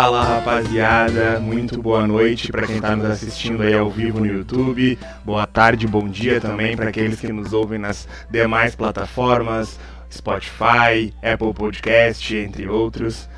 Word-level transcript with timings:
Fala 0.00 0.22
rapaziada, 0.22 1.40
muito 1.40 1.82
boa 1.82 2.06
noite 2.06 2.52
para 2.52 2.64
quem 2.64 2.76
está 2.76 2.94
nos 2.94 3.10
assistindo 3.10 3.64
aí 3.64 3.74
ao 3.74 3.90
vivo 3.90 4.20
no 4.20 4.26
YouTube. 4.26 4.96
Boa 5.24 5.44
tarde, 5.44 5.88
bom 5.88 6.08
dia 6.08 6.40
também 6.40 6.76
para 6.76 6.90
aqueles 6.90 7.18
que 7.18 7.32
nos 7.32 7.52
ouvem 7.52 7.80
nas 7.80 8.06
demais 8.30 8.76
plataformas, 8.76 9.76
Spotify, 10.08 11.12
Apple 11.20 11.52
Podcast, 11.52 12.36
entre 12.36 12.68
outros. 12.68 13.28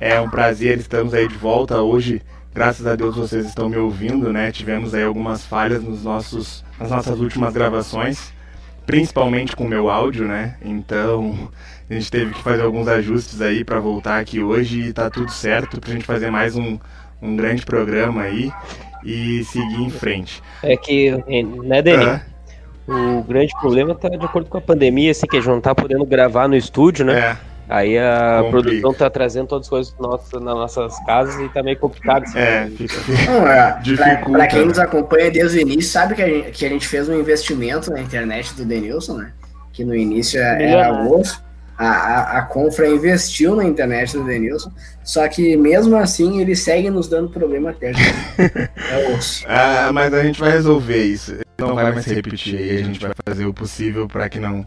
É 0.00 0.18
um 0.18 0.30
prazer, 0.30 0.78
estamos 0.78 1.12
aí 1.12 1.28
de 1.28 1.36
volta 1.36 1.82
hoje. 1.82 2.22
Graças 2.54 2.86
a 2.86 2.96
Deus 2.96 3.14
vocês 3.14 3.44
estão 3.44 3.68
me 3.68 3.76
ouvindo, 3.76 4.32
né? 4.32 4.50
Tivemos 4.50 4.94
aí 4.94 5.04
algumas 5.04 5.44
falhas 5.44 5.82
nos 5.82 6.02
nossos, 6.02 6.64
nas 6.80 6.88
nossas 6.88 7.20
últimas 7.20 7.52
gravações, 7.52 8.32
principalmente 8.86 9.54
com 9.54 9.64
o 9.64 9.68
meu 9.68 9.90
áudio, 9.90 10.26
né? 10.26 10.56
Então 10.62 11.50
a 11.88 11.94
gente 11.94 12.10
teve 12.10 12.32
que 12.32 12.42
fazer 12.42 12.62
alguns 12.62 12.88
ajustes 12.88 13.40
aí 13.40 13.64
para 13.64 13.78
voltar 13.78 14.18
aqui 14.18 14.40
hoje 14.40 14.88
e 14.88 14.92
tá 14.92 15.10
tudo 15.10 15.30
certo 15.30 15.80
pra 15.80 15.92
gente 15.92 16.04
fazer 16.04 16.30
mais 16.30 16.56
um, 16.56 16.78
um 17.20 17.36
grande 17.36 17.64
programa 17.64 18.22
aí 18.22 18.50
e 19.04 19.44
seguir 19.44 19.82
em 19.82 19.90
frente. 19.90 20.42
É 20.62 20.76
que, 20.76 21.10
né, 21.62 21.82
Dani? 21.82 22.20
O 22.86 23.22
grande 23.22 23.52
problema 23.60 23.94
tá 23.94 24.08
de 24.08 24.24
acordo 24.24 24.48
com 24.48 24.58
a 24.58 24.60
pandemia, 24.60 25.10
assim, 25.10 25.26
que 25.26 25.36
a 25.36 25.40
gente 25.40 25.48
não 25.48 25.60
tá 25.60 25.74
podendo 25.74 26.04
gravar 26.04 26.48
no 26.48 26.56
estúdio, 26.56 27.04
né? 27.04 27.18
É. 27.18 27.36
Aí 27.66 27.98
a 27.98 28.40
Complica. 28.42 28.50
produção 28.50 28.92
tá 28.92 29.08
trazendo 29.08 29.46
todas 29.46 29.66
as 29.66 29.70
coisas 29.70 29.94
nossas, 29.98 30.42
nas 30.42 30.54
nossas 30.54 30.98
casas 31.06 31.40
e 31.40 31.48
tá 31.48 31.62
meio 31.62 31.78
complicado. 31.78 32.24
Assim, 32.24 32.38
é, 32.38 32.70
fica. 32.76 32.94
Não, 33.26 33.46
é, 33.48 33.80
pra, 33.96 34.16
pra, 34.16 34.46
quem 34.46 34.66
nos 34.66 34.78
acompanha 34.78 35.30
desde 35.30 35.58
o 35.58 35.60
início, 35.62 35.90
sabe 35.90 36.14
que 36.14 36.22
a 36.22 36.28
gente, 36.28 36.50
que 36.50 36.66
a 36.66 36.68
gente 36.68 36.86
fez 36.86 37.08
um 37.08 37.18
investimento 37.18 37.90
na 37.90 38.02
internet 38.02 38.54
do 38.54 38.66
Denilson, 38.66 39.16
né? 39.16 39.32
Que 39.72 39.82
no 39.82 39.94
início 39.94 40.38
era 40.38 40.92
osso. 41.08 41.42
A, 41.76 41.86
a, 41.86 42.38
a 42.38 42.42
Confra 42.42 42.88
investiu 42.88 43.56
na 43.56 43.64
internet 43.64 44.16
do 44.16 44.24
Denilson, 44.24 44.72
só 45.02 45.26
que 45.28 45.56
mesmo 45.56 45.96
assim 45.96 46.40
ele 46.40 46.54
segue 46.54 46.88
nos 46.88 47.08
dando 47.08 47.30
problema 47.30 47.70
até. 47.70 47.92
é 48.38 49.14
osso. 49.16 49.44
Ah, 49.48 49.90
mas 49.92 50.14
a 50.14 50.22
gente 50.22 50.38
vai 50.38 50.52
resolver 50.52 51.02
isso. 51.02 51.36
Não 51.58 51.74
vai 51.74 51.92
mais 51.92 52.04
se 52.04 52.14
repetir 52.14 52.58
aí, 52.58 52.78
a 52.78 52.84
gente 52.84 53.00
vai 53.00 53.12
fazer 53.26 53.46
o 53.46 53.54
possível 53.54 54.06
para 54.06 54.28
que 54.28 54.38
não 54.38 54.66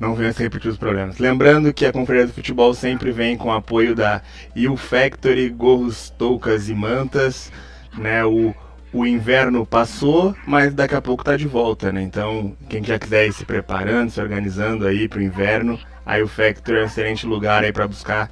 não 0.00 0.14
venha 0.14 0.32
se 0.32 0.42
repetir 0.42 0.70
os 0.70 0.78
problemas. 0.78 1.18
Lembrando 1.18 1.74
que 1.74 1.84
a 1.84 1.92
Conferência 1.92 2.28
do 2.28 2.32
Futebol 2.32 2.72
sempre 2.72 3.12
vem 3.12 3.36
com 3.36 3.52
apoio 3.52 3.94
da 3.94 4.22
U 4.70 4.76
Factory, 4.76 5.50
gorros, 5.50 6.08
toucas 6.16 6.70
e 6.70 6.74
mantas, 6.74 7.52
né? 7.98 8.24
O, 8.24 8.54
o 8.94 9.06
inverno 9.06 9.66
passou, 9.66 10.34
mas 10.46 10.72
daqui 10.72 10.94
a 10.94 11.02
pouco 11.02 11.22
tá 11.22 11.36
de 11.36 11.46
volta, 11.46 11.92
né? 11.92 12.00
Então, 12.00 12.56
quem 12.68 12.82
já 12.82 12.98
quiser 12.98 13.26
ir 13.26 13.32
se 13.34 13.44
preparando, 13.44 14.10
se 14.10 14.20
organizando 14.20 14.86
aí 14.86 15.06
pro 15.06 15.20
inverno, 15.20 15.78
a 16.04 16.18
U 16.18 16.28
Factory 16.28 16.78
é 16.78 16.82
um 16.82 16.86
excelente 16.86 17.26
lugar 17.26 17.64
aí 17.64 17.72
para 17.72 17.86
buscar 17.86 18.30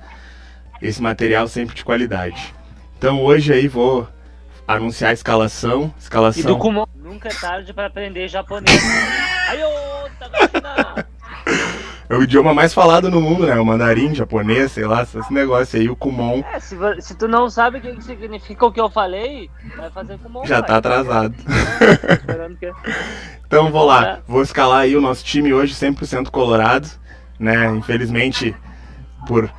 esse 0.80 1.02
material 1.02 1.48
sempre 1.48 1.74
de 1.74 1.84
qualidade. 1.84 2.55
Então, 2.97 3.22
hoje 3.22 3.52
aí 3.52 3.69
vou 3.69 4.08
anunciar 4.66 5.11
a 5.11 5.14
escalação, 5.14 5.92
escalação. 5.98 6.42
E 6.42 6.46
do 6.46 6.58
Kumon, 6.58 6.86
nunca 6.96 7.28
é 7.28 7.33
tarde 7.34 7.72
para 7.72 7.86
aprender 7.86 8.28
japonês. 8.28 8.83
Aí, 9.48 9.61
é 12.11 12.16
o 12.16 12.22
idioma 12.22 12.55
mais 12.55 12.72
falado 12.72 13.11
no 13.11 13.20
mundo, 13.20 13.46
né? 13.46 13.55
O 13.61 13.66
mandarim, 13.66 14.14
japonês, 14.14 14.72
sei 14.72 14.86
lá, 14.86 15.02
esse 15.02 15.33
negócio 15.33 15.78
aí, 15.78 15.91
o 15.91 15.96
Kumon. 15.96 16.42
É, 16.52 16.58
se, 16.58 16.77
se 17.00 17.14
tu 17.14 17.28
não 17.28 17.50
sabe 17.50 17.78
o 17.78 17.80
que 17.80 18.00
significa 18.02 18.64
o 18.64 18.72
que 18.72 18.80
eu 18.80 18.89
falei, 18.89 19.50
vai 19.77 19.91
fazer 19.91 20.19
Kumon. 20.19 20.44
Já 20.46 20.62
tá 20.62 20.78
atrasado. 20.78 21.34
que... 22.58 22.72
então 23.46 23.70
vou 23.70 23.84
lá, 23.84 24.20
vou 24.27 24.42
escalar 24.42 24.80
aí 24.80 24.96
o 24.96 25.00
nosso 25.00 25.22
time 25.22 25.52
hoje 25.52 25.74
100% 25.74 26.30
colorado, 26.30 26.89
né? 27.39 27.67
Infelizmente, 27.77 28.55
por 29.27 29.51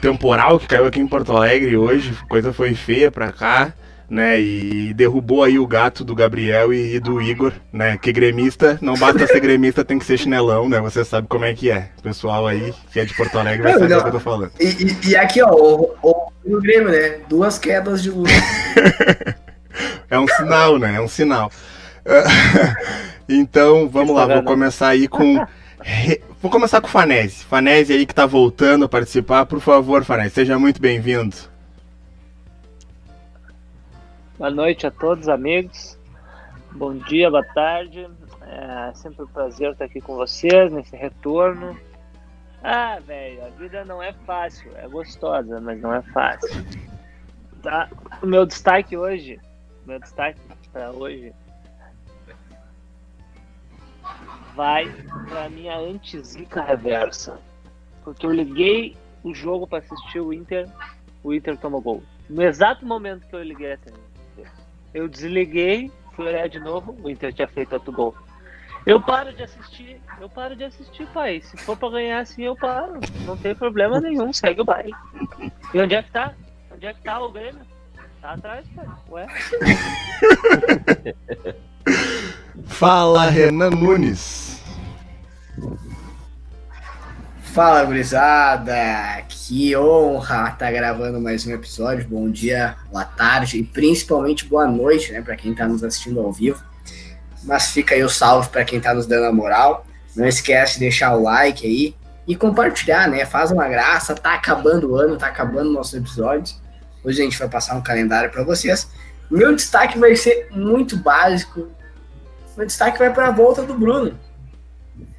temporal 0.00 0.58
que 0.58 0.66
caiu 0.66 0.86
aqui 0.86 1.00
em 1.00 1.06
Porto 1.06 1.36
Alegre 1.36 1.76
hoje, 1.76 2.16
coisa 2.28 2.52
foi 2.52 2.74
feia 2.74 3.10
pra 3.10 3.32
cá 3.32 3.72
né? 4.08 4.40
E 4.40 4.94
derrubou 4.94 5.42
aí 5.42 5.58
o 5.58 5.66
gato 5.66 6.04
do 6.04 6.14
Gabriel 6.14 6.72
e, 6.72 6.98
do 7.00 7.20
Igor, 7.20 7.52
né? 7.72 7.98
Que 7.98 8.12
gremista, 8.12 8.78
não 8.80 8.94
basta 8.94 9.26
ser 9.26 9.40
gremista, 9.40 9.84
tem 9.84 9.98
que 9.98 10.04
ser 10.04 10.18
chinelão, 10.18 10.68
né? 10.68 10.80
Você 10.80 11.04
sabe 11.04 11.26
como 11.28 11.44
é 11.44 11.54
que 11.54 11.70
é. 11.70 11.90
O 11.98 12.02
pessoal 12.02 12.46
aí, 12.46 12.72
que 12.92 13.00
é 13.00 13.04
de 13.04 13.14
Porto 13.14 13.38
Alegre, 13.38 13.62
vai 13.62 13.72
saber 13.72 13.96
o 13.96 14.02
que 14.02 14.08
eu 14.08 14.12
tô 14.12 14.20
falando. 14.20 14.52
E, 14.60 14.64
e, 14.64 15.10
e 15.10 15.16
aqui, 15.16 15.42
ó, 15.42 15.50
o, 15.50 15.94
o, 16.02 16.32
o 16.44 16.60
Grêmio, 16.60 16.90
né? 16.90 17.18
Duas 17.28 17.58
quedas 17.58 18.02
de 18.02 18.10
luz. 18.10 18.30
é 20.08 20.18
um 20.18 20.28
sinal, 20.28 20.78
né? 20.78 20.96
É 20.96 21.00
um 21.00 21.08
sinal. 21.08 21.50
então, 23.28 23.88
vamos 23.88 24.14
lá, 24.14 24.26
vou 24.26 24.42
começar 24.42 24.88
aí 24.88 25.08
com. 25.08 25.44
Vou 26.42 26.50
começar 26.50 26.80
com 26.80 26.86
o 26.86 26.90
Fanese. 26.90 27.44
Fanese 27.44 27.92
aí 27.92 28.06
que 28.06 28.14
tá 28.14 28.26
voltando 28.26 28.84
a 28.84 28.88
participar. 28.88 29.46
Por 29.46 29.60
favor, 29.60 30.04
Fanese, 30.04 30.34
seja 30.34 30.58
muito 30.58 30.80
bem-vindo. 30.80 31.36
Boa 34.38 34.50
noite 34.50 34.86
a 34.86 34.90
todos, 34.90 35.28
amigos. 35.28 35.98
Bom 36.72 36.94
dia, 36.94 37.30
boa 37.30 37.44
tarde. 37.54 38.06
É 38.42 38.92
sempre 38.94 39.24
um 39.24 39.28
prazer 39.28 39.72
estar 39.72 39.86
aqui 39.86 40.00
com 40.00 40.14
vocês 40.16 40.72
nesse 40.72 40.94
retorno. 40.94 41.76
Ah, 42.62 42.98
velho, 43.06 43.44
a 43.44 43.48
vida 43.50 43.84
não 43.84 44.02
é 44.02 44.12
fácil, 44.12 44.70
é 44.76 44.88
gostosa, 44.88 45.60
mas 45.60 45.80
não 45.80 45.94
é 45.94 46.02
fácil. 46.02 46.64
Tá? 47.62 47.88
O 48.22 48.26
meu 48.26 48.44
destaque 48.44 48.96
hoje, 48.96 49.40
meu 49.86 49.98
destaque 49.98 50.40
para 50.72 50.90
hoje 50.90 51.32
vai 54.56 54.90
para 55.28 55.48
minha 55.50 55.76
anti-zica 55.76 56.62
reversa. 56.62 57.38
Porque 58.02 58.24
eu 58.24 58.32
liguei 58.32 58.96
o 59.22 59.34
jogo 59.34 59.66
para 59.66 59.78
assistir 59.78 60.20
o 60.20 60.32
Inter, 60.32 60.66
o 61.22 61.34
Inter 61.34 61.58
tomou 61.58 61.80
gol. 61.80 62.02
No 62.28 62.42
exato 62.42 62.84
momento 62.86 63.26
que 63.28 63.36
eu 63.36 63.42
liguei 63.42 63.74
a 63.74 63.76
TV. 63.76 63.96
Eu 64.94 65.08
desliguei, 65.08 65.92
fui 66.14 66.26
olhar 66.26 66.48
de 66.48 66.58
novo, 66.58 66.96
o 67.02 67.10
Inter 67.10 67.32
tinha 67.32 67.46
feito 67.46 67.74
outro 67.74 67.92
gol. 67.92 68.14
Eu 68.86 69.00
paro 69.00 69.32
de 69.32 69.42
assistir, 69.42 70.00
eu 70.20 70.30
paro 70.30 70.56
de 70.56 70.64
assistir, 70.64 71.06
pai. 71.08 71.42
Se 71.42 71.56
for 71.56 71.76
pra 71.76 71.90
ganhar 71.90 72.20
assim, 72.20 72.44
eu 72.44 72.56
paro. 72.56 73.00
Não 73.26 73.36
tem 73.36 73.54
problema 73.54 74.00
nenhum, 74.00 74.32
segue 74.32 74.60
o 74.60 74.64
baile. 74.64 74.94
E 75.74 75.80
onde 75.80 75.96
é 75.96 76.02
que 76.02 76.12
tá? 76.12 76.32
Onde 76.72 76.86
é 76.86 76.94
que 76.94 77.02
tá 77.02 77.20
o 77.20 77.30
Grêmio? 77.30 77.60
Tá 78.22 78.32
atrás, 78.32 78.66
pai. 78.74 78.86
Ué? 79.10 79.26
Fala, 82.66 83.28
Renan 83.28 83.70
Nunes. 83.70 84.45
Fala, 87.40 87.84
gurizada! 87.84 88.74
Que 89.28 89.74
honra 89.76 90.44
estar 90.44 90.56
tá 90.56 90.70
gravando 90.70 91.20
mais 91.20 91.46
um 91.46 91.52
episódio. 91.52 92.06
Bom 92.06 92.30
dia, 92.30 92.76
boa 92.92 93.04
tarde 93.04 93.58
e 93.58 93.64
principalmente 93.64 94.44
boa 94.44 94.66
noite, 94.66 95.12
né, 95.12 95.22
para 95.22 95.36
quem 95.36 95.52
está 95.52 95.66
nos 95.66 95.82
assistindo 95.82 96.20
ao 96.20 96.30
vivo. 96.30 96.62
Mas 97.44 97.70
fica 97.70 97.94
aí 97.94 98.02
o 98.02 98.08
salve 98.08 98.50
para 98.50 98.64
quem 98.64 98.78
está 98.78 98.92
nos 98.92 99.06
dando 99.06 99.24
a 99.24 99.32
moral. 99.32 99.86
Não 100.14 100.26
esquece 100.26 100.74
de 100.74 100.80
deixar 100.80 101.16
o 101.16 101.22
like 101.22 101.66
aí 101.66 101.94
e 102.26 102.34
compartilhar, 102.34 103.08
né? 103.08 103.24
Faz 103.24 103.50
uma 103.50 103.68
graça. 103.68 104.14
Tá 104.14 104.34
acabando 104.34 104.90
o 104.90 104.96
ano, 104.96 105.16
tá 105.16 105.28
acabando 105.28 105.72
nossos 105.72 105.94
episódios. 105.94 106.60
Hoje 107.04 107.20
a 107.20 107.24
gente 107.24 107.38
vai 107.38 107.48
passar 107.48 107.76
um 107.76 107.82
calendário 107.82 108.30
para 108.30 108.42
vocês. 108.42 108.88
Meu 109.30 109.54
destaque 109.54 109.98
vai 109.98 110.16
ser 110.16 110.48
muito 110.50 110.96
básico. 110.96 111.68
Meu 112.56 112.66
destaque 112.66 112.98
vai 112.98 113.12
para 113.12 113.28
a 113.28 113.30
volta 113.30 113.62
do 113.62 113.74
Bruno. 113.74 114.18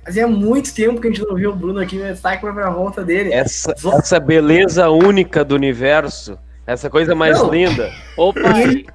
Fazia 0.08 0.26
muito 0.26 0.74
tempo 0.74 1.02
que 1.02 1.08
a 1.10 1.12
gente 1.12 1.28
não 1.28 1.36
viu 1.36 1.52
o 1.52 1.54
Bruno 1.54 1.82
aqui 1.82 1.98
no 1.98 2.06
destaque 2.06 2.40
para 2.40 2.68
a 2.68 2.70
volta 2.70 3.04
dele. 3.04 3.34
Essa, 3.34 3.76
essa 3.94 4.18
beleza 4.22 4.90
única 4.90 5.44
do 5.44 5.54
universo, 5.54 6.40
essa 6.66 6.90
coisa 6.90 7.14
mais 7.14 7.38
não. 7.38 7.52
linda. 7.52 7.92
Opa, 8.16 8.58
ele... 8.58 8.88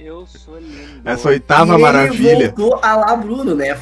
eu 0.00 0.26
sou 0.26 0.56
lindo. 0.56 1.02
Essa 1.04 1.28
oitava 1.28 1.74
e 1.74 1.78
maravilha. 1.78 2.30
Ele 2.30 2.48
voltou 2.48 2.80
a 2.82 2.96
lá 2.96 3.14
Bruno, 3.14 3.54
né? 3.54 3.76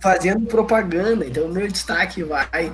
Fazendo 0.00 0.44
propaganda. 0.44 1.24
Então, 1.24 1.48
meu 1.48 1.66
destaque 1.66 2.22
vai 2.22 2.70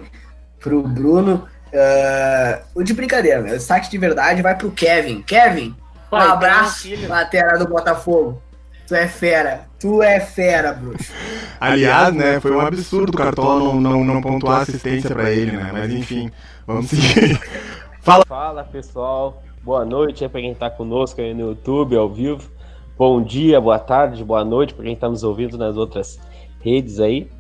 pro 0.59 0.83
Bruno. 0.83 1.47
Uh, 1.69 2.61
o 2.75 2.83
de 2.83 2.93
brincadeira, 2.93 3.41
né? 3.41 3.53
O 3.53 3.57
destaque 3.57 3.89
de 3.89 3.99
verdade 3.99 4.43
vai 4.43 4.57
pro 4.57 4.73
Kevin. 4.73 5.23
Kevin, 5.23 5.77
um 6.11 6.17
abraço, 6.17 6.89
lateral 7.07 7.57
do 7.57 7.69
Botafogo. 7.69 8.43
Tu 8.89 8.95
é 8.95 9.07
fera. 9.07 9.69
Tu 9.79 10.03
é 10.03 10.19
fera, 10.19 10.73
bruxo. 10.73 11.13
Aliás, 11.61 12.15
né, 12.15 12.41
foi 12.41 12.53
um 12.53 12.61
absurdo 12.61 13.13
o 13.13 13.17
Cartola 13.17 13.75
não, 13.75 13.79
não, 13.79 14.03
não 14.03 14.23
pontuar 14.23 14.63
assistência 14.63 15.11
para 15.11 15.31
ele, 15.31 15.53
né? 15.53 15.69
Mas 15.71 15.93
enfim, 15.93 16.31
vamos 16.67 16.87
seguir. 16.87 17.39
Fala. 18.01 18.25
Fala, 18.25 18.65
pessoal. 18.65 19.43
Boa 19.63 19.85
noite 19.85 20.25
aí 20.25 20.31
pra 20.31 20.41
quem 20.41 20.55
tá 20.55 20.71
conosco 20.71 21.21
aí 21.21 21.35
no 21.35 21.51
YouTube, 21.51 21.97
ao 21.97 22.09
vivo. 22.09 22.51
Bom 22.97 23.23
dia, 23.23 23.61
boa 23.61 23.79
tarde, 23.79 24.25
boa 24.25 24.43
noite 24.43 24.73
para 24.73 24.87
quem 24.87 24.97
tá 24.97 25.07
nos 25.07 25.23
ouvindo 25.23 25.59
nas 25.59 25.77
outras 25.77 26.19
redes 26.61 26.99
aí. 26.99 27.31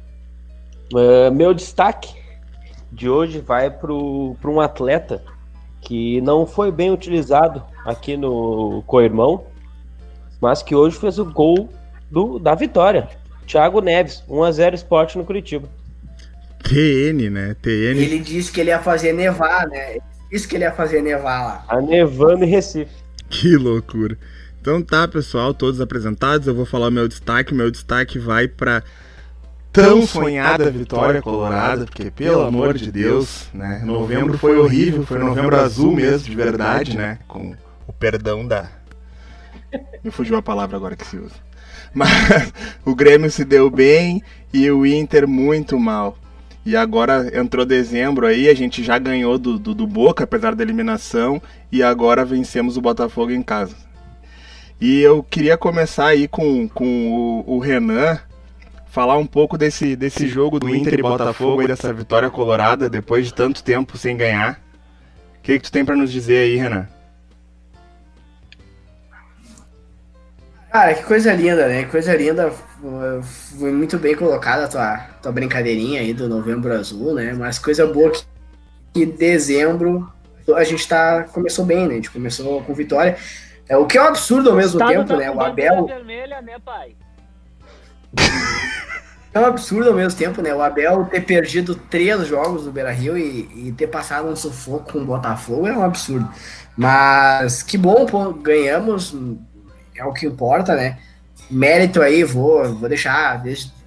Uh, 0.93 1.33
meu 1.33 1.55
destaque 1.55 2.15
de 2.93 3.09
hoje 3.09 3.41
vai 3.41 3.71
para 3.71 3.91
um 3.91 4.61
atleta 4.61 5.23
que 5.81 6.21
não 6.21 6.47
foi 6.47 6.71
bem 6.71 6.91
utilizado 6.91 7.63
aqui 7.87 8.19
no 8.19 8.83
Coirmão, 8.87 9.45
mas 10.41 10.63
que 10.63 10.75
hoje 10.75 10.99
fez 10.99 11.19
o 11.19 11.25
gol 11.25 11.69
do, 12.11 12.39
da 12.39 12.55
vitória. 12.55 13.09
Thiago 13.47 13.81
Neves, 13.81 14.23
1x0 14.29 14.75
esporte 14.75 15.17
no 15.17 15.25
Curitiba. 15.25 15.69
TN, 16.63 17.31
né? 17.31 17.57
TN. 17.63 17.97
Ele 17.97 18.19
disse 18.19 18.53
que 18.53 18.61
ele 18.61 18.71
ia 18.71 18.81
fazer 18.81 19.13
nevar, 19.13 19.67
né? 19.69 19.99
Isso 20.31 20.47
que 20.47 20.57
ele 20.57 20.65
ia 20.65 20.73
fazer 20.73 21.03
nevar 21.03 21.43
lá. 21.45 21.57
Tá 21.69 21.81
nevando 21.81 22.45
em 22.45 22.49
Recife. 22.49 22.93
Que 23.31 23.57
loucura. 23.57 24.19
Então 24.61 24.83
tá, 24.83 25.09
pessoal, 25.09 25.55
todos 25.55 25.81
apresentados. 25.81 26.47
Eu 26.47 26.55
vou 26.55 26.67
falar 26.67 26.89
o 26.89 26.91
meu 26.91 27.09
destaque. 27.09 27.55
Meu 27.55 27.71
destaque 27.71 28.19
vai 28.19 28.47
para 28.47 28.83
tão 29.73 30.07
sonhada 30.07 30.71
vitória 30.71 31.23
colorada, 31.23 31.85
porque 31.85 32.11
pelo 32.11 32.43
amor 32.43 32.75
de 32.75 32.91
Deus, 32.91 33.49
né? 33.55 33.83
Novembro 33.85 34.37
foi 34.37 34.59
horrível, 34.59 35.05
foi 35.05 35.19
novembro 35.19 35.57
azul 35.57 35.93
mesmo, 35.93 36.29
de 36.29 36.37
verdade, 36.37 36.97
né? 36.97 37.19
Com 37.27 37.55
o 37.87 37.93
perdão 37.93 38.47
da. 38.47 38.69
Me 40.03 40.11
fugiu 40.11 40.37
a 40.37 40.43
palavra 40.43 40.77
agora 40.77 40.97
que 40.97 41.07
se 41.07 41.17
usa. 41.17 41.35
Mas 41.93 42.53
o 42.85 42.95
Grêmio 42.95 43.31
se 43.31 43.45
deu 43.45 43.71
bem 43.71 44.23
e 44.53 44.71
o 44.71 44.87
Inter 44.87 45.27
muito 45.27 45.79
mal. 45.79 46.17
E 46.65 46.77
agora 46.77 47.31
entrou 47.39 47.65
dezembro 47.65 48.27
aí, 48.27 48.49
a 48.49 48.55
gente 48.55 48.85
já 48.85 48.99
ganhou 48.99 49.39
do, 49.39 49.59
do, 49.59 49.75
do, 49.75 49.87
Boca, 49.87 50.25
apesar 50.25 50.55
da 50.55 50.63
eliminação, 50.63 51.41
e 51.73 51.83
agora 51.83 52.27
vencemos 52.27 52.77
o 52.77 52.81
Botafogo 52.81 53.33
em 53.33 53.43
casa. 53.43 53.75
E 54.79 55.01
eu 55.01 55.23
queria 55.23 55.57
começar 55.57 56.09
aí 56.09 56.29
com, 56.29 56.69
com 56.69 57.11
o, 57.47 57.57
o 57.57 57.59
Renan, 57.59 58.19
falar 58.87 59.17
um 59.17 59.27
pouco 59.27 59.57
desse, 59.57 59.97
desse 59.97 60.29
jogo 60.29 60.61
do 60.61 60.69
Inter 60.69 60.99
e 60.99 61.03
Botafogo 61.03 61.63
aí, 61.63 61.69
dessa 61.69 61.91
vitória 61.93 62.29
colorada, 62.29 62.91
depois 62.91 63.27
de 63.27 63.33
tanto 63.33 63.63
tempo 63.63 63.97
sem 63.97 64.17
ganhar. 64.17 64.61
O 65.39 65.43
que, 65.43 65.59
que 65.59 65.65
tu 65.65 65.73
tem 65.73 65.85
para 65.87 65.97
nos 65.97 66.13
dizer 66.13 66.39
aí, 66.39 66.57
Renan? 66.57 66.87
Cara, 70.71 70.95
que 70.95 71.03
coisa 71.03 71.33
linda, 71.33 71.67
né? 71.67 71.85
Coisa 71.85 72.15
linda. 72.15 72.53
Foi 73.59 73.73
muito 73.73 73.99
bem 73.99 74.15
colocada 74.15 74.65
a 74.65 74.69
tua, 74.69 74.99
tua 75.23 75.33
brincadeirinha 75.33 76.01
aí 76.01 76.13
do 76.13 76.29
Novembro 76.29 76.73
Azul, 76.73 77.15
né? 77.15 77.33
Mas 77.33 77.59
coisa 77.59 77.87
boa 77.87 78.11
que, 78.11 78.23
que 78.93 79.07
dezembro 79.07 80.13
a 80.55 80.65
gente 80.65 80.87
tá, 80.89 81.25
começou 81.25 81.65
bem, 81.65 81.87
né? 81.87 81.95
A 81.95 81.97
gente 81.97 82.11
começou 82.11 82.63
com 82.63 82.75
vitória. 82.75 83.17
É, 83.69 83.77
o 83.77 83.87
que 83.87 83.99
é 83.99 84.03
um 84.03 84.07
absurdo 84.07 84.51
ao 84.51 84.57
mesmo 84.57 84.79
tá 84.79 84.89
tempo, 84.89 85.17
né? 85.17 85.31
O 85.31 85.41
Abel. 85.41 85.87
Vermelha, 85.87 86.41
né, 86.43 86.59
pai? 86.65 86.97
É 89.35 89.39
um 89.39 89.45
absurdo 89.45 89.91
ao 89.91 89.95
mesmo 89.95 90.19
tempo, 90.19 90.41
né? 90.41 90.55
O 90.55 90.63
Abel 90.63 91.05
ter 91.05 91.21
perdido 91.21 91.75
três 91.75 92.27
jogos 92.27 92.65
do 92.65 92.73
Beira 92.73 92.91
Rio 92.91 93.17
e, 93.17 93.69
e 93.69 93.75
ter 93.77 93.87
passado 93.87 94.27
um 94.27 94.35
sufoco 94.35 94.93
com 94.93 95.01
o 95.01 95.05
Botafogo 95.05 95.67
é 95.67 95.77
um 95.77 95.83
absurdo. 95.83 96.27
Mas 96.75 97.63
que 97.63 97.77
bom, 97.77 98.07
pô, 98.07 98.33
ganhamos 98.33 99.15
é 99.99 100.05
o 100.05 100.13
que 100.13 100.27
importa, 100.27 100.75
né? 100.75 100.99
Mérito 101.51 102.01
aí, 102.01 102.25
vou, 102.25 102.75
vou 102.75 102.89
deixar 102.89 103.43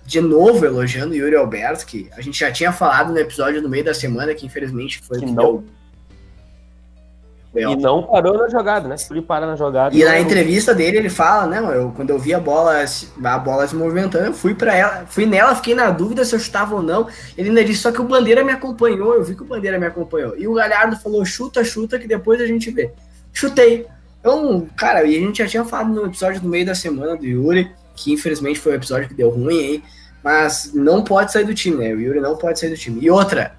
de 0.06 0.20
novo 0.20 0.66
elogiando 0.66 1.14
o 1.14 1.16
Yuri 1.16 1.36
Alberto, 1.36 1.86
que 1.86 2.10
a 2.16 2.22
gente 2.22 2.40
já 2.40 2.52
tinha 2.52 2.72
falado 2.72 3.14
no 3.14 3.20
episódio 3.20 3.62
no 3.62 3.70
meio 3.70 3.84
da 3.84 3.94
semana, 3.94 4.34
que 4.34 4.46
infelizmente 4.46 5.02
foi 5.02 5.20
que, 5.20 5.26
não. 5.26 5.64
E 7.54 7.76
não 7.76 8.04
parou 8.04 8.38
na 8.38 8.48
jogada, 8.48 8.88
né? 8.88 8.96
Ele 9.10 9.22
para 9.22 9.46
na 9.46 9.58
jogada. 9.58 9.94
E 9.94 10.04
na 10.06 10.18
entrevista 10.18 10.74
dele 10.74 10.98
ele 10.98 11.10
fala, 11.10 11.46
né? 11.48 11.60
Eu, 11.78 11.92
quando 11.94 12.10
eu 12.10 12.18
vi 12.18 12.34
a 12.34 12.40
bola, 12.40 12.84
a 13.24 13.38
bola 13.38 13.68
se 13.68 13.76
movimentando, 13.76 14.28
eu 14.28 14.34
fui 14.34 14.56
para 14.56 14.74
ela, 14.74 15.06
fui 15.08 15.26
nela, 15.26 15.54
fiquei 15.54 15.76
na 15.76 15.90
dúvida 15.90 16.24
se 16.24 16.34
eu 16.34 16.40
chutava 16.40 16.76
ou 16.76 16.82
não. 16.82 17.08
Ele 17.38 17.50
ainda 17.50 17.64
disse 17.64 17.82
só 17.82 17.92
que 17.92 18.00
o 18.00 18.06
Bandeira 18.06 18.42
me 18.44 18.54
acompanhou, 18.54 19.16
eu 19.16 19.24
vi 19.24 19.36
que 19.36 19.44
o 19.44 19.46
Bandeira 19.46 19.78
me 19.78 19.86
acompanhou. 19.86 20.38
E 20.38 20.48
o 20.48 20.54
Galhardo 20.54 20.96
falou: 20.96 21.26
chuta, 21.26 21.62
chuta, 21.62 22.00
que 22.00 22.08
depois 22.08 22.40
a 22.40 22.48
gente 22.48 22.72
vê. 22.72 22.92
Chutei. 23.34 23.86
Então, 24.22 24.68
cara, 24.78 25.04
e 25.04 25.18
a 25.18 25.20
gente 25.20 25.40
já 25.40 25.48
tinha 25.48 25.66
falado 25.66 25.90
no 25.90 26.06
episódio 26.06 26.40
do 26.40 26.48
meio 26.48 26.66
da 26.66 26.76
semana 26.76 27.18
do 27.18 27.26
Yuri, 27.26 27.72
que 27.96 28.14
infelizmente 28.14 28.60
foi 28.60 28.72
um 28.72 28.76
episódio 28.76 29.10
que 29.10 29.14
deu 29.14 29.30
ruim 29.30 29.60
aí, 29.60 29.84
mas 30.24 30.72
não 30.74 31.04
pode 31.04 31.32
sair 31.32 31.44
do 31.44 31.54
time, 31.54 31.78
né? 31.78 31.94
O 31.94 32.00
Yuri 32.00 32.20
não 32.20 32.38
pode 32.38 32.60
sair 32.60 32.70
do 32.70 32.78
time. 32.78 33.02
E 33.02 33.10
outra, 33.10 33.56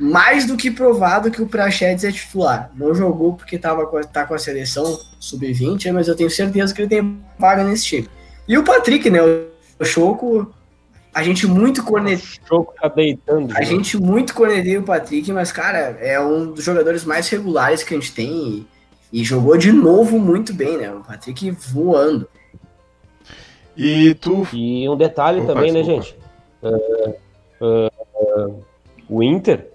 mais 0.00 0.46
do 0.46 0.56
que 0.56 0.70
provado 0.70 1.30
que 1.30 1.42
o 1.42 1.46
Prachedes 1.46 2.04
é 2.04 2.10
titular. 2.10 2.70
Não 2.74 2.94
jogou 2.94 3.34
porque 3.34 3.58
tava, 3.58 3.86
tá 4.06 4.24
com 4.24 4.32
a 4.32 4.38
seleção 4.38 4.98
sub-20, 5.20 5.92
mas 5.92 6.08
eu 6.08 6.16
tenho 6.16 6.30
certeza 6.30 6.74
que 6.74 6.80
ele 6.80 6.88
tem 6.88 7.22
vaga 7.38 7.62
nesse 7.62 7.84
time. 7.84 8.08
E 8.48 8.56
o 8.56 8.64
Patrick, 8.64 9.10
né? 9.10 9.20
O 9.22 9.84
Choco, 9.84 10.52
a 11.12 11.22
gente 11.22 11.46
muito 11.46 11.84
corneteia. 11.84 12.40
O 12.44 12.48
Choco 12.48 12.74
tá 12.80 12.88
deitando. 12.88 13.54
A 13.54 13.62
gente 13.62 13.98
muito 13.98 14.32
corneteia 14.32 14.80
o 14.80 14.82
Patrick, 14.82 15.30
mas, 15.32 15.52
cara, 15.52 15.98
é 16.00 16.18
um 16.18 16.50
dos 16.50 16.64
jogadores 16.64 17.04
mais 17.04 17.28
regulares 17.28 17.82
que 17.82 17.92
a 17.92 17.98
gente 17.98 18.12
tem. 18.12 18.30
E 18.30 18.66
e 19.12 19.24
jogou 19.24 19.56
de 19.56 19.72
novo 19.72 20.18
muito 20.18 20.54
bem, 20.54 20.78
né? 20.78 20.92
O 20.92 21.00
Patrick 21.00 21.50
voando. 21.50 22.28
E 23.76 24.14
tu. 24.14 24.46
E 24.52 24.88
um 24.88 24.96
detalhe 24.96 25.40
Opa, 25.40 25.54
também, 25.54 25.72
né, 25.72 25.82
desculpa. 25.82 26.06
né, 26.62 26.70
gente? 26.70 27.10
Uh, 27.60 27.64
uh, 27.64 28.48
uh, 28.48 28.64
o 29.08 29.22
Inter 29.22 29.70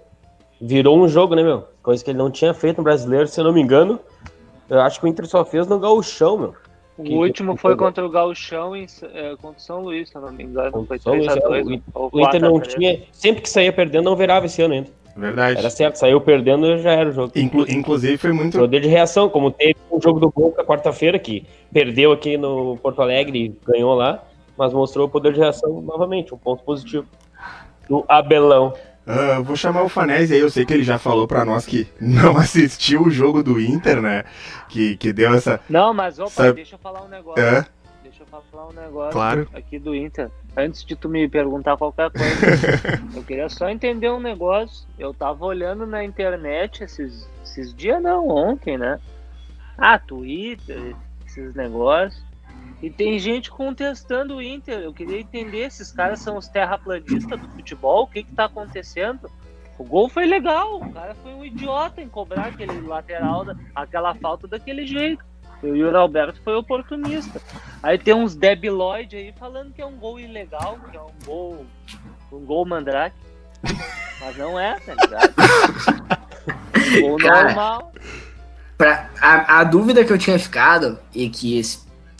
virou 0.60 0.98
um 0.98 1.08
jogo, 1.08 1.34
né, 1.34 1.42
meu? 1.42 1.64
Coisa 1.82 2.02
que 2.02 2.10
ele 2.10 2.18
não 2.18 2.30
tinha 2.30 2.54
feito 2.54 2.78
no 2.78 2.84
brasileiro, 2.84 3.26
se 3.26 3.40
eu 3.40 3.44
não 3.44 3.52
me 3.52 3.60
engano. 3.60 4.00
Eu 4.68 4.80
acho 4.80 4.98
que 4.98 5.06
o 5.06 5.08
Inter 5.08 5.26
só 5.26 5.44
fez 5.44 5.66
no 5.66 5.78
Gauchão, 5.78 6.38
meu. 6.38 6.54
O 6.98 7.02
que, 7.02 7.12
último 7.12 7.54
que, 7.54 7.60
foi 7.60 7.76
contra 7.76 8.04
o 8.04 8.08
Gauchão 8.08 8.74
e 8.74 8.86
é, 9.12 9.36
contra 9.36 9.58
o 9.58 9.60
São 9.60 9.82
Luís, 9.82 10.08
se 10.08 10.16
eu 10.16 10.22
não 10.22 10.32
me 10.32 10.44
engano. 10.44 10.84
Foi 10.86 10.98
3 10.98 11.04
Luís, 11.04 11.42
2, 11.42 11.68
é, 11.68 11.80
o, 11.94 12.08
o 12.10 12.20
Inter 12.20 12.40
não 12.40 12.58
tinha. 12.58 13.02
Sempre 13.12 13.42
que 13.42 13.50
saía 13.50 13.72
perdendo, 13.72 14.04
não 14.04 14.16
virava 14.16 14.46
esse 14.46 14.62
ano 14.62 14.74
ainda. 14.74 14.88
Verdade. 15.16 15.58
Era 15.58 15.70
certo, 15.70 15.96
saiu 15.96 16.20
perdendo 16.20 16.78
já 16.78 16.92
era 16.92 17.08
o 17.08 17.12
jogo. 17.12 17.32
Inclu 17.34 17.64
inclusive 17.68 18.18
foi 18.18 18.32
muito. 18.32 18.58
Poder 18.58 18.80
de 18.80 18.88
reação, 18.88 19.28
como 19.30 19.50
teve 19.50 19.76
o 19.88 19.96
um 19.96 20.00
jogo 20.00 20.20
do 20.20 20.30
Boca 20.30 20.62
quarta-feira, 20.62 21.18
que 21.18 21.46
perdeu 21.72 22.12
aqui 22.12 22.36
no 22.36 22.76
Porto 22.76 23.00
Alegre 23.00 23.46
e 23.46 23.54
ganhou 23.66 23.94
lá, 23.94 24.22
mas 24.58 24.72
mostrou 24.74 25.06
o 25.06 25.10
poder 25.10 25.32
de 25.32 25.40
reação 25.40 25.80
novamente, 25.80 26.34
um 26.34 26.38
ponto 26.38 26.62
positivo. 26.62 27.06
Do 27.88 28.04
Abelão. 28.08 28.74
Uh, 29.06 29.40
vou 29.44 29.54
chamar 29.54 29.84
o 29.84 29.88
Fanese 29.88 30.34
aí, 30.34 30.40
eu 30.40 30.50
sei 30.50 30.66
que 30.66 30.74
ele 30.74 30.82
já 30.82 30.98
falou 30.98 31.28
para 31.28 31.44
nós 31.44 31.64
que 31.64 31.86
não 32.00 32.34
assistiu 32.36 33.02
o 33.02 33.10
jogo 33.10 33.40
do 33.40 33.60
Inter, 33.60 34.02
né? 34.02 34.24
Que, 34.68 34.96
que 34.96 35.12
deu 35.12 35.32
essa. 35.32 35.60
Não, 35.70 35.94
mas 35.94 36.18
opa, 36.18 36.46
essa... 36.46 36.52
deixa 36.52 36.74
eu 36.74 36.78
falar 36.80 37.04
um 37.04 37.08
negócio. 37.08 37.40
É? 37.40 37.64
Eu 38.32 38.42
falar 38.50 38.68
um 38.68 38.72
negócio 38.72 39.12
claro. 39.12 39.48
aqui 39.52 39.78
do 39.78 39.94
Inter 39.94 40.30
antes 40.56 40.82
de 40.84 40.96
tu 40.96 41.08
me 41.08 41.28
perguntar 41.28 41.76
qualquer 41.76 42.10
coisa, 42.10 42.46
eu 43.14 43.22
queria 43.22 43.48
só 43.48 43.68
entender 43.68 44.10
um 44.10 44.18
negócio. 44.18 44.88
Eu 44.98 45.12
tava 45.12 45.44
olhando 45.44 45.86
na 45.86 46.02
internet 46.02 46.82
esses, 46.82 47.28
esses 47.44 47.74
dias, 47.74 48.02
não, 48.02 48.28
ontem, 48.28 48.78
né? 48.78 48.98
Ah, 49.76 49.98
Twitter, 49.98 50.96
esses 51.26 51.54
negócios. 51.54 52.24
E 52.82 52.90
tem 52.90 53.18
gente 53.18 53.50
contestando 53.50 54.36
o 54.36 54.42
Inter. 54.42 54.80
Eu 54.80 54.92
queria 54.92 55.20
entender, 55.20 55.66
esses 55.66 55.92
caras 55.92 56.20
são 56.20 56.36
os 56.36 56.48
terraplanistas 56.48 57.38
do 57.38 57.48
futebol? 57.48 58.04
O 58.04 58.06
que 58.06 58.22
que 58.22 58.34
tá 58.34 58.46
acontecendo? 58.46 59.30
O 59.78 59.84
gol 59.84 60.08
foi 60.08 60.24
legal, 60.24 60.76
o 60.76 60.90
cara 60.90 61.14
foi 61.16 61.34
um 61.34 61.44
idiota 61.44 62.00
em 62.00 62.08
cobrar 62.08 62.46
aquele 62.46 62.80
lateral, 62.80 63.44
aquela 63.74 64.14
falta 64.14 64.48
daquele 64.48 64.86
jeito. 64.86 65.22
O 65.62 65.68
Yuri 65.68 65.96
Alberto 65.96 66.40
foi 66.44 66.54
oportunista. 66.54 67.40
Aí 67.82 67.98
tem 67.98 68.14
uns 68.14 68.34
debiloid 68.34 69.16
aí 69.16 69.32
falando 69.38 69.72
que 69.72 69.80
é 69.80 69.86
um 69.86 69.96
gol 69.96 70.18
ilegal, 70.20 70.78
que 70.90 70.96
é 70.96 71.00
um 71.00 71.24
gol. 71.24 71.66
Um 72.32 72.44
gol 72.44 72.66
mandrake. 72.66 73.16
Mas 74.20 74.36
não 74.36 74.58
é, 74.58 74.78
tá 74.80 74.94
ligado? 74.94 75.34
gol 77.00 77.16
Cara, 77.18 77.44
normal. 77.44 77.92
Pra, 78.76 79.10
a, 79.20 79.60
a 79.60 79.64
dúvida 79.64 80.04
que 80.04 80.12
eu 80.12 80.18
tinha 80.18 80.38
ficado, 80.38 80.98
e 81.14 81.28
que 81.28 81.60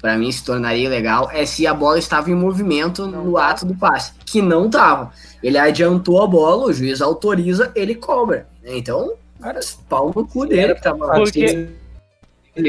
para 0.00 0.16
mim 0.16 0.30
se 0.30 0.44
tornaria 0.44 0.88
legal, 0.88 1.30
é 1.32 1.44
se 1.44 1.66
a 1.66 1.74
bola 1.74 1.98
estava 1.98 2.30
em 2.30 2.34
movimento 2.34 3.06
não 3.06 3.24
no 3.24 3.34
tá. 3.34 3.48
ato 3.48 3.66
do 3.66 3.74
passe. 3.74 4.12
Que 4.24 4.40
não 4.40 4.70
tava. 4.70 5.12
Ele 5.42 5.58
adiantou 5.58 6.22
a 6.22 6.26
bola, 6.26 6.66
o 6.66 6.72
juiz 6.72 7.00
autoriza, 7.00 7.72
ele 7.74 7.94
cobra. 7.94 8.46
Então, 8.64 9.14
cara, 9.40 9.60
pau 9.88 10.12
no 10.14 10.26
cu 10.26 10.46
dele 10.46 10.74
que 10.74 10.82
tava 10.82 11.06
lá. 11.06 11.14
Porque 11.14 11.68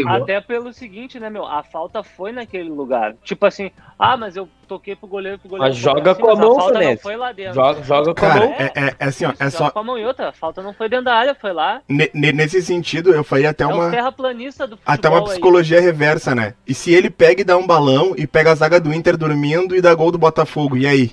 até 0.08 0.41
pelo 0.41 0.74
seguinte, 0.74 1.20
né, 1.20 1.29
meu? 1.29 1.46
A 1.46 1.63
falta 1.63 2.03
foi 2.03 2.32
naquele 2.32 2.70
lugar. 2.70 3.15
Tipo 3.24 3.46
assim, 3.46 3.72
ah, 3.98 4.17
mas 4.17 4.36
eu 4.36 4.48
toquei 4.67 4.96
pro 4.96 5.08
goleiro, 5.08 5.39
pro 5.39 5.50
goleiro. 5.50 5.74
Mas 5.74 5.77
joga 5.77 6.12
assim, 6.12 6.22
com 6.22 6.29
a 6.29 6.36
mão, 6.36 6.60
a 6.60 6.72
não 6.72 6.98
foi 6.98 7.15
lá 7.15 7.32
dentro. 7.32 7.53
Joga, 7.53 7.84
joga 7.84 8.13
com 8.13 8.25
a 8.25 8.36
mão. 8.36 8.44
É, 8.44 8.72
é, 8.75 8.96
é 9.00 9.06
assim, 9.06 9.25
ó, 9.25 9.34
é 9.39 9.50
só. 9.50 9.70
com 9.70 9.79
a 9.79 9.84
mão 9.84 9.98
e 9.98 10.06
outra. 10.06 10.29
A 10.29 10.32
falta 10.34 10.62
não 10.62 10.74
foi 10.74 10.89
dentro 10.89 11.06
da 11.06 11.15
área, 11.15 11.36
foi 11.36 11.53
lá. 11.53 11.82
nesse 12.13 12.62
sentido, 12.62 13.13
eu 13.13 13.24
faria 13.24 13.50
até 13.50 13.63
é 13.63 13.67
uma. 13.67 13.89
terraplanista 13.89 14.67
do 14.67 14.77
até 14.86 15.10
uma 15.10 15.24
psicologia 15.24 15.79
aí. 15.79 15.84
reversa, 15.84 16.36
né? 16.36 16.53
E 16.67 16.74
se 16.74 16.94
ele 16.94 17.10
pega 17.10 17.41
e 17.41 17.46
dá 17.46 17.58
um 17.58 17.65
balão 17.65 18.13
e 18.17 18.27
pega 18.27 18.51
a 18.51 18.56
zaga 18.56 18.79
do 18.79 18.94
Inter 18.94 19.17
dormindo 19.17 19.75
e 19.75 19.82
dá 19.82 19.94
gol 19.94 20.12
do 20.12 20.17
Botafogo, 20.17 20.75
e 20.75 20.86
aí? 20.86 21.12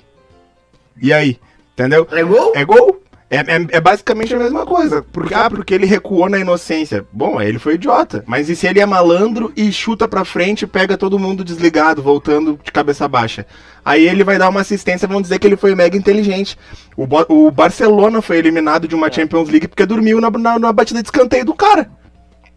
E 1.01 1.13
aí? 1.13 1.39
Entendeu? 1.73 2.07
É 2.11 2.23
gol? 2.23 2.53
É 2.55 2.65
gol? 2.65 3.01
É, 3.35 3.55
é, 3.55 3.67
é, 3.71 3.81
basicamente 3.81 4.33
a 4.33 4.39
mesma 4.39 4.65
coisa. 4.65 5.05
Porque, 5.11 5.33
ah, 5.33 5.49
porque 5.49 5.73
ele 5.73 5.85
recuou 5.85 6.29
na 6.29 6.39
inocência. 6.39 7.05
Bom, 7.11 7.41
ele 7.41 7.59
foi 7.59 7.75
idiota. 7.75 8.23
Mas 8.25 8.49
e 8.49 8.55
se 8.55 8.65
ele 8.65 8.79
é 8.79 8.85
malandro 8.85 9.51
e 9.55 9.71
chuta 9.71 10.07
pra 10.07 10.23
frente 10.23 10.63
e 10.63 10.67
pega 10.67 10.97
todo 10.97 11.19
mundo 11.19 11.43
desligado, 11.43 12.01
voltando 12.01 12.59
de 12.63 12.71
cabeça 12.71 13.07
baixa? 13.07 13.45
Aí 13.83 14.07
ele 14.07 14.23
vai 14.23 14.37
dar 14.37 14.49
uma 14.49 14.61
assistência, 14.61 15.07
vão 15.07 15.21
dizer 15.21 15.37
que 15.37 15.45
ele 15.45 15.57
foi 15.57 15.75
mega 15.75 15.97
inteligente. 15.97 16.57
O, 16.95 17.05
o 17.27 17.51
Barcelona 17.51 18.21
foi 18.21 18.37
eliminado 18.37 18.87
de 18.87 18.95
uma 18.95 19.11
Champions 19.11 19.49
League 19.49 19.67
porque 19.67 19.85
dormiu 19.85 20.21
na, 20.21 20.31
na, 20.31 20.57
na 20.57 20.73
batida 20.73 21.01
de 21.01 21.07
escanteio 21.07 21.45
do 21.45 21.53
cara. 21.53 21.89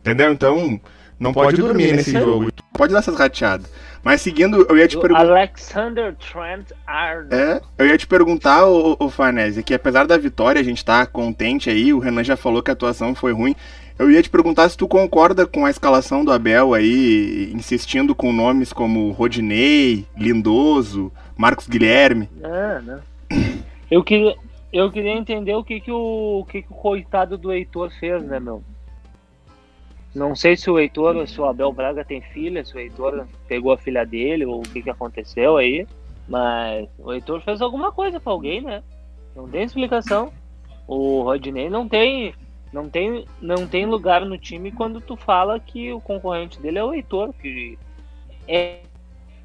Entendeu? 0.01 0.33
Então, 0.33 0.81
não 1.19 1.33
pode, 1.33 1.57
pode 1.57 1.63
dormir, 1.63 1.87
dormir 1.89 1.97
nesse 1.97 2.13
jogo. 2.13 2.49
Pode 2.73 2.93
dar 2.93 3.01
essas 3.01 3.17
rateadas. 3.17 3.67
Mas 4.09 4.23
seguindo, 4.23 4.65
eu 4.71 4.79
ia 4.79 4.89
te 4.89 4.99
perguntar. 4.99 5.21
Alexander 5.21 6.17
Trent 6.17 6.71
Arnold. 6.87 7.35
É, 7.35 7.61
eu 7.77 7.87
ia 7.89 7.99
te 7.99 8.07
perguntar, 8.07 8.65
o, 8.67 8.97
o 8.99 9.11
Farnese, 9.11 9.63
que 9.63 9.75
apesar 9.75 10.07
da 10.07 10.17
vitória, 10.17 10.59
a 10.59 10.65
gente 10.65 10.83
tá 10.83 11.05
contente 11.05 11.69
aí, 11.69 11.93
o 11.93 11.99
Renan 11.99 12.25
já 12.25 12.35
falou 12.35 12.63
que 12.63 12.71
a 12.71 12.73
atuação 12.73 13.15
foi 13.15 13.33
ruim. 13.33 13.55
Eu 13.99 14.11
ia 14.11 14.23
te 14.23 14.31
perguntar 14.31 14.67
se 14.71 14.79
tu 14.79 14.89
concorda 14.89 15.47
com 15.47 15.67
a 15.67 15.71
escalação 15.71 16.25
do 16.25 16.33
Abel 16.33 16.73
aí, 16.73 17.53
insistindo 17.55 18.15
com 18.15 18.33
nomes 18.33 18.73
como 18.73 19.11
Rodinei, 19.11 20.07
Lindoso, 20.17 21.13
Marcos 21.37 21.69
Guilherme. 21.69 22.31
Não, 22.41 22.81
não. 22.81 23.01
Eu 23.91 24.03
queria, 24.03 24.35
eu 24.73 24.91
queria 24.91 25.13
entender 25.13 25.53
o 25.53 25.63
que, 25.63 25.83
que, 25.83 25.93
o, 25.93 26.39
o 26.41 26.47
que, 26.47 26.63
que 26.63 26.73
o 26.73 26.77
coitado 26.77 27.37
do 27.37 27.53
Heitor 27.53 27.91
fez, 28.01 28.23
né, 28.23 28.41
meu? 28.41 28.65
Não 30.15 30.35
sei 30.35 30.57
se 30.57 30.71
o 30.71 30.79
Heitor 30.79 31.17
ou 31.17 31.27
se 31.27 31.41
o 31.41 31.45
Abel 31.45 31.73
Braga 31.73 32.05
tem 32.05 32.21
filha, 32.21 32.65
se 32.65 32.75
o 32.75 32.79
Heitor 32.79 33.27
pegou 33.47 33.73
a 33.73 33.79
filha 33.79 34.05
dele 34.05 34.47
ou 34.47 34.61
o 34.61 34.63
que, 34.63 34.83
que 34.83 34.91
aconteceu 34.91 35.57
aí. 35.57 35.87
Mas 36.27 36.89
o 36.99 37.13
Heitor 37.13 37.41
fez 37.41 37.63
alguma 37.63 37.93
coisa 37.93 38.19
pra 38.19 38.33
alguém, 38.33 38.61
né? 38.61 38.83
Não 39.35 39.49
tem 39.49 39.63
explicação. 39.63 40.33
O 40.87 41.23
Rodinei 41.23 41.69
não 41.69 41.89
tem, 41.89 42.35
não 42.73 42.89
tem, 42.89 43.25
não 43.41 43.67
tem 43.67 43.87
lugar 43.87 44.25
no 44.25 44.39
time 44.39 44.73
quando 44.73 45.01
tu 45.01 45.17
fala 45.17 45.61
que 45.61 45.93
o 45.93 46.01
concorrente 46.01 46.61
dele 46.61 46.79
é 46.79 46.85
o 46.85 46.93
Heitor, 46.93 47.33
que 47.35 47.79
é, 48.47 48.81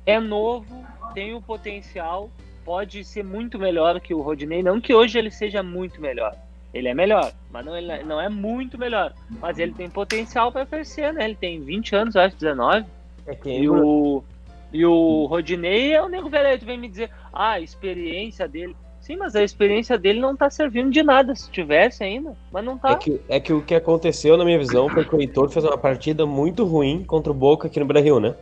é 0.05 0.19
novo, 0.19 0.85
tem 1.13 1.33
o 1.33 1.41
potencial, 1.41 2.29
pode 2.63 3.03
ser 3.03 3.23
muito 3.23 3.59
melhor 3.59 3.99
que 3.99 4.13
o 4.13 4.21
Rodinei. 4.21 4.63
Não 4.63 4.79
que 4.79 4.93
hoje 4.93 5.17
ele 5.19 5.29
seja 5.29 5.61
muito 5.61 6.01
melhor. 6.01 6.35
Ele 6.73 6.87
é 6.87 6.93
melhor, 6.93 7.31
mas 7.51 7.63
não, 7.63 7.77
ele 7.77 8.03
não 8.03 8.19
é 8.19 8.27
muito 8.27 8.79
melhor. 8.79 9.13
Mas 9.39 9.59
ele 9.59 9.73
tem 9.73 9.87
potencial 9.89 10.51
para 10.51 10.65
crescer, 10.65 11.13
né? 11.13 11.25
Ele 11.25 11.35
tem 11.35 11.61
20 11.61 11.95
anos, 11.95 12.15
acho, 12.15 12.35
19. 12.35 12.85
É 13.27 13.35
que 13.35 13.49
E 13.49 13.69
o, 13.69 14.23
e 14.71 14.83
o 14.83 15.25
Rodinei 15.25 15.93
é 15.93 16.01
o 16.01 16.09
nego 16.09 16.29
velho. 16.29 16.59
Tu 16.59 16.65
vem 16.65 16.79
me 16.79 16.89
dizer, 16.89 17.11
ah, 17.31 17.51
a 17.51 17.59
experiência 17.59 18.47
dele. 18.47 18.75
Sim, 18.99 19.17
mas 19.17 19.35
a 19.35 19.43
experiência 19.43 19.97
dele 19.97 20.19
não 20.19 20.35
tá 20.35 20.49
servindo 20.49 20.89
de 20.89 21.03
nada, 21.03 21.35
se 21.35 21.51
tivesse 21.51 22.03
ainda. 22.03 22.35
Mas 22.51 22.65
não 22.65 22.77
tá. 22.77 22.91
É 22.91 22.95
que, 22.95 23.21
é 23.29 23.39
que 23.39 23.53
o 23.53 23.61
que 23.61 23.75
aconteceu, 23.75 24.35
na 24.35 24.45
minha 24.45 24.57
visão, 24.57 24.89
foi 24.89 25.05
que 25.05 25.15
o 25.15 25.21
Heitor 25.21 25.49
fez 25.49 25.63
uma 25.65 25.77
partida 25.77 26.25
muito 26.25 26.63
ruim 26.63 27.03
contra 27.03 27.31
o 27.31 27.35
Boca 27.35 27.67
aqui 27.67 27.79
no 27.79 27.85
Brasil, 27.85 28.19
né? 28.19 28.33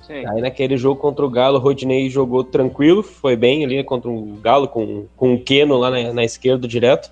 Sim. 0.00 0.26
Aí 0.26 0.40
naquele 0.40 0.76
jogo 0.76 1.00
contra 1.00 1.26
o 1.26 1.28
Galo, 1.28 1.58
o 1.58 1.60
Rodinei 1.60 2.08
jogou 2.08 2.42
tranquilo, 2.42 3.02
foi 3.02 3.36
bem 3.36 3.64
ali 3.64 3.84
contra 3.84 4.08
o 4.08 4.38
Galo, 4.40 4.66
com, 4.66 5.06
com 5.16 5.34
o 5.34 5.40
Keno 5.40 5.76
lá 5.76 5.90
na, 5.90 6.12
na 6.12 6.24
esquerda 6.24 6.66
direto. 6.66 7.10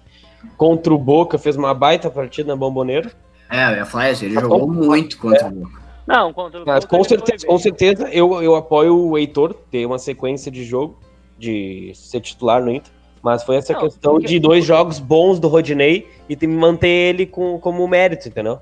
Contra 0.57 0.92
o 0.95 0.99
Boca, 0.99 1.38
fez 1.38 1.57
uma 1.57 1.75
baita 1.75 2.11
partida 2.11 2.49
na 2.52 2.57
Bomboneira. 2.57 3.11
É, 3.50 3.73
eu 3.73 3.76
ia 3.78 3.85
falar 3.87 4.11
isso, 4.11 4.25
ele 4.25 4.35
Tá 4.35 4.40
jogou 4.42 4.61
bom. 4.66 4.73
muito 4.73 5.18
contra 5.18 5.47
o 5.49 5.50
Boca. 5.50 5.78
Não, 6.07 6.33
contra 6.33 6.62
o 6.62 6.66
Mas 6.66 6.85
Boca 6.85 6.97
com 6.97 7.04
certeza, 7.04 7.47
com 7.47 7.59
certeza 7.59 8.09
eu, 8.11 8.42
eu 8.42 8.54
apoio 8.54 8.97
o 8.97 9.18
Heitor 9.18 9.54
ter 9.71 9.85
uma 9.87 9.99
sequência 9.99 10.50
de 10.50 10.64
jogo, 10.64 10.99
de 11.38 11.92
ser 11.95 12.21
titular 12.21 12.62
no 12.62 12.71
Inter. 12.71 12.92
Mas 13.23 13.42
foi 13.42 13.57
essa 13.57 13.73
Não, 13.73 13.80
questão 13.80 14.12
porque- 14.12 14.28
de 14.28 14.38
dois 14.38 14.64
jogos 14.64 14.99
bons 15.00 15.40
do 15.40 15.49
Rodinei 15.49 16.09
e 16.28 16.37
tem 16.37 16.49
que 16.49 16.54
manter 16.54 16.88
ele 16.88 17.26
com, 17.26 17.59
como 17.59 17.87
mérito, 17.88 18.28
entendeu? 18.28 18.61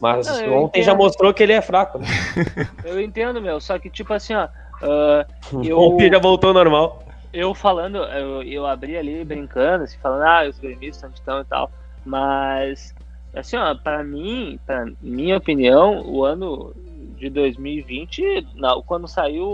Mas 0.00 0.26
Não, 0.26 0.64
ontem 0.64 0.82
já 0.82 0.92
entendo. 0.92 1.02
mostrou 1.04 1.34
que 1.34 1.42
ele 1.42 1.52
é 1.52 1.60
fraco. 1.60 1.98
Né? 1.98 2.06
Eu 2.84 3.00
entendo, 3.00 3.40
meu. 3.40 3.60
Só 3.60 3.78
que, 3.78 3.90
tipo 3.90 4.12
assim, 4.14 4.34
ó. 4.34 4.48
ah, 4.82 5.26
Eu- 5.62 5.78
Ontem 5.78 6.10
já 6.10 6.18
voltou 6.18 6.48
ao 6.48 6.54
normal. 6.54 7.02
Eu 7.38 7.54
falando, 7.54 7.98
eu, 7.98 8.42
eu 8.42 8.66
abri 8.66 8.96
ali 8.96 9.24
brincando, 9.24 9.84
assim, 9.84 9.96
falando, 9.98 10.24
ah, 10.24 10.48
os 10.48 10.58
gremistas 10.58 11.12
estão 11.14 11.40
e 11.40 11.44
tal. 11.44 11.70
Mas, 12.04 12.92
assim, 13.32 13.56
ó, 13.56 13.76
pra 13.76 14.02
mim, 14.02 14.58
pra 14.66 14.86
minha 15.00 15.36
opinião, 15.36 16.02
o 16.04 16.24
ano 16.24 16.74
de 17.16 17.30
2020, 17.30 18.48
não, 18.56 18.82
quando 18.82 19.06
saiu 19.06 19.46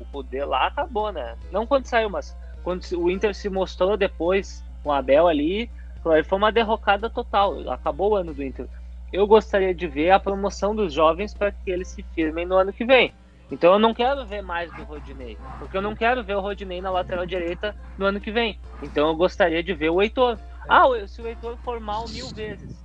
o 0.00 0.04
poder 0.10 0.44
lá, 0.44 0.66
acabou, 0.66 1.12
né? 1.12 1.36
Não 1.52 1.64
quando 1.64 1.86
saiu, 1.86 2.10
mas 2.10 2.36
quando 2.64 2.82
o 2.96 3.08
Inter 3.08 3.32
se 3.32 3.48
mostrou 3.48 3.96
depois 3.96 4.64
com 4.82 4.88
o 4.88 4.92
Abel 4.92 5.28
ali, 5.28 5.70
foi 6.02 6.36
uma 6.36 6.50
derrocada 6.50 7.08
total. 7.08 7.70
Acabou 7.70 8.10
o 8.10 8.16
ano 8.16 8.34
do 8.34 8.42
Inter. 8.42 8.66
Eu 9.12 9.24
gostaria 9.24 9.72
de 9.72 9.86
ver 9.86 10.10
a 10.10 10.18
promoção 10.18 10.74
dos 10.74 10.92
jovens 10.92 11.32
para 11.32 11.52
que 11.52 11.70
eles 11.70 11.86
se 11.86 12.02
firmem 12.12 12.44
no 12.44 12.56
ano 12.56 12.72
que 12.72 12.84
vem. 12.84 13.12
Então 13.50 13.72
eu 13.74 13.78
não 13.78 13.94
quero 13.94 14.24
ver 14.26 14.42
mais 14.42 14.72
do 14.72 14.82
Rodinei, 14.82 15.38
porque 15.58 15.76
eu 15.76 15.82
não 15.82 15.94
quero 15.94 16.22
ver 16.24 16.34
o 16.36 16.40
Rodinei 16.40 16.80
na 16.80 16.90
lateral 16.90 17.24
direita 17.24 17.76
no 17.96 18.06
ano 18.06 18.20
que 18.20 18.30
vem. 18.32 18.58
Então 18.82 19.08
eu 19.08 19.14
gostaria 19.14 19.62
de 19.62 19.72
ver 19.72 19.90
o 19.90 20.02
Heitor. 20.02 20.36
Ah, 20.68 20.88
o- 20.88 21.06
se 21.06 21.22
o 21.22 21.26
Heitor 21.28 21.56
for 21.58 21.78
mal 21.78 22.06
mil 22.08 22.26
vezes, 22.34 22.84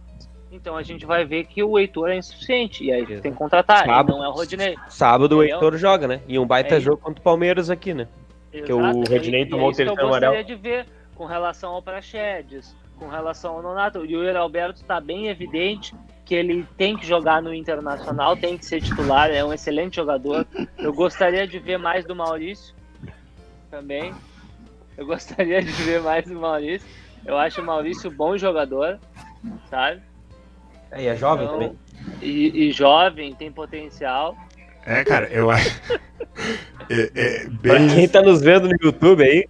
então 0.52 0.78
a 0.78 0.84
gente 0.84 1.04
vai 1.06 1.26
ver 1.26 1.46
que 1.46 1.64
o 1.64 1.80
Heitor 1.80 2.10
é 2.10 2.16
insuficiente 2.18 2.84
e 2.84 2.92
aí 2.92 3.06
tem 3.22 3.32
que 3.32 3.38
contratar. 3.38 3.86
Sábado. 3.86 4.12
E 4.14 4.16
não 4.18 4.24
é 4.24 4.28
o 4.28 4.32
Rodinei. 4.32 4.76
Sábado 4.88 5.38
o 5.38 5.44
Entendeu? 5.44 5.56
Heitor 5.58 5.78
joga, 5.78 6.08
né? 6.08 6.22
E 6.28 6.38
um 6.38 6.46
baita 6.46 6.76
É. 6.76 6.80
jogo 6.80 6.98
contra 7.02 7.20
o 7.20 7.24
Palmeiras 7.24 7.70
aqui, 7.72 7.94
né? 7.94 8.08
Que 8.52 8.72
o 8.72 8.80
Exato, 8.82 9.12
Rodinei 9.12 9.42
e- 9.44 9.46
tomou 9.50 9.70
e 9.70 9.74
o 9.74 9.76
terceiro 9.76 9.92
Eu 10.00 10.08
gostaria 10.08 10.28
amarelo. 10.28 10.46
de 10.48 10.56
ver 10.56 10.86
com 11.16 11.26
relação 11.26 11.72
ao 11.74 11.82
Praxedes, 11.82 12.76
com 13.00 13.08
relação 13.08 13.56
ao 13.56 13.64
Nonato. 13.64 14.00
O 14.00 14.06
Yuri 14.06 14.36
Alberto 14.38 14.82
está 14.82 15.00
bem 15.02 15.28
evidente 15.28 15.96
que 16.32 16.36
ele 16.36 16.66
tem 16.78 16.96
que 16.96 17.06
jogar 17.06 17.42
no 17.42 17.54
Internacional, 17.54 18.38
tem 18.38 18.58
que 18.58 18.66
ser 18.66 18.82
titular, 18.82 19.30
é 19.30 19.44
um 19.44 19.52
excelente 19.52 19.98
jogador. 19.98 20.48
Eu 20.78 20.94
gostaria 20.94 21.46
de 21.46 21.60
ver 21.60 21.78
mais 21.78 22.06
do 22.06 22.16
Maurício 22.16 22.74
também. 23.70 24.14
Eu 24.98 25.06
gostaria 25.06 25.62
de 25.62 25.70
ver 25.70 26.02
mais 26.02 26.24
do 26.24 26.40
Maurício. 26.40 26.88
Eu 27.26 27.38
acho 27.38 27.60
o 27.60 27.66
Maurício 27.66 28.10
um 28.10 28.14
bom 28.14 28.38
jogador, 28.38 28.98
sabe? 29.70 30.00
É, 30.90 31.04
e 31.04 31.08
é 31.08 31.18
jovem 31.18 31.44
Então, 31.44 31.60
também. 31.60 31.78
E, 32.22 32.68
e 32.70 32.72
jovem, 32.72 33.36
tem 33.36 33.52
potencial. 33.52 34.38
É, 34.86 35.04
cara, 35.04 35.28
eu 35.28 35.52
acho. 35.52 35.82
É, 36.90 37.12
é 37.14 37.50
Pra 37.62 37.78
bem. 37.78 37.88
quem 37.90 38.08
tá 38.08 38.22
nos 38.22 38.42
vendo 38.42 38.68
no 38.68 38.76
YouTube 38.82 39.24
aí, 39.24 39.46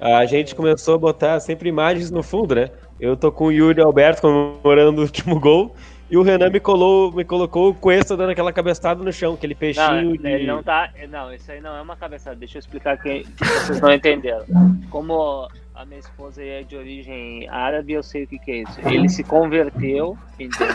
a 0.00 0.24
gente 0.26 0.54
começou 0.54 0.94
a 0.94 0.98
botar 0.98 1.40
sempre 1.40 1.68
imagens 1.68 2.10
no 2.10 2.22
fundo, 2.22 2.54
né? 2.54 2.70
Eu 2.98 3.16
tô 3.16 3.30
com 3.30 3.46
o 3.46 3.52
Yuri 3.52 3.80
Alberto 3.80 4.22
comemorando 4.22 5.00
o 5.00 5.04
último 5.04 5.38
gol 5.38 5.74
e 6.12 6.16
o 6.18 6.22
Renan 6.22 6.50
me, 6.50 6.60
colou, 6.60 7.10
me 7.10 7.24
colocou 7.24 7.70
o 7.70 7.74
Cuesta 7.74 8.14
dando 8.14 8.32
aquela 8.32 8.52
cabeçada 8.52 9.02
no 9.02 9.10
chão, 9.10 9.32
aquele 9.32 9.54
Não, 9.54 9.58
peixinho 9.58 10.18
de... 10.18 10.28
ele 10.28 10.46
não 10.46 10.62
tá. 10.62 10.90
Não, 11.08 11.32
isso 11.32 11.50
aí 11.50 11.58
não 11.58 11.74
é 11.74 11.80
uma 11.80 11.96
cabeçada. 11.96 12.36
Deixa 12.36 12.58
eu 12.58 12.60
explicar 12.60 12.98
que 12.98 13.24
vocês 13.38 13.80
não 13.80 13.90
entenderam. 13.90 14.44
Como 14.90 15.48
a 15.74 15.86
minha 15.86 16.00
esposa 16.00 16.44
é 16.44 16.64
de 16.64 16.76
origem 16.76 17.48
árabe, 17.48 17.94
eu 17.94 18.02
sei 18.02 18.24
o 18.24 18.26
que, 18.26 18.38
que 18.38 18.50
é 18.50 18.56
isso. 18.58 18.78
Ele 18.86 19.08
se 19.08 19.24
converteu, 19.24 20.18
entendeu? 20.38 20.66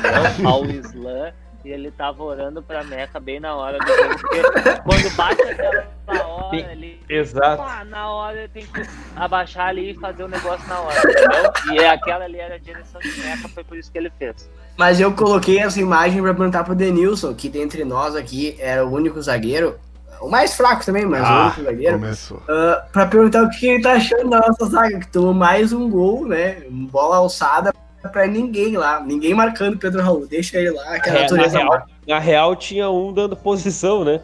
Ao 0.43 0.65
Islã. 0.65 1.31
E 1.63 1.69
ele 1.69 1.91
tava 1.91 2.23
orando 2.23 2.63
pra 2.63 2.83
Meca 2.83 3.19
bem 3.19 3.39
na 3.39 3.55
hora 3.55 3.77
do 3.77 3.87
jogo. 3.87 4.19
Porque 4.19 4.41
quando 4.83 5.15
bate 5.15 5.41
aquela 5.43 5.87
hora 6.07 6.71
ali. 6.71 6.99
Exato. 7.07 7.61
pá, 7.61 7.85
na 7.85 8.11
hora 8.11 8.49
tem 8.51 8.65
que 8.65 8.81
abaixar 9.15 9.67
ali 9.67 9.91
e 9.91 9.93
fazer 9.93 10.23
o 10.23 10.27
negócio 10.27 10.67
na 10.67 10.79
hora, 10.79 10.97
entendeu? 10.97 11.75
E 11.75 11.85
aquela 11.85 12.25
ali 12.25 12.39
era 12.39 12.55
a 12.55 12.57
direção 12.57 12.99
de 12.99 13.19
Meca, 13.21 13.47
foi 13.49 13.63
por 13.63 13.77
isso 13.77 13.91
que 13.91 13.99
ele 13.99 14.09
fez. 14.17 14.49
Mas 14.77 14.99
eu 14.99 15.11
coloquei 15.13 15.59
essa 15.59 15.79
imagem 15.79 16.21
pra 16.21 16.33
perguntar 16.33 16.63
pro 16.63 16.75
Denilson, 16.75 17.33
que 17.33 17.49
dentre 17.49 17.83
nós 17.83 18.15
aqui 18.15 18.55
era 18.59 18.85
o 18.85 18.93
único 18.93 19.19
zagueiro, 19.21 19.75
o 20.21 20.29
mais 20.29 20.55
fraco 20.55 20.85
também, 20.85 21.05
mas 21.05 21.21
o 21.21 21.25
Ah, 21.25 21.45
único 21.45 21.63
zagueiro, 21.63 21.99
começou. 21.99 22.41
ah, 22.47 22.85
pra 22.91 23.05
perguntar 23.07 23.43
o 23.43 23.49
que 23.49 23.65
ele 23.67 23.81
tá 23.81 23.93
achando 23.93 24.29
da 24.29 24.39
nossa 24.39 24.65
zaga, 24.65 24.99
que 24.99 25.07
tomou 25.07 25.33
mais 25.33 25.73
um 25.73 25.89
gol, 25.89 26.27
né? 26.27 26.57
Bola 26.69 27.17
alçada 27.17 27.73
pra 28.11 28.25
ninguém 28.27 28.77
lá, 28.77 29.01
ninguém 29.01 29.33
marcando 29.33 29.77
Pedro 29.77 30.01
Raul, 30.01 30.27
deixa 30.27 30.57
ele 30.57 30.71
lá, 30.71 30.97
que 30.99 31.09
a 31.09 31.13
É, 31.13 31.15
na, 31.15 31.21
natureza 31.23 31.57
real, 31.57 31.81
na 32.07 32.19
real, 32.19 32.55
tinha 32.55 32.89
um 32.89 33.11
dando 33.11 33.35
posição, 33.35 34.05
né? 34.05 34.21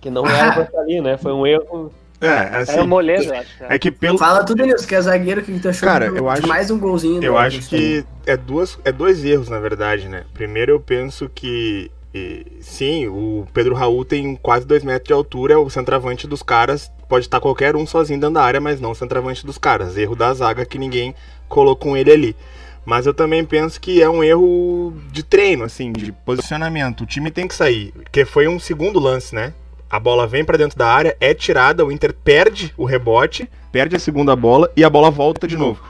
Que 0.00 0.10
não 0.10 0.26
era 0.26 0.52
pra 0.52 0.62
estar 0.64 0.80
ali, 0.80 1.00
né? 1.00 1.16
Foi 1.16 1.32
um 1.32 1.46
erro. 1.46 1.92
É, 2.20 2.26
o 2.26 2.56
assim. 2.62 2.86
Moledo, 2.86 3.24
eu 3.24 3.34
acho. 3.34 3.48
É 3.68 3.78
que 3.78 3.90
pelo. 3.90 4.18
Fala 4.18 4.44
tu, 4.44 4.54
Denilson, 4.54 4.86
que 4.86 4.94
é 4.94 5.00
zagueiro, 5.00 5.42
que 5.42 5.58
tu 5.58 5.68
achou 5.68 5.86
Cara, 5.88 6.06
eu 6.06 6.28
acho- 6.28 6.46
mais 6.46 6.70
um 6.70 6.78
golzinho. 6.78 7.22
Eu 7.22 7.36
acho 7.36 7.60
que 7.68 8.04
é, 8.26 8.36
duas, 8.36 8.78
é 8.84 8.92
dois 8.92 9.24
erros, 9.24 9.48
na 9.48 9.58
verdade, 9.58 10.08
né? 10.08 10.24
Primeiro, 10.32 10.72
eu 10.72 10.80
penso 10.80 11.30
que, 11.34 11.90
e, 12.14 12.46
sim, 12.60 13.06
o 13.06 13.46
Pedro 13.52 13.74
Raul 13.74 14.04
tem 14.04 14.34
quase 14.36 14.66
dois 14.66 14.82
metros 14.82 15.06
de 15.08 15.12
altura, 15.12 15.54
é 15.54 15.56
o 15.56 15.68
centroavante 15.68 16.26
dos 16.26 16.42
caras. 16.42 16.90
Pode 17.08 17.26
estar 17.26 17.38
qualquer 17.40 17.76
um 17.76 17.86
sozinho 17.86 18.18
dentro 18.18 18.34
da 18.34 18.42
área, 18.42 18.60
mas 18.60 18.80
não 18.80 18.90
o 18.92 18.94
centroavante 18.94 19.44
dos 19.44 19.58
caras. 19.58 19.96
Erro 19.96 20.16
da 20.16 20.32
zaga 20.32 20.64
que 20.64 20.78
ninguém 20.78 21.14
colocou 21.48 21.96
ele 21.96 22.10
ali. 22.10 22.36
Mas 22.84 23.04
eu 23.04 23.12
também 23.12 23.44
penso 23.44 23.80
que 23.80 24.00
é 24.00 24.08
um 24.08 24.22
erro 24.22 24.94
de 25.10 25.22
treino, 25.24 25.64
assim, 25.64 25.92
de 25.92 26.12
posicionamento. 26.12 27.02
O 27.02 27.06
time 27.06 27.30
tem 27.30 27.46
que 27.48 27.54
sair, 27.54 27.92
porque 27.92 28.24
foi 28.24 28.46
um 28.46 28.58
segundo 28.60 28.98
lance, 29.00 29.34
né? 29.34 29.52
A 29.88 30.00
bola 30.00 30.26
vem 30.26 30.44
pra 30.44 30.56
dentro 30.56 30.76
da 30.78 30.88
área, 30.88 31.16
é 31.20 31.32
tirada, 31.32 31.84
o 31.84 31.92
Inter 31.92 32.12
perde 32.12 32.74
o 32.76 32.84
rebote, 32.84 33.48
perde 33.70 33.94
a 33.96 33.98
segunda 34.00 34.34
bola 34.34 34.70
e 34.76 34.82
a 34.84 34.90
bola 34.90 35.10
volta 35.10 35.46
de 35.46 35.56
novo. 35.56 35.80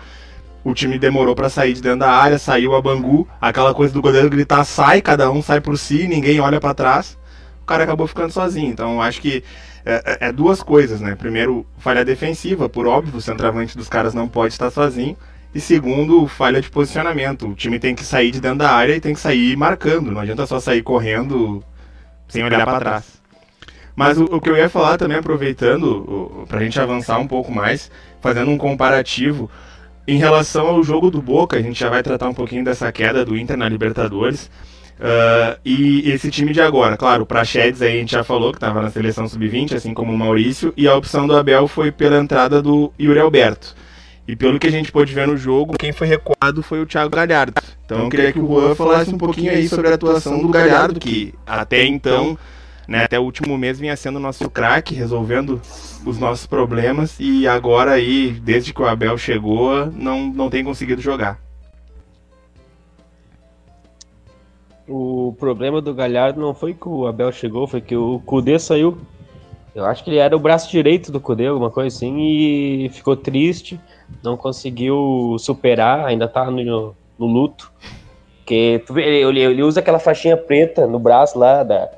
O 0.62 0.74
time 0.74 0.98
demorou 0.98 1.34
pra 1.34 1.48
sair 1.48 1.72
de 1.72 1.80
dentro 1.80 2.00
da 2.00 2.10
área, 2.10 2.38
saiu 2.38 2.74
a 2.74 2.82
Bangu, 2.82 3.26
aquela 3.40 3.72
coisa 3.72 3.94
do 3.94 4.02
goleiro 4.02 4.28
gritar 4.28 4.64
sai, 4.64 5.00
cada 5.00 5.30
um 5.30 5.40
sai 5.40 5.60
por 5.60 5.78
si, 5.78 6.06
ninguém 6.08 6.40
olha 6.40 6.60
pra 6.60 6.74
trás. 6.74 7.16
O 7.62 7.66
cara 7.66 7.84
acabou 7.84 8.06
ficando 8.06 8.32
sozinho. 8.32 8.70
Então 8.70 9.00
acho 9.00 9.20
que 9.20 9.42
é, 9.84 10.18
é- 10.24 10.28
é 10.28 10.32
duas 10.32 10.62
coisas, 10.62 11.00
né? 11.00 11.14
Primeiro, 11.14 11.64
falha 11.78 12.04
defensiva, 12.04 12.68
por 12.68 12.86
óbvio, 12.86 13.16
o 13.16 13.20
centroavante 13.20 13.76
dos 13.78 13.88
caras 13.88 14.12
não 14.12 14.28
pode 14.28 14.52
estar 14.54 14.70
sozinho. 14.70 15.16
E 15.54 15.60
segundo, 15.60 16.26
falha 16.26 16.60
de 16.60 16.68
posicionamento. 16.68 17.48
O 17.48 17.54
time 17.54 17.78
tem 17.78 17.94
que 17.94 18.04
sair 18.04 18.30
de 18.30 18.40
dentro 18.40 18.58
da 18.58 18.70
área 18.72 18.94
e 18.94 19.00
tem 19.00 19.14
que 19.14 19.20
sair 19.20 19.56
marcando. 19.56 20.10
Não 20.12 20.20
adianta 20.20 20.46
só 20.46 20.60
sair 20.60 20.82
correndo 20.82 21.62
sem 22.28 22.42
olhar 22.44 22.58
pra 22.64 22.78
trás. 22.90 23.04
Mas 23.96 24.18
o, 24.18 24.24
o 24.24 24.40
que 24.40 24.50
eu 24.50 24.56
ia 24.56 24.68
falar 24.68 24.98
também, 24.98 25.16
aproveitando, 25.16 26.44
para 26.46 26.60
a 26.60 26.62
gente 26.62 26.78
avançar 26.78 27.18
um 27.18 27.26
pouco 27.26 27.50
mais, 27.50 27.90
fazendo 28.20 28.50
um 28.50 28.58
comparativo, 28.58 29.50
em 30.06 30.18
relação 30.18 30.68
ao 30.68 30.82
jogo 30.82 31.10
do 31.10 31.20
Boca, 31.20 31.56
a 31.56 31.62
gente 31.62 31.80
já 31.80 31.88
vai 31.88 32.02
tratar 32.02 32.28
um 32.28 32.34
pouquinho 32.34 32.64
dessa 32.64 32.92
queda 32.92 33.24
do 33.24 33.36
Inter 33.36 33.56
na 33.56 33.68
Libertadores. 33.68 34.50
Uh, 34.98 35.58
e 35.64 36.10
esse 36.10 36.30
time 36.30 36.52
de 36.52 36.60
agora, 36.60 36.96
claro, 36.96 37.24
o 37.24 37.26
Prachedes 37.26 37.82
aí 37.82 37.96
a 37.96 38.00
gente 38.00 38.12
já 38.12 38.24
falou 38.24 38.50
que 38.50 38.56
estava 38.56 38.80
na 38.80 38.90
seleção 38.90 39.28
sub-20, 39.28 39.74
assim 39.74 39.92
como 39.92 40.12
o 40.12 40.18
Maurício, 40.18 40.72
e 40.76 40.86
a 40.86 40.94
opção 40.94 41.26
do 41.26 41.36
Abel 41.36 41.66
foi 41.66 41.90
pela 41.90 42.18
entrada 42.18 42.62
do 42.62 42.92
Yuri 42.98 43.18
Alberto. 43.18 43.74
E 44.28 44.34
pelo 44.34 44.58
que 44.58 44.66
a 44.66 44.70
gente 44.70 44.90
pôde 44.90 45.14
ver 45.14 45.26
no 45.26 45.36
jogo, 45.36 45.74
quem 45.78 45.92
foi 45.92 46.06
recuado 46.06 46.62
foi 46.62 46.80
o 46.80 46.86
Thiago 46.86 47.14
Galhardo. 47.14 47.60
Então 47.84 48.04
eu 48.04 48.08
queria 48.08 48.32
que 48.32 48.40
o 48.40 48.46
Juan 48.46 48.74
falasse 48.74 49.14
um 49.14 49.18
pouquinho 49.18 49.52
aí 49.52 49.68
sobre 49.68 49.88
a 49.88 49.94
atuação 49.94 50.40
do 50.40 50.48
Galhardo, 50.48 50.98
que 50.98 51.32
até 51.46 51.84
então, 51.84 52.36
né, 52.86 53.04
até 53.04 53.18
o 53.18 53.22
último 53.22 53.58
mês 53.58 53.78
vinha 53.78 53.96
sendo 53.96 54.20
nosso 54.20 54.48
craque, 54.48 54.94
resolvendo 54.94 55.60
os 56.04 56.18
nossos 56.18 56.46
problemas, 56.46 57.16
e 57.18 57.46
agora 57.46 57.92
aí, 57.92 58.30
desde 58.30 58.72
que 58.72 58.80
o 58.80 58.86
Abel 58.86 59.18
chegou, 59.18 59.86
não, 59.86 60.26
não 60.28 60.48
tem 60.48 60.64
conseguido 60.64 61.00
jogar. 61.00 61.40
O 64.88 65.34
problema 65.38 65.82
do 65.82 65.92
Galhardo 65.92 66.40
não 66.40 66.54
foi 66.54 66.72
que 66.72 66.88
o 66.88 67.06
Abel 67.06 67.32
chegou, 67.32 67.66
foi 67.66 67.80
que 67.80 67.96
o 67.96 68.20
Kudê 68.20 68.56
saiu. 68.58 68.96
Eu 69.74 69.84
acho 69.84 70.04
que 70.04 70.10
ele 70.10 70.18
era 70.18 70.36
o 70.36 70.40
braço 70.40 70.70
direito 70.70 71.10
do 71.10 71.20
Kudê, 71.20 71.48
alguma 71.48 71.70
coisa 71.70 71.94
assim, 71.94 72.16
e 72.18 72.88
ficou 72.90 73.16
triste, 73.16 73.80
não 74.22 74.36
conseguiu 74.36 75.36
superar, 75.40 76.06
ainda 76.06 76.28
tá 76.28 76.48
no, 76.50 76.94
no 77.18 77.26
luto. 77.26 77.72
Porque 78.38 78.80
ele, 78.90 79.40
ele, 79.40 79.62
usa 79.64 79.80
aquela 79.80 79.98
faixinha 79.98 80.36
preta 80.36 80.86
no 80.86 81.00
braço 81.00 81.36
lá, 81.36 81.64
da, 81.64 81.90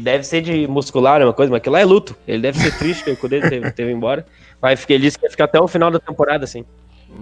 deve 0.00 0.24
ser 0.24 0.40
de 0.40 0.66
muscular, 0.66 1.22
uma 1.22 1.32
coisa, 1.32 1.50
mas 1.50 1.58
aquilo 1.58 1.74
lá 1.74 1.80
é 1.80 1.84
luto. 1.84 2.16
Ele 2.26 2.42
deve 2.42 2.58
ser 2.58 2.76
triste 2.76 3.04
que 3.04 3.10
o 3.10 3.16
Kudê 3.16 3.40
teve, 3.40 3.70
teve 3.72 3.92
embora. 3.92 4.26
Vai, 4.60 4.76
ele 4.88 4.98
disse 4.98 5.18
que 5.18 5.26
ia 5.26 5.30
ficar 5.30 5.44
até 5.44 5.60
o 5.60 5.68
final 5.68 5.90
da 5.90 6.00
temporada, 6.00 6.44
assim. 6.44 6.64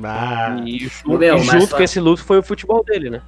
Ah. 0.03 0.57
E, 0.65 0.87
e 0.87 0.89
junto 0.89 1.77
com 1.77 1.83
esse 1.83 2.01
luto 2.01 2.25
foi 2.25 2.39
o 2.39 2.43
futebol 2.43 2.83
dele, 2.83 3.11
né? 3.11 3.23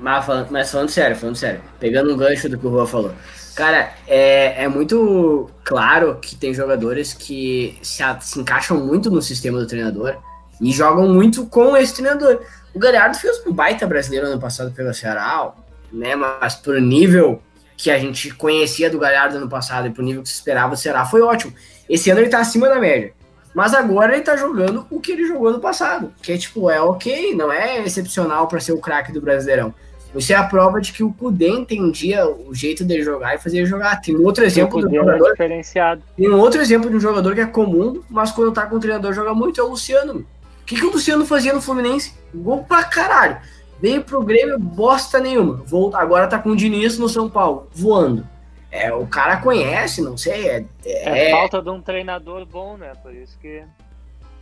Mas 0.00 0.24
falando, 0.24 0.50
mas 0.50 0.70
falando 0.70 0.88
sério, 0.88 1.16
falando 1.16 1.36
sério, 1.36 1.60
pegando 1.78 2.12
um 2.12 2.16
gancho 2.16 2.48
do 2.48 2.58
que 2.58 2.66
o 2.66 2.70
Rua 2.70 2.86
falou. 2.86 3.12
Cara, 3.54 3.92
é, 4.06 4.64
é 4.64 4.68
muito 4.68 5.48
claro 5.62 6.18
que 6.20 6.34
tem 6.34 6.52
jogadores 6.52 7.12
que 7.12 7.78
se, 7.82 8.02
se 8.20 8.40
encaixam 8.40 8.78
muito 8.78 9.10
no 9.10 9.22
sistema 9.22 9.58
do 9.58 9.66
treinador 9.66 10.16
e 10.60 10.72
jogam 10.72 11.08
muito 11.08 11.46
com 11.46 11.76
esse 11.76 11.94
treinador. 11.94 12.40
O 12.74 12.78
Galhardo 12.78 13.16
fez 13.16 13.44
um 13.46 13.52
baita 13.52 13.86
brasileiro 13.86 14.26
ano 14.26 14.40
passado 14.40 14.72
pelo 14.72 14.92
Ceará, 14.92 15.52
né? 15.92 16.16
Mas 16.16 16.56
pro 16.56 16.80
nível 16.80 17.40
que 17.76 17.90
a 17.90 17.98
gente 17.98 18.32
conhecia 18.34 18.88
do 18.88 18.98
Galhardo 18.98 19.36
ano 19.36 19.48
passado 19.48 19.86
e 19.86 19.90
pro 19.90 20.02
nível 20.02 20.22
que 20.22 20.28
se 20.28 20.34
esperava 20.34 20.76
Ceará, 20.76 21.04
foi 21.04 21.22
ótimo. 21.22 21.52
Esse 21.88 22.10
ano 22.10 22.20
ele 22.20 22.28
tá 22.28 22.38
acima 22.38 22.68
da 22.68 22.78
média. 22.78 23.12
Mas 23.54 23.72
agora 23.72 24.14
ele 24.14 24.22
tá 24.22 24.36
jogando 24.36 24.86
o 24.90 25.00
que 25.00 25.12
ele 25.12 25.26
jogou 25.26 25.52
no 25.52 25.60
passado, 25.60 26.12
que 26.20 26.32
é 26.32 26.36
tipo, 26.36 26.68
é 26.68 26.80
ok, 26.80 27.34
não 27.34 27.52
é 27.52 27.84
excepcional 27.84 28.48
para 28.48 28.58
ser 28.58 28.72
o 28.72 28.80
craque 28.80 29.12
do 29.12 29.20
Brasileirão. 29.20 29.72
Isso 30.16 30.32
é 30.32 30.36
a 30.36 30.44
prova 30.44 30.80
de 30.80 30.92
que 30.92 31.02
o 31.02 31.12
Kudê 31.12 31.48
entendia 31.48 32.28
o 32.28 32.54
jeito 32.54 32.84
dele 32.84 33.02
jogar 33.02 33.34
e 33.34 33.38
fazia 33.38 33.60
ele 33.60 33.68
jogar. 33.68 34.00
Tem 34.00 34.16
um 34.16 34.22
outro 34.22 34.44
exemplo 34.44 34.80
do 34.80 34.94
jogador. 34.94 35.30
Diferenciado. 35.32 36.02
Tem 36.16 36.30
um 36.30 36.38
outro 36.38 36.60
exemplo 36.60 36.88
de 36.88 36.96
um 36.96 37.00
jogador 37.00 37.34
que 37.34 37.40
é 37.40 37.46
comum, 37.46 38.00
mas 38.08 38.30
quando 38.30 38.52
tá 38.52 38.64
com 38.66 38.76
o 38.76 38.80
treinador 38.80 39.12
joga 39.12 39.34
muito, 39.34 39.60
é 39.60 39.64
o 39.64 39.68
Luciano. 39.68 40.20
O 40.20 40.64
que, 40.64 40.76
que 40.76 40.86
o 40.86 40.92
Luciano 40.92 41.26
fazia 41.26 41.52
no 41.52 41.60
Fluminense? 41.60 42.14
Gol 42.32 42.64
pra 42.64 42.84
caralho. 42.84 43.38
Veio 43.84 44.02
pro 44.02 44.24
Grêmio, 44.24 44.58
bosta 44.58 45.20
nenhuma. 45.20 45.62
Volta, 45.66 45.98
agora 45.98 46.26
tá 46.26 46.38
com 46.38 46.48
o 46.48 46.56
Diniz 46.56 46.98
no 46.98 47.06
São 47.06 47.28
Paulo, 47.28 47.68
voando. 47.70 48.26
É, 48.70 48.90
o 48.90 49.06
cara 49.06 49.36
conhece, 49.36 50.00
não 50.00 50.16
sei. 50.16 50.48
É, 50.48 50.64
é... 50.86 51.28
é 51.28 51.30
falta 51.30 51.60
de 51.60 51.68
um 51.68 51.82
treinador 51.82 52.46
bom, 52.46 52.78
né? 52.78 52.94
Por 53.02 53.12
isso 53.14 53.38
que. 53.38 53.62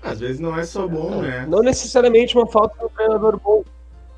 Às 0.01 0.21
vezes 0.21 0.39
não 0.39 0.57
é 0.57 0.63
só 0.63 0.87
bom, 0.87 1.23
né? 1.23 1.45
Não 1.49 1.59
necessariamente 1.59 2.37
uma 2.39 2.47
falta 2.47 2.79
de 2.79 2.85
um 2.85 2.89
treinador 2.91 3.37
bom, 3.41 3.65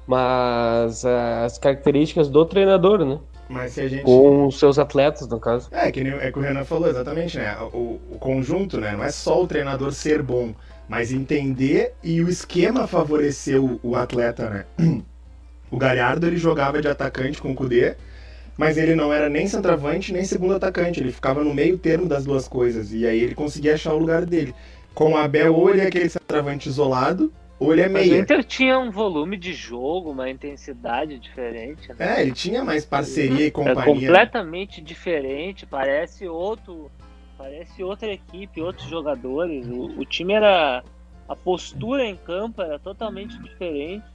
mas 0.06 1.04
uh, 1.04 1.46
as 1.46 1.56
características 1.56 2.28
do 2.28 2.44
treinador, 2.44 3.02
né? 3.02 3.18
Mas 3.48 3.72
se 3.72 3.80
a 3.80 3.88
gente... 3.88 4.02
Com 4.02 4.48
os 4.48 4.58
seus 4.58 4.78
atletas, 4.78 5.26
no 5.26 5.40
caso. 5.40 5.70
É, 5.72 5.90
que, 5.90 6.00
é 6.00 6.30
que 6.30 6.38
o 6.38 6.42
Renan 6.42 6.64
falou, 6.66 6.86
exatamente, 6.86 7.38
né? 7.38 7.56
O, 7.72 7.98
o 8.10 8.18
conjunto, 8.20 8.78
né? 8.78 8.92
Não 8.92 9.02
é 9.02 9.10
só 9.10 9.42
o 9.42 9.46
treinador 9.46 9.90
ser 9.92 10.22
bom, 10.22 10.54
mas 10.86 11.12
entender 11.12 11.94
e 12.02 12.20
o 12.20 12.28
esquema 12.28 12.86
favorecer 12.86 13.58
o, 13.58 13.80
o 13.82 13.96
atleta, 13.96 14.50
né? 14.50 14.66
O 15.74 15.76
Galhardo, 15.76 16.28
ele 16.28 16.36
jogava 16.36 16.80
de 16.80 16.86
atacante 16.86 17.42
com 17.42 17.50
o 17.50 17.54
Kudê, 17.54 17.96
mas 18.56 18.78
ele 18.78 18.94
não 18.94 19.12
era 19.12 19.28
nem 19.28 19.48
centroavante 19.48 20.12
nem 20.12 20.24
segundo 20.24 20.54
atacante, 20.54 21.00
ele 21.00 21.10
ficava 21.10 21.42
no 21.42 21.52
meio 21.52 21.76
termo 21.76 22.06
das 22.06 22.24
duas 22.24 22.46
coisas, 22.46 22.92
e 22.92 23.04
aí 23.04 23.18
ele 23.18 23.34
conseguia 23.34 23.74
achar 23.74 23.92
o 23.92 23.98
lugar 23.98 24.24
dele. 24.24 24.54
Com 24.94 25.14
o 25.14 25.16
Abel, 25.16 25.52
ou 25.52 25.68
ele 25.68 25.80
é 25.80 25.88
aquele 25.88 26.08
centroavante 26.08 26.68
isolado, 26.68 27.32
ou 27.58 27.72
ele 27.72 27.82
é. 27.82 27.88
Mas 27.88 28.08
o 28.08 28.14
Inter 28.14 28.44
tinha 28.44 28.78
um 28.78 28.92
volume 28.92 29.36
de 29.36 29.52
jogo, 29.52 30.12
uma 30.12 30.30
intensidade 30.30 31.18
diferente. 31.18 31.88
Né? 31.88 32.18
É, 32.18 32.22
ele 32.22 32.30
tinha 32.30 32.64
mais 32.64 32.84
parceria 32.84 33.46
e 33.46 33.48
é 33.48 33.50
companhia. 33.50 33.80
É 33.80 33.84
completamente 33.84 34.80
diferente, 34.80 35.66
parece 35.66 36.28
outro, 36.28 36.88
parece 37.36 37.82
outra 37.82 38.12
equipe, 38.12 38.62
outros 38.62 38.88
jogadores. 38.88 39.66
O, 39.66 39.86
o 39.98 40.04
time 40.04 40.34
era 40.34 40.84
a 41.28 41.34
postura 41.34 42.04
em 42.04 42.14
campo 42.14 42.62
era 42.62 42.78
totalmente 42.78 43.36
diferente. 43.42 44.13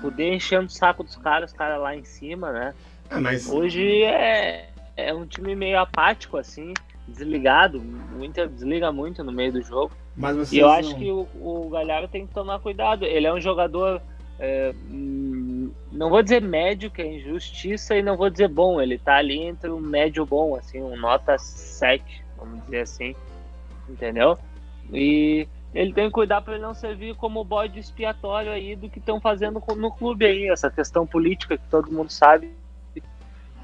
Poder 0.00 0.34
enchendo 0.34 0.66
o 0.66 0.70
saco 0.70 1.02
dos 1.02 1.16
caras, 1.16 1.50
os 1.50 1.56
caras 1.56 1.80
lá 1.80 1.96
em 1.96 2.04
cima, 2.04 2.52
né? 2.52 2.74
É, 3.10 3.18
mas... 3.18 3.48
Hoje 3.48 4.02
é, 4.04 4.70
é 4.96 5.14
um 5.14 5.26
time 5.26 5.54
meio 5.54 5.78
apático, 5.78 6.36
assim, 6.36 6.74
desligado. 7.08 7.82
O 8.18 8.24
Inter 8.24 8.48
desliga 8.48 8.92
muito 8.92 9.24
no 9.24 9.32
meio 9.32 9.52
do 9.52 9.62
jogo. 9.62 9.92
Mas 10.16 10.52
e 10.52 10.58
eu 10.58 10.68
não... 10.68 10.74
acho 10.74 10.94
que 10.96 11.10
o, 11.10 11.26
o 11.40 11.68
Galhardo 11.70 12.08
tem 12.08 12.26
que 12.26 12.34
tomar 12.34 12.60
cuidado. 12.60 13.04
Ele 13.04 13.26
é 13.26 13.32
um 13.32 13.40
jogador. 13.40 14.02
É, 14.38 14.74
hum, 14.90 15.70
não 15.92 16.10
vou 16.10 16.22
dizer 16.22 16.40
médio, 16.40 16.90
que 16.90 17.02
é 17.02 17.16
injustiça, 17.16 17.94
e 17.96 18.02
não 18.02 18.16
vou 18.16 18.30
dizer 18.30 18.48
bom. 18.48 18.80
Ele 18.80 18.98
tá 18.98 19.16
ali 19.16 19.40
entre 19.40 19.70
o 19.70 19.78
médio 19.78 20.24
bom, 20.24 20.56
assim, 20.56 20.80
um 20.80 20.96
nota 20.96 21.38
7, 21.38 22.24
vamos 22.36 22.62
dizer 22.64 22.80
assim. 22.80 23.14
Entendeu? 23.88 24.38
E 24.92 25.46
ele 25.74 25.92
tem 25.92 26.06
que 26.06 26.12
cuidar 26.12 26.40
para 26.40 26.54
ele 26.54 26.62
não 26.62 26.74
servir 26.74 27.14
como 27.14 27.44
bode 27.44 27.78
expiatório 27.78 28.50
aí 28.50 28.74
do 28.74 28.88
que 28.88 28.98
estão 28.98 29.20
fazendo 29.20 29.62
no 29.76 29.90
clube 29.90 30.24
aí, 30.26 30.48
essa 30.48 30.70
questão 30.70 31.06
política 31.06 31.56
que 31.56 31.68
todo 31.68 31.92
mundo 31.92 32.10
sabe 32.10 32.52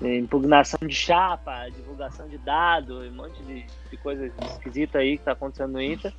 impugnação 0.00 0.78
de 0.86 0.94
chapa, 0.94 1.68
divulgação 1.70 2.28
de 2.28 2.36
dados, 2.38 3.08
um 3.08 3.14
monte 3.14 3.42
de, 3.42 3.64
de 3.90 3.96
coisa 3.96 4.30
esquisita 4.44 4.98
aí 4.98 5.16
que 5.16 5.24
tá 5.24 5.32
acontecendo 5.32 5.72
no 5.72 5.82
Inter. 5.82 6.12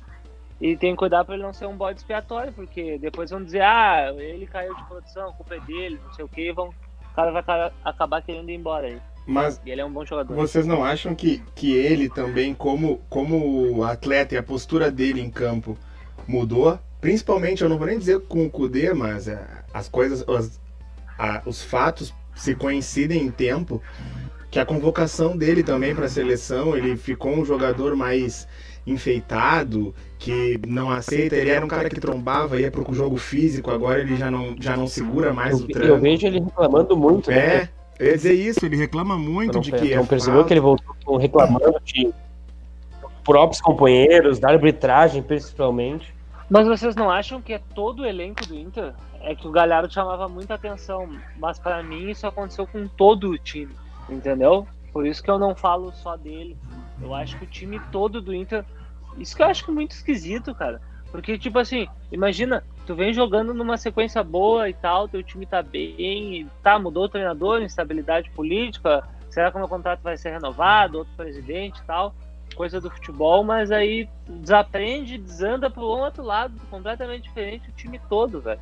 E 0.60 0.76
tem 0.76 0.90
que 0.90 0.98
cuidar 0.98 1.24
para 1.24 1.34
ele 1.34 1.44
não 1.44 1.52
ser 1.52 1.66
um 1.66 1.76
bode 1.76 2.00
expiatório, 2.00 2.52
porque 2.52 2.98
depois 2.98 3.30
vão 3.30 3.42
dizer, 3.42 3.62
ah, 3.62 4.12
ele 4.16 4.46
caiu 4.46 4.74
de 4.74 4.84
produção, 4.84 5.28
a 5.28 5.32
culpa 5.32 5.54
é 5.54 5.60
dele, 5.60 6.00
não 6.04 6.12
sei 6.12 6.24
o 6.24 6.28
que, 6.28 6.52
vão, 6.52 6.68
o 6.68 7.14
cara 7.14 7.30
vai 7.30 7.72
acabar 7.84 8.22
querendo 8.22 8.50
ir 8.50 8.54
embora 8.54 8.88
aí. 8.88 9.00
Mas 9.28 9.60
e 9.66 9.70
ele 9.70 9.82
é 9.82 9.84
um 9.84 9.92
bom 9.92 10.06
jogador. 10.06 10.34
Vocês 10.34 10.66
não 10.66 10.82
acham 10.82 11.14
que, 11.14 11.42
que 11.54 11.74
ele 11.74 12.08
também, 12.08 12.54
como, 12.54 13.02
como 13.10 13.84
atleta 13.84 14.34
e 14.34 14.38
a 14.38 14.42
postura 14.42 14.90
dele 14.90 15.20
em 15.20 15.30
campo 15.30 15.76
mudou? 16.26 16.78
Principalmente, 16.98 17.62
eu 17.62 17.68
não 17.68 17.76
vou 17.76 17.86
nem 17.86 17.98
dizer 17.98 18.20
com 18.20 18.46
o 18.46 18.50
Kudê, 18.50 18.94
mas 18.94 19.28
é, 19.28 19.46
as 19.72 19.86
coisas, 19.86 20.26
as, 20.26 20.58
a, 21.18 21.42
os 21.44 21.62
fatos 21.62 22.14
se 22.34 22.54
coincidem 22.54 23.22
em 23.22 23.30
tempo, 23.30 23.82
que 24.50 24.58
a 24.58 24.64
convocação 24.64 25.36
dele 25.36 25.62
também 25.62 25.94
para 25.94 26.06
a 26.06 26.08
seleção, 26.08 26.74
ele 26.74 26.96
ficou 26.96 27.32
um 27.32 27.44
jogador 27.44 27.94
mais 27.94 28.48
enfeitado, 28.86 29.94
que 30.18 30.58
não 30.66 30.90
aceita, 30.90 31.36
ele 31.36 31.50
era 31.50 31.62
um 31.62 31.68
cara 31.68 31.90
que 31.90 32.00
trombava, 32.00 32.58
ia 32.58 32.70
pro 32.70 32.94
jogo 32.94 33.18
físico, 33.18 33.70
agora 33.70 34.00
ele 34.00 34.16
já 34.16 34.30
não, 34.30 34.56
já 34.58 34.74
não 34.74 34.86
segura 34.86 35.34
mais 35.34 35.60
eu, 35.60 35.66
o 35.66 35.68
tranco. 35.68 35.86
Eu 35.86 36.00
vejo 36.00 36.26
ele 36.26 36.40
reclamando 36.40 36.96
muito. 36.96 37.30
Né? 37.30 37.68
É, 37.98 38.04
eu 38.04 38.06
ia 38.08 38.16
dizer 38.16 38.34
isso, 38.34 38.64
ele 38.64 38.76
reclama 38.76 39.18
muito 39.18 39.54
não, 39.54 39.60
de 39.60 39.72
que 39.72 39.94
não 39.94 40.02
é 40.02 40.06
percebeu 40.06 40.44
que 40.44 40.52
ele 40.52 40.60
voltou 40.60 41.16
reclamando 41.16 41.80
de 41.84 42.12
próprios 43.24 43.60
companheiros, 43.60 44.38
da 44.38 44.50
arbitragem 44.50 45.22
principalmente. 45.22 46.14
Mas 46.48 46.66
vocês 46.66 46.96
não 46.96 47.10
acham 47.10 47.42
que 47.42 47.52
é 47.52 47.60
todo 47.74 48.00
o 48.00 48.06
elenco 48.06 48.46
do 48.46 48.54
Inter? 48.54 48.94
É 49.20 49.34
que 49.34 49.46
o 49.46 49.50
Galhardo 49.50 49.92
chamava 49.92 50.28
muita 50.28 50.54
atenção, 50.54 51.08
mas 51.36 51.58
para 51.58 51.82
mim 51.82 52.08
isso 52.08 52.26
aconteceu 52.26 52.66
com 52.66 52.86
todo 52.88 53.30
o 53.30 53.38
time, 53.38 53.74
entendeu? 54.08 54.66
Por 54.92 55.06
isso 55.06 55.22
que 55.22 55.30
eu 55.30 55.38
não 55.38 55.54
falo 55.54 55.92
só 55.92 56.16
dele. 56.16 56.56
Eu 57.02 57.14
acho 57.14 57.36
que 57.38 57.44
o 57.44 57.48
time 57.48 57.80
todo 57.92 58.20
do 58.20 58.34
Inter. 58.34 58.64
Isso 59.18 59.36
que 59.36 59.42
eu 59.42 59.46
acho 59.46 59.70
muito 59.70 59.92
esquisito, 59.92 60.54
cara. 60.54 60.80
Porque, 61.10 61.38
tipo 61.38 61.58
assim, 61.58 61.88
imagina, 62.12 62.62
tu 62.86 62.94
vem 62.94 63.12
jogando 63.12 63.54
numa 63.54 63.76
sequência 63.76 64.22
boa 64.22 64.68
e 64.68 64.74
tal, 64.74 65.08
teu 65.08 65.22
time 65.22 65.46
tá 65.46 65.62
bem, 65.62 66.50
tá, 66.62 66.78
mudou 66.78 67.04
o 67.04 67.08
treinador, 67.08 67.62
instabilidade 67.62 68.30
política, 68.30 69.02
será 69.30 69.50
que 69.50 69.56
o 69.56 69.60
meu 69.60 69.68
contrato 69.68 70.00
vai 70.02 70.16
ser 70.16 70.30
renovado, 70.30 70.98
outro 70.98 71.14
presidente 71.16 71.78
e 71.78 71.84
tal 71.84 72.14
coisa 72.58 72.80
do 72.80 72.90
futebol, 72.90 73.44
mas 73.44 73.70
aí 73.70 74.08
desaprende, 74.28 75.16
desanda 75.16 75.70
pro 75.70 75.82
outro 75.82 76.24
lado, 76.24 76.54
completamente 76.68 77.22
diferente 77.22 77.68
o 77.68 77.72
time 77.72 78.00
todo, 78.08 78.40
velho. 78.40 78.60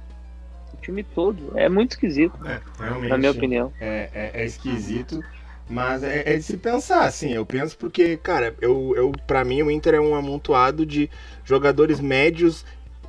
O 0.75 0.77
time 0.83 1.03
todo. 1.03 1.59
É 1.59 1.67
muito 1.67 1.93
esquisito. 1.93 2.37
É. 2.47 2.61
Na 3.09 3.17
minha 3.17 3.31
opinião. 3.31 3.73
É, 3.81 4.11
é, 4.13 4.43
é 4.43 4.45
esquisito. 4.45 5.25
Mas 5.69 6.03
é, 6.03 6.23
é, 6.25 6.37
de 6.37 6.43
se 6.43 6.57
pensar, 6.57 7.05
assim, 7.05 7.33
eu 7.33 7.45
penso 7.45 7.77
porque, 7.77 8.17
cara, 8.17 8.55
eu, 8.61 8.95
eu 8.97 9.13
para 9.27 9.45
mim 9.45 9.63
o 9.63 9.71
Inter 9.71 9.95
é 9.95 10.01
um 10.01 10.15
amontoado 10.15 10.87
de 10.87 11.11
jogadores 11.45 11.99
médios 12.01 12.65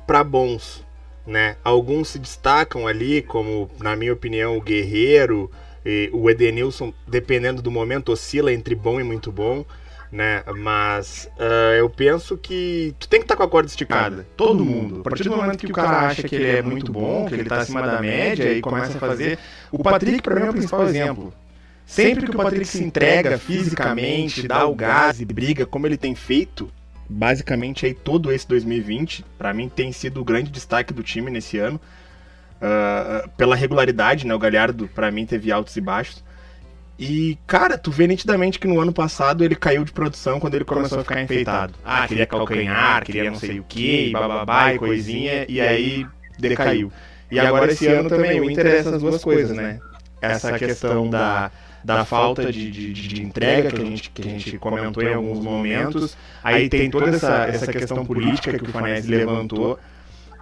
para 0.06 0.24
bons, 0.24 0.84
né? 1.24 1.56
Alguns 1.62 2.08
se 2.08 2.18
destacam 2.18 2.86
ali, 2.86 3.22
como, 3.22 3.70
na 3.78 3.94
minha 3.94 4.12
opinião, 4.12 4.56
o 4.56 4.60
Guerreiro, 4.60 5.50
o 6.12 6.28
Edenilson, 6.28 6.92
dependendo 7.06 7.62
do 7.62 7.70
momento, 7.70 8.12
oscila 8.12 8.52
entre 8.52 8.74
bom 8.74 9.00
e 9.00 9.04
muito 9.04 9.30
bom, 9.30 9.64
né? 10.10 10.42
Mas 10.56 11.30
uh, 11.38 11.74
eu 11.78 11.88
penso 11.88 12.36
que 12.36 12.94
tu 12.98 13.08
tem 13.08 13.20
que 13.20 13.24
estar 13.24 13.34
tá 13.34 13.38
com 13.38 13.44
a 13.44 13.48
corda 13.48 13.68
esticada. 13.68 14.26
Todo 14.36 14.64
mundo. 14.64 15.00
A 15.00 15.02
partir 15.04 15.24
do 15.24 15.36
momento 15.36 15.58
que 15.58 15.70
o 15.70 15.74
cara 15.74 16.08
acha 16.08 16.26
que 16.26 16.34
ele 16.34 16.48
é 16.48 16.62
muito 16.62 16.90
bom, 16.92 17.26
que 17.26 17.34
ele 17.34 17.42
está 17.42 17.58
acima 17.58 17.82
da 17.82 18.00
média 18.00 18.52
e 18.52 18.60
começa 18.60 18.96
a 18.96 19.00
fazer. 19.00 19.38
O 19.70 19.82
Patrick, 19.82 20.22
para 20.22 20.34
mim, 20.34 20.46
é 20.46 20.50
o 20.50 20.52
principal 20.52 20.84
exemplo. 20.84 21.32
Sempre 21.88 22.26
que 22.26 22.32
o 22.32 22.36
Patrick 22.36 22.66
se 22.66 22.84
entrega 22.84 23.38
fisicamente, 23.38 24.46
dá 24.46 24.66
o 24.66 24.74
gás 24.74 25.22
e 25.22 25.24
briga 25.24 25.64
como 25.64 25.86
ele 25.86 25.96
tem 25.96 26.14
feito, 26.14 26.70
basicamente 27.08 27.86
aí 27.86 27.94
todo 27.94 28.30
esse 28.30 28.46
2020, 28.46 29.24
para 29.38 29.54
mim 29.54 29.70
tem 29.70 29.90
sido 29.90 30.20
o 30.20 30.24
grande 30.24 30.50
destaque 30.50 30.92
do 30.92 31.02
time 31.02 31.30
nesse 31.30 31.58
ano. 31.58 31.80
Uh, 32.60 33.26
pela 33.36 33.56
regularidade, 33.56 34.26
né? 34.26 34.34
O 34.34 34.38
Galhardo, 34.38 34.86
para 34.88 35.10
mim, 35.10 35.24
teve 35.24 35.50
altos 35.50 35.76
e 35.76 35.80
baixos. 35.80 36.22
E, 36.98 37.38
cara, 37.46 37.78
tu 37.78 37.90
vê 37.90 38.06
nitidamente 38.06 38.58
que 38.58 38.66
no 38.66 38.80
ano 38.80 38.92
passado 38.92 39.42
ele 39.42 39.54
caiu 39.54 39.82
de 39.82 39.92
produção 39.92 40.38
quando 40.38 40.56
ele 40.56 40.64
começou 40.64 40.98
a 40.98 41.02
ficar 41.02 41.22
enfeitado. 41.22 41.74
Ah, 41.84 42.06
queria 42.06 42.26
calcanhar, 42.26 43.04
queria 43.04 43.30
não 43.30 43.38
sei 43.38 43.60
o 43.60 43.64
que, 43.64 44.10
bababá 44.10 44.74
e 44.74 44.78
coisinha, 44.78 45.46
e 45.48 45.60
aí 45.60 46.04
decaiu. 46.38 46.92
E 47.30 47.38
agora 47.38 47.72
esse 47.72 47.86
ano 47.86 48.10
também 48.10 48.40
o 48.40 48.50
Inter 48.50 48.66
é 48.66 48.78
essas 48.78 49.00
duas 49.00 49.22
coisas, 49.22 49.56
né? 49.56 49.80
Essa 50.20 50.58
questão 50.58 51.08
da 51.08 51.50
da 51.82 52.04
falta 52.04 52.52
de, 52.52 52.70
de, 52.70 52.92
de, 52.92 53.22
entrega 53.22 53.70
que 53.70 53.80
a, 53.80 53.84
gente, 53.84 54.10
que 54.10 54.22
a 54.22 54.30
gente 54.30 54.58
comentou 54.58 55.02
em 55.02 55.14
alguns 55.14 55.40
momentos. 55.40 56.16
Aí 56.42 56.68
tem 56.68 56.90
toda 56.90 57.10
essa, 57.10 57.44
essa 57.46 57.72
questão 57.72 58.04
política 58.04 58.58
que 58.58 58.64
o 58.64 58.68
Fanese 58.68 59.08
levantou. 59.08 59.78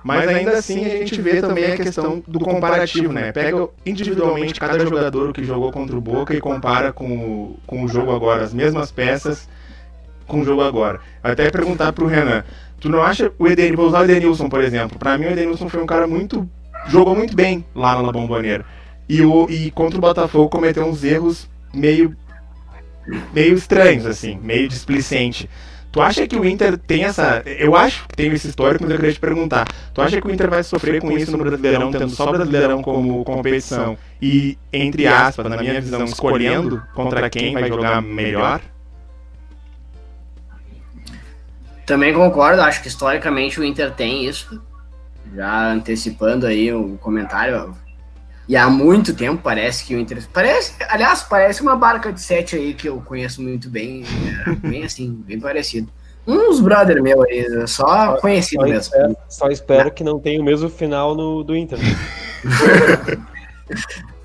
Mas 0.03 0.29
ainda 0.29 0.53
assim 0.53 0.85
a 0.85 0.89
gente 0.89 1.21
vê 1.21 1.41
também 1.41 1.65
a 1.73 1.77
questão 1.77 2.23
do 2.27 2.39
comparativo, 2.39 3.13
né? 3.13 3.33
Pega 3.33 3.69
individualmente 3.85 4.61
cada 4.61 4.79
jogador 4.79 5.33
que 5.33 5.43
jogou 5.43 5.73
contra 5.73 5.97
o 5.97 6.01
Boca 6.01 6.35
e 6.35 6.41
compara 6.41 6.93
com 6.93 7.17
o, 7.17 7.59
com 7.67 7.83
o 7.83 7.89
jogo 7.89 8.15
agora, 8.15 8.45
as 8.45 8.55
mesmas 8.55 8.93
peças 8.93 9.49
com 10.27 10.41
o 10.41 10.45
jogo 10.45 10.63
agora. 10.63 11.01
Até 11.23 11.51
perguntar 11.51 11.93
pro 11.93 12.07
Renan, 12.07 12.45
tu 12.79 12.89
não 12.89 13.03
acha 13.03 13.33
o 13.39 13.49
Edenilson, 13.49 13.77
vou 13.77 13.87
usar 13.89 14.01
o 14.01 14.05
Edenilson, 14.05 14.49
por 14.49 14.63
exemplo. 14.63 14.99
Para 14.99 15.19
mim 15.19 15.27
o 15.27 15.31
Edenilson 15.31 15.69
foi 15.69 15.83
um 15.83 15.87
cara 15.87 16.07
muito 16.07 16.49
jogou 16.89 17.15
muito 17.15 17.35
bem 17.35 17.65
lá 17.75 18.01
na 18.01 18.13
Bomboneira. 18.13 18.65
E, 19.09 19.23
o, 19.23 19.49
e 19.49 19.71
contra 19.71 19.99
o 19.99 20.01
Botafogo 20.01 20.49
cometeu 20.49 20.85
uns 20.85 21.05
erros 21.05 21.49
meio, 21.73 22.17
meio 23.33 23.55
estranhos, 23.55 24.07
assim, 24.07 24.39
meio 24.43 24.69
displicente. 24.69 25.49
Tu 25.97 26.03
acha 26.03 26.27
que 26.27 26.37
o 26.37 26.45
Inter 26.45 26.77
tem 26.77 27.05
essa. 27.05 27.43
Eu 27.47 27.75
acho 27.75 28.07
que 28.07 28.15
tem 28.15 28.31
esse 28.31 28.49
histórico, 28.49 28.85
mas 28.85 28.91
eu 28.93 28.99
queria 28.99 29.15
te 29.15 29.19
perguntar. 29.19 29.67
Tu 29.95 30.03
acha 30.03 30.21
que 30.21 30.27
o 30.27 30.31
Inter 30.31 30.51
vai 30.51 30.63
sofrer 30.63 31.01
com 31.01 31.11
isso 31.11 31.33
no 31.33 31.39
Brasileirão, 31.39 31.91
tendo 31.91 32.11
só 32.11 32.29
o 32.29 32.33
Brasileirão 32.33 32.83
como 32.83 33.25
competição 33.25 33.97
e, 34.21 34.59
entre 34.71 35.07
aspas, 35.07 35.49
na 35.49 35.57
minha 35.57 35.81
visão, 35.81 36.05
escolhendo 36.05 36.83
contra 36.95 37.31
quem 37.31 37.55
vai 37.55 37.69
jogar 37.69 38.03
melhor? 38.03 38.61
Também 41.87 42.13
concordo, 42.13 42.61
acho 42.61 42.83
que 42.83 42.89
historicamente 42.89 43.59
o 43.59 43.65
Inter 43.65 43.91
tem 43.93 44.27
isso. 44.27 44.61
Já 45.35 45.73
antecipando 45.73 46.47
aí 46.47 46.73
o 46.75 46.99
comentário, 46.99 47.75
e 48.49 48.57
há 48.57 48.71
muito 48.71 49.13
tempo 49.15 49.43
parece 49.43 49.85
que 49.85 49.95
o 49.95 49.99
Inter. 49.99 50.23
Parece, 50.33 50.75
aliás, 50.89 51.23
parece 51.23 51.63
uma 51.63 51.75
barca 51.75 52.13
de 52.13 52.21
sete 52.21 52.55
aí 52.55 52.75
que 52.75 52.89
eu 52.89 53.01
conheço 53.01 53.43
muito 53.43 53.69
bem. 53.69 54.05
É, 54.47 54.55
bem 54.55 54.85
assim, 54.85 55.11
bem 55.27 55.41
parecido. 55.41 55.89
Uns 56.27 56.61
brother 56.61 57.03
meu 57.03 57.23
aí, 57.23 57.67
só 57.67 58.17
conhecido 58.19 58.63
só 58.63 58.69
mesmo. 58.69 58.95
Espero, 58.95 59.17
só 59.29 59.49
espero 59.49 59.91
que 59.93 60.05
não 60.05 60.19
tenha 60.19 60.41
o 60.41 60.45
mesmo 60.45 60.69
final 60.69 61.15
no, 61.15 61.43
do 61.43 61.57
Inter. 61.57 61.79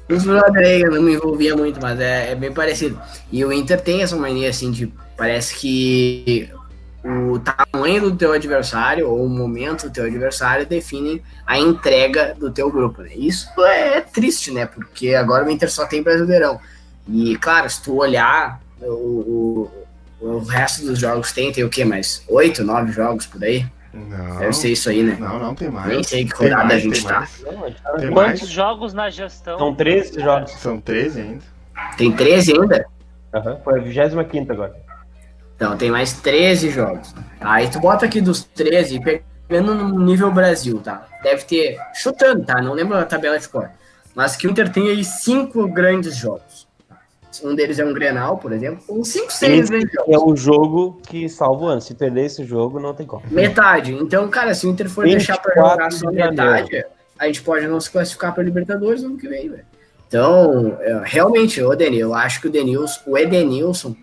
Uns 0.10 0.26
brother 0.26 0.66
aí 0.66 0.82
eu 0.82 0.92
não 0.92 1.02
me 1.02 1.14
envolvia 1.14 1.56
muito, 1.56 1.80
mas 1.82 2.00
é, 2.00 2.32
é 2.32 2.36
bem 2.36 2.52
parecido. 2.52 3.00
E 3.32 3.46
o 3.46 3.52
Inter 3.52 3.80
tem 3.82 4.02
essa 4.02 4.16
mania 4.16 4.50
assim 4.50 4.72
de. 4.72 4.92
Parece 5.16 5.56
que 5.56 6.50
o 7.04 7.40
tamanho 7.40 8.02
do 8.02 8.16
teu 8.16 8.32
adversário 8.32 9.10
ou 9.10 9.26
o 9.26 9.30
momento 9.30 9.88
do 9.88 9.94
teu 9.94 10.06
adversário 10.06 10.66
definem 10.66 11.22
a 11.46 11.58
entrega 11.58 12.36
do 12.38 12.52
teu 12.52 12.72
grupo. 12.72 13.02
Né? 13.02 13.12
Isso 13.16 13.50
é 13.66 14.02
triste, 14.02 14.52
né? 14.52 14.66
Porque 14.68 15.16
agora 15.16 15.46
o 15.46 15.50
Inter 15.50 15.72
só 15.72 15.86
tem 15.86 16.04
Brasileirão. 16.04 16.60
E, 17.08 17.36
claro, 17.38 17.70
se 17.70 17.82
tu 17.82 17.98
olhar 17.98 18.62
o, 18.80 19.70
o, 20.22 20.28
o 20.28 20.40
resto 20.40 20.86
dos 20.86 21.00
jogos 21.00 21.32
tem, 21.32 21.52
tem 21.52 21.64
o 21.64 21.70
quê? 21.70 21.84
Mais 21.84 22.24
oito, 22.28 22.64
nove 22.64 22.92
jogos 22.92 23.26
por 23.26 23.44
aí? 23.44 23.66
Não. 23.94 24.38
Deve 24.38 24.54
ser 24.54 24.70
isso 24.70 24.90
aí, 24.90 25.04
né? 25.04 25.18
Não, 25.20 25.40
não 25.40 25.56
tem 25.56 25.70
mais. 25.70 25.88
Nem 25.88 26.04
sei 26.04 26.26
que 26.26 26.34
rodada 26.34 26.74
a 26.74 26.80
gente 26.80 27.04
tá. 27.04 27.28
Quantos 28.14 28.42
mais? 28.42 28.48
jogos 28.48 28.94
na 28.94 29.10
gestão? 29.10 29.58
São 29.58 29.76
13 29.76 30.22
jogos. 30.22 30.52
São 30.52 30.80
13 30.80 31.20
ainda. 31.20 31.44
Tem 31.98 32.12
13 32.12 32.54
ainda? 32.54 32.86
Uhum. 33.34 33.58
Foi 33.64 33.80
a 33.80 33.84
25 33.84 34.52
agora. 34.52 34.91
Então, 35.62 35.78
tem 35.78 35.92
mais 35.92 36.14
13 36.14 36.72
jogos. 36.72 37.14
Aí 37.40 37.70
tu 37.70 37.80
bota 37.80 38.08
aqui 38.08 38.20
dos 38.20 38.44
13, 38.44 39.00
pegando 39.48 39.76
no 39.76 40.04
nível 40.04 40.32
Brasil, 40.32 40.80
tá? 40.80 41.06
Deve 41.22 41.44
ter, 41.44 41.78
chutando, 41.94 42.44
tá? 42.44 42.60
Não 42.60 42.74
lembro 42.74 42.98
a 42.98 43.06
tabela 43.06 43.38
de 43.38 43.48
cor. 43.48 43.70
Mas 44.16 44.36
que 44.36 44.48
o 44.48 44.50
Inter 44.50 44.72
tem 44.72 44.90
aí 44.90 45.04
cinco 45.06 45.68
grandes 45.68 46.16
jogos. 46.16 46.68
Um 47.44 47.54
deles 47.54 47.78
é 47.78 47.86
um 47.86 47.94
Grenal, 47.94 48.40
por 48.40 48.52
exemplo. 48.54 48.84
Um 48.90 49.04
5, 49.04 49.32
6 49.32 49.70
grandes 49.70 49.92
jogos. 49.94 50.12
É 50.12 50.18
o 50.18 50.36
jogo 50.36 51.00
que 51.08 51.30
salva 51.30 51.64
o 51.64 51.68
ano. 51.68 51.80
Se 51.80 51.94
perder 51.94 52.26
esse 52.26 52.44
jogo, 52.44 52.80
não 52.80 52.96
tem 52.96 53.06
como. 53.06 53.22
Metade. 53.30 53.94
Então, 53.94 54.28
cara, 54.30 54.56
se 54.56 54.66
o 54.66 54.72
Inter 54.72 54.90
for 54.90 55.06
deixar 55.06 55.38
pra 55.38 55.54
jogar 55.54 55.92
só 55.92 56.12
metade, 56.12 56.84
a 57.20 57.28
gente 57.28 57.44
pode 57.44 57.68
não 57.68 57.80
se 57.80 57.92
classificar 57.92 58.34
para 58.34 58.42
Libertadores 58.42 59.04
no 59.04 59.10
ano 59.10 59.18
que 59.18 59.28
vem, 59.28 59.48
velho. 59.48 59.66
Então, 60.08 60.76
é, 60.82 61.02
realmente, 61.06 61.62
o 61.62 61.76
Denil, 61.76 62.08
eu 62.08 62.14
acho 62.16 62.42
que 62.42 62.48
o 62.48 62.52
Denilson, 62.52 63.00
o 63.06 63.16
Edenilson 63.16 63.96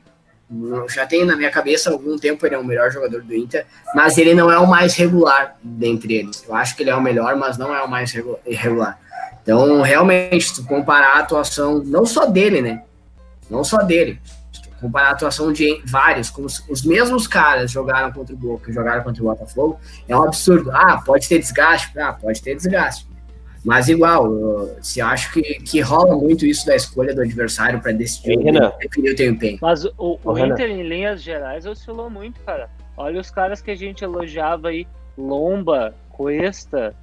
já 0.88 1.06
tem 1.06 1.24
na 1.24 1.37
minha 1.37 1.50
cabeça 1.50 1.90
há 1.90 1.92
algum 1.92 2.18
tempo 2.18 2.44
ele 2.46 2.54
é 2.54 2.58
o 2.58 2.64
melhor 2.64 2.90
jogador 2.90 3.22
do 3.22 3.34
Inter, 3.34 3.66
mas 3.94 4.16
ele 4.16 4.34
não 4.34 4.50
é 4.50 4.58
o 4.58 4.66
mais 4.66 4.94
regular 4.94 5.56
dentre 5.62 6.14
eles. 6.14 6.42
Eu 6.46 6.54
acho 6.54 6.74
que 6.74 6.82
ele 6.82 6.90
é 6.90 6.94
o 6.94 7.02
melhor, 7.02 7.37
mas 7.37 7.58
não 7.58 7.74
é 7.74 7.82
o 7.82 7.88
mais 7.88 8.12
regular. 8.46 8.98
Então, 9.42 9.82
realmente, 9.82 10.44
se 10.44 10.54
tu 10.56 10.64
comparar 10.64 11.16
a 11.16 11.18
atuação, 11.20 11.82
não 11.84 12.04
só 12.06 12.26
dele, 12.26 12.62
né? 12.62 12.82
Não 13.50 13.62
só 13.62 13.78
dele. 13.78 14.20
Se 14.52 14.62
tu 14.62 14.68
comparar 14.80 15.08
a 15.08 15.12
atuação 15.12 15.52
de 15.52 15.82
vários, 15.87 16.30
como 16.30 16.46
os 16.46 16.82
mesmos 16.84 17.26
caras 17.26 17.70
jogaram 17.70 18.11
contra 18.12 18.34
o 18.34 18.38
Boca, 18.38 18.72
jogaram 18.72 19.02
contra 19.02 19.22
o 19.22 19.26
Botafogo, 19.26 19.78
é 20.06 20.16
um 20.16 20.22
absurdo. 20.22 20.70
Ah, 20.72 21.02
pode 21.04 21.28
ter 21.28 21.38
desgaste? 21.38 21.98
Ah, 21.98 22.12
pode 22.12 22.42
ter 22.42 22.54
desgaste. 22.54 23.06
Mas 23.68 23.87
igual, 23.90 24.26
se 24.81 24.98
acho 24.98 25.31
que, 25.31 25.42
que 25.42 25.78
rola 25.83 26.16
muito 26.16 26.46
isso 26.46 26.64
da 26.64 26.74
escolha 26.74 27.14
do 27.14 27.20
adversário 27.20 27.78
para 27.83 27.92
decidir 27.92 28.38
definir 28.78 29.12
o 29.12 29.14
teu 29.14 29.31
empenho. 29.31 29.59
Mas 29.61 29.85
o, 29.85 30.18
o 30.24 30.38
Inter, 30.38 30.70
em 30.70 30.88
linhas 30.88 31.22
gerais, 31.22 31.66
oscilou 31.66 32.09
muito, 32.09 32.40
cara. 32.40 32.70
Olha 32.96 33.20
os 33.20 33.31
caras 33.31 33.61
que 33.61 33.70
a 33.70 33.74
gente 33.74 34.02
elogiava 34.02 34.68
aí, 34.68 34.88
Lomba, 35.18 35.94
Cuesta. 36.09 36.94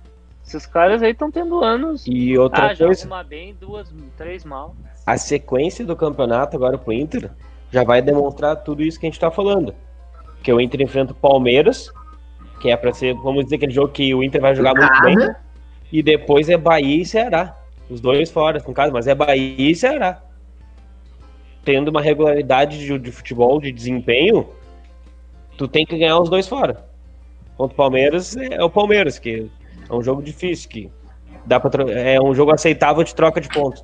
Esses 0.44 0.66
caras 0.66 1.04
aí 1.04 1.12
estão 1.12 1.30
tendo 1.30 1.64
anos. 1.64 2.04
E 2.08 2.36
outra 2.36 2.72
ah, 2.72 2.76
coisa. 2.76 3.06
uma 3.06 3.24
bem, 3.24 3.56
duas, 3.62 3.94
três 4.18 4.44
mal. 4.44 4.76
A 5.06 5.20
sequência 5.20 5.86
do 5.86 5.96
campeonato 5.96 6.58
agora 6.58 6.80
pro 6.80 6.92
Inter 6.92 7.30
já 7.72 7.84
vai 7.84 8.02
demonstrar 8.02 8.56
tudo 8.56 8.82
isso 8.82 9.00
que 9.00 9.06
a 9.06 9.10
gente 9.10 9.20
tá 9.20 9.30
falando. 9.30 9.72
Que 10.42 10.52
o 10.52 10.60
Inter 10.60 10.82
enfrenta 10.82 11.12
o 11.12 11.16
Palmeiras, 11.16 11.92
que 12.60 12.72
é 12.72 12.76
para 12.76 12.92
ser, 12.92 13.14
vamos 13.14 13.44
dizer, 13.44 13.58
aquele 13.58 13.72
jogo 13.72 13.90
que 13.90 14.16
o 14.16 14.24
Inter 14.24 14.42
vai 14.42 14.56
jogar 14.56 14.74
muito 14.74 15.02
bem. 15.04 15.45
E 15.92 16.02
depois 16.02 16.50
é 16.50 16.58
Bahia 16.58 17.02
e 17.02 17.06
Ceará. 17.06 17.58
Os 17.90 18.02
dois 18.02 18.32
fora, 18.32 18.62
no 18.66 18.74
caso, 18.74 18.92
mas 18.92 19.08
é 19.08 19.16
Bahia 19.16 19.72
e 19.72 19.76
Ceará. 19.76 20.22
Tendo 21.64 21.90
uma 21.90 22.02
regularidade 22.02 22.78
de, 22.78 23.00
de 23.00 23.12
futebol, 23.12 23.60
de 23.60 23.72
desempenho, 23.72 24.48
tu 25.58 25.68
tem 25.68 25.86
que 25.86 25.98
ganhar 25.98 26.20
os 26.20 26.30
dois 26.30 26.48
fora. 26.48 26.86
Contra 27.58 27.74
o 27.74 27.78
Palmeiras 27.78 28.36
é, 28.36 28.64
o 28.64 28.70
Palmeiras, 28.70 29.18
que 29.18 29.50
é 29.90 29.94
um 29.94 30.04
jogo 30.04 30.22
difícil, 30.22 30.70
que 30.70 30.92
dá 31.46 31.60
pra, 31.60 31.90
é 31.92 32.20
um 32.20 32.34
jogo 32.34 32.52
aceitável 32.52 33.04
de 33.04 33.16
troca 33.16 33.40
de 33.40 33.48
pontos. 33.50 33.84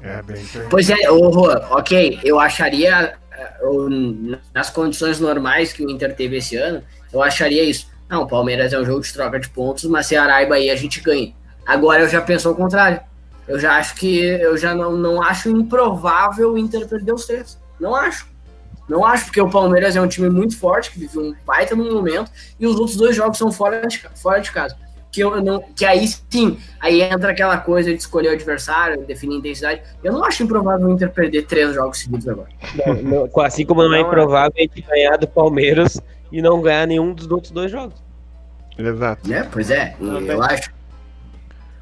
É, 0.00 0.22
bem 0.22 0.36
pois 0.70 0.88
é, 0.88 1.10
ô, 1.10 1.32
Juan, 1.32 1.60
ok, 1.70 2.20
eu 2.22 2.38
acharia, 2.38 3.14
eu, 3.60 3.88
nas 4.54 4.70
condições 4.70 5.18
normais 5.18 5.72
que 5.72 5.84
o 5.84 5.90
Inter 5.90 6.14
teve 6.14 6.36
esse 6.36 6.56
ano, 6.56 6.82
eu 7.12 7.22
acharia 7.22 7.64
isso. 7.64 7.90
Não, 8.08 8.22
o 8.22 8.26
Palmeiras 8.26 8.72
é 8.72 8.78
um 8.78 8.84
jogo 8.84 9.00
de 9.00 9.12
troca 9.12 9.38
de 9.38 9.48
pontos, 9.50 9.84
mas 9.84 10.06
Ceará 10.06 10.42
e 10.42 10.46
Bahia 10.46 10.72
a 10.72 10.76
gente 10.76 11.00
ganha. 11.00 11.32
Agora 11.66 12.02
eu 12.02 12.08
já 12.08 12.20
penso 12.20 12.48
ao 12.48 12.54
contrário. 12.54 13.00
Eu 13.46 13.58
já 13.58 13.76
acho 13.76 13.94
que 13.94 14.18
eu 14.18 14.56
já 14.56 14.74
não, 14.74 14.92
não 14.92 15.22
acho 15.22 15.48
improvável 15.50 16.52
o 16.52 16.58
Inter 16.58 16.86
perder 16.86 17.12
os 17.12 17.26
três. 17.26 17.58
Não 17.78 17.94
acho. 17.94 18.26
Não 18.88 19.04
acho, 19.04 19.26
porque 19.26 19.40
o 19.40 19.50
Palmeiras 19.50 19.96
é 19.96 20.00
um 20.00 20.08
time 20.08 20.30
muito 20.30 20.58
forte, 20.58 20.90
que 20.90 20.98
vive 20.98 21.18
um 21.18 21.34
baita 21.46 21.76
no 21.76 21.92
momento, 21.92 22.30
e 22.58 22.66
os 22.66 22.76
outros 22.76 22.96
dois 22.96 23.14
jogos 23.14 23.36
são 23.36 23.52
fora 23.52 23.86
de, 23.86 24.02
fora 24.14 24.40
de 24.40 24.50
casa. 24.50 24.74
que 25.12 25.22
eu 25.22 25.42
não. 25.42 25.62
Que 25.76 25.84
aí 25.84 26.08
sim, 26.08 26.58
aí 26.80 27.02
entra 27.02 27.32
aquela 27.32 27.58
coisa 27.58 27.92
de 27.92 27.98
escolher 27.98 28.30
o 28.30 28.32
adversário, 28.32 29.04
definir 29.04 29.36
a 29.36 29.38
intensidade. 29.38 29.82
Eu 30.02 30.12
não 30.12 30.24
acho 30.24 30.42
improvável 30.42 30.86
o 30.86 30.92
Inter 30.92 31.10
perder 31.10 31.42
três 31.44 31.74
jogos 31.74 31.98
seguidos 31.98 32.26
agora. 32.26 32.48
Não, 32.74 33.26
não, 33.26 33.42
assim 33.42 33.66
como 33.66 33.82
não 33.82 33.94
é 33.94 34.00
improvável 34.00 34.52
a 34.56 34.60
gente 34.60 34.80
ganhar 34.80 35.18
do 35.18 35.28
Palmeiras 35.28 36.00
e 36.30 36.42
não 36.42 36.60
ganhar 36.60 36.86
nenhum 36.86 37.12
dos 37.12 37.30
outros 37.30 37.52
dois 37.52 37.70
jogos. 37.70 38.02
Exato. 38.76 39.28
Né? 39.28 39.48
Pois 39.50 39.70
é, 39.70 39.96
eu 40.00 40.42
acho. 40.42 40.70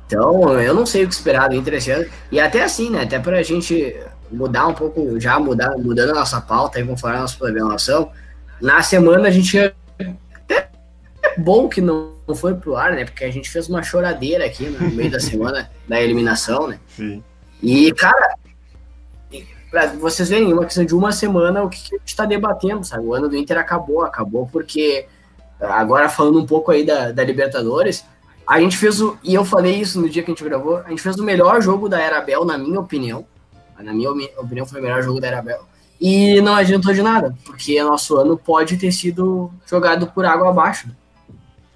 Então, 0.06 0.60
eu 0.60 0.72
não 0.72 0.86
sei 0.86 1.04
o 1.04 1.08
que 1.08 1.14
esperar 1.14 1.48
do 1.48 1.56
Inter 1.56 1.74
esse 1.74 1.90
ano. 1.90 2.06
E 2.30 2.40
até 2.40 2.62
assim, 2.62 2.90
né? 2.90 3.02
Até 3.02 3.18
pra 3.18 3.42
gente 3.42 3.96
mudar 4.30 4.66
um 4.66 4.74
pouco, 4.74 5.18
já 5.20 5.38
mudar, 5.38 5.76
mudando 5.76 6.10
a 6.10 6.14
nossa 6.14 6.40
pauta 6.40 6.80
e 6.80 6.96
falar 6.96 7.16
a 7.16 7.20
nossa 7.20 7.36
programação. 7.36 8.10
Na 8.60 8.82
semana 8.82 9.28
a 9.28 9.30
gente. 9.30 9.58
Até 9.58 10.70
é 11.22 11.38
bom 11.38 11.68
que 11.68 11.80
não, 11.80 12.12
não 12.26 12.34
foi 12.34 12.54
pro 12.54 12.76
ar, 12.76 12.92
né? 12.92 13.04
Porque 13.04 13.24
a 13.24 13.30
gente 13.30 13.50
fez 13.50 13.68
uma 13.68 13.82
choradeira 13.82 14.46
aqui 14.46 14.68
no 14.68 14.90
meio 14.90 15.10
da 15.10 15.20
semana 15.20 15.70
da 15.88 16.00
eliminação, 16.00 16.68
né? 16.68 16.78
Sim. 16.88 17.22
E, 17.62 17.92
cara, 17.92 18.36
pra 19.76 19.86
vocês 19.98 20.28
verem, 20.30 20.52
uma 20.52 20.64
questão 20.64 20.84
de 20.84 20.94
uma 20.94 21.12
semana, 21.12 21.62
o 21.62 21.68
que, 21.68 21.82
que 21.82 21.94
a 21.96 21.98
gente 21.98 22.16
tá 22.16 22.24
debatendo, 22.24 22.82
sabe? 22.84 23.04
O 23.04 23.12
ano 23.12 23.28
do 23.28 23.36
Inter 23.36 23.58
acabou, 23.58 24.02
acabou 24.02 24.48
porque. 24.50 25.06
Agora 25.60 26.08
falando 26.08 26.38
um 26.38 26.46
pouco 26.46 26.70
aí 26.70 26.84
da, 26.84 27.12
da 27.12 27.24
Libertadores, 27.24 28.04
a 28.46 28.60
gente 28.60 28.76
fez 28.76 29.00
o. 29.00 29.18
E 29.22 29.34
eu 29.34 29.44
falei 29.44 29.74
isso 29.74 30.00
no 30.00 30.08
dia 30.08 30.22
que 30.22 30.30
a 30.30 30.34
gente 30.34 30.44
gravou, 30.44 30.78
a 30.78 30.88
gente 30.88 31.02
fez 31.02 31.16
o 31.16 31.24
melhor 31.24 31.60
jogo 31.60 31.88
da 31.88 32.00
Era 32.00 32.20
Bel, 32.20 32.44
na 32.44 32.56
minha 32.56 32.80
opinião. 32.80 33.26
Na 33.78 33.92
minha 33.92 34.10
opinião, 34.10 34.64
foi 34.66 34.80
o 34.80 34.82
melhor 34.82 35.02
jogo 35.02 35.20
da 35.20 35.26
Era 35.28 35.42
Bel. 35.42 35.60
E 36.00 36.40
não 36.40 36.54
adiantou 36.54 36.92
de 36.92 37.02
nada, 37.02 37.34
porque 37.44 37.82
nosso 37.82 38.16
ano 38.16 38.36
pode 38.36 38.76
ter 38.76 38.92
sido 38.92 39.50
jogado 39.66 40.06
por 40.08 40.24
água 40.24 40.50
abaixo. 40.50 40.88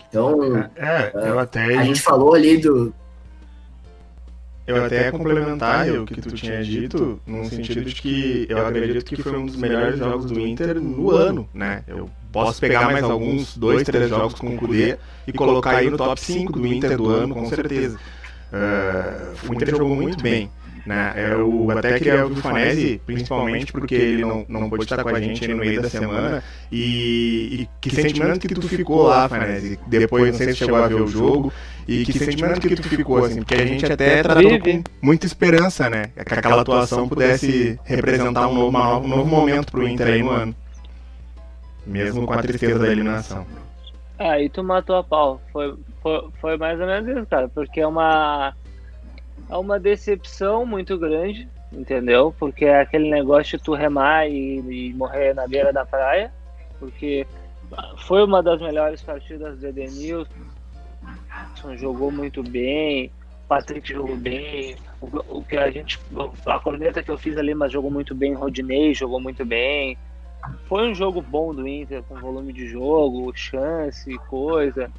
Então, 0.08 0.68
É, 0.76 1.12
eu 1.14 1.38
até. 1.38 1.76
a 1.76 1.84
gente 1.84 2.00
falou 2.00 2.34
ali 2.34 2.56
do. 2.58 2.94
Eu 4.66 4.84
até 4.84 5.06
ia 5.06 5.10
complementar 5.10 5.88
o 5.90 6.06
que 6.06 6.20
tu 6.20 6.30
tinha 6.32 6.62
dito, 6.62 7.20
no 7.26 7.44
sentido 7.46 7.84
de 7.84 7.94
que 7.94 8.46
eu 8.48 8.66
acredito 8.66 9.04
que 9.04 9.22
foi 9.22 9.36
um 9.36 9.46
dos 9.46 9.56
melhores 9.56 9.98
jogos 9.98 10.26
do 10.26 10.40
Inter 10.40 10.80
no 10.80 11.10
ano, 11.10 11.48
né? 11.52 11.82
Eu 11.88 12.08
posso 12.32 12.60
pegar 12.60 12.84
mais 12.86 13.04
alguns, 13.04 13.56
dois, 13.56 13.82
três 13.82 14.08
jogos 14.08 14.34
com 14.34 14.54
o 14.54 14.56
Kudê 14.56 14.96
e 15.26 15.32
colocar 15.32 15.76
aí 15.76 15.90
no 15.90 15.96
top 15.96 16.20
5 16.20 16.52
do 16.52 16.66
Inter 16.66 16.96
do 16.96 17.08
ano, 17.08 17.34
com 17.34 17.46
certeza. 17.48 17.98
Uh, 18.52 19.48
o 19.48 19.54
Inter 19.54 19.70
jogou 19.70 19.94
muito 19.94 20.22
bem. 20.22 20.50
Né? 20.86 21.14
Eu 21.16 21.70
até 21.70 21.98
queria 21.98 22.24
ouvir 22.24 22.38
o 22.38 22.42
Fanese, 22.42 23.00
principalmente 23.04 23.72
porque 23.72 23.94
ele 23.94 24.24
não, 24.24 24.44
não 24.48 24.70
pôde 24.70 24.84
estar 24.84 25.02
com 25.02 25.08
a 25.10 25.20
gente 25.20 25.46
no 25.48 25.58
meio 25.58 25.82
da 25.82 25.90
semana. 25.90 26.42
E, 26.70 27.60
e 27.62 27.68
que 27.80 27.94
sentimento 27.94 28.46
que 28.46 28.54
tu 28.54 28.68
ficou 28.68 29.04
lá, 29.04 29.28
Fanese? 29.28 29.78
Depois, 29.86 30.32
não 30.32 30.38
sei 30.38 30.48
se 30.48 30.56
chegou 30.56 30.76
a 30.76 30.88
ver 30.88 30.94
o 30.94 31.06
jogo. 31.06 31.52
E 31.86 32.04
que 32.04 32.18
sentimento 32.18 32.60
que 32.60 32.76
tu 32.76 32.88
ficou, 32.88 33.24
assim? 33.24 33.40
Porque 33.40 33.54
a 33.54 33.66
gente 33.66 33.90
até 33.90 34.22
tratou 34.22 34.58
com 34.60 34.82
muita 35.02 35.26
esperança, 35.26 35.90
né? 35.90 36.10
Que 36.24 36.34
aquela 36.34 36.62
atuação 36.62 37.08
pudesse 37.08 37.78
representar 37.84 38.48
um 38.48 38.54
novo, 38.54 38.78
um 38.78 39.08
novo 39.08 39.26
momento 39.26 39.72
pro 39.72 39.86
Inter 39.86 40.06
aí 40.06 40.22
no 40.22 40.30
ano. 40.30 40.54
Mesmo 41.86 42.26
com 42.26 42.32
a 42.32 42.42
tristeza 42.42 42.78
da 42.78 42.88
eliminação. 42.88 43.46
Aí 44.18 44.48
tu 44.50 44.62
matou 44.62 44.96
a 44.96 45.02
pau. 45.02 45.40
Foi, 45.50 45.74
foi, 46.02 46.28
foi 46.40 46.56
mais 46.58 46.78
ou 46.78 46.86
menos 46.86 47.08
isso, 47.16 47.26
cara. 47.26 47.48
Porque 47.48 47.80
é 47.80 47.86
uma 47.86 48.54
é 49.50 49.56
uma 49.56 49.80
decepção 49.80 50.64
muito 50.64 50.96
grande, 50.96 51.48
entendeu? 51.72 52.34
Porque 52.38 52.64
é 52.64 52.80
aquele 52.80 53.10
negócio 53.10 53.58
de 53.58 53.64
tu 53.64 53.74
remar 53.74 54.28
e, 54.28 54.60
e 54.60 54.94
morrer 54.94 55.34
na 55.34 55.46
beira 55.46 55.72
da 55.72 55.84
praia, 55.84 56.32
porque 56.78 57.26
foi 57.98 58.24
uma 58.24 58.42
das 58.42 58.60
melhores 58.60 59.02
partidas 59.02 59.58
do 59.58 59.66
Edenilson, 59.66 60.30
jogou 61.76 62.10
muito 62.10 62.42
bem, 62.42 63.10
Patrick 63.48 63.92
jogou 63.92 64.16
bem, 64.16 64.76
o, 65.00 65.38
o, 65.38 65.44
que 65.44 65.56
a 65.56 65.70
gente, 65.70 65.98
a 66.46 66.58
corneta 66.60 67.02
que 67.02 67.10
eu 67.10 67.18
fiz 67.18 67.36
ali, 67.36 67.54
mas 67.54 67.72
jogou 67.72 67.90
muito 67.90 68.14
bem, 68.14 68.32
Rodinei 68.32 68.94
jogou 68.94 69.20
muito 69.20 69.44
bem, 69.44 69.98
foi 70.66 70.88
um 70.88 70.94
jogo 70.94 71.20
bom 71.20 71.54
do 71.54 71.66
Inter, 71.66 72.02
com 72.04 72.14
volume 72.20 72.52
de 72.52 72.68
jogo, 72.68 73.32
chance, 73.34 74.18
coisa. 74.28 74.90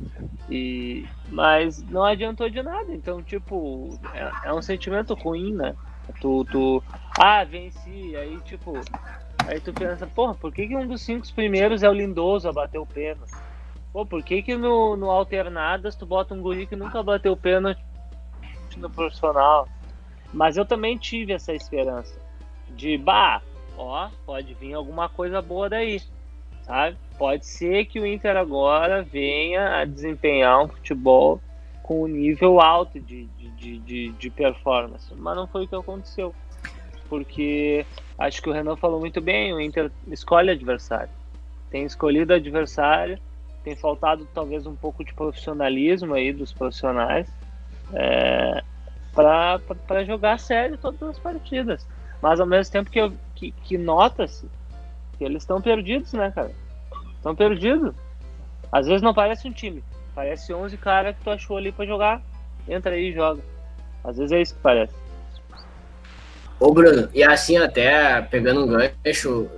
E 0.49 1.06
mas 1.30 1.82
não 1.84 2.04
adiantou 2.04 2.49
de 2.49 2.62
nada. 2.62 2.93
Então, 2.93 3.23
tipo, 3.23 3.97
é, 4.13 4.49
é 4.49 4.54
um 4.54 4.62
sentimento 4.62 5.13
ruim, 5.13 5.54
né? 5.54 5.75
Tu, 6.19 6.45
tu 6.45 6.84
ah, 7.17 7.43
venci, 7.43 8.15
aí 8.17 8.38
tipo, 8.41 8.73
aí 9.47 9.60
tu 9.62 9.71
pensa, 9.71 10.06
porra, 10.06 10.34
por 10.34 10.51
que, 10.51 10.67
que 10.67 10.75
um 10.75 10.88
dos 10.88 11.01
cinco 11.01 11.25
primeiros 11.34 11.84
é 11.84 11.89
o 11.89 11.93
Lindoso 11.93 12.49
a 12.49 12.54
bater 12.54 12.80
o 12.80 12.86
pênalti? 12.86 13.32
Pô, 13.93 14.06
por 14.06 14.23
que, 14.23 14.41
que 14.41 14.56
no, 14.56 14.95
no 14.95 15.10
Alternadas 15.10 15.95
tu 15.95 16.06
bota 16.06 16.34
um 16.34 16.41
guri 16.41 16.65
que 16.65 16.75
nunca 16.75 17.01
bateu 17.04 17.36
pênalti 17.36 17.82
no 18.77 18.89
profissional? 18.89 19.67
Mas 20.34 20.58
eu 20.58 20.65
também 20.65 20.97
tive 20.97 21.34
essa 21.34 21.54
esperança 21.54 22.19
de, 22.69 22.97
bah, 22.97 23.41
ó, 23.82 24.10
pode 24.26 24.54
vir 24.54 24.74
alguma 24.74 25.10
coisa 25.10 25.41
boa 25.41 25.70
daí, 25.70 26.02
sabe? 26.63 26.98
Pode 27.17 27.46
ser 27.46 27.86
que 27.86 28.00
o 28.00 28.06
Inter 28.06 28.38
agora 28.38 29.04
venha 29.04 29.80
a 29.80 29.86
desempenhar 29.86 30.63
um 30.63 30.67
futebol 30.67 31.39
com 31.84 32.04
um 32.04 32.08
nível 32.08 32.62
alto 32.62 33.00
de, 33.00 33.26
de, 33.58 33.80
de, 33.80 34.12
de 34.12 34.30
performance, 34.30 35.13
mas 35.15 35.36
não 35.36 35.48
foi 35.48 35.65
o 35.65 35.67
que 35.67 35.76
aconteceu, 35.76 36.34
porque 37.10 37.86
acho 38.17 38.41
que 38.41 38.50
o 38.50 38.54
Renan 38.54 38.76
falou 38.76 39.00
muito 39.00 39.20
bem, 39.20 39.54
o 39.54 39.60
Inter 39.60 39.91
escolhe 40.08 40.52
adversário, 40.52 41.10
tem 41.70 41.84
escolhido 41.84 42.34
adversário, 42.34 43.20
tem 43.63 43.76
faltado 43.76 44.28
talvez 44.34 44.65
um 44.65 44.76
pouco 44.76 45.04
de 45.04 45.13
profissionalismo 45.13 46.13
aí 46.13 46.34
dos 46.34 46.52
profissionais 46.52 47.28
é, 47.94 48.63
para 49.13 50.04
jogar 50.06 50.39
sério 50.39 50.78
todas 50.78 51.02
as 51.02 51.20
partidas. 51.20 51.88
Mas 52.22 52.39
ao 52.39 52.48
mesmo 52.48 52.72
tempo 52.72 52.89
que, 52.89 53.00
eu, 53.00 53.13
que, 53.41 53.51
que 53.63 53.77
nota-se 53.77 54.45
que 55.17 55.23
eles 55.23 55.41
estão 55.41 55.60
perdidos, 55.60 56.13
né, 56.13 56.32
cara? 56.34 56.51
Estão 57.17 57.36
perdidos. 57.36 57.93
Às 58.71 58.86
vezes 58.86 59.01
não 59.01 59.13
parece 59.13 59.47
um 59.47 59.51
time. 59.51 59.84
Parece 60.13 60.54
11 60.54 60.77
caras 60.77 61.15
que 61.15 61.23
tu 61.23 61.32
achou 61.32 61.58
ali 61.58 61.71
pra 61.71 61.86
jogar. 61.86 62.21
Entra 62.69 62.91
aí 62.91 63.10
e 63.10 63.13
joga. 63.13 63.41
Às 64.04 64.17
vezes 64.17 64.32
é 64.32 64.41
isso 64.41 64.56
que 64.56 64.62
parece. 64.62 64.93
Ô, 66.60 66.71
Bruno, 66.71 67.10
e 67.13 67.23
assim, 67.23 67.58
até 67.58 68.21
pegando 68.21 68.63
um 68.63 68.67
gancho 68.67 69.49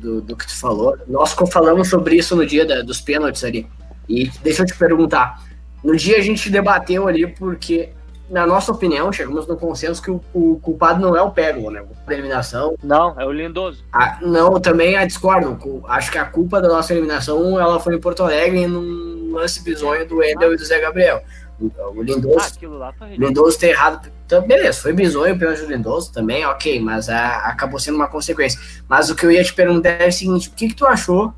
do, 0.00 0.20
do 0.20 0.36
que 0.36 0.46
tu 0.46 0.58
falou, 0.58 0.98
nós 1.06 1.32
falamos 1.52 1.88
sobre 1.88 2.16
isso 2.16 2.34
no 2.34 2.44
dia 2.44 2.66
da, 2.66 2.82
dos 2.82 3.00
pênaltis 3.00 3.44
ali. 3.44 3.68
E 4.08 4.28
deixa 4.42 4.62
eu 4.62 4.66
te 4.66 4.76
perguntar. 4.76 5.44
No 5.84 5.94
dia 5.96 6.18
a 6.18 6.20
gente 6.20 6.50
debateu 6.50 7.06
ali 7.06 7.26
porque 7.26 7.90
na 8.28 8.46
nossa 8.46 8.72
opinião, 8.72 9.12
chegamos 9.12 9.46
no 9.46 9.56
consenso 9.56 10.02
que 10.02 10.10
o, 10.10 10.20
o 10.34 10.58
culpado 10.60 11.00
não 11.00 11.16
é 11.16 11.22
o 11.22 11.30
Pérola, 11.30 11.70
né? 11.70 11.84
Da 12.06 12.12
eliminação. 12.12 12.74
Não, 12.82 13.18
é 13.18 13.24
o 13.24 13.32
Lindoso. 13.32 13.84
Ah, 13.92 14.18
não, 14.20 14.60
também 14.60 14.96
a 14.96 15.06
discordo. 15.06 15.84
Acho 15.88 16.10
que 16.10 16.18
a 16.18 16.24
culpa 16.24 16.60
da 16.60 16.68
nossa 16.68 16.92
eliminação 16.92 17.58
ela 17.58 17.78
foi 17.78 17.94
em 17.94 18.00
Porto 18.00 18.22
Alegre 18.22 18.66
num 18.66 19.32
lance 19.32 19.62
bizonho 19.62 20.06
do 20.06 20.22
Endel 20.22 20.50
ah. 20.50 20.54
e 20.54 20.56
do 20.56 20.64
Zé 20.64 20.80
Gabriel. 20.80 21.22
O, 21.60 21.70
o 21.96 22.02
Lindoso, 22.02 22.58
ah, 22.82 23.06
Lindoso 23.16 23.58
ter 23.58 23.68
errado. 23.68 24.10
Então, 24.26 24.46
beleza, 24.46 24.82
foi 24.82 24.92
bizonho 24.92 25.38
pelo 25.38 25.54
Lindoso 25.66 26.12
também, 26.12 26.44
ok, 26.44 26.80
mas 26.80 27.08
a, 27.08 27.38
acabou 27.46 27.78
sendo 27.78 27.94
uma 27.94 28.08
consequência. 28.08 28.60
Mas 28.88 29.08
o 29.08 29.14
que 29.14 29.24
eu 29.24 29.30
ia 29.30 29.42
te 29.42 29.54
perguntar 29.54 29.90
é 29.90 30.08
o 30.08 30.12
seguinte: 30.12 30.48
o 30.48 30.52
que, 30.52 30.68
que 30.68 30.74
tu 30.74 30.84
achou 30.84 31.32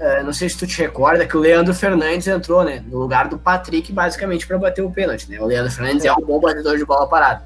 Uh, 0.00 0.24
não 0.24 0.32
sei 0.32 0.48
se 0.48 0.56
tu 0.56 0.66
te 0.66 0.78
recorda 0.78 1.26
que 1.26 1.36
o 1.36 1.40
Leandro 1.40 1.74
Fernandes 1.74 2.26
entrou, 2.26 2.64
né, 2.64 2.82
no 2.86 2.98
lugar 2.98 3.28
do 3.28 3.38
Patrick, 3.38 3.92
basicamente 3.92 4.46
para 4.46 4.56
bater 4.56 4.80
o 4.80 4.90
pênalti, 4.90 5.30
né? 5.30 5.38
O 5.38 5.44
Leandro 5.44 5.70
Fernandes 5.70 6.06
é. 6.06 6.08
é 6.08 6.12
um 6.14 6.22
bom 6.22 6.40
batedor 6.40 6.78
de 6.78 6.86
bola 6.86 7.06
parada. 7.06 7.44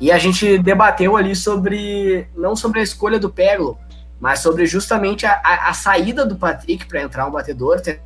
E 0.00 0.12
a 0.12 0.18
gente 0.18 0.56
debateu 0.58 1.16
ali 1.16 1.34
sobre 1.34 2.28
não 2.36 2.54
sobre 2.54 2.78
a 2.78 2.82
escolha 2.82 3.18
do 3.18 3.28
Peglo, 3.28 3.76
mas 4.20 4.38
sobre 4.38 4.66
justamente 4.66 5.26
a, 5.26 5.32
a, 5.32 5.70
a 5.70 5.72
saída 5.74 6.24
do 6.24 6.36
Patrick 6.36 6.86
para 6.86 7.02
entrar 7.02 7.26
um 7.26 7.32
batedor, 7.32 7.80
tendo 7.80 8.00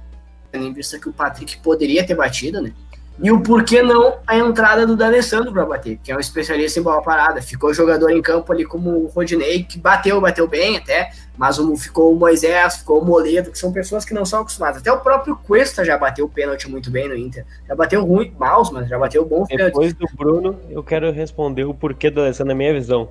em 0.54 0.72
vista 0.72 0.98
que 0.98 1.08
o 1.08 1.12
Patrick 1.12 1.58
poderia 1.58 2.06
ter 2.06 2.14
batido, 2.14 2.62
né? 2.62 2.72
E 3.20 3.32
o 3.32 3.40
porquê 3.40 3.82
não 3.82 4.18
a 4.26 4.36
entrada 4.36 4.86
do 4.86 4.96
D'Alessandro 4.96 5.52
para 5.52 5.66
bater, 5.66 5.98
que 6.02 6.12
é 6.12 6.16
um 6.16 6.20
especialista 6.20 6.78
em 6.78 6.82
bola 6.82 7.02
parada. 7.02 7.42
Ficou 7.42 7.74
jogador 7.74 8.10
em 8.10 8.22
campo 8.22 8.52
ali 8.52 8.64
como 8.64 8.90
o 8.90 9.06
Rodinei, 9.08 9.64
que 9.64 9.76
bateu, 9.76 10.20
bateu 10.20 10.46
bem 10.46 10.76
até, 10.76 11.10
mas 11.36 11.58
o, 11.58 11.76
ficou 11.76 12.12
o 12.12 12.16
Moisés, 12.16 12.76
ficou 12.76 13.02
o 13.02 13.04
Moledo, 13.04 13.50
que 13.50 13.58
são 13.58 13.72
pessoas 13.72 14.04
que 14.04 14.14
não 14.14 14.24
são 14.24 14.40
acostumadas. 14.40 14.80
Até 14.80 14.92
o 14.92 15.00
próprio 15.00 15.36
Cuesta 15.36 15.84
já 15.84 15.98
bateu 15.98 16.26
o 16.26 16.28
pênalti 16.28 16.70
muito 16.70 16.90
bem 16.92 17.08
no 17.08 17.16
Inter. 17.16 17.44
Já 17.66 17.74
bateu 17.74 18.04
ruim, 18.04 18.32
maus, 18.38 18.70
mas 18.70 18.88
já 18.88 18.96
bateu 18.96 19.24
bom. 19.24 19.44
Depois 19.48 19.92
do 19.94 20.06
Bruno, 20.16 20.56
eu 20.70 20.82
quero 20.84 21.10
responder 21.10 21.64
o 21.64 21.74
porquê 21.74 22.10
do 22.10 22.16
D'Alessandro 22.16 22.52
na 22.52 22.54
minha 22.54 22.72
visão. 22.72 23.08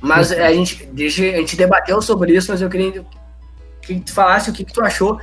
Mas 0.00 0.30
a 0.30 0.52
gente, 0.52 0.88
a 0.94 1.36
gente 1.38 1.56
debateu 1.56 2.00
sobre 2.02 2.32
isso, 2.34 2.52
mas 2.52 2.60
eu 2.60 2.68
queria 2.68 3.04
que 3.80 3.98
tu 4.00 4.12
falasse 4.12 4.50
o 4.50 4.52
que, 4.52 4.64
que 4.64 4.72
tu 4.72 4.82
achou 4.82 5.18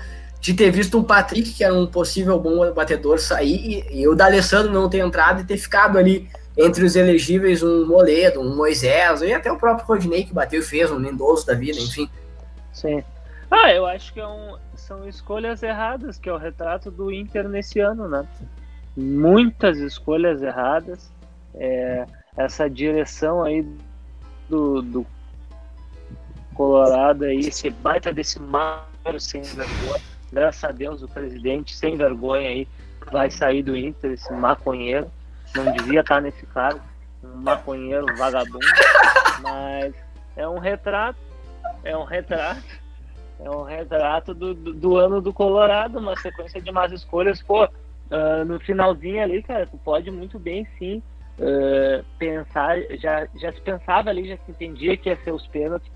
de 0.46 0.54
ter 0.54 0.70
visto 0.70 1.00
um 1.00 1.04
Patrick, 1.04 1.52
que 1.54 1.64
era 1.64 1.74
um 1.74 1.88
possível 1.88 2.40
bom 2.40 2.72
batedor, 2.72 3.18
sair, 3.18 3.84
e, 3.92 4.02
e 4.02 4.08
o 4.08 4.14
D'Alessandro 4.14 4.72
não 4.72 4.88
ter 4.88 5.00
entrado 5.00 5.42
e 5.42 5.44
ter 5.44 5.58
ficado 5.58 5.98
ali 5.98 6.30
entre 6.56 6.86
os 6.86 6.96
elegíveis 6.96 7.64
um 7.64 7.88
Moledo, 7.88 8.42
um 8.42 8.56
Moisés, 8.56 9.22
e 9.24 9.34
até 9.34 9.52
o 9.52 9.58
próprio 9.58 9.88
Rodney 9.88 10.24
que 10.24 10.34
bateu 10.34 10.60
e 10.60 10.64
fez, 10.64 10.92
um 10.92 11.00
Lindoso 11.00 11.48
da 11.48 11.56
vida, 11.56 11.80
enfim. 11.80 12.08
Sim. 12.72 13.04
Ah, 13.50 13.74
eu 13.74 13.88
acho 13.88 14.14
que 14.14 14.20
é 14.20 14.28
um, 14.28 14.56
são 14.76 15.10
escolhas 15.10 15.64
erradas, 15.64 16.20
que 16.20 16.30
é 16.30 16.34
o 16.34 16.38
retrato 16.38 16.92
do 16.92 17.12
Inter 17.12 17.50
nesse 17.50 17.80
ano, 17.80 18.08
né? 18.08 18.24
muitas 18.96 19.80
escolhas 19.80 20.44
erradas. 20.44 21.12
É, 21.56 22.06
essa 22.38 22.70
direção 22.70 23.44
aí 23.44 23.66
do, 24.48 24.82
do 24.82 25.08
Colorado 26.54 27.26
aí, 27.26 27.40
esse 27.40 27.70
baita 27.70 28.14
desse 28.14 28.40
mar 28.40 28.88
sem 29.20 29.42
vergonha. 29.42 30.15
Graças 30.36 30.66
a 30.66 30.72
Deus 30.74 31.02
o 31.02 31.08
presidente 31.08 31.74
sem 31.74 31.96
vergonha 31.96 32.50
aí 32.50 32.68
vai 33.10 33.32
sair 33.32 33.64
do 33.64 33.74
Inter, 33.74 34.12
esse 34.12 34.34
maconheiro. 34.34 35.10
Não 35.56 35.72
devia 35.72 36.02
estar 36.02 36.22
nesse 36.22 36.46
cargo, 36.48 36.82
um 37.24 37.38
maconheiro 37.38 38.06
vagabundo, 38.18 38.60
mas 39.42 39.96
é 40.36 40.46
um 40.46 40.60
retrato, 40.60 41.18
é 41.86 41.96
um 41.96 42.04
retrato, 42.04 42.66
é 43.40 43.50
um 43.50 43.64
retrato 43.64 44.34
do, 44.34 44.54
do, 44.54 44.98
ano 44.98 45.22
do 45.22 45.32
Colorado, 45.32 46.00
uma 46.00 46.18
sequência 46.18 46.62
de 46.62 46.70
más 46.70 46.92
escolhas. 46.92 47.42
Pô, 47.42 47.64
uh, 47.64 48.44
no 48.46 48.60
finalzinho 48.60 49.24
ali, 49.24 49.42
cara, 49.42 49.66
tu 49.66 49.78
pode 49.78 50.12
muito 50.12 50.38
bem 50.38 50.68
sim 50.78 51.02
uh, 51.40 52.04
pensar, 52.20 52.76
já, 53.00 53.26
já 53.36 53.54
se 53.54 53.62
pensava 53.62 54.10
ali, 54.10 54.28
já 54.28 54.36
se 54.36 54.52
entendia 54.52 54.98
que 54.98 55.08
ia 55.08 55.16
ser 55.24 55.32
os 55.32 55.48
pênaltis. 55.48 55.90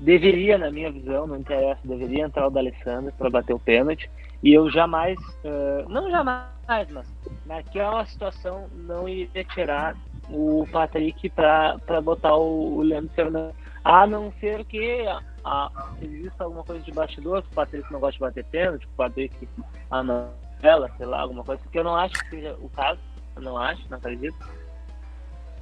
Deveria, 0.00 0.56
na 0.56 0.70
minha 0.70 0.90
visão, 0.90 1.26
não 1.26 1.36
interessa, 1.36 1.80
deveria 1.84 2.24
entrar 2.24 2.46
o 2.46 2.50
D'Alessandro 2.50 3.12
para 3.18 3.28
bater 3.28 3.52
o 3.52 3.58
pênalti. 3.58 4.10
E 4.42 4.54
eu 4.54 4.70
jamais, 4.70 5.18
uh, 5.44 5.86
não 5.88 6.10
jamais, 6.10 6.48
mas 6.66 7.06
naquela 7.44 8.06
situação 8.06 8.66
não 8.72 9.06
iria 9.06 9.44
tirar 9.44 9.94
o 10.30 10.66
Patrick 10.72 11.28
para 11.28 12.00
botar 12.02 12.34
o, 12.34 12.78
o 12.78 12.82
Leandro 12.82 13.10
Fernandes. 13.14 13.54
A 13.84 14.06
não 14.06 14.32
ser 14.40 14.64
que 14.64 15.04
a, 15.44 15.70
exista 16.00 16.44
alguma 16.44 16.64
coisa 16.64 16.82
de 16.82 16.92
bastidor, 16.92 17.42
que 17.42 17.48
o 17.48 17.54
Patrick 17.54 17.92
não 17.92 18.00
gosta 18.00 18.14
de 18.14 18.20
bater 18.20 18.44
pênalti, 18.46 18.86
que 18.86 18.92
o 18.92 18.96
Patrick 18.96 19.48
ah, 19.90 20.02
não, 20.02 20.30
ela, 20.62 20.90
sei 20.96 21.06
lá, 21.06 21.20
alguma 21.20 21.44
coisa, 21.44 21.62
que 21.70 21.78
eu 21.78 21.84
não 21.84 21.96
acho 21.96 22.14
que 22.14 22.30
seja 22.30 22.56
o 22.60 22.68
caso, 22.70 23.00
eu 23.36 23.42
não 23.42 23.58
acho, 23.58 23.82
não 23.90 23.98
acredito. 23.98 24.36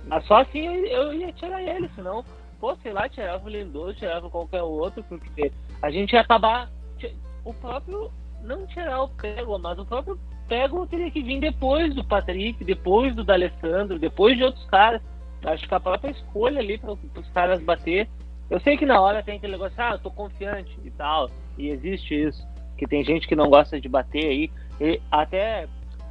Mas 0.05 0.25
só 0.27 0.43
assim 0.43 0.65
eu 0.65 1.13
ia 1.13 1.33
tirar 1.33 1.63
ele, 1.63 1.89
senão, 1.95 2.25
sei 2.83 2.93
lá, 2.93 3.09
tirava 3.09 3.45
o 3.45 3.49
Lindoso, 3.49 3.99
tirava 3.99 4.29
qualquer 4.29 4.63
outro, 4.63 5.03
porque 5.05 5.53
a 5.81 5.91
gente 5.91 6.13
ia 6.13 6.21
acabar. 6.21 6.71
O 7.45 7.55
próprio. 7.55 8.11
Não 8.43 8.67
tirar 8.67 9.03
o 9.03 9.09
Pego, 9.09 9.59
mas 9.59 9.79
o 9.79 9.85
próprio 9.85 10.19
Pego 10.49 10.87
teria 10.87 11.11
que 11.11 11.23
vir 11.23 11.41
depois 11.41 11.95
do 11.95 12.05
Patrick, 12.05 12.65
depois 12.65 13.15
do 13.15 13.25
D'Alessandro, 13.25 13.99
depois 13.99 14.37
de 14.37 14.45
outros 14.45 14.65
caras. 14.67 15.03
Acho 15.45 15.67
que 15.69 15.75
a 15.75 15.81
própria 15.81 16.11
escolha 16.11 16.61
ali 16.61 16.79
para 16.79 16.93
os 16.93 17.29
caras 17.35 17.61
bater. 17.63 18.09
Eu 18.49 18.61
sei 18.61 18.77
que 18.77 18.87
na 18.87 19.01
hora 19.01 19.23
tem 19.23 19.37
aquele 19.37 19.53
negócio, 19.53 19.75
ah, 19.77 19.93
eu 19.93 19.99
tô 19.99 20.11
confiante 20.11 20.79
e 20.85 20.91
tal. 20.93 21.31
E 21.57 21.69
existe 21.69 22.15
isso. 22.15 22.47
Que 22.77 22.87
tem 22.87 23.05
gente 23.05 23.27
que 23.27 23.37
não 23.37 23.51
gosta 23.51 23.81
de 23.81 23.89
bater 23.89 24.27
aí. 24.27 24.51
E 24.81 25.01
até. 25.11 25.67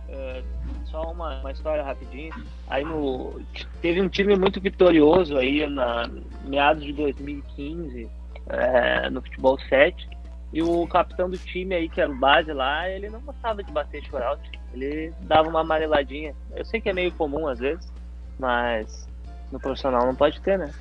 Uh, 0.10 0.77
só 0.91 1.12
uma, 1.12 1.39
uma 1.39 1.52
história 1.52 1.84
rapidinho. 1.84 2.34
Aí 2.67 2.84
no, 2.84 3.39
teve 3.82 4.02
um 4.02 4.10
time 4.10 4.36
muito 4.36 4.60
vitorioso 4.60 5.38
aí 5.38 5.67
na 5.67 6.10
meados 6.45 6.84
de 6.84 6.93
2015 6.93 8.10
é, 8.50 9.10
no 9.10 9.21
futebol 9.21 9.60
7. 9.60 10.10
E 10.54 10.62
o 10.62 10.88
capitão 10.88 11.30
do 11.30 11.38
time 11.38 11.76
aí, 11.76 11.89
que 11.89 12.00
era 12.00 12.10
o 12.10 12.15
base 12.15 12.54
lá, 12.54 12.89
ele 12.89 13.10
não 13.10 13.19
gostava 13.19 13.62
de 13.62 13.71
bater 13.71 14.04
shootout. 14.04 14.50
Ele 14.73 15.13
dava 15.21 15.50
uma 15.50 15.62
amareladinha. 15.62 16.34
Eu 16.56 16.65
sei 16.65 16.80
que 16.80 16.89
é 16.89 16.93
meio 16.93 17.12
comum 17.12 17.47
às 17.47 17.60
vezes, 17.60 17.91
mas 18.39 19.08
no 19.52 19.60
profissional 19.60 20.06
não 20.06 20.15
pode 20.15 20.39
ter, 20.41 20.58
né? 20.58 20.71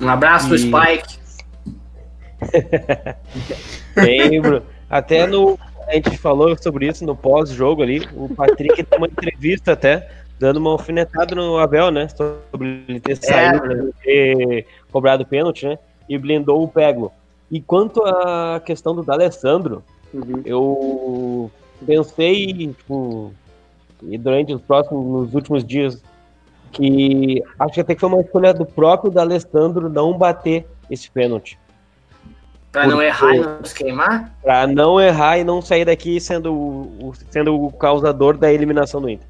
Um 0.00 0.08
abraço 0.08 0.48
pro 0.48 0.58
Spike. 0.58 1.20
Lembro. 3.96 4.64
Até 4.90 5.26
no, 5.26 5.58
a 5.92 5.96
gente 5.96 6.16
falou 6.16 6.56
sobre 6.56 6.88
isso 6.88 7.04
no 7.04 7.14
pós-jogo 7.14 7.82
ali. 7.82 8.08
O 8.14 8.34
Patrick 8.34 8.82
deu 8.90 8.98
uma 8.98 9.06
entrevista 9.06 9.72
até, 9.72 10.08
dando 10.38 10.56
uma 10.56 10.70
alfinetada 10.70 11.34
no 11.34 11.58
Abel, 11.58 11.90
né? 11.90 12.08
Sobre 12.08 12.82
ele 12.88 13.00
ter 13.00 13.16
saído, 13.16 13.64
é. 13.70 13.74
né, 13.74 13.90
ter 14.02 14.66
cobrado 14.90 15.26
pênalti, 15.26 15.66
né? 15.66 15.78
E 16.08 16.16
blindou 16.16 16.62
o 16.62 16.68
Pego. 16.68 17.12
E 17.50 17.60
quanto 17.60 18.02
à 18.02 18.60
questão 18.64 18.94
do 18.94 19.02
D'Alessandro, 19.02 19.84
uhum. 20.14 20.42
eu 20.46 21.50
pensei, 21.86 22.68
tipo, 22.68 23.32
e 24.02 24.16
durante 24.16 24.54
os 24.54 24.62
próximos, 24.62 25.04
nos 25.04 25.34
últimos 25.34 25.62
dias, 25.62 26.02
que 26.72 27.42
acho 27.58 27.74
que 27.74 27.80
até 27.82 27.94
que 27.94 28.00
foi 28.00 28.08
uma 28.08 28.22
escolha 28.22 28.54
do 28.54 28.64
próprio 28.64 29.10
D'Alessandro 29.10 29.90
não 29.90 30.16
bater 30.16 30.66
esse 30.90 31.10
pênalti. 31.10 31.58
Pra 32.72 32.86
não 32.86 33.02
errar 33.02 33.34
e 33.34 33.40
não 33.40 33.64
se 33.64 33.74
queimar? 33.74 34.34
Pra 34.42 34.66
não 34.66 34.98
errar 34.98 35.38
e 35.38 35.44
não 35.44 35.60
sair 35.60 35.84
daqui 35.84 36.18
sendo 36.18 36.54
o, 36.54 37.12
sendo 37.30 37.62
o 37.62 37.70
causador 37.70 38.38
da 38.38 38.50
eliminação 38.50 38.98
do 38.98 39.10
Inter. 39.10 39.28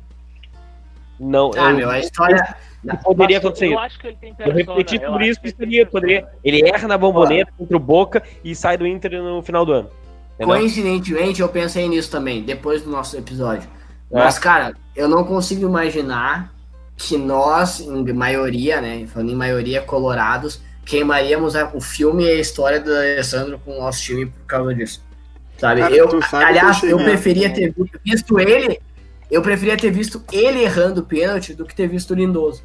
Não, 1.19 1.51
ah, 1.57 1.71
eu, 1.71 1.77
meu, 1.77 1.91
a 1.91 1.99
história. 1.99 2.57
poderia 3.03 3.39
acontecer 3.39 3.67
eu 3.67 3.79
acho 3.79 3.99
que 3.99 4.09
ele 4.09 4.17
tem 4.17 4.35
Eu 4.39 4.53
refleti 4.53 4.99
por 4.99 5.23
isso 5.23 5.41
que 5.41 5.51
seria, 5.51 5.85
poderia. 5.85 6.27
Ele 6.45 6.69
erra 6.69 6.87
na 6.87 6.97
bomboneta 6.97 7.53
contra 7.59 7.77
o 7.77 7.81
Boca 7.81 8.23
e 8.45 8.55
sai 8.55 8.77
do 8.77 8.87
Inter 8.87 9.21
no 9.21 9.43
final 9.43 9.67
do 9.67 9.73
ano. 9.73 9.91
Entendeu? 10.35 10.57
Coincidentemente, 10.57 11.43
eu 11.43 11.49
pensei 11.49 11.89
nisso 11.89 12.11
também, 12.11 12.43
depois 12.43 12.83
do 12.83 12.91
nosso 12.91 13.17
episódio. 13.17 13.69
É. 14.11 14.19
Mas, 14.19 14.39
cara, 14.39 14.75
eu 14.95 15.09
não 15.09 15.25
consigo 15.25 15.67
imaginar 15.67 16.53
que 16.97 17.17
nós, 17.19 17.81
em 17.81 18.13
maioria, 18.13 18.81
né? 18.81 19.05
Falando 19.07 19.33
em 19.33 19.37
maioria, 19.37 19.81
colorados, 19.81 20.61
queimaríamos 20.85 21.55
o 21.75 21.81
filme 21.81 22.25
e 22.25 22.31
a 22.31 22.41
história 22.41 22.81
do 22.81 22.95
Alessandro 22.95 23.59
com 23.65 23.79
o 23.79 23.81
nosso 23.81 24.03
time 24.03 24.27
por 24.27 24.47
causa 24.47 24.75
disso. 24.75 25.03
Sabe? 25.59 25.81
Cara, 25.81 25.95
eu, 25.95 26.09
aliás, 26.33 26.83
eu 26.83 26.99
preferia 26.99 27.53
ter 27.53 27.73
visto 28.05 28.39
ele, 28.41 28.81
eu 29.31 29.41
preferia 29.43 29.77
ter 29.77 29.91
visto 29.91 30.23
ele 30.33 30.61
errando 30.63 31.01
o 31.01 31.05
pênalti 31.05 31.55
do 31.55 31.65
que 31.65 31.75
ter 31.75 31.87
visto 31.87 32.11
o 32.11 32.15
Lindoso. 32.15 32.63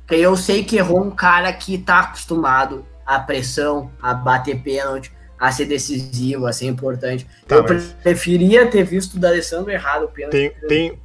Porque 0.00 0.16
eu 0.16 0.36
sei 0.36 0.64
que 0.64 0.76
errou 0.76 1.02
um 1.02 1.10
cara 1.10 1.52
que 1.52 1.78
tá 1.78 2.00
acostumado 2.00 2.84
à 3.06 3.18
pressão, 3.18 3.90
a 4.02 4.12
bater 4.12 4.60
pênalti, 4.60 5.12
a 5.42 5.50
ser 5.50 5.64
decisivo, 5.64 6.46
a 6.46 6.52
ser 6.52 6.66
importante. 6.66 7.26
Tá, 7.48 7.56
eu 7.56 7.64
mas... 7.64 7.96
preferia 8.00 8.64
ter 8.64 8.84
visto 8.84 9.14
o 9.14 9.18
D'Alessandro 9.18 9.72
errado 9.72 10.04
o 10.04 10.08
pênalti. 10.08 10.54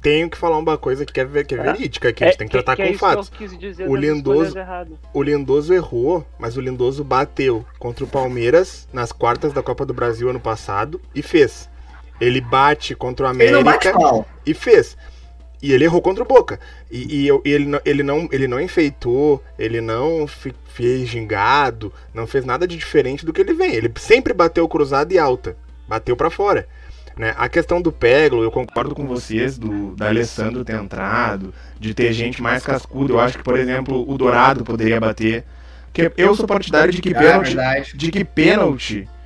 Tenho, 0.00 0.30
que 0.30 0.38
falar 0.38 0.56
uma 0.58 0.78
coisa 0.78 1.04
que 1.04 1.20
é, 1.20 1.24
que 1.42 1.56
é 1.56 1.58
verídica, 1.58 2.12
que 2.12 2.22
a 2.22 2.28
gente 2.28 2.36
é, 2.36 2.38
tem 2.38 2.46
que, 2.46 2.52
tratar 2.52 2.76
que 2.76 2.84
com 2.84 2.88
é 2.88 2.96
fatos. 2.96 3.32
o 3.84 3.96
Lindoso, 3.96 4.54
o 5.12 5.22
Lindoso 5.24 5.74
errou, 5.74 6.24
mas 6.38 6.56
o 6.56 6.60
Lindoso 6.60 7.02
bateu 7.02 7.66
contra 7.80 8.04
o 8.04 8.06
Palmeiras 8.06 8.86
nas 8.92 9.10
quartas 9.10 9.52
da 9.52 9.60
Copa 9.60 9.84
do 9.84 9.92
Brasil 9.92 10.30
ano 10.30 10.38
passado 10.38 11.00
e 11.12 11.20
fez. 11.20 11.68
Ele 12.20 12.40
bate 12.40 12.94
contra 12.94 13.26
o 13.26 13.28
América 13.28 13.92
e 14.46 14.54
fez. 14.54 14.96
E 15.60 15.72
ele 15.72 15.84
errou 15.84 16.00
contra 16.00 16.22
o 16.22 16.26
Boca. 16.26 16.60
E, 16.90 17.26
e, 17.26 17.28
e 17.44 17.52
ele, 17.52 17.70
ele, 17.84 18.02
não, 18.02 18.28
ele 18.30 18.46
não 18.46 18.60
enfeitou, 18.60 19.42
ele 19.58 19.80
não 19.80 20.26
fez 20.26 21.08
gingado, 21.08 21.92
não 22.14 22.26
fez 22.26 22.44
nada 22.44 22.66
de 22.66 22.76
diferente 22.76 23.26
do 23.26 23.32
que 23.32 23.40
ele 23.40 23.54
vem. 23.54 23.74
Ele 23.74 23.92
sempre 23.96 24.32
bateu 24.32 24.68
cruzado 24.68 25.12
e 25.12 25.18
alta. 25.18 25.56
Bateu 25.88 26.16
para 26.16 26.30
fora. 26.30 26.66
Né? 27.16 27.34
A 27.36 27.48
questão 27.48 27.82
do 27.82 27.90
Peglo, 27.90 28.44
eu 28.44 28.50
concordo 28.50 28.94
com 28.94 29.04
vocês, 29.04 29.58
do 29.58 29.96
da 29.96 30.06
Alessandro 30.06 30.64
ter 30.64 30.76
entrado, 30.76 31.52
de 31.80 31.92
ter 31.92 32.12
gente 32.12 32.40
mais 32.40 32.64
cascuda. 32.64 33.12
Eu 33.12 33.18
acho 33.18 33.38
que, 33.38 33.42
por 33.42 33.58
exemplo, 33.58 34.08
o 34.08 34.16
Dourado 34.16 34.64
poderia 34.64 35.00
bater. 35.00 35.44
Porque 35.92 36.12
eu 36.16 36.34
sou 36.36 36.46
partidário 36.46 36.92
de 36.92 37.02
que 37.02 37.12
ah, 37.12 37.18
pênalti. 37.18 37.58
É 37.58 37.80
de 37.92 38.12
que 38.12 38.24
pênalti 38.24 39.08
é, 39.12 39.17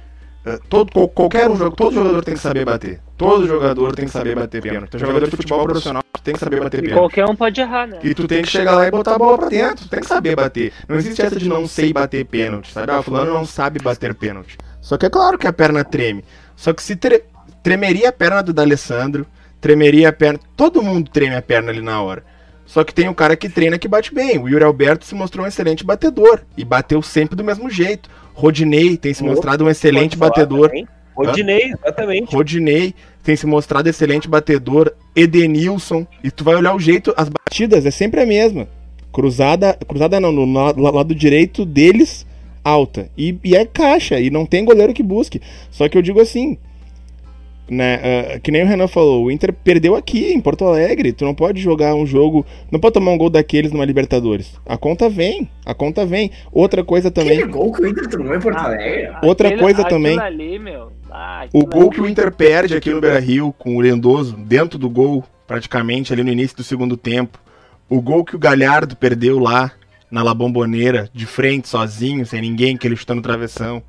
todo, 0.68 1.08
qualquer 1.08 1.48
um 1.48 1.56
jogo, 1.56 1.76
todo 1.76 1.94
jogador 1.94 2.24
tem 2.24 2.34
que 2.34 2.40
saber 2.40 2.64
bater. 2.64 3.00
Todo 3.16 3.46
jogador 3.46 3.94
tem 3.94 4.06
que 4.06 4.10
saber 4.10 4.34
bater 4.34 4.60
pênalti. 4.60 4.88
Então, 4.88 5.00
jogador 5.00 5.24
de 5.24 5.36
futebol 5.36 5.64
profissional 5.64 6.02
tem 6.24 6.34
que 6.34 6.40
saber 6.40 6.60
bater 6.60 6.80
pênalti. 6.80 6.98
Qualquer 6.98 7.24
um 7.26 7.36
pode 7.36 7.60
errar, 7.60 7.86
né? 7.86 7.98
E 8.02 8.14
tu 8.14 8.26
tem 8.26 8.42
que 8.42 8.48
chegar 8.48 8.74
lá 8.74 8.86
e 8.86 8.90
botar 8.90 9.14
a 9.14 9.18
bola 9.18 9.38
pra 9.38 9.48
dentro. 9.48 9.84
Tu 9.84 9.88
tem 9.88 10.00
que 10.00 10.06
saber 10.06 10.34
bater. 10.34 10.72
Não 10.88 10.96
existe 10.96 11.22
essa 11.22 11.38
de 11.38 11.48
não 11.48 11.66
sei 11.66 11.92
bater 11.92 12.24
pênalti, 12.24 12.72
sabe? 12.72 12.90
Ah, 12.90 13.02
fulano 13.02 13.32
não 13.32 13.44
sabe 13.44 13.80
bater 13.80 14.14
pênalti. 14.14 14.58
Só 14.80 14.96
que 14.96 15.06
é 15.06 15.10
claro 15.10 15.38
que 15.38 15.46
a 15.46 15.52
perna 15.52 15.84
treme. 15.84 16.24
Só 16.56 16.72
que 16.72 16.82
se 16.82 16.96
tre 16.96 17.24
tremeria 17.62 18.08
a 18.08 18.12
perna 18.12 18.42
do 18.42 18.52
D'Alessandro, 18.52 19.24
tremeria 19.60 20.08
a 20.08 20.12
perna. 20.12 20.40
Todo 20.56 20.82
mundo 20.82 21.08
treme 21.10 21.36
a 21.36 21.42
perna 21.42 21.70
ali 21.70 21.80
na 21.80 22.02
hora. 22.02 22.24
Só 22.66 22.82
que 22.84 22.94
tem 22.94 23.08
um 23.08 23.14
cara 23.14 23.36
que 23.36 23.48
treina 23.48 23.78
que 23.78 23.86
bate 23.86 24.14
bem. 24.14 24.38
O 24.38 24.48
Yuri 24.48 24.64
Alberto 24.64 25.04
se 25.04 25.14
mostrou 25.14 25.44
um 25.44 25.48
excelente 25.48 25.84
batedor. 25.84 26.40
E 26.56 26.64
bateu 26.64 27.02
sempre 27.02 27.36
do 27.36 27.44
mesmo 27.44 27.68
jeito. 27.68 28.08
Rodinei 28.34 28.96
tem 28.96 29.14
se 29.14 29.22
mostrado 29.22 29.64
um 29.64 29.68
excelente 29.68 30.16
batedor. 30.16 30.70
Rodinei, 31.14 31.72
exatamente. 31.72 32.34
Rodinei 32.34 32.94
tem 33.22 33.36
se 33.36 33.46
mostrado 33.46 33.88
excelente 33.88 34.28
batedor. 34.28 34.92
Edenilson. 35.14 36.06
E 36.24 36.30
tu 36.30 36.42
vai 36.42 36.56
olhar 36.56 36.74
o 36.74 36.80
jeito, 36.80 37.12
as 37.16 37.28
batidas 37.28 37.84
é 37.86 37.90
sempre 37.90 38.20
a 38.20 38.26
mesma. 38.26 38.66
Cruzada, 39.12 39.76
cruzada 39.86 40.18
não, 40.18 40.32
no 40.32 40.90
lado 40.90 41.14
direito 41.14 41.66
deles, 41.66 42.26
alta. 42.64 43.10
E, 43.16 43.38
e 43.44 43.54
é 43.54 43.66
caixa, 43.66 44.18
e 44.18 44.30
não 44.30 44.46
tem 44.46 44.64
goleiro 44.64 44.94
que 44.94 45.02
busque. 45.02 45.40
Só 45.70 45.88
que 45.88 45.98
eu 45.98 46.02
digo 46.02 46.20
assim, 46.20 46.56
né? 47.68 47.96
Uh, 48.36 48.40
que 48.40 48.50
nem 48.50 48.62
o 48.62 48.66
Renan 48.66 48.88
falou, 48.88 49.24
o 49.24 49.30
Inter 49.30 49.52
perdeu 49.52 49.94
aqui 49.94 50.32
em 50.32 50.40
Porto 50.40 50.64
Alegre. 50.64 51.12
Tu 51.12 51.24
não 51.24 51.34
pode 51.34 51.60
jogar 51.60 51.94
um 51.94 52.06
jogo, 52.06 52.44
não 52.70 52.80
pode 52.80 52.94
tomar 52.94 53.12
um 53.12 53.18
gol 53.18 53.30
daqueles 53.30 53.72
numa 53.72 53.84
Libertadores. 53.84 54.58
A 54.66 54.76
conta 54.76 55.08
vem, 55.08 55.48
a 55.64 55.74
conta 55.74 56.04
vem. 56.04 56.30
Outra 56.52 56.84
coisa 56.84 57.10
também. 57.10 57.38
Aquele 57.38 57.52
gol 57.52 57.72
que 57.72 57.82
o 57.82 57.86
Inter 57.86 58.08
tomou 58.08 58.34
em 58.34 58.40
Porto 58.40 58.58
ah, 58.58 58.64
Alegre. 58.64 59.10
Outra 59.22 59.48
aquele, 59.48 59.62
coisa 59.62 59.84
também. 59.84 60.18
Ali, 60.18 60.60
ah, 61.10 61.46
o 61.52 61.66
gol 61.66 61.90
que 61.90 62.00
o 62.00 62.08
Inter 62.08 62.32
perde 62.32 62.74
aqui 62.74 62.90
no 62.90 63.00
Beira 63.00 63.20
Rio 63.20 63.54
com 63.58 63.76
o 63.76 63.80
Lendoso 63.80 64.36
dentro 64.36 64.78
do 64.78 64.88
gol 64.88 65.24
praticamente 65.46 66.12
ali 66.12 66.22
no 66.22 66.30
início 66.30 66.56
do 66.56 66.64
segundo 66.64 66.96
tempo. 66.96 67.38
O 67.88 68.00
gol 68.00 68.24
que 68.24 68.34
o 68.34 68.38
Galhardo 68.38 68.96
perdeu 68.96 69.38
lá 69.38 69.72
na 70.10 70.22
La 70.22 70.34
Bombonera, 70.34 71.08
de 71.12 71.24
frente, 71.24 71.68
sozinho, 71.68 72.24
sem 72.26 72.40
ninguém, 72.40 72.76
que 72.76 72.86
ele 72.86 72.96
chutou 72.96 73.16
no 73.16 73.22
travessão. 73.22 73.82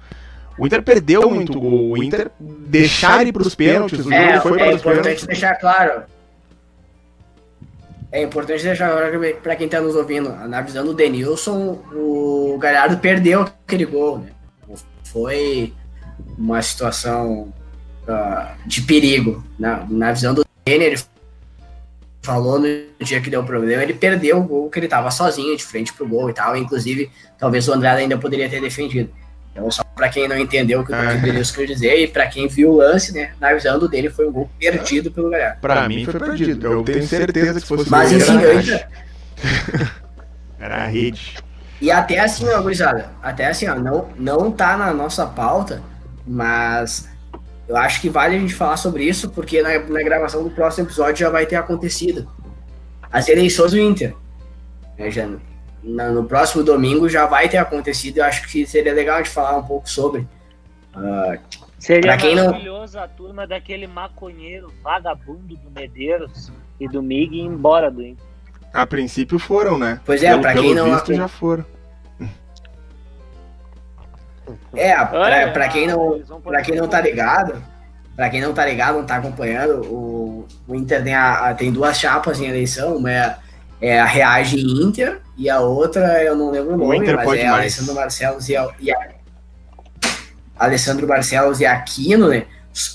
O 0.58 0.66
Inter 0.68 0.84
perdeu 0.84 1.30
muito 1.30 1.60
gol. 1.60 1.91
O 1.91 2.04
Inter 2.04 2.30
deixar 2.39 3.26
ir 3.26 3.34
para 3.34 3.41
os 3.41 3.56
pênaltis, 3.56 4.06
o 4.06 4.14
É, 4.14 4.36
jogo 4.36 4.49
foi 4.49 4.62
é 4.62 4.66
para 4.66 4.76
os 4.76 4.82
importante 4.82 5.04
pênaltis. 5.04 5.28
deixar 5.28 5.56
claro. 5.56 6.04
É 8.12 8.22
importante 8.22 8.64
deixar 8.64 8.91
claro 8.91 9.20
para 9.41 9.56
quem 9.56 9.68
tá 9.68 9.82
nos 9.82 9.95
ouvindo. 9.95 10.30
Na 10.47 10.62
visão 10.62 10.86
do 10.86 10.93
Denilson, 10.93 11.82
o 11.91 12.58
Galhardo 12.60 12.97
perdeu 12.97 13.41
aquele 13.41 13.86
gol, 13.86 14.20
né? 14.20 14.32
Foi 15.06 15.74
uma 16.38 16.62
situação 16.62 17.51
ah, 18.08 18.56
de 18.66 18.82
perigo. 18.82 19.43
Na, 19.58 19.86
na 19.89 20.12
visão 20.12 20.34
do 20.34 20.45
Denner, 20.66 20.88
ele 20.88 21.01
falou 22.22 22.60
no 22.60 22.68
dia 23.01 23.20
que 23.20 23.30
deu 23.30 23.43
problema, 23.43 23.84
ele 23.84 23.93
perdeu 23.93 24.38
o 24.39 24.43
gol 24.43 24.70
que 24.70 24.80
ele 24.80 24.88
tava 24.88 25.12
sozinho 25.12 25.56
de 25.58 25.64
frente 25.64 25.91
pro 25.93 26.08
gol 26.08 26.30
e 26.30 26.34
tal. 26.34 26.56
Inclusive, 26.56 27.12
talvez 27.38 27.68
o 27.68 27.74
Andrade 27.74 28.01
ainda 28.01 28.18
poderia 28.18 28.49
ter 28.49 28.62
defendido. 28.62 29.10
Então, 29.51 29.70
só 29.70 29.83
para 29.96 30.10
quem 30.10 30.28
não 30.28 30.38
entendeu 30.38 30.82
o 30.82 30.86
que 30.86 30.91
o 30.91 30.96
Ah. 30.96 31.14
Denilson 31.14 31.56
quis 31.56 31.68
dizer, 31.68 32.00
e 32.00 32.08
para 32.08 32.28
quem 32.28 32.48
viu 32.48 32.72
o 32.72 32.78
lance, 32.78 33.14
né? 33.14 33.32
Na 33.39 33.54
visão 33.54 33.78
do 33.78 33.88
dele, 33.88 34.10
foi 34.10 34.28
um 34.28 34.32
gol 34.32 34.50
perdido 34.60 35.12
pelo 35.12 35.30
Galhardo. 35.30 35.62
Pra 35.62 35.88
mim 35.88 36.06
foi 36.06 36.20
perdido. 36.20 36.66
Eu 36.66 36.84
tenho 36.84 37.06
certeza 37.08 37.54
que 37.56 37.60
se 37.62 37.66
fosse 37.66 37.89
Mas 37.89 38.12
enfim, 38.12 38.38
era, 38.38 38.44
eu 38.44 38.52
a 38.52 38.60
ainda, 38.60 38.88
era 40.60 40.76
a 40.78 40.86
rede. 40.88 41.36
E 41.80 41.91
até 41.91 42.20
assim, 42.20 42.50
ó, 42.50 42.62
gurizada, 42.62 43.10
até 43.22 43.48
assim, 43.48 43.68
ó, 43.68 43.76
não, 43.76 44.10
não 44.18 44.52
tá 44.52 44.78
na 44.78 44.94
nossa 44.94 45.26
pauta, 45.26 45.82
mas 46.26 47.10
eu 47.68 47.78
acho 47.78 48.02
que 48.02 48.10
vale 48.10 48.36
a 48.36 48.39
gente 48.39 48.54
falar 48.54 48.78
sobre 48.78 49.04
isso, 49.04 49.30
porque 49.30 49.62
na, 49.62 49.78
na 49.80 50.02
gravação 50.02 50.44
do 50.44 50.50
próximo 50.50 50.88
episódio 50.88 51.18
já 51.18 51.30
vai 51.30 51.46
ter 51.46 51.56
acontecido. 51.56 52.28
As 53.12 53.28
eleições 53.30 53.72
do 53.72 53.80
Inter. 53.80 54.16
Né, 54.98 55.12
já, 55.12 55.28
na- 55.84 56.10
no 56.10 56.24
próximo 56.24 56.64
domingo 56.64 57.10
já 57.10 57.26
vai 57.26 57.50
ter 57.50 57.58
acontecido, 57.58 58.18
eu 58.20 58.24
acho 58.26 58.48
que 58.48 58.66
seria 58.66 58.94
legal 58.94 59.16
a 59.16 59.18
gente 59.20 59.30
falar 59.32 59.58
um 59.58 59.64
pouco 59.64 59.90
sobre. 59.90 60.28
Ah, 60.96 61.38
Seria 61.80 62.16
quem 62.18 62.36
não- 62.36 62.46
maravilhoso 62.46 62.98
a 62.98 63.08
turma 63.08 63.46
daquele 63.46 63.88
maconheiro 63.88 64.72
vagabundo 64.82 65.58
do 65.58 65.70
Medeiros 65.72 66.52
e 66.80 66.88
do 66.88 67.04
Mig 67.04 67.34
ir 67.36 67.42
embora 67.42 67.92
do 67.92 68.02
Inter. 68.02 68.26
A 68.74 68.86
princípio 68.88 69.38
foram, 69.38 69.78
né? 69.78 70.00
Pois 70.06 70.24
é, 70.24 70.38
pelo 70.38 70.62
quem 70.62 70.74
não- 70.74 70.86
visto 70.94 71.14
já 71.14 71.28
foram. 71.28 71.66
é, 74.76 74.94
pra, 75.06 75.52
pra 75.52 75.68
quem 75.70 75.88
não, 75.88 76.20
Pra 76.44 76.62
quem 76.62 76.76
não 76.76 76.88
tá 76.88 77.00
ligado, 77.02 77.64
pra 78.16 78.30
quem 78.30 78.42
não 78.42 78.54
tá 78.54 78.66
ligado, 78.66 78.98
não 78.98 79.06
tá 79.06 79.16
acompanhando, 79.18 79.82
o, 79.86 80.48
o 80.68 80.76
Inter 80.76 81.04
tem, 81.04 81.14
a- 81.16 81.50
a- 81.50 81.54
tem 81.54 81.72
duas 81.72 81.98
chapas 82.00 82.40
em 82.42 82.48
eleição, 82.48 82.98
uma 82.98 83.12
é, 83.12 83.38
é 83.82 84.00
a 84.00 84.06
Reage 84.06 84.60
Inter 84.60 85.22
e 85.38 85.50
a 85.50 85.60
outra 85.60 86.24
eu 86.24 86.36
não 86.36 86.52
lembro 86.52 86.76
o 86.76 86.78
nome, 86.78 86.98
Inter 86.98 87.16
mas 87.16 87.26
pode 87.26 87.42
é 87.42 87.46
mais. 87.46 87.60
Alessandro 87.60 87.94
Barcelos 87.96 88.50
e, 88.50 88.56
a, 88.56 88.70
e 88.80 88.92
a- 88.92 89.10
Alessandro 90.58 91.08
Barcelos 91.08 91.60
e 91.60 91.66
Aquino, 91.66 92.30
né? 92.30 92.46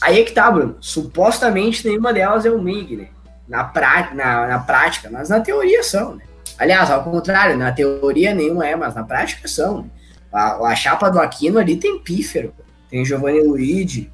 Aí 0.01 0.21
é 0.21 0.25
que 0.25 0.33
tá, 0.33 0.51
Bruno. 0.51 0.77
Supostamente 0.81 1.87
nenhuma 1.87 2.13
delas 2.13 2.45
é 2.45 2.51
o 2.51 2.61
MIG, 2.61 2.97
né? 2.97 3.09
Na, 3.49 3.65
prá, 3.65 4.11
na, 4.15 4.47
na 4.47 4.59
prática, 4.59 5.09
mas 5.11 5.29
na 5.29 5.41
teoria 5.41 5.83
são, 5.83 6.17
né? 6.17 6.25
Aliás, 6.59 6.91
ao 6.91 7.05
contrário, 7.05 7.57
na 7.57 7.71
teoria 7.73 8.35
nenhuma 8.35 8.67
é, 8.67 8.75
mas 8.75 8.95
na 8.95 9.05
prática 9.05 9.47
são. 9.47 9.83
Né? 9.83 9.89
A, 10.33 10.57
a 10.69 10.75
chapa 10.77 11.09
do 11.09 11.21
Aquino 11.21 11.59
ali 11.59 11.77
tem 11.77 11.99
pífero, 12.01 12.53
tem 12.91 13.05
Giovanni 13.05 13.41
Luigi. 13.41 14.11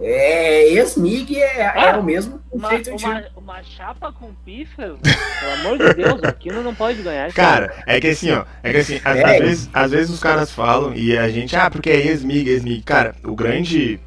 É, 0.00 0.68
ex-MIG 0.74 1.36
é, 1.42 1.60
é 1.60 1.90
Ah, 1.90 1.98
o 1.98 2.02
mesmo 2.04 2.40
Uma, 2.52 2.68
conceito 2.68 2.90
antigo. 2.92 3.10
uma, 3.10 3.24
uma 3.36 3.62
chapa 3.64 4.12
com 4.12 4.32
pífero? 4.44 4.96
Pelo 5.40 5.52
amor 5.54 5.78
de 5.78 5.94
Deus, 5.94 6.22
aquilo 6.22 6.62
não 6.62 6.74
pode 6.74 7.02
ganhar. 7.02 7.32
Cara, 7.32 7.72
é 7.86 8.00
que 8.00 8.06
assim, 8.08 8.30
ó. 8.30 8.44
É 8.62 8.70
que 8.72 8.78
assim, 8.78 9.00
às, 9.04 9.16
É. 9.16 9.40
vezes, 9.40 9.70
às 9.72 9.90
vezes 9.90 10.10
os 10.10 10.20
caras 10.20 10.52
falam 10.52 10.94
e 10.94 11.18
a 11.18 11.28
gente, 11.28 11.56
ah, 11.56 11.68
porque 11.70 11.90
é 11.90 11.96
ex-mig, 11.96 12.48
ex-mig. 12.48 12.82
Cara, 12.82 13.14
o 13.24 13.34
grande 13.34 13.98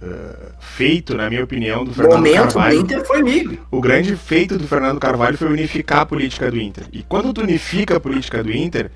ah, 0.00 0.52
feito, 0.60 1.16
na 1.16 1.28
minha 1.28 1.42
opinião, 1.42 1.84
do 1.84 1.90
O 1.90 1.94
Fernando 1.94 2.16
momento 2.18 2.36
do 2.36 2.54
Carvalho. 2.54 2.80
Inter 2.80 3.04
foi 3.04 3.22
MIG. 3.22 3.60
O 3.72 3.80
grande 3.80 4.14
feito 4.16 4.56
do 4.56 4.68
Fernando 4.68 5.00
Carvalho 5.00 5.36
foi 5.36 5.48
unificar 5.48 6.00
a 6.00 6.06
política 6.06 6.48
do 6.48 6.60
Inter. 6.60 6.84
E 6.92 7.02
quando 7.02 7.32
tu 7.32 7.42
unifica 7.42 7.96
a 7.96 8.00
política 8.00 8.40
do 8.42 8.52
Inter, 8.52 8.90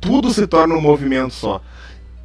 tudo 0.00 0.30
se 0.32 0.46
torna 0.46 0.74
um 0.76 0.80
movimento 0.80 1.34
só. 1.34 1.60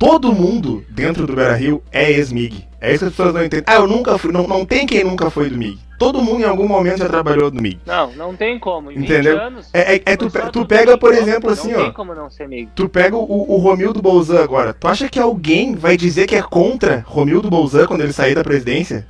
Todo 0.04 0.34
mundo 0.34 0.84
dentro 0.90 1.26
do 1.26 1.34
Beira 1.34 1.56
Rio 1.56 1.82
é 1.90 2.12
ex-MIG. 2.12 2.68
É 2.82 2.92
isso 2.92 3.00
que 3.00 3.06
as 3.06 3.12
pessoas 3.12 3.34
não 3.34 3.42
entendem. 3.42 3.64
Ah, 3.66 3.76
eu 3.76 3.88
nunca 3.88 4.18
fui. 4.18 4.34
Não, 4.34 4.46
não 4.46 4.66
tem 4.66 4.86
quem 4.86 5.02
nunca 5.02 5.30
foi 5.30 5.50
do 5.50 5.58
MIG. 5.58 5.80
Todo 5.98 6.22
mundo 6.22 6.42
em 6.42 6.46
algum 6.46 6.68
momento 6.68 6.98
já 6.98 7.08
trabalhou 7.08 7.50
do 7.50 7.62
MIG. 7.62 7.80
Não, 7.86 8.12
não 8.12 8.36
tem 8.36 8.60
como. 8.60 8.92
Em 8.92 8.96
20 8.96 9.06
Entendeu? 9.06 9.40
anos. 9.40 9.70
É, 9.74 9.96
é, 9.96 10.02
é 10.06 10.18
tu, 10.18 10.30
tu 10.52 10.66
pega, 10.66 10.98
por 10.98 11.14
exemplo, 11.14 11.46
não 11.46 11.54
assim, 11.54 11.74
tem 11.74 11.86
ó. 11.86 11.92
como 11.94 12.14
não 12.14 12.30
ser 12.30 12.44
amigo. 12.44 12.70
Tu 12.76 12.90
pega 12.90 13.16
o, 13.16 13.54
o 13.54 13.56
Romildo 13.60 14.02
Bolzan 14.02 14.44
agora. 14.44 14.74
Tu 14.74 14.86
acha 14.90 15.08
que 15.08 15.18
alguém 15.18 15.74
vai 15.74 15.96
dizer 15.96 16.28
que 16.28 16.36
é 16.36 16.42
contra 16.42 17.06
Romildo 17.08 17.50
Bolzan 17.50 17.88
quando 17.88 18.02
ele 18.02 18.12
sair 18.12 18.36
da 18.36 18.44
presidência? 18.44 19.08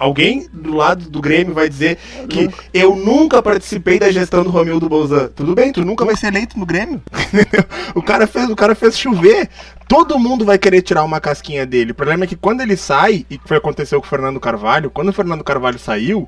Alguém 0.00 0.48
do 0.50 0.74
lado 0.74 1.10
do 1.10 1.20
Grêmio 1.20 1.52
vai 1.52 1.68
dizer 1.68 1.98
que 2.26 2.48
eu 2.72 2.96
nunca 2.96 3.42
participei 3.42 3.98
da 3.98 4.10
gestão 4.10 4.42
do 4.42 4.48
Romildo 4.48 4.88
Bolzan. 4.88 5.28
Tudo 5.36 5.54
bem, 5.54 5.70
tu 5.70 5.84
nunca 5.84 6.06
vai 6.06 6.16
ser 6.16 6.28
eleito 6.28 6.58
no 6.58 6.64
Grêmio. 6.64 7.02
O 7.94 8.00
cara 8.00 8.26
fez, 8.26 8.48
o 8.48 8.56
cara 8.56 8.74
fez 8.74 8.96
chover. 8.96 9.50
Todo 9.86 10.18
mundo 10.18 10.42
vai 10.44 10.56
querer 10.56 10.80
tirar 10.80 11.04
uma 11.04 11.20
casquinha 11.20 11.66
dele. 11.66 11.90
O 11.92 11.94
problema 11.94 12.24
é 12.24 12.26
que 12.26 12.36
quando 12.36 12.62
ele 12.62 12.76
sai, 12.76 13.26
e 13.28 13.38
foi 13.44 13.58
aconteceu 13.58 14.00
com 14.00 14.06
o 14.06 14.08
Fernando 14.08 14.40
Carvalho, 14.40 14.90
quando 14.90 15.08
o 15.10 15.12
Fernando 15.12 15.44
Carvalho 15.44 15.78
saiu, 15.78 16.26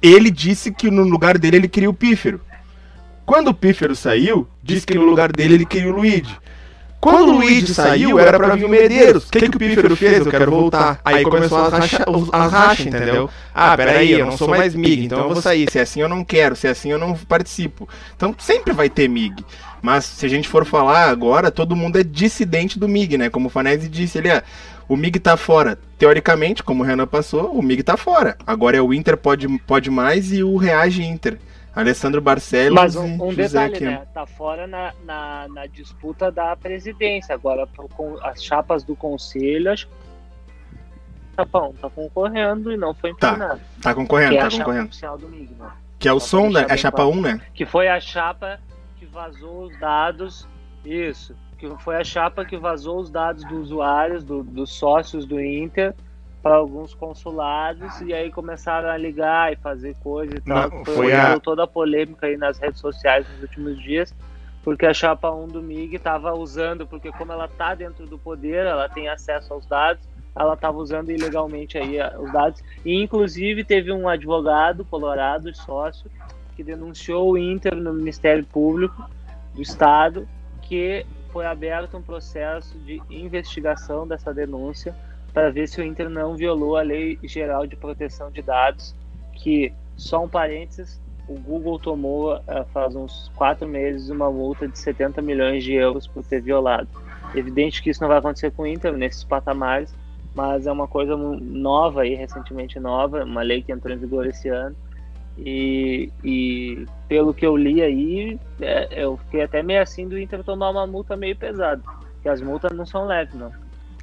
ele 0.00 0.30
disse 0.30 0.70
que 0.70 0.88
no 0.88 1.02
lugar 1.02 1.38
dele 1.38 1.56
ele 1.56 1.68
queria 1.68 1.90
o 1.90 1.94
Pífero. 1.94 2.40
Quando 3.26 3.48
o 3.48 3.54
Pífero 3.54 3.96
saiu, 3.96 4.46
disse 4.62 4.86
que 4.86 4.94
no 4.94 5.04
lugar 5.04 5.32
dele 5.32 5.54
ele 5.54 5.66
queria 5.66 5.90
o 5.90 5.96
Luigi. 5.96 6.36
Quando 7.02 7.30
o 7.30 7.32
Luigi 7.32 7.74
saiu, 7.74 8.16
era 8.16 8.38
pra 8.38 8.54
vir 8.54 8.64
o 8.64 8.68
Medeiros. 8.68 9.24
O 9.24 9.32
que, 9.32 9.48
que 9.48 9.56
o 9.56 9.58
Pífero 9.58 9.96
fez? 9.96 10.18
Eu 10.24 10.30
quero 10.30 10.52
voltar. 10.52 11.00
Aí 11.04 11.24
começou 11.24 11.58
as 11.58 11.72
racha, 11.72 12.04
as 12.32 12.52
racha, 12.52 12.88
entendeu? 12.88 13.28
Ah, 13.52 13.76
peraí, 13.76 14.12
eu 14.12 14.26
não 14.26 14.36
sou 14.36 14.46
mais 14.46 14.72
MIG, 14.72 15.06
então 15.06 15.18
eu 15.18 15.28
vou 15.28 15.42
sair. 15.42 15.68
Se 15.68 15.80
é 15.80 15.82
assim 15.82 16.00
eu 16.00 16.08
não 16.08 16.24
quero, 16.24 16.54
se 16.54 16.68
é 16.68 16.70
assim 16.70 16.92
eu 16.92 16.98
não 16.98 17.14
participo. 17.14 17.88
Então 18.16 18.32
sempre 18.38 18.72
vai 18.72 18.88
ter 18.88 19.08
MIG. 19.08 19.44
Mas 19.82 20.04
se 20.04 20.24
a 20.24 20.28
gente 20.28 20.48
for 20.48 20.64
falar 20.64 21.10
agora, 21.10 21.50
todo 21.50 21.74
mundo 21.74 21.98
é 21.98 22.04
dissidente 22.04 22.78
do 22.78 22.88
MIG, 22.88 23.18
né? 23.18 23.28
Como 23.28 23.48
o 23.48 23.50
Fanese 23.50 23.88
disse, 23.88 24.18
ele 24.18 24.28
é. 24.28 24.44
O 24.88 24.96
MIG 24.96 25.18
tá 25.18 25.36
fora. 25.36 25.76
Teoricamente, 25.98 26.62
como 26.62 26.84
o 26.84 26.86
Renan 26.86 27.08
passou, 27.08 27.52
o 27.52 27.60
MIG 27.60 27.82
tá 27.82 27.96
fora. 27.96 28.36
Agora 28.46 28.76
é 28.76 28.80
o 28.80 28.94
Inter 28.94 29.16
pode, 29.16 29.48
pode 29.66 29.90
mais 29.90 30.32
e 30.32 30.44
o 30.44 30.56
Reage 30.56 31.02
Inter. 31.02 31.36
Alessandro 31.74 32.20
Barcelos 32.20 32.74
Mas 32.74 32.96
um, 32.96 33.14
um 33.22 33.30
José 33.30 33.48
detalhe, 33.48 33.74
Aquino. 33.74 33.90
né? 33.92 34.06
Tá 34.12 34.26
fora 34.26 34.66
na, 34.66 34.92
na, 35.04 35.46
na 35.48 35.66
disputa 35.66 36.30
da 36.30 36.54
presidência. 36.56 37.34
Agora, 37.34 37.66
pro- 37.66 37.88
com 37.88 38.18
as 38.22 38.42
chapas 38.44 38.84
do 38.84 38.94
conselho, 38.94 39.72
acho 39.72 39.86
que 39.86 39.92
tá, 41.36 41.44
bom, 41.46 41.72
tá 41.80 41.88
concorrendo 41.88 42.70
e 42.72 42.76
não 42.76 42.92
foi 42.94 43.14
Tá. 43.14 43.28
impugnado. 43.30 43.60
Tá 43.80 43.94
concorrendo, 43.94 44.30
que 44.32 44.36
é 44.36 44.40
tá 44.40 44.46
a 44.46 44.50
chapa 44.50 44.64
concorrendo. 44.64 45.28
MIG, 45.30 45.54
né? 45.54 45.70
Que 45.98 46.08
é 46.08 46.12
o 46.12 46.20
Só 46.20 46.26
som, 46.40 46.50
né? 46.50 46.60
É 46.62 46.66
bem 46.66 46.76
chapa 46.76 46.96
claro. 46.96 47.10
1, 47.12 47.20
né? 47.22 47.40
Que 47.54 47.64
foi 47.64 47.88
a 47.88 48.00
chapa 48.00 48.60
que 48.98 49.06
vazou 49.06 49.62
os 49.64 49.78
dados. 49.80 50.46
Isso. 50.84 51.34
Que 51.56 51.70
foi 51.78 51.96
a 51.96 52.04
chapa 52.04 52.44
que 52.44 52.56
vazou 52.56 52.98
os 52.98 53.08
dados 53.08 53.44
dos 53.44 53.70
usuários, 53.70 54.24
do- 54.24 54.42
dos 54.42 54.72
sócios 54.74 55.24
do 55.24 55.40
Inter, 55.40 55.94
para 56.42 56.56
alguns 56.56 56.92
consulados, 56.92 58.00
e 58.00 58.12
aí 58.12 58.30
começaram 58.30 58.88
a 58.88 58.96
ligar 58.96 59.52
e 59.52 59.56
fazer 59.56 59.94
coisa 60.02 60.36
e 60.36 60.40
tal. 60.40 60.70
Não, 60.70 60.84
foi 60.84 60.94
foi 60.94 61.12
a- 61.14 61.38
toda 61.38 61.62
a 61.64 61.66
polêmica 61.66 62.26
aí 62.26 62.36
nas 62.36 62.58
redes 62.58 62.80
sociais 62.80 63.24
nos 63.30 63.42
últimos 63.42 63.80
dias, 63.80 64.12
porque 64.64 64.84
a 64.84 64.92
chapa 64.92 65.30
1 65.30 65.46
do 65.46 65.62
MIG 65.62 65.96
estava 65.96 66.34
usando, 66.34 66.86
porque 66.86 67.10
como 67.12 67.32
ela 67.32 67.46
tá 67.46 67.74
dentro 67.74 68.06
do 68.06 68.18
poder, 68.18 68.66
ela 68.66 68.88
tem 68.88 69.08
acesso 69.08 69.54
aos 69.54 69.64
dados, 69.66 70.02
ela 70.34 70.54
estava 70.54 70.78
usando 70.78 71.10
ilegalmente 71.10 71.78
aí 71.78 72.00
a- 72.00 72.14
os 72.18 72.32
dados. 72.32 72.60
E 72.84 73.00
inclusive 73.00 73.62
teve 73.64 73.92
um 73.92 74.08
advogado 74.08 74.84
colorado, 74.84 75.54
sócio, 75.54 76.10
que 76.56 76.64
denunciou 76.64 77.30
o 77.32 77.38
Inter 77.38 77.76
no 77.76 77.92
Ministério 77.92 78.44
Público 78.44 79.08
do 79.54 79.62
Estado, 79.62 80.26
que 80.62 81.06
foi 81.32 81.46
aberto 81.46 81.96
um 81.96 82.02
processo 82.02 82.76
de 82.80 83.00
investigação 83.10 84.06
dessa 84.06 84.34
denúncia 84.34 84.94
para 85.32 85.50
ver 85.50 85.66
se 85.66 85.80
o 85.80 85.84
Inter 85.84 86.08
não 86.08 86.36
violou 86.36 86.76
a 86.76 86.82
Lei 86.82 87.18
Geral 87.22 87.66
de 87.66 87.76
Proteção 87.76 88.30
de 88.30 88.42
Dados, 88.42 88.94
que, 89.32 89.72
só 89.96 90.24
um 90.24 90.28
parênteses, 90.28 91.00
o 91.28 91.38
Google 91.38 91.78
tomou 91.78 92.36
eh, 92.46 92.64
faz 92.72 92.94
uns 92.94 93.30
quatro 93.34 93.66
meses 93.66 94.10
uma 94.10 94.30
multa 94.30 94.68
de 94.68 94.78
70 94.78 95.22
milhões 95.22 95.64
de 95.64 95.72
euros 95.72 96.06
por 96.06 96.24
ter 96.24 96.42
violado. 96.42 96.88
Evidente 97.34 97.82
que 97.82 97.90
isso 97.90 98.02
não 98.02 98.08
vai 98.08 98.18
acontecer 98.18 98.50
com 98.50 98.62
o 98.62 98.66
Inter 98.66 98.92
nesses 98.92 99.24
patamares, 99.24 99.94
mas 100.34 100.66
é 100.66 100.72
uma 100.72 100.86
coisa 100.86 101.16
nova 101.16 102.02
aí, 102.02 102.14
recentemente 102.14 102.78
nova, 102.78 103.24
uma 103.24 103.42
lei 103.42 103.62
que 103.62 103.72
entrou 103.72 103.94
em 103.94 103.98
vigor 103.98 104.26
esse 104.26 104.48
ano. 104.48 104.76
E, 105.38 106.10
e 106.22 106.86
pelo 107.08 107.32
que 107.32 107.46
eu 107.46 107.56
li 107.56 107.82
aí, 107.82 108.38
é, 108.60 109.02
eu 109.02 109.16
fiquei 109.16 109.42
até 109.42 109.62
meio 109.62 109.80
assim 109.80 110.06
do 110.06 110.18
Inter 110.18 110.44
tomar 110.44 110.70
uma 110.70 110.86
multa 110.86 111.16
meio 111.16 111.36
pesada. 111.36 111.82
Porque 112.14 112.28
as 112.28 112.42
multas 112.42 112.72
não 112.72 112.84
são 112.84 113.06
leves, 113.06 113.34
não. 113.34 113.50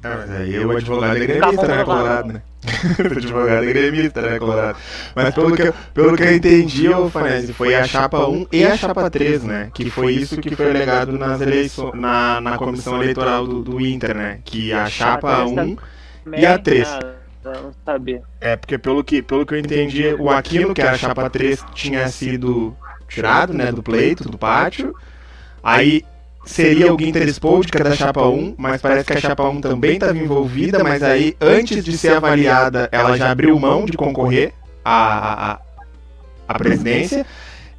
Ah, 0.02 0.16
mas 0.18 0.30
aí 0.30 0.58
o 0.64 0.70
advogado 0.70 1.16
é 1.16 1.26
gremista, 1.26 1.68
né, 1.68 1.84
Colorado, 1.84 2.32
né? 2.32 2.42
o 2.98 3.18
advogado 3.18 3.64
é 3.64 3.66
gremista, 3.66 4.22
né, 4.22 4.38
Colorado? 4.38 4.78
Mas 5.14 5.34
pelo 5.34 5.56
que, 5.56 5.62
eu, 5.62 5.74
pelo 5.94 6.16
que 6.16 6.22
eu 6.22 6.34
entendi, 6.34 6.88
ô 6.88 7.10
Fanese, 7.10 7.52
foi 7.52 7.74
a 7.74 7.84
chapa 7.84 8.26
1 8.26 8.46
e 8.52 8.64
a 8.64 8.76
chapa 8.76 9.10
3, 9.10 9.44
né? 9.44 9.70
Que 9.72 9.90
foi 9.90 10.14
isso 10.14 10.38
que 10.38 10.54
foi 10.54 10.72
legado 10.72 11.12
nas 11.12 11.40
eleições, 11.40 11.94
na, 11.94 12.40
na 12.40 12.56
comissão 12.56 13.02
eleitoral 13.02 13.46
do, 13.46 13.62
do 13.62 13.80
Inter, 13.80 14.14
né? 14.14 14.40
Que 14.44 14.72
a 14.72 14.86
chapa 14.86 15.44
1 15.44 15.76
e 16.36 16.46
a 16.46 16.58
3. 16.58 16.88
Não 17.42 17.72
sabia. 17.84 18.22
É, 18.40 18.56
porque 18.56 18.76
pelo 18.76 19.02
que, 19.02 19.22
pelo 19.22 19.46
que 19.46 19.54
eu 19.54 19.58
entendi, 19.58 20.14
o 20.18 20.28
Aquino, 20.30 20.74
que 20.74 20.82
era 20.82 20.92
a 20.92 20.98
chapa 20.98 21.28
3, 21.30 21.64
tinha 21.74 22.08
sido 22.08 22.76
tirado, 23.08 23.52
né, 23.52 23.72
do 23.72 23.82
pleito, 23.82 24.28
do 24.28 24.38
pátio. 24.38 24.94
Aí 25.62 26.04
seria 26.50 26.92
o 26.92 26.96
Spold, 27.28 27.70
que 27.70 27.78
é 27.78 27.84
da 27.84 27.94
chapa 27.94 28.26
1, 28.26 28.54
mas 28.58 28.82
parece 28.82 29.04
que 29.04 29.12
a 29.12 29.20
chapa 29.20 29.48
1 29.48 29.60
também 29.60 29.92
estava 29.94 30.16
envolvida, 30.16 30.82
mas 30.82 31.02
aí, 31.02 31.36
antes 31.40 31.84
de 31.84 31.96
ser 31.96 32.14
avaliada, 32.14 32.88
ela 32.92 33.16
já 33.16 33.30
abriu 33.30 33.58
mão 33.58 33.84
de 33.84 33.96
concorrer 33.96 34.52
à, 34.84 35.52
à, 35.52 35.58
à 36.48 36.54
presidência. 36.58 37.24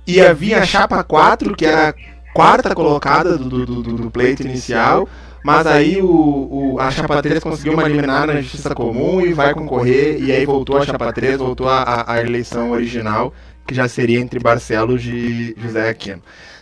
E 0.08 0.20
havia 0.20 0.60
a 0.60 0.66
chapa 0.66 1.04
4, 1.04 1.56
que 1.56 1.66
era 1.66 1.90
a 1.90 1.94
quarta 2.34 2.74
colocada 2.74 3.38
do, 3.38 3.66
do, 3.66 3.84
do, 3.84 3.94
do 3.98 4.12
pleito 4.12 4.44
inicial, 4.44 5.08
mas 5.44 5.68
aí 5.68 6.02
o, 6.02 6.74
o, 6.74 6.80
a 6.80 6.90
chapa 6.90 7.22
3 7.22 7.40
conseguiu 7.40 7.74
uma 7.74 7.88
liminar 7.88 8.28
na 8.28 8.42
justiça 8.42 8.74
comum 8.74 9.22
e 9.22 9.34
vai 9.34 9.54
concorrer, 9.54 10.22
e 10.22 10.32
aí 10.32 10.46
voltou 10.46 10.78
a 10.78 10.86
chapa 10.86 11.12
3, 11.12 11.38
voltou 11.38 11.68
a, 11.68 12.06
a 12.08 12.22
eleição 12.22 12.72
original, 12.72 13.34
que 13.68 13.76
já 13.76 13.88
seria 13.88 14.20
entre 14.20 14.40
Barcelos 14.40 15.04
e 15.06 15.56
José 15.58 15.90
Aquino. 15.90 16.22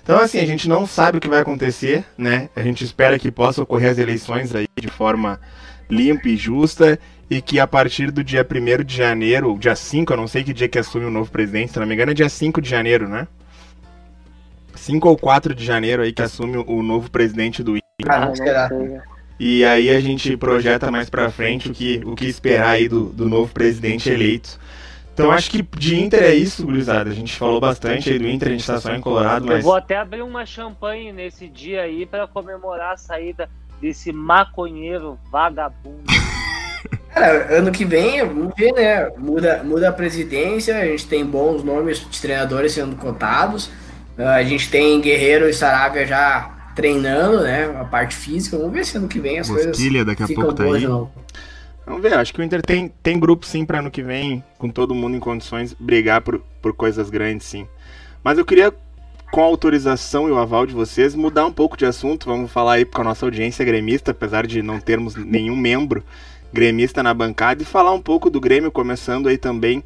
Então, 0.10 0.22
assim, 0.22 0.39
a 0.39 0.45
gente 0.45 0.68
não 0.68 0.88
sabe 0.88 1.20
o 1.20 1.22
que 1.22 1.30
vai 1.30 1.39
acontecer, 1.39 2.03
né? 2.18 2.49
A 2.55 2.64
gente 2.64 2.84
espera 2.84 3.20
que 3.20 3.30
possa 3.30 3.62
ocorrer 3.62 3.91
as 3.91 3.99
eleições 3.99 4.55
aí 4.55 4.66
de 4.76 4.88
forma 4.88 5.39
limpa 5.88 6.30
e 6.30 6.36
justa 6.36 6.97
e 7.30 7.39
que 7.43 7.60
a 7.60 7.68
partir 7.68 8.10
do 8.10 8.24
dia 8.24 8.43
1 8.43 8.84
de 8.84 8.97
janeiro, 8.97 9.55
dia 9.60 9.76
5, 9.76 10.12
eu 10.12 10.18
não 10.18 10.28
sei 10.28 10.43
que 10.43 10.51
dia 10.51 10.68
que 10.68 10.80
assume 10.80 11.05
o 11.05 11.12
novo 11.12 11.30
presidente, 11.30 11.74
se 11.74 11.80
não 11.80 11.86
me 11.86 11.93
engano 11.93 12.10
é 12.10 12.16
dia 12.16 12.28
5 12.28 12.60
de 12.60 12.68
janeiro, 12.68 13.07
né? 13.07 13.28
5 14.74 15.07
ou 15.07 15.16
4 15.16 15.53
de 15.53 15.64
janeiro 15.64 16.01
aí 16.01 16.12
que 16.12 16.24
assume 16.24 16.57
o 16.57 16.82
novo 16.82 17.12
presidente 17.12 17.62
do 17.62 17.78
Inter. 17.78 18.12
Ah, 18.12 18.36
será? 18.36 18.68
E 19.39 19.64
aí 19.64 19.91
a 19.91 19.99
gente 19.99 20.36
projeta 20.36 20.89
mais 20.89 21.07
pra 21.07 21.30
frente 21.30 21.70
o 21.70 21.72
que, 21.72 22.01
o 22.03 22.16
que 22.16 22.26
esperar 22.26 22.72
aí 22.72 22.89
do, 22.89 23.05
do 23.10 23.30
novo 23.30 23.53
presidente 23.53 24.10
eleito. 24.10 24.60
Então 25.20 25.32
acho 25.32 25.51
que 25.51 25.61
de 25.61 25.99
Inter 25.99 26.24
é 26.24 26.34
isso, 26.34 26.65
gurizada. 26.65 27.09
A 27.09 27.13
gente 27.13 27.36
falou 27.36 27.59
bastante 27.59 28.09
aí 28.09 28.17
do 28.20 28.28
Inter, 28.28 28.49
a 28.49 28.51
gente 28.51 28.65
tá 28.65 28.80
só 28.80 28.93
em 28.93 29.01
Colorado, 29.01 29.45
Eu 29.45 29.53
mas. 29.53 29.63
vou 29.63 29.76
até 29.76 29.97
abrir 29.97 30.22
uma 30.22 30.45
champanhe 30.45 31.11
nesse 31.11 31.47
dia 31.47 31.82
aí 31.82 32.05
pra 32.05 32.26
comemorar 32.28 32.93
a 32.93 32.97
saída 32.97 33.49
desse 33.82 34.11
maconheiro 34.11 35.17
vagabundo. 35.32 36.03
Cara, 37.13 37.57
ano 37.57 37.72
que 37.72 37.84
vem, 37.84 38.24
vamos 38.26 38.53
ver, 38.55 38.72
né? 38.72 39.09
Muda, 39.17 39.61
muda 39.63 39.89
a 39.89 39.91
presidência, 39.91 40.78
a 40.78 40.86
gente 40.86 41.07
tem 41.07 41.26
bons 41.26 41.63
nomes 41.63 41.99
de 42.09 42.22
treinadores 42.22 42.72
sendo 42.72 42.95
cotados. 42.95 43.70
Ah, 44.17 44.36
A 44.36 44.43
gente 44.43 44.70
tem 44.70 45.01
Guerreiro 45.01 45.49
e 45.49 45.53
Saravia 45.53 46.05
já 46.05 46.72
treinando, 46.76 47.41
né? 47.41 47.65
A 47.80 47.84
parte 47.84 48.15
física. 48.15 48.57
Vamos 48.57 48.74
ver 48.74 48.86
se 48.86 48.97
ano 48.97 49.07
que 49.07 49.20
vem 49.20 49.39
as 49.39 49.49
coisas 49.49 49.67
Bosquilha 49.67 50.05
daqui 50.05 50.24
a 50.24 50.28
ficam 50.28 50.43
pouco 50.45 50.57
tá 50.57 50.63
aí. 50.63 50.88
novo. 50.88 51.11
Vamos 51.89 52.03
ver, 52.03 52.13
acho 52.13 52.31
que 52.31 52.39
o 52.39 52.43
Inter 52.43 52.61
tem, 52.61 52.93
tem 53.01 53.19
grupo 53.19 53.47
sim 53.47 53.65
pra 53.65 53.79
ano 53.79 53.89
que 53.89 54.03
vem, 54.03 54.43
com 54.59 54.69
todo 54.69 54.93
mundo 54.93 55.17
em 55.17 55.19
condições, 55.19 55.73
brigar 55.73 56.21
por, 56.21 56.37
por 56.61 56.71
coisas 56.71 57.09
grandes 57.09 57.47
sim. 57.47 57.67
Mas 58.23 58.37
eu 58.37 58.45
queria, 58.45 58.71
com 59.31 59.41
a 59.41 59.45
autorização 59.45 60.27
e 60.29 60.31
o 60.31 60.37
aval 60.37 60.67
de 60.67 60.73
vocês, 60.75 61.15
mudar 61.15 61.47
um 61.47 61.51
pouco 61.51 61.75
de 61.75 61.87
assunto. 61.87 62.27
Vamos 62.27 62.51
falar 62.51 62.73
aí 62.73 62.85
com 62.85 63.01
a 63.01 63.03
nossa 63.03 63.25
audiência 63.25 63.65
gremista, 63.65 64.11
apesar 64.11 64.45
de 64.45 64.61
não 64.61 64.79
termos 64.79 65.15
nenhum 65.15 65.55
membro 65.55 66.03
gremista 66.53 67.01
na 67.01 67.11
bancada, 67.11 67.63
e 67.63 67.65
falar 67.65 67.91
um 67.91 68.01
pouco 68.01 68.29
do 68.29 68.39
Grêmio, 68.39 68.71
começando 68.71 69.27
aí 69.27 69.39
também 69.39 69.83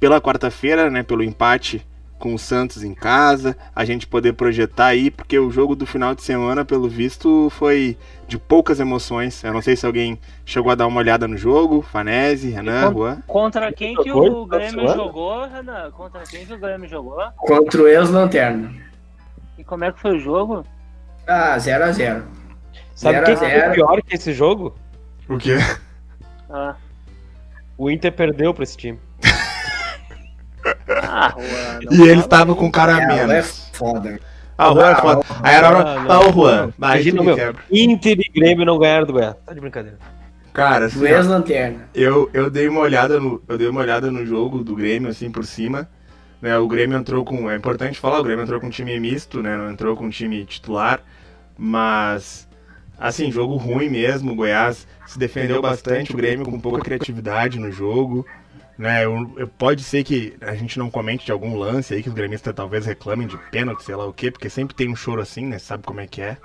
pela 0.00 0.22
quarta-feira, 0.22 0.90
né, 0.90 1.02
pelo 1.02 1.22
empate 1.22 1.86
com 2.22 2.32
o 2.32 2.38
Santos 2.38 2.84
em 2.84 2.94
casa, 2.94 3.56
a 3.74 3.84
gente 3.84 4.06
poder 4.06 4.34
projetar 4.34 4.86
aí, 4.86 5.10
porque 5.10 5.36
o 5.36 5.50
jogo 5.50 5.74
do 5.74 5.84
final 5.84 6.14
de 6.14 6.22
semana, 6.22 6.64
pelo 6.64 6.88
visto, 6.88 7.50
foi 7.50 7.98
de 8.28 8.38
poucas 8.38 8.78
emoções. 8.78 9.42
Eu 9.42 9.52
não 9.52 9.60
sei 9.60 9.74
se 9.74 9.84
alguém 9.84 10.16
chegou 10.46 10.70
a 10.70 10.76
dar 10.76 10.86
uma 10.86 11.00
olhada 11.00 11.26
no 11.26 11.36
jogo, 11.36 11.82
Fanese, 11.82 12.48
Renan, 12.48 12.92
Juan. 12.92 13.22
Contra 13.26 13.72
quem 13.72 13.96
que 13.96 14.12
o 14.12 14.46
Grêmio 14.46 14.86
jogou, 14.94 15.48
Renan? 15.48 15.90
Contra 15.90 16.22
quem 16.22 16.46
que 16.46 16.54
o 16.54 16.58
Grêmio 16.58 16.88
jogou? 16.88 17.18
Contra 17.38 17.82
o 17.82 17.88
ex-lanterna. 17.88 18.72
E 19.58 19.64
como 19.64 19.82
é 19.82 19.90
que 19.90 19.98
foi 19.98 20.16
o 20.16 20.20
jogo? 20.20 20.64
Ah, 21.26 21.56
0x0. 21.56 22.22
Sabe 22.94 23.16
a 23.16 23.22
que 23.24 23.34
foi 23.34 23.48
pior 23.70 24.00
que 24.00 24.14
esse 24.14 24.32
jogo? 24.32 24.76
O 25.28 25.38
quê? 25.38 25.56
Ah, 26.48 26.76
O 27.76 27.90
Inter 27.90 28.12
perdeu 28.12 28.54
pra 28.54 28.62
esse 28.62 28.76
time. 28.76 29.00
Ah 31.12 31.34
E 31.90 32.02
ele 32.02 32.20
estava 32.20 32.54
com 32.54 32.70
cara 32.70 32.96
a 32.96 33.00
É, 33.00 33.02
é 33.20 33.26
menos. 33.26 33.68
foda. 33.72 34.18
Ah, 34.56 34.70
o 34.70 34.74
Juan 34.74 34.90
é 34.90 34.94
foda. 34.96 35.22
Aí 35.42 35.54
era 35.54 35.68
hora. 35.70 35.90
Ah, 35.90 36.04
não. 36.04 36.10
Ah, 36.12 36.28
o 36.28 36.32
Juan. 36.32 36.72
Imagina, 36.76 37.22
meu. 37.22 37.36
Inter 37.70 38.18
e 38.20 38.30
Grêmio 38.38 38.64
não 38.66 38.78
ganharam 38.78 39.06
do 39.06 39.12
Goiás. 39.12 39.34
Tá 39.44 39.52
de 39.54 39.60
brincadeira. 39.60 39.98
Cara, 40.52 40.84
assim, 40.86 40.98
Do 40.98 41.04
ó, 41.06 41.08
ex-lanterna. 41.08 41.88
eu, 41.94 42.28
eu 42.34 42.50
dei 42.50 42.68
uma 42.68 42.80
olhada 42.80 43.18
no. 43.18 43.42
Eu 43.48 43.56
dei 43.56 43.68
uma 43.68 43.80
olhada 43.80 44.10
no 44.10 44.24
jogo 44.26 44.62
do 44.62 44.76
Grêmio, 44.76 45.08
assim, 45.08 45.30
por 45.30 45.44
cima. 45.46 45.88
Né, 46.42 46.56
o 46.58 46.68
Grêmio 46.68 46.98
entrou 46.98 47.24
com. 47.24 47.50
É 47.50 47.56
importante 47.56 47.98
falar, 47.98 48.20
o 48.20 48.22
Grêmio 48.22 48.42
entrou 48.42 48.60
com 48.60 48.66
um 48.66 48.70
time 48.70 48.98
misto, 49.00 49.42
né? 49.42 49.56
Não 49.56 49.70
entrou 49.70 49.96
com 49.96 50.04
um 50.06 50.10
time 50.10 50.44
titular. 50.44 51.00
Mas. 51.56 52.46
Assim, 52.98 53.32
jogo 53.32 53.56
ruim 53.56 53.88
mesmo. 53.88 54.32
O 54.32 54.34
Goiás 54.36 54.86
se 55.06 55.18
defendeu 55.18 55.60
bastante, 55.62 56.12
o 56.12 56.16
Grêmio 56.16 56.44
com 56.44 56.60
pouca 56.60 56.80
criatividade 56.82 57.58
no 57.58 57.72
jogo. 57.72 58.24
Né, 58.78 59.04
eu, 59.04 59.30
eu- 59.36 59.46
pode 59.48 59.84
ser 59.84 60.02
que 60.02 60.34
a 60.40 60.54
gente 60.54 60.78
não 60.78 60.90
comente 60.90 61.26
de 61.26 61.30
algum 61.32 61.56
lance 61.56 61.94
aí 61.94 62.02
que 62.02 62.08
os 62.08 62.14
gremistas 62.14 62.54
talvez 62.54 62.86
reclamem 62.86 63.26
de 63.28 63.36
pênalti, 63.50 63.84
sei 63.84 63.94
lá 63.94 64.06
o 64.06 64.12
quê, 64.12 64.30
porque 64.30 64.48
sempre 64.48 64.74
tem 64.74 64.88
um 64.88 64.96
choro 64.96 65.20
assim, 65.20 65.46
né? 65.46 65.58
Sabe 65.58 65.84
como 65.84 66.00
é 66.00 66.06
que 66.06 66.20
é. 66.22 66.36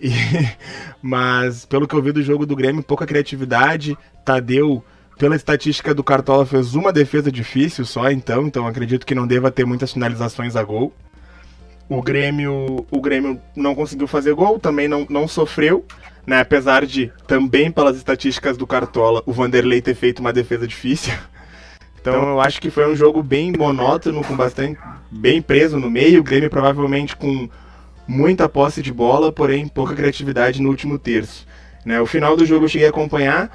E- 0.00 0.10
mas 1.02 1.64
pelo 1.66 1.86
que 1.88 1.94
eu 1.94 2.02
vi 2.02 2.12
do 2.12 2.22
jogo 2.22 2.46
do 2.46 2.56
Grêmio, 2.56 2.82
pouca 2.82 3.06
criatividade. 3.06 3.96
Tadeu, 4.24 4.82
pela 5.18 5.34
estatística 5.36 5.92
do 5.94 6.04
Cartola, 6.04 6.46
fez 6.46 6.74
uma 6.74 6.92
defesa 6.92 7.30
difícil 7.32 7.84
só, 7.84 8.10
então, 8.10 8.46
então 8.46 8.66
acredito 8.66 9.04
que 9.04 9.14
não 9.14 9.26
deva 9.26 9.50
ter 9.50 9.64
muitas 9.66 9.92
finalizações 9.92 10.56
a 10.56 10.62
gol. 10.62 10.92
O 11.88 12.00
Grêmio, 12.00 12.86
o 12.90 13.00
Grêmio 13.00 13.40
não 13.56 13.74
conseguiu 13.74 14.06
fazer 14.06 14.32
gol, 14.34 14.58
também 14.60 14.86
não, 14.86 15.04
não 15.10 15.26
sofreu, 15.26 15.84
né? 16.24 16.40
Apesar 16.40 16.86
de 16.86 17.12
também 17.26 17.70
pelas 17.72 17.96
estatísticas 17.96 18.56
do 18.56 18.66
Cartola, 18.66 19.22
o 19.26 19.32
Vanderlei 19.32 19.82
ter 19.82 19.94
feito 19.96 20.20
uma 20.20 20.32
defesa 20.32 20.66
difícil. 20.66 21.12
Então 22.00 22.30
eu 22.30 22.40
acho 22.40 22.60
que 22.60 22.70
foi 22.70 22.90
um 22.90 22.96
jogo 22.96 23.22
bem 23.22 23.52
monótono, 23.52 24.24
com 24.24 24.34
bastante 24.34 24.78
bem 25.10 25.42
preso 25.42 25.78
no 25.78 25.90
meio, 25.90 26.20
o 26.20 26.24
Grêmio 26.24 26.48
provavelmente 26.48 27.14
com 27.16 27.48
muita 28.08 28.48
posse 28.48 28.82
de 28.82 28.92
bola, 28.92 29.30
porém 29.30 29.68
pouca 29.68 29.94
criatividade 29.94 30.60
no 30.60 30.68
último 30.68 30.98
terço. 30.98 31.46
Né, 31.84 31.98
o 31.98 32.04
final 32.04 32.36
do 32.36 32.44
jogo 32.44 32.66
eu 32.66 32.68
cheguei 32.68 32.86
a 32.86 32.90
acompanhar, 32.90 33.50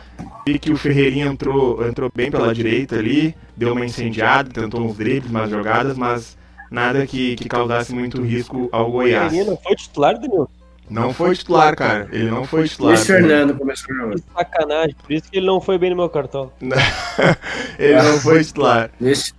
vi 0.47 0.57
que 0.57 0.71
o 0.71 0.77
Ferreirinha 0.77 1.27
entrou, 1.27 1.87
entrou 1.87 2.11
bem 2.13 2.31
pela 2.31 2.53
direita 2.53 2.95
ali, 2.95 3.35
deu 3.55 3.73
uma 3.73 3.85
incendiada, 3.85 4.49
tentou 4.49 4.81
uns 4.81 4.97
dribles, 4.97 5.29
umas 5.29 5.49
jogadas, 5.49 5.95
mas 5.95 6.35
nada 6.71 7.05
que, 7.05 7.35
que 7.35 7.47
causasse 7.47 7.93
muito 7.93 8.21
risco 8.21 8.67
ao 8.71 8.91
Goiás. 8.91 9.31
Ele 9.31 9.43
não 9.43 9.57
foi 9.57 9.75
titular, 9.75 10.19
Danilo? 10.19 10.49
Não 10.89 11.13
foi 11.13 11.35
titular, 11.35 11.75
cara. 11.75 12.07
Ele 12.11 12.29
não 12.29 12.45
foi 12.45 12.67
titular. 12.67 12.93
Luiz 12.93 13.05
Fernando 13.07 13.55
começou 13.55 13.93
o 13.93 13.97
jogo. 13.97 14.15
Que 14.15 14.23
sacanagem. 14.37 14.95
Por 15.01 15.11
isso 15.11 15.31
que 15.31 15.37
ele 15.37 15.47
não 15.47 15.59
foi 15.59 15.77
bem 15.77 15.89
no 15.89 15.95
meu 15.95 16.09
cartão. 16.09 16.51
Ele 17.79 18.01
não 18.01 18.19
foi 18.19 18.43
titular. 18.43 18.91
Luiz, 18.99 19.33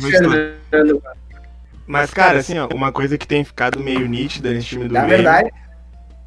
Fernando. 0.00 1.02
Mas, 1.86 2.10
cara, 2.14 2.38
assim, 2.38 2.58
ó, 2.58 2.68
uma 2.72 2.92
coisa 2.92 3.18
que 3.18 3.26
tem 3.26 3.44
ficado 3.44 3.80
meio 3.80 4.08
nítida 4.08 4.50
nesse 4.52 4.68
time 4.68 4.86
do 4.86 4.94
Na 4.94 5.00
Grêmio. 5.00 5.16
verdade. 5.24 5.50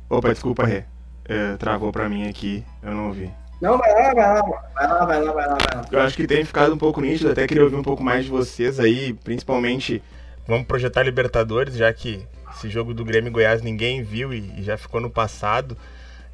Opa, 0.10 0.34
desculpa, 0.34 0.66
Rê. 0.66 0.84
É, 1.28 1.56
travou 1.58 1.92
pra 1.92 2.08
mim 2.08 2.28
aqui, 2.28 2.64
eu 2.84 2.92
não 2.92 3.08
ouvi. 3.08 3.32
Não, 3.62 3.78
vai 3.78 3.92
lá, 3.94 4.14
vai 4.14 4.26
lá, 4.26 4.42
vai 4.42 4.88
lá, 4.88 5.06
vai 5.06 5.24
lá, 5.24 5.32
vai 5.34 5.48
lá, 5.48 5.58
vai 5.58 5.78
lá. 5.78 5.86
Eu 5.92 6.02
acho 6.02 6.16
que 6.16 6.28
tem 6.28 6.46
ficado 6.46 6.74
um 6.74 6.78
pouco 6.78 7.02
nítido, 7.02 7.32
até 7.32 7.48
queria 7.48 7.64
ouvir 7.64 7.78
um 7.78 7.82
pouco 7.82 8.04
mais 8.04 8.26
de 8.26 8.30
vocês 8.30 8.80
aí, 8.80 9.14
principalmente 9.14 10.04
vamos 10.48 10.68
projetar 10.68 11.02
Libertadores, 11.02 11.76
já 11.76 11.92
que 11.92 12.28
esse 12.56 12.70
jogo 12.70 12.94
do 12.94 13.04
Grêmio 13.04 13.30
e 13.30 13.32
Goiás 13.32 13.62
ninguém 13.62 14.02
viu 14.02 14.34
e, 14.34 14.54
e 14.58 14.64
já 14.64 14.78
ficou 14.78 15.02
no 15.02 15.10
passado. 15.10 15.78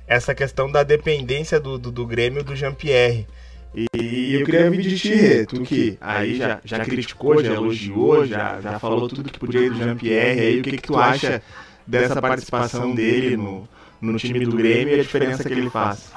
Essa 0.08 0.36
questão 0.36 0.72
da 0.72 0.84
dependência 0.84 1.60
do, 1.60 1.78
do, 1.78 1.92
do 1.92 2.06
Grêmio 2.06 2.44
do 2.44 2.56
Jean-Pierre. 2.56 3.28
E, 3.74 3.88
e 3.96 4.34
eu 4.36 4.46
queria 4.46 4.66
ouvir 4.66 4.82
de 4.82 5.00
ti, 5.00 5.46
tu 5.48 5.62
que 5.62 5.98
aí 6.02 6.38
já, 6.38 6.60
já 6.64 6.84
criticou, 6.84 7.42
já 7.42 7.54
elogiou, 7.54 8.26
já, 8.26 8.60
já 8.60 8.78
falou 8.78 9.08
tudo 9.08 9.32
que 9.32 9.40
podia 9.40 9.62
ir 9.62 9.70
do 9.70 9.78
Jean-Pierre, 9.78 10.40
aí 10.42 10.60
o 10.60 10.64
que, 10.64 10.72
que 10.72 10.82
tu 10.82 10.98
acha 10.98 11.42
dessa 11.88 12.22
participação 12.22 12.94
dele 12.94 13.38
no, 13.38 13.68
no 14.02 14.18
time 14.18 14.46
do 14.46 14.58
Grêmio 14.58 14.98
e 14.98 15.00
a 15.00 15.04
diferença 15.04 15.44
que 15.44 15.54
ele 15.54 15.70
faz? 15.70 16.12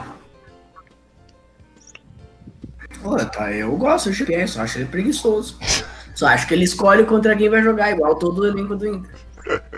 Pô, 3.00 3.16
tá, 3.16 3.52
eu 3.52 3.76
gosto 3.76 4.08
do 4.08 4.14
Chupinha, 4.14 4.48
só 4.48 4.62
acho 4.62 4.78
ele 4.78 4.86
preguiçoso. 4.86 5.58
Só 6.14 6.26
acho 6.26 6.48
que 6.48 6.54
ele 6.54 6.64
escolhe 6.64 7.04
contra 7.04 7.36
quem 7.36 7.48
vai 7.48 7.62
jogar, 7.62 7.92
igual 7.92 8.16
todo 8.16 8.40
o 8.40 8.46
elenco 8.46 8.74
do 8.74 8.86
Inter. 8.86 9.10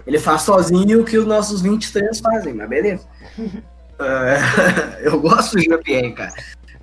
Ele 0.06 0.18
faz 0.18 0.42
sozinho 0.42 1.00
o 1.00 1.04
que 1.04 1.18
os 1.18 1.26
nossos 1.26 1.60
23 1.60 2.18
fazem, 2.20 2.54
mas 2.54 2.68
beleza. 2.68 3.04
Uh, 3.38 5.00
eu 5.02 5.20
gosto 5.20 5.56
do 5.56 5.62
Jean-Pierre, 5.62 6.12
cara. 6.12 6.34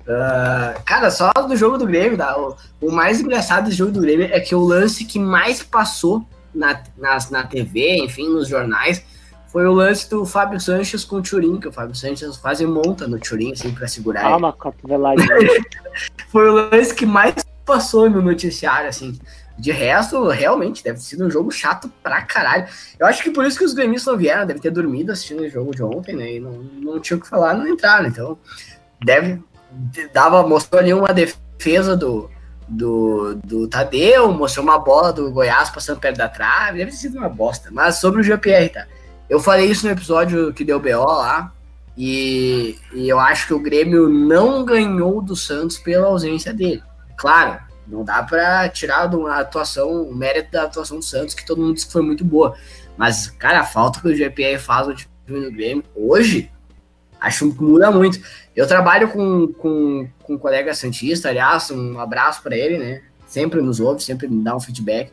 Uh, 0.06 0.82
cara, 0.84 1.10
só 1.10 1.32
do 1.32 1.56
jogo 1.56 1.78
do 1.78 1.86
Grêmio, 1.86 2.18
tá? 2.18 2.38
o, 2.38 2.56
o, 2.80 2.92
mais 2.92 3.20
engraçado 3.20 3.66
do 3.66 3.72
jogo 3.72 3.92
do 3.92 4.00
Grêmio 4.00 4.28
é 4.30 4.38
que 4.38 4.54
o 4.54 4.60
lance 4.60 5.04
que 5.06 5.18
mais 5.18 5.62
passou 5.62 6.26
na, 6.54 6.78
na, 6.98 7.18
na 7.30 7.44
TV, 7.44 7.96
enfim, 8.04 8.28
nos 8.28 8.46
jornais, 8.46 9.02
foi 9.54 9.66
o 9.66 9.72
lance 9.72 10.10
do 10.10 10.26
Fábio 10.26 10.60
Sanches 10.60 11.04
com 11.04 11.16
o 11.16 11.22
Turim, 11.22 11.58
que 11.58 11.68
o 11.68 11.72
Fábio 11.72 11.94
Sanches 11.94 12.36
quase 12.36 12.66
monta 12.66 13.06
no 13.06 13.18
Turim, 13.18 13.52
assim, 13.52 13.72
pra 13.72 13.88
segurar 13.88 14.22
Calma, 14.22 14.52
cotovelada. 14.52 15.22
foi 16.28 16.50
o 16.50 16.52
lance 16.52 16.92
que 16.92 17.06
mais 17.06 17.34
passou 17.64 18.10
no 18.10 18.20
noticiário, 18.20 18.88
assim. 18.88 19.18
De 19.56 19.70
resto, 19.70 20.28
realmente, 20.28 20.82
deve 20.82 20.98
ter 20.98 21.04
sido 21.04 21.24
um 21.24 21.30
jogo 21.30 21.50
chato 21.50 21.90
pra 22.02 22.22
caralho. 22.22 22.66
Eu 22.98 23.06
acho 23.06 23.22
que 23.22 23.30
por 23.30 23.46
isso 23.46 23.58
que 23.58 23.64
os 23.64 23.72
gremistas 23.72 24.12
não 24.12 24.18
vieram, 24.18 24.46
deve 24.46 24.60
ter 24.60 24.70
dormido 24.70 25.12
assistindo 25.12 25.42
o 25.42 25.48
jogo 25.48 25.74
de 25.74 25.82
ontem, 25.82 26.16
né? 26.16 26.34
E 26.34 26.40
não, 26.40 26.52
não 26.52 27.00
tinha 27.00 27.16
o 27.16 27.20
que 27.20 27.28
falar, 27.28 27.54
não 27.54 27.68
entraram. 27.68 28.06
Então, 28.06 28.38
deve. 29.04 29.40
Dava, 30.12 30.46
mostrou 30.46 30.80
ali 30.80 30.92
uma 30.92 31.12
defesa 31.12 31.96
do, 31.96 32.30
do, 32.68 33.34
do 33.44 33.68
Tadeu, 33.68 34.32
mostrou 34.32 34.64
uma 34.64 34.78
bola 34.78 35.12
do 35.12 35.30
Goiás 35.30 35.70
passando 35.70 36.00
perto 36.00 36.16
da 36.16 36.28
trave, 36.28 36.78
deve 36.78 36.90
ter 36.90 36.96
sido 36.96 37.18
uma 37.18 37.28
bosta. 37.28 37.70
Mas 37.72 37.96
sobre 37.96 38.20
o 38.20 38.24
GPR, 38.24 38.68
tá? 38.68 38.86
Eu 39.28 39.40
falei 39.40 39.70
isso 39.70 39.86
no 39.86 39.92
episódio 39.92 40.52
que 40.52 40.64
deu 40.64 40.80
BO 40.80 41.04
lá, 41.04 41.52
e, 41.96 42.76
e 42.92 43.08
eu 43.08 43.18
acho 43.18 43.46
que 43.46 43.54
o 43.54 43.58
Grêmio 43.58 44.08
não 44.08 44.64
ganhou 44.64 45.22
do 45.22 45.36
Santos 45.36 45.78
pela 45.78 46.08
ausência 46.08 46.52
dele. 46.52 46.82
Claro, 47.16 47.60
não 47.86 48.04
dá 48.04 48.22
para 48.22 48.68
tirar 48.68 49.08
a 49.08 49.38
atuação, 49.38 50.02
o 50.02 50.14
mérito 50.14 50.50
da 50.52 50.64
atuação 50.64 50.98
do 50.98 51.04
Santos, 51.04 51.34
que 51.34 51.44
todo 51.44 51.60
mundo 51.60 51.74
disse 51.74 51.86
que 51.86 51.92
foi 51.92 52.02
muito 52.02 52.24
boa. 52.24 52.56
Mas, 52.96 53.28
cara, 53.28 53.60
a 53.60 53.64
falta 53.64 54.00
que 54.00 54.08
o 54.08 54.16
GPR 54.16 54.58
faz 54.58 54.86
no 54.86 54.94
time 54.94 55.08
do 55.26 55.52
Grêmio 55.52 55.84
hoje, 55.94 56.50
acho 57.20 57.50
que 57.50 57.62
muda 57.62 57.90
muito. 57.90 58.20
Eu 58.54 58.66
trabalho 58.66 59.08
com, 59.08 59.52
com, 59.52 60.08
com 60.22 60.34
um 60.34 60.38
colega 60.38 60.74
Santista, 60.74 61.28
aliás, 61.28 61.70
um 61.70 61.98
abraço 61.98 62.42
para 62.42 62.56
ele, 62.56 62.78
né? 62.78 63.02
Sempre 63.26 63.60
nos 63.60 63.80
ouve, 63.80 64.02
sempre 64.02 64.28
me 64.28 64.42
dá 64.42 64.54
um 64.54 64.60
feedback. 64.60 65.10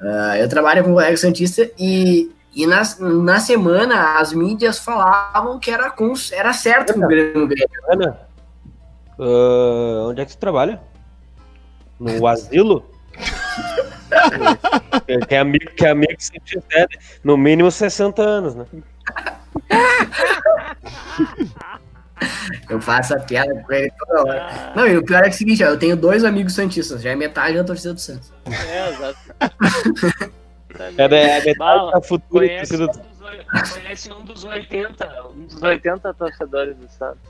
Uh, 0.00 0.36
eu 0.38 0.48
trabalho 0.48 0.84
com 0.84 0.90
um 0.90 0.94
colega 0.94 1.16
Santista 1.16 1.70
e, 1.78 2.30
e 2.54 2.66
na, 2.66 2.82
na 2.98 3.40
semana 3.40 4.18
as 4.18 4.32
mídias 4.32 4.78
falavam 4.78 5.58
que 5.58 5.70
era, 5.70 5.90
com, 5.90 6.12
era 6.32 6.52
certo 6.52 6.92
Ana, 6.94 7.06
o 7.06 7.08
Grêmio. 7.08 7.48
Ana, 7.88 8.20
uh, 9.18 10.08
onde 10.10 10.20
é 10.20 10.24
que 10.24 10.32
você 10.32 10.38
trabalha? 10.38 10.91
No 12.02 12.26
asilo. 12.26 12.84
que 15.28 15.34
é 15.34 15.38
amigo, 15.38 15.70
que 15.76 15.86
é 15.86 15.90
amigo 15.90 16.16
sempre 16.18 16.60
no 17.22 17.36
mínimo 17.36 17.70
60 17.70 18.22
anos, 18.22 18.54
né? 18.54 18.66
Eu 22.68 22.80
faço 22.80 23.14
a 23.14 23.20
piada 23.20 23.54
com 23.62 23.72
ele 23.72 23.90
toda 23.98 24.22
hora. 24.22 24.72
Não, 24.76 24.86
e 24.86 24.96
o 24.96 25.04
pior 25.04 25.18
é, 25.18 25.22
que 25.22 25.28
é 25.28 25.30
o 25.30 25.34
seguinte, 25.34 25.64
ó, 25.64 25.68
eu 25.68 25.78
tenho 25.78 25.96
dois 25.96 26.24
amigos 26.24 26.54
santistas, 26.54 27.02
já 27.02 27.10
é 27.10 27.16
metade 27.16 27.56
da 27.56 27.64
torcida 27.64 27.94
do 27.94 28.00
Santos. 28.00 28.32
É, 28.46 28.88
exato. 28.90 29.18
é, 30.78 31.04
é 31.04 31.08
metade 31.08 31.58
Bala, 31.58 31.92
da 31.92 32.00
futura 32.00 32.46
conhece, 32.46 32.76
torcida 32.76 32.92
do... 32.92 33.72
conhece 33.74 34.12
um 34.12 34.24
dos 34.24 34.44
80, 34.44 35.28
um 35.30 35.46
dos 35.46 35.62
80 35.62 36.14
torcedores 36.14 36.76
do 36.76 36.88
Santos. 36.88 37.22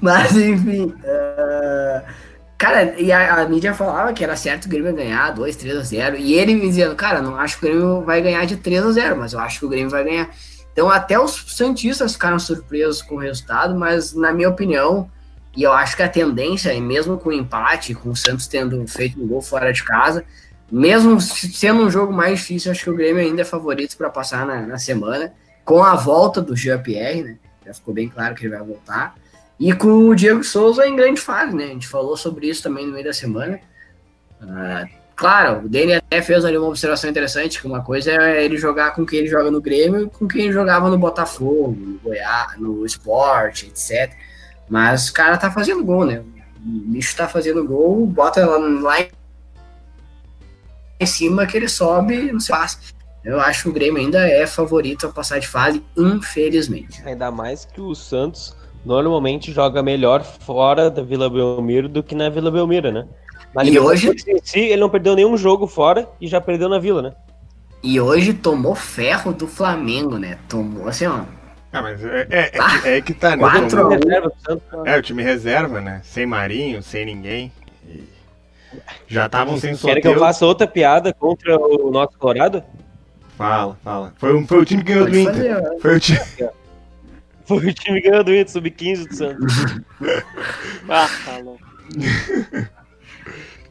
Mas, 0.00 0.36
enfim... 0.36 0.84
Uh... 0.84 2.31
Cara, 2.62 2.94
e 2.96 3.10
a, 3.10 3.42
a, 3.42 3.48
mídia 3.48 3.74
falava 3.74 4.12
que 4.12 4.22
era 4.22 4.36
certo 4.36 4.66
o 4.66 4.68
Grêmio 4.68 4.94
ganhar 4.94 5.32
2, 5.32 5.56
3 5.56 5.78
a 5.78 5.82
0. 5.82 6.16
E 6.16 6.34
ele 6.34 6.54
me 6.54 6.68
dizendo, 6.68 6.94
cara, 6.94 7.20
não 7.20 7.34
acho 7.34 7.58
que 7.58 7.66
o 7.66 7.68
Grêmio 7.68 8.02
vai 8.02 8.22
ganhar 8.22 8.46
de 8.46 8.56
3 8.56 8.86
a 8.86 8.92
0, 8.92 9.16
mas 9.16 9.32
eu 9.32 9.40
acho 9.40 9.58
que 9.58 9.66
o 9.66 9.68
Grêmio 9.68 9.90
vai 9.90 10.04
ganhar. 10.04 10.30
Então 10.72 10.88
até 10.88 11.18
os 11.18 11.56
Santistas 11.56 12.12
ficaram 12.12 12.38
surpresos 12.38 13.02
com 13.02 13.16
o 13.16 13.18
resultado, 13.18 13.74
mas 13.74 14.14
na 14.14 14.32
minha 14.32 14.48
opinião, 14.48 15.10
e 15.56 15.64
eu 15.64 15.72
acho 15.72 15.96
que 15.96 16.04
a 16.04 16.08
tendência, 16.08 16.72
mesmo 16.80 17.18
com 17.18 17.30
o 17.30 17.32
empate, 17.32 17.96
com 17.96 18.10
o 18.10 18.16
Santos 18.16 18.46
tendo 18.46 18.86
feito 18.86 19.20
um 19.20 19.26
gol 19.26 19.42
fora 19.42 19.72
de 19.72 19.82
casa, 19.82 20.24
mesmo 20.70 21.20
sendo 21.20 21.82
um 21.82 21.90
jogo 21.90 22.12
mais 22.12 22.38
difícil, 22.38 22.70
acho 22.70 22.84
que 22.84 22.90
o 22.90 22.96
Grêmio 22.96 23.20
ainda 23.20 23.42
é 23.42 23.44
favorito 23.44 23.96
para 23.96 24.08
passar 24.08 24.46
na, 24.46 24.60
na, 24.64 24.78
semana, 24.78 25.32
com 25.64 25.82
a 25.82 25.96
volta 25.96 26.40
do 26.40 26.54
Jean-Pierre, 26.54 27.24
né? 27.24 27.38
Já 27.66 27.74
ficou 27.74 27.92
bem 27.92 28.08
claro 28.08 28.36
que 28.36 28.46
ele 28.46 28.56
vai 28.56 28.64
voltar. 28.64 29.16
E 29.62 29.72
com 29.72 30.08
o 30.08 30.14
Diego 30.16 30.42
Souza 30.42 30.84
em 30.88 30.96
grande 30.96 31.20
fase, 31.20 31.54
né? 31.54 31.66
A 31.66 31.68
gente 31.68 31.86
falou 31.86 32.16
sobre 32.16 32.48
isso 32.48 32.64
também 32.64 32.84
no 32.84 32.92
meio 32.92 33.04
da 33.04 33.12
semana. 33.12 33.60
Uh, 34.40 34.88
claro, 35.14 35.64
o 35.64 35.68
Dani 35.68 35.92
até 35.92 36.20
fez 36.20 36.44
ali 36.44 36.58
uma 36.58 36.66
observação 36.66 37.08
interessante, 37.08 37.60
que 37.60 37.66
uma 37.68 37.80
coisa 37.80 38.10
é 38.10 38.44
ele 38.44 38.56
jogar 38.56 38.90
com 38.90 39.06
quem 39.06 39.20
ele 39.20 39.28
joga 39.28 39.52
no 39.52 39.60
Grêmio 39.60 40.10
com 40.10 40.26
quem 40.26 40.46
ele 40.46 40.52
jogava 40.52 40.90
no 40.90 40.98
Botafogo, 40.98 41.76
no 41.78 41.96
Goiás, 42.00 42.58
no 42.58 42.84
Sport, 42.86 43.62
etc. 43.62 44.12
Mas 44.68 45.10
o 45.10 45.12
cara 45.12 45.38
tá 45.38 45.48
fazendo 45.48 45.84
gol, 45.84 46.06
né? 46.06 46.18
O 46.18 46.90
bicho 46.90 47.16
tá 47.16 47.28
fazendo 47.28 47.64
gol, 47.64 48.04
bota 48.04 48.44
lá, 48.44 48.56
lá 48.58 49.06
em 50.98 51.06
cima 51.06 51.46
que 51.46 51.56
ele 51.56 51.68
sobe 51.68 52.32
não 52.32 52.40
se 52.40 52.48
passa. 52.48 52.80
Eu 53.24 53.38
acho 53.40 53.62
que 53.62 53.68
o 53.68 53.72
Grêmio 53.72 54.02
ainda 54.02 54.28
é 54.28 54.44
favorito 54.44 55.06
a 55.06 55.12
passar 55.12 55.38
de 55.38 55.46
fase, 55.46 55.84
infelizmente. 55.96 57.00
Ainda 57.06 57.30
mais 57.30 57.64
que 57.64 57.80
o 57.80 57.94
Santos 57.94 58.60
normalmente 58.84 59.52
joga 59.52 59.82
melhor 59.82 60.22
fora 60.22 60.90
da 60.90 61.02
Vila 61.02 61.30
Belmiro 61.30 61.88
do 61.88 62.02
que 62.02 62.14
na 62.14 62.28
Vila 62.28 62.50
Belmiro, 62.50 62.90
né? 62.90 63.06
Na 63.54 63.64
e 63.64 63.78
hoje 63.78 64.10
em 64.10 64.40
si, 64.42 64.60
ele 64.60 64.80
não 64.80 64.88
perdeu 64.88 65.14
nenhum 65.14 65.36
jogo 65.36 65.66
fora 65.66 66.08
e 66.20 66.26
já 66.26 66.40
perdeu 66.40 66.68
na 66.68 66.78
Vila, 66.78 67.02
né? 67.02 67.12
E 67.82 68.00
hoje 68.00 68.32
tomou 68.32 68.74
ferro 68.74 69.32
do 69.32 69.46
Flamengo, 69.46 70.16
né? 70.18 70.38
Tomou 70.48 70.88
assim, 70.88 71.06
ó. 71.06 71.20
Ah, 71.72 71.82
mas 71.82 72.04
é, 72.04 72.26
é, 72.30 72.40
é, 72.40 72.52
ah, 72.60 72.80
é 72.84 73.00
que 73.00 73.14
tá, 73.14 73.30
né? 73.30 73.38
Quatro 73.38 73.88
reserva, 73.88 74.32
é, 74.84 74.98
o 74.98 75.02
time 75.02 75.22
reserva, 75.22 75.80
né? 75.80 76.00
Sem 76.04 76.26
Marinho, 76.26 76.82
sem 76.82 77.06
ninguém. 77.06 77.50
Já 79.06 79.26
estavam 79.26 79.58
sem 79.58 79.74
sorteio. 79.74 80.02
Quer 80.02 80.08
que 80.10 80.16
eu 80.16 80.18
faça 80.18 80.46
outra 80.46 80.66
piada 80.66 81.12
contra 81.12 81.58
o 81.58 81.90
nosso 81.90 82.16
Colorado? 82.18 82.62
Fala, 83.36 83.76
fala. 83.82 84.12
Foi, 84.16 84.44
foi 84.44 84.58
o 84.58 84.64
time 84.64 84.84
que 84.84 84.92
ganhou 84.92 85.08
do 85.08 85.18
Inter. 85.18 85.80
Foi 85.80 85.96
o 85.96 86.00
time. 86.00 86.20
Foi 87.44 87.66
o 87.66 87.74
time 87.74 88.00
ganhando 88.00 88.28
o 88.28 88.34
Inter, 88.34 88.48
sub-15 88.48 89.08
do 89.08 89.14
Santos. 89.14 89.54
ah, 90.88 91.08
tá 91.24 91.38
louco. 91.38 91.62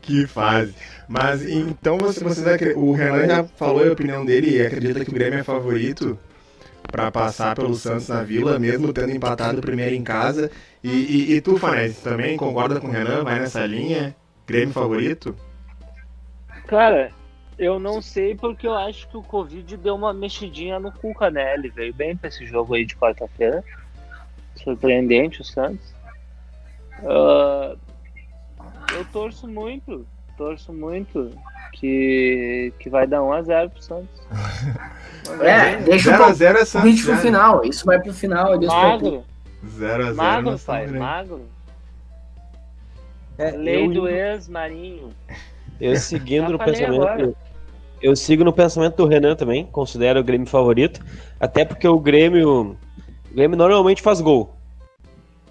que 0.02 0.28
fase. 0.28 0.74
Mas 1.08 1.48
então 1.48 1.98
você, 1.98 2.24
você 2.24 2.74
o 2.76 2.94
Renan 2.94 3.28
já 3.28 3.44
falou 3.44 3.88
a 3.88 3.92
opinião 3.92 4.26
dele 4.26 4.58
e 4.58 4.66
acredita 4.66 5.04
que 5.04 5.12
o 5.12 5.14
Grêmio 5.14 5.40
é 5.40 5.44
favorito 5.44 6.18
para 6.90 7.12
passar 7.12 7.56
pelo 7.56 7.74
Santos 7.76 8.08
na 8.08 8.24
Vila, 8.24 8.60
mesmo 8.60 8.92
tendo 8.92 9.12
empatado 9.12 9.60
o 9.60 9.62
primeiro 9.62 9.96
em 9.96 10.04
casa. 10.04 10.52
E, 10.84 10.90
e, 10.90 11.34
e 11.34 11.42
tu, 11.42 11.58
Fanese, 11.58 12.02
também 12.02 12.36
concorda 12.36 12.80
com 12.80 12.88
o 12.88 12.92
Renan? 12.92 13.24
Vai 13.24 13.40
nessa 13.40 13.66
linha? 13.66 14.16
Grêmio 14.48 14.74
favorito? 14.74 15.36
Cara, 16.68 17.12
eu 17.58 17.80
não 17.80 18.02
sei 18.02 18.36
porque 18.36 18.68
eu 18.68 18.74
acho 18.74 19.08
que 19.08 19.18
o 19.18 19.24
Covid 19.24 19.78
deu 19.78 19.96
uma 19.96 20.14
mexidinha 20.14 20.80
no 20.80 20.92
Cuca, 20.92 21.30
né? 21.30 21.54
Ele 21.54 21.70
veio 21.70 21.94
bem 21.94 22.16
pra 22.16 22.30
esse 22.30 22.46
jogo 22.46 22.74
aí 22.74 22.86
de 22.86 22.96
quarta-feira. 22.96 23.64
Surpreendente 24.56 25.42
o 25.42 25.44
Santos. 25.44 25.94
Uh, 27.00 27.78
eu 28.94 29.06
torço 29.12 29.48
muito, 29.48 30.06
torço 30.38 30.74
muito 30.74 31.32
que, 31.74 32.74
que 32.80 32.90
vai 32.90 33.08
dar 33.08 33.20
1x0 33.20 33.70
pro 33.70 33.82
Santos. 33.82 34.22
É, 35.40 35.78
deixa 35.78 36.18
0 36.18 36.30
o 36.30 36.34
0 36.34 36.58
é 36.58 36.66
Santos, 36.66 37.04
pro 37.04 37.16
final. 37.18 37.64
Isso 37.64 37.86
vai 37.86 38.02
pro 38.02 38.12
final. 38.12 38.60
Magro. 38.60 39.24
0x0. 39.64 40.14
Magro, 40.16 40.60
pai, 40.60 40.88
magro. 40.88 41.46
É, 43.38 43.52
Lei 43.52 43.86
eu... 43.86 43.94
do 43.94 44.10
ex-marinho. 44.10 45.14
Eu 45.82 45.96
seguindo 45.98 46.52
no 46.52 46.60
pensamento. 46.60 47.02
Agora 47.02 47.34
eu 48.02 48.16
sigo 48.16 48.44
no 48.44 48.52
pensamento 48.52 48.96
do 48.96 49.06
Renan 49.06 49.36
também, 49.36 49.66
considero 49.66 50.20
o 50.20 50.24
Grêmio 50.24 50.48
favorito, 50.48 51.00
até 51.40 51.64
porque 51.64 51.88
o 51.88 52.00
Grêmio, 52.00 52.78
o 53.30 53.36
Grêmio 53.36 53.58
normalmente 53.58 54.02
faz 54.02 54.20
gol. 54.20 54.56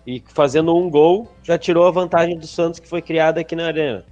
E 0.07 0.23
fazendo 0.35 0.75
um 0.77 0.91
gol, 0.91 1.29
já 1.43 1.57
tirou 1.57 1.87
a 1.87 1.91
vantagem 1.91 2.37
do 2.37 2.47
Santos 2.47 2.81
que 2.81 2.89
foi 2.89 3.01
criada 3.01 3.41
aqui 3.41 3.55
na 3.55 3.67
Arena. 3.67 4.05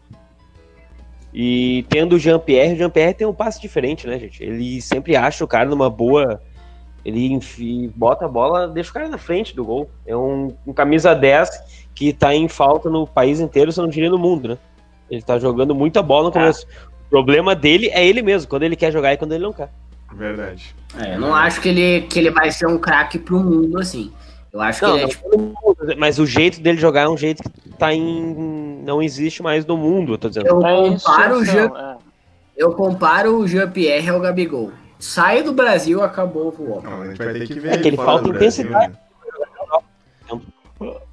E 1.34 1.84
tendo 1.88 2.14
o 2.14 2.18
Jean-Pierre, 2.18 2.74
o 2.74 2.76
Jean-Pierre 2.76 3.14
tem 3.14 3.26
um 3.26 3.34
passe 3.34 3.60
diferente, 3.60 4.06
né, 4.06 4.18
gente? 4.18 4.42
Ele 4.42 4.80
sempre 4.80 5.16
acha 5.16 5.44
o 5.44 5.48
cara 5.48 5.68
numa 5.68 5.90
boa. 5.90 6.40
Ele 7.04 7.32
enfia, 7.32 7.90
bota 7.94 8.26
a 8.26 8.28
bola, 8.28 8.68
deixa 8.68 8.90
o 8.90 8.94
cara 8.94 9.08
na 9.08 9.18
frente 9.18 9.54
do 9.54 9.64
gol. 9.64 9.90
É 10.06 10.16
um, 10.16 10.54
um 10.66 10.72
camisa 10.72 11.14
10 11.14 11.88
que 11.94 12.12
tá 12.12 12.34
em 12.34 12.48
falta 12.48 12.88
no 12.88 13.06
país 13.06 13.40
inteiro, 13.40 13.72
se 13.72 13.78
não 13.78 13.88
diria 13.88 14.10
no 14.10 14.18
mundo, 14.18 14.48
né? 14.50 14.58
Ele 15.11 15.22
tá 15.22 15.38
jogando 15.38 15.74
muita 15.74 16.02
bola 16.02 16.26
no 16.26 16.32
começo. 16.32 16.66
Ah. 16.70 16.88
O 17.06 17.11
problema 17.11 17.54
dele 17.54 17.88
é 17.88 18.06
ele 18.06 18.20
mesmo, 18.20 18.48
quando 18.48 18.64
ele 18.64 18.76
quer 18.76 18.92
jogar 18.92 19.12
e 19.12 19.16
quando 19.16 19.32
ele 19.32 19.44
não 19.44 19.52
quer. 19.52 19.70
Verdade. 20.12 20.74
É, 20.98 21.14
eu 21.14 21.20
não 21.20 21.34
acho 21.34 21.61
que 21.61 21.68
ele, 21.68 22.06
que 22.06 22.18
ele 22.18 22.30
vai 22.30 22.50
ser 22.50 22.66
um 22.66 22.78
craque 22.78 23.18
pro 23.18 23.38
mundo, 23.38 23.78
assim. 23.78 24.12
Eu 24.52 24.61
acho 24.61 24.84
não, 24.84 24.92
que 24.92 24.98
ele 24.98 25.04
é 25.04 25.09
tipo... 25.09 25.56
Mas 25.98 26.18
o 26.18 26.26
jeito 26.26 26.61
dele 26.61 26.78
jogar 26.78 27.02
é 27.02 27.09
um 27.09 27.16
jeito 27.16 27.42
que 27.42 27.68
tá 27.78 27.92
em. 27.92 28.82
não 28.84 29.02
existe 29.02 29.42
mais 29.42 29.64
no 29.64 29.76
mundo, 29.76 30.14
eu 30.14 30.18
tô 30.18 30.28
dizendo. 30.28 30.46
Eu 30.46 30.66
é 30.66 30.90
comparo, 30.90 31.38
o 31.38 31.44
Jean... 31.44 31.66
É. 31.66 31.96
eu 32.56 32.72
comparo 32.72 33.38
o 33.38 33.46
Jean-Pierre 33.46 34.09
ao 34.09 34.20
Gabigol. 34.20 34.72
Sai 34.98 35.42
do 35.42 35.52
Brasil, 35.52 36.02
acabou 36.02 36.54
o 36.59 36.72
homem. 36.72 36.92
a 36.92 37.06
gente 37.06 37.18
vai 37.18 37.32
ter 37.34 37.46
que 37.46 37.61
ver. 37.61 37.72
É 37.74 37.78
que 37.78 37.88
ele 37.88 37.96
falta 37.96 38.28
intensidade. 38.28 38.94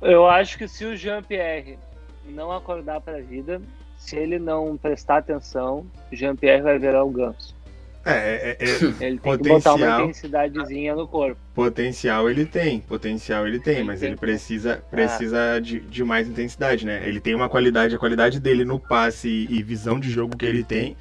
Eu 0.01 0.27
acho 0.27 0.57
que 0.57 0.67
se 0.67 0.85
o 0.85 0.95
Jean-Pierre 0.95 1.77
não 2.29 2.51
acordar 2.51 3.01
para 3.01 3.17
a 3.17 3.21
vida, 3.21 3.61
se 4.05 4.15
ele 4.15 4.37
não 4.37 4.77
prestar 4.77 5.17
atenção, 5.17 5.85
Jean-Pierre 6.11 6.61
vai 6.61 6.77
virar 6.77 7.03
o 7.03 7.09
ganso. 7.09 7.55
É, 8.07 8.11
é, 8.11 8.57
é, 8.59 8.73
Ele 9.03 9.17
tem 9.17 9.17
Potencial. 9.17 9.39
que 9.39 9.49
botar 9.49 9.73
uma 9.73 10.03
intensidadezinha 10.03 10.95
no 10.95 11.07
corpo. 11.07 11.37
potencial 11.55 12.29
ele 12.29 12.45
tem, 12.45 12.79
potencial 12.81 13.47
ele 13.47 13.59
tem, 13.59 13.77
Ele 13.77 13.83
mas 13.83 13.99
tem. 14.01 14.09
ele 14.09 14.15
precisa, 14.15 14.83
precisa 14.91 15.59
de, 15.59 15.79
de 15.79 16.03
mais 16.03 16.27
intensidade, 16.27 16.85
né? 16.85 17.01
Ele 17.07 17.19
tem 17.19 17.33
uma 17.33 17.49
qualidade, 17.49 17.95
a 17.95 17.97
qualidade 17.97 18.39
dele 18.39 18.63
no 18.63 18.79
passe 18.79 19.47
e 19.49 19.63
visão 19.63 19.99
de 19.99 20.11
jogo 20.11 20.37
que 20.37 20.45
ele 20.45 20.63
tem, 20.63 20.95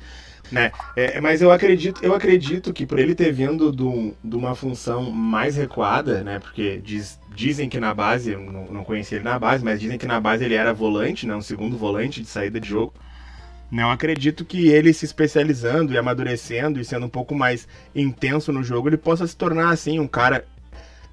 né? 0.54 0.72
É, 0.96 1.20
mas 1.20 1.42
eu 1.42 1.50
acredito, 1.50 2.02
eu 2.04 2.14
acredito 2.14 2.72
que 2.72 2.86
por 2.86 2.98
ele 2.98 3.14
ter 3.14 3.32
vindo 3.32 3.72
do- 3.72 4.14
de 4.24 4.36
uma 4.36 4.54
função 4.54 5.10
mais 5.10 5.56
recuada, 5.56 6.22
né? 6.24 6.38
Porque 6.38 6.78
diz- 6.82 7.18
dizem 7.34 7.68
que 7.68 7.80
na 7.80 7.92
base, 7.94 8.36
não, 8.36 8.66
não 8.66 8.84
conheci 8.84 9.16
ele 9.16 9.24
na 9.24 9.38
base, 9.38 9.64
mas 9.64 9.80
dizem 9.80 9.98
que 9.98 10.06
na 10.06 10.20
base 10.20 10.44
ele 10.44 10.54
era 10.54 10.72
volante, 10.72 11.26
né? 11.26 11.34
Um 11.36 11.42
segundo 11.42 11.76
volante 11.76 12.20
de 12.22 12.28
saída 12.28 12.60
de 12.60 12.68
jogo. 12.68 12.94
Não 13.70 13.90
acredito 13.90 14.44
que 14.44 14.68
ele 14.68 14.92
se 14.92 15.04
especializando 15.04 15.92
e 15.92 15.98
amadurecendo 15.98 16.78
e 16.80 16.84
sendo 16.84 17.06
um 17.06 17.08
pouco 17.08 17.34
mais 17.34 17.66
intenso 17.94 18.52
no 18.52 18.62
jogo, 18.62 18.88
ele 18.88 18.96
possa 18.96 19.26
se 19.26 19.36
tornar 19.36 19.70
assim 19.70 19.98
um 19.98 20.06
cara. 20.06 20.44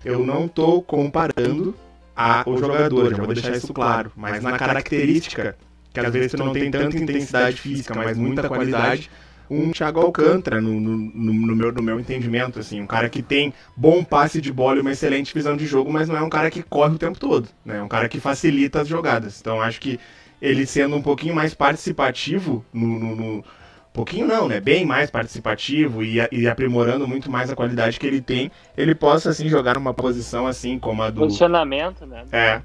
Eu 0.04 0.20
não 0.26 0.48
tô 0.48 0.82
comparando 0.82 1.76
a, 2.16 2.44
o 2.48 2.58
jogador, 2.58 3.10
já 3.16 3.24
vou 3.24 3.34
deixar 3.34 3.56
isso 3.56 3.74
claro, 3.74 4.12
mas 4.16 4.42
na 4.42 4.54
característica, 4.54 5.58
que 5.94 6.00
às 6.00 6.14
vezes 6.14 6.34
tu 6.34 6.38
não 6.38 6.54
tem 6.54 6.72
tanta 6.72 6.98
intensidade 6.98 7.62
física, 7.62 7.94
mas 7.96 8.18
muita 8.18 8.44
qualidade, 8.44 9.10
um 9.54 9.72
Thiago 9.72 10.00
Alcântara, 10.00 10.62
no, 10.62 10.80
no, 10.80 10.98
no- 10.98 11.56
meu, 11.56 11.72
no 11.72 11.82
meu 11.84 12.00
entendimento, 12.00 12.60
assim, 12.60 12.82
um 12.82 12.88
cara 12.88 13.10
que 13.10 13.22
tem 13.22 13.54
bom 13.76 14.04
passe 14.04 14.40
de 14.42 14.52
bola 14.52 14.78
e 14.78 14.82
uma 14.82 14.92
excelente 14.92 15.34
visão 15.34 15.58
de 15.58 15.66
jogo, 15.66 15.92
mas 15.92 16.08
não 16.08 16.16
é 16.16 16.22
um 16.22 16.30
cara 16.30 16.50
que 16.50 16.64
corre 16.64 16.96
o 16.96 17.00
tempo 17.00 17.20
todo, 17.20 17.50
né? 17.66 17.78
É 17.78 17.84
um 17.84 17.88
cara 17.88 18.08
que 18.08 18.20
facilita 18.20 18.82
as 18.82 18.88
jogadas. 18.88 19.40
Então 19.42 19.62
acho 19.62 19.80
que 19.82 20.00
ele 20.42 20.66
sendo 20.66 20.96
um 20.96 21.02
pouquinho 21.02 21.36
mais 21.36 21.54
participativo 21.54 22.66
no, 22.74 22.88
no- 23.00 23.16
no- 23.16 23.46
pouquinho 23.94 24.26
não, 24.26 24.48
né? 24.48 24.60
Bem 24.62 24.86
mais 24.86 25.12
participativo 25.12 26.02
e, 26.04 26.16
e 26.32 26.48
aprimorando 26.48 27.06
muito 27.08 27.30
mais 27.30 27.50
a 27.50 27.56
qualidade 27.56 28.00
que 28.00 28.08
ele 28.08 28.22
tem, 28.22 28.50
ele 28.78 28.96
possa 28.96 29.30
assim 29.32 29.50
jogar 29.50 29.76
numa 29.76 29.94
posição 29.94 30.48
assim 30.48 30.80
como 30.80 31.04
a 31.04 31.10
do 31.10 31.22
Posicionamento, 31.22 32.06
né? 32.06 32.24
É. 32.32 32.62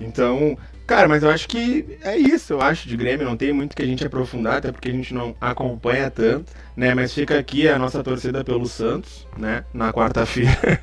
Então, 0.00 0.56
cara, 0.86 1.08
mas 1.08 1.22
eu 1.22 1.30
acho 1.30 1.48
que 1.48 1.98
é 2.02 2.16
isso, 2.16 2.52
eu 2.52 2.60
acho, 2.60 2.88
de 2.88 2.96
Grêmio. 2.96 3.26
Não 3.26 3.36
tem 3.36 3.52
muito 3.52 3.74
que 3.74 3.82
a 3.82 3.86
gente 3.86 4.06
aprofundar, 4.06 4.58
até 4.58 4.70
porque 4.70 4.88
a 4.88 4.92
gente 4.92 5.12
não 5.12 5.34
acompanha 5.40 6.10
tanto, 6.10 6.52
né? 6.76 6.94
Mas 6.94 7.12
fica 7.12 7.38
aqui 7.38 7.68
a 7.68 7.78
nossa 7.78 8.02
torcida 8.02 8.44
pelo 8.44 8.66
Santos, 8.66 9.26
né? 9.36 9.64
Na 9.74 9.92
quarta-feira. 9.92 10.80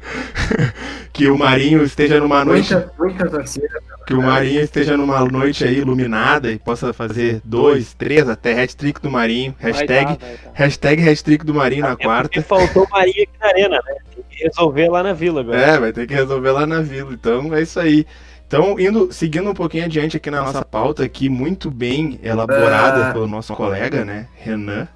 que 1.14 1.28
o 1.28 1.38
Marinho 1.38 1.84
esteja 1.84 2.20
numa 2.20 2.44
noite. 2.44 2.74
Muita, 2.74 2.94
muita 2.98 3.30
torcida. 3.30 3.82
Que 4.06 4.14
o 4.14 4.22
Marinho 4.22 4.62
esteja 4.62 4.98
numa 4.98 5.24
noite 5.24 5.64
aí 5.64 5.78
iluminada 5.78 6.52
e 6.52 6.60
possa 6.60 6.92
fazer 6.92 7.40
dois, 7.44 7.94
três, 7.94 8.28
até 8.28 8.62
hat-trick 8.62 9.02
do 9.02 9.10
Marinho. 9.10 9.56
Vai 9.62 9.72
Hashtag, 9.72 10.18
vai 10.20 10.38
hashtag 10.54 11.10
hat-trick 11.10 11.46
do 11.46 11.54
Marinho 11.54 11.84
na 11.84 11.90
Porque 11.90 12.04
quarta. 12.04 12.42
faltou 12.42 12.86
Maria 12.92 13.24
aqui 13.24 13.40
na 13.40 13.48
arena, 13.48 13.82
né? 13.86 13.96
Tem 14.14 14.24
que 14.30 14.44
resolver 14.44 14.90
lá 14.90 15.04
na 15.04 15.14
vila 15.14 15.40
agora. 15.40 15.58
É, 15.58 15.80
vai 15.80 15.94
ter 15.94 16.06
que 16.06 16.14
resolver 16.14 16.52
lá 16.52 16.66
na 16.66 16.82
vila. 16.82 17.14
Então 17.14 17.54
é 17.56 17.62
isso 17.62 17.80
aí. 17.80 18.06
Então, 18.54 18.80
indo, 18.80 19.12
seguindo 19.12 19.50
um 19.50 19.54
pouquinho 19.54 19.86
adiante 19.86 20.16
aqui 20.16 20.30
na 20.30 20.44
nossa 20.44 20.64
pauta, 20.64 21.04
aqui 21.04 21.28
muito 21.28 21.72
bem 21.72 22.20
elaborada 22.22 23.08
Ah. 23.08 23.12
pelo 23.12 23.28
nosso 23.28 23.52
colega, 23.56 24.06
né, 24.06 24.28
Renan. 24.36 24.88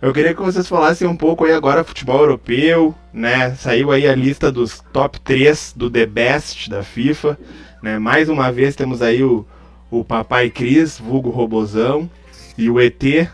Eu 0.02 0.12
queria 0.12 0.34
que 0.34 0.42
vocês 0.42 0.68
falassem 0.68 1.08
um 1.08 1.16
pouco 1.16 1.46
aí 1.46 1.52
agora 1.52 1.84
futebol 1.84 2.22
europeu, 2.22 2.96
né? 3.14 3.54
Saiu 3.54 3.92
aí 3.92 4.08
a 4.08 4.16
lista 4.16 4.52
dos 4.52 4.84
top 4.92 5.20
3 5.20 5.74
do 5.76 5.88
The 5.88 6.08
Best 6.08 6.68
da 6.68 6.82
FIFA, 6.82 7.38
né? 7.84 8.00
Mais 8.00 8.28
uma 8.28 8.52
vez 8.52 8.76
temos 8.76 9.04
aí 9.04 9.22
o, 9.22 9.46
o 9.92 10.04
Papai 10.04 10.50
Cris, 10.50 10.98
vulgo 10.98 11.30
Robozão, 11.30 12.10
e 12.58 12.72
o 12.72 12.82
ET, 12.82 13.30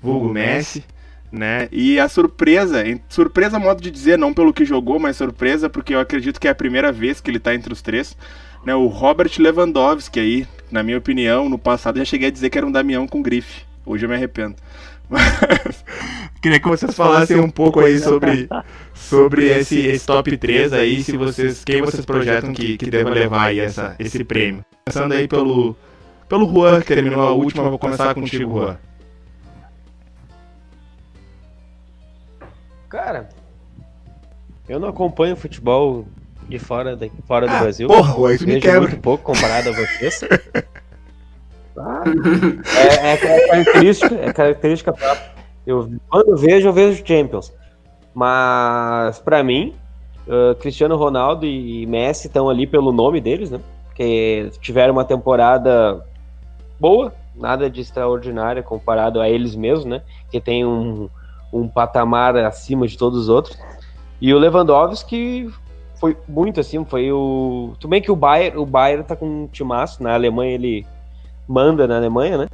vulgo 0.00 0.28
Messi, 0.28 0.84
né? 1.32 1.66
E 1.72 1.98
a 1.98 2.08
surpresa, 2.08 2.84
surpresa 3.08 3.58
modo 3.58 3.80
de 3.80 3.90
dizer, 3.90 4.18
não 4.18 4.34
pelo 4.34 4.52
que 4.52 4.66
jogou, 4.66 4.98
mas 4.98 5.16
surpresa 5.16 5.70
porque 5.70 5.94
eu 5.94 6.00
acredito 6.00 6.38
que 6.38 6.46
é 6.46 6.50
a 6.50 6.54
primeira 6.54 6.92
vez 6.92 7.20
que 7.20 7.30
ele 7.30 7.40
tá 7.40 7.54
entre 7.54 7.72
os 7.72 7.80
três, 7.80 8.14
né? 8.66 8.74
O 8.74 8.86
Robert 8.86 9.30
Lewandowski 9.38 10.20
aí, 10.20 10.46
na 10.70 10.82
minha 10.82 10.98
opinião, 10.98 11.48
no 11.48 11.58
passado 11.58 11.98
já 11.98 12.04
cheguei 12.04 12.28
a 12.28 12.30
dizer 12.30 12.50
que 12.50 12.58
era 12.58 12.66
um 12.66 12.70
Damião 12.70 13.08
com 13.08 13.22
grife. 13.22 13.62
Hoje 13.86 14.04
eu 14.04 14.10
me 14.10 14.14
arrependo. 14.14 14.56
Mas 15.08 15.84
queria 16.40 16.60
que 16.60 16.68
vocês 16.68 16.94
falassem 16.94 17.38
um 17.38 17.50
pouco 17.50 17.80
aí 17.80 17.98
sobre, 17.98 18.48
sobre 18.94 19.46
esse, 19.46 19.78
esse 19.78 20.06
top 20.06 20.36
3 20.36 20.72
aí, 20.72 21.02
se 21.02 21.16
vocês, 21.16 21.64
quem 21.64 21.82
vocês 21.82 22.04
projetam 22.04 22.52
que, 22.52 22.76
que 22.76 22.90
deva 22.90 23.10
levar 23.10 23.46
aí 23.46 23.58
essa, 23.58 23.94
esse 23.98 24.22
prêmio. 24.22 24.64
Começando 24.86 25.12
aí 25.12 25.28
pelo, 25.28 25.76
pelo 26.28 26.50
Juan, 26.50 26.80
que 26.80 26.94
terminou 26.94 27.20
a 27.20 27.32
última, 27.32 27.68
vou 27.68 27.78
começar 27.78 28.14
contigo, 28.14 28.58
Juan. 28.58 28.78
Cara, 32.92 33.26
eu 34.68 34.78
não 34.78 34.90
acompanho 34.90 35.34
futebol 35.34 36.04
de 36.46 36.58
fora, 36.58 36.94
da, 36.94 37.06
fora 37.26 37.46
do 37.46 37.52
Ah, 37.54 37.60
Brasil. 37.60 37.88
porra, 37.88 38.12
Juan, 38.12 38.34
isso 38.34 38.44
me 38.44 38.52
Vejo 38.52 38.66
quebra. 38.66 38.80
muito 38.82 38.98
pouco 38.98 39.24
comparado 39.24 39.70
a 39.70 39.72
vocês. 39.72 40.20
Ah, 41.74 42.04
é, 43.00 43.12
é 43.14 43.16
característica, 43.16 44.14
é 44.14 44.30
característica 44.30 44.92
própria. 44.92 45.30
Eu, 45.66 45.90
quando 46.06 46.28
eu 46.28 46.36
vejo, 46.36 46.68
eu 46.68 46.72
vejo 46.72 47.02
Champions. 47.02 47.50
Mas, 48.12 49.18
pra 49.20 49.42
mim, 49.42 49.74
uh, 50.28 50.54
Cristiano 50.56 50.96
Ronaldo 50.96 51.46
e 51.46 51.86
Messi 51.86 52.26
estão 52.26 52.50
ali 52.50 52.66
pelo 52.66 52.92
nome 52.92 53.22
deles, 53.22 53.50
né? 53.50 53.58
Porque 53.86 54.50
tiveram 54.60 54.92
uma 54.92 55.04
temporada 55.06 56.04
boa, 56.78 57.14
nada 57.34 57.70
de 57.70 57.80
extraordinária 57.80 58.62
comparado 58.62 59.18
a 59.18 59.26
eles 59.30 59.56
mesmos, 59.56 59.86
né? 59.86 60.02
Que 60.30 60.42
tem 60.42 60.66
um, 60.66 61.08
um 61.52 61.68
patamar 61.68 62.36
acima 62.36 62.86
de 62.86 62.96
todos 62.96 63.18
os 63.20 63.28
outros. 63.28 63.58
E 64.20 64.32
o 64.32 64.38
Lewandowski 64.38 65.50
foi 65.96 66.16
muito 66.28 66.60
assim, 66.60 66.84
foi 66.84 67.12
o. 67.12 67.74
Tudo 67.78 67.90
bem 67.90 68.00
que 68.00 68.10
o 68.10 68.16
Bayern, 68.16 68.58
o 68.58 68.66
Bayern 68.66 69.04
tá 69.04 69.14
com 69.14 69.44
um 69.44 69.46
timaço, 69.46 70.02
na 70.02 70.14
Alemanha 70.14 70.54
ele 70.54 70.86
manda 71.46 71.86
na 71.86 71.96
Alemanha, 71.96 72.38
né? 72.38 72.48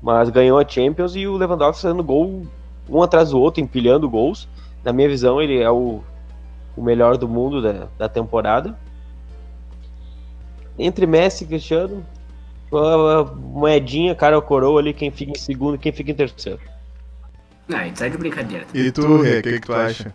Mas 0.00 0.30
ganhou 0.30 0.58
a 0.58 0.66
Champions 0.66 1.14
e 1.14 1.26
o 1.26 1.36
Lewandowski 1.36 1.82
fazendo 1.82 2.02
gol 2.02 2.46
um 2.88 3.02
atrás 3.02 3.30
do 3.30 3.40
outro, 3.40 3.62
empilhando 3.62 4.08
gols. 4.08 4.48
Na 4.82 4.92
minha 4.92 5.08
visão, 5.08 5.40
ele 5.40 5.60
é 5.60 5.70
o, 5.70 6.00
o 6.76 6.82
melhor 6.82 7.16
do 7.16 7.28
mundo 7.28 7.62
da, 7.62 7.86
da 7.96 8.08
temporada. 8.08 8.76
Entre 10.78 11.06
Messi 11.06 11.44
e 11.44 11.46
Cristiano, 11.46 12.04
moedinha, 13.36 14.14
cara 14.14 14.36
ou 14.36 14.42
coroa 14.42 14.80
ali, 14.80 14.92
quem 14.92 15.10
fica 15.10 15.32
em 15.32 15.38
segundo 15.38 15.78
quem 15.78 15.92
fica 15.92 16.10
em 16.10 16.14
terceiro. 16.14 16.71
Não, 17.68 17.78
aí 17.78 17.92
tá 17.92 18.08
de 18.08 18.16
brincadeira. 18.18 18.66
E 18.74 18.90
tu, 18.90 19.22
Rê, 19.22 19.38
o 19.38 19.42
que, 19.42 19.52
que 19.52 19.60
tu 19.60 19.74
acha? 19.74 20.14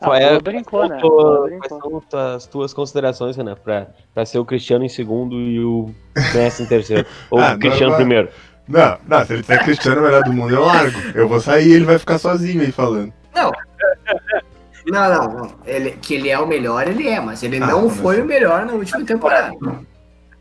Qual 0.00 0.12
Ah, 0.12 0.18
é- 0.20 0.30
Lua 0.30 0.40
brincou, 0.40 0.88
né? 0.88 0.98
Qual- 1.00 1.10
Lua 1.12 1.48
Quais 1.48 1.68
são 1.68 2.02
as 2.36 2.46
tuas 2.46 2.72
considerações, 2.72 3.36
Renan, 3.36 3.56
pra, 3.56 3.88
pra 4.14 4.24
ser 4.24 4.38
o 4.38 4.44
Cristiano 4.44 4.84
em 4.84 4.88
segundo 4.88 5.36
e 5.36 5.58
o 5.64 5.92
Messi 6.34 6.62
em 6.62 6.66
terceiro? 6.66 7.06
Ou 7.30 7.40
Ah, 7.40 7.54
o 7.54 7.58
Cristiano 7.58 7.90
não, 7.92 7.96
primeiro? 7.96 8.28
Não, 8.68 8.98
não, 9.08 9.24
se 9.24 9.32
ele 9.32 9.40
disser 9.40 9.64
Cristiano 9.64 9.96
é 9.98 10.00
o 10.00 10.04
melhor 10.04 10.22
do 10.24 10.32
mundo, 10.32 10.54
eu 10.54 10.64
largo. 10.64 10.98
Eu 11.14 11.26
vou 11.28 11.40
sair 11.40 11.68
e 11.68 11.72
ele 11.72 11.84
vai 11.84 11.98
ficar 11.98 12.18
sozinho 12.18 12.60
aí 12.60 12.70
falando. 12.70 13.12
Não, 13.34 13.50
não, 14.86 15.32
não. 15.32 15.54
Ele, 15.66 15.90
que 15.92 16.14
ele 16.14 16.28
é 16.30 16.38
o 16.38 16.46
melhor, 16.46 16.86
ele 16.88 17.08
é, 17.08 17.20
mas 17.20 17.42
ele 17.42 17.56
Ah, 17.58 17.66
não 17.66 17.88
mas- 17.88 17.96
foi 17.98 18.20
o 18.22 18.24
melhor 18.24 18.64
na 18.66 18.72
última 18.72 19.04
temporada. 19.04 19.52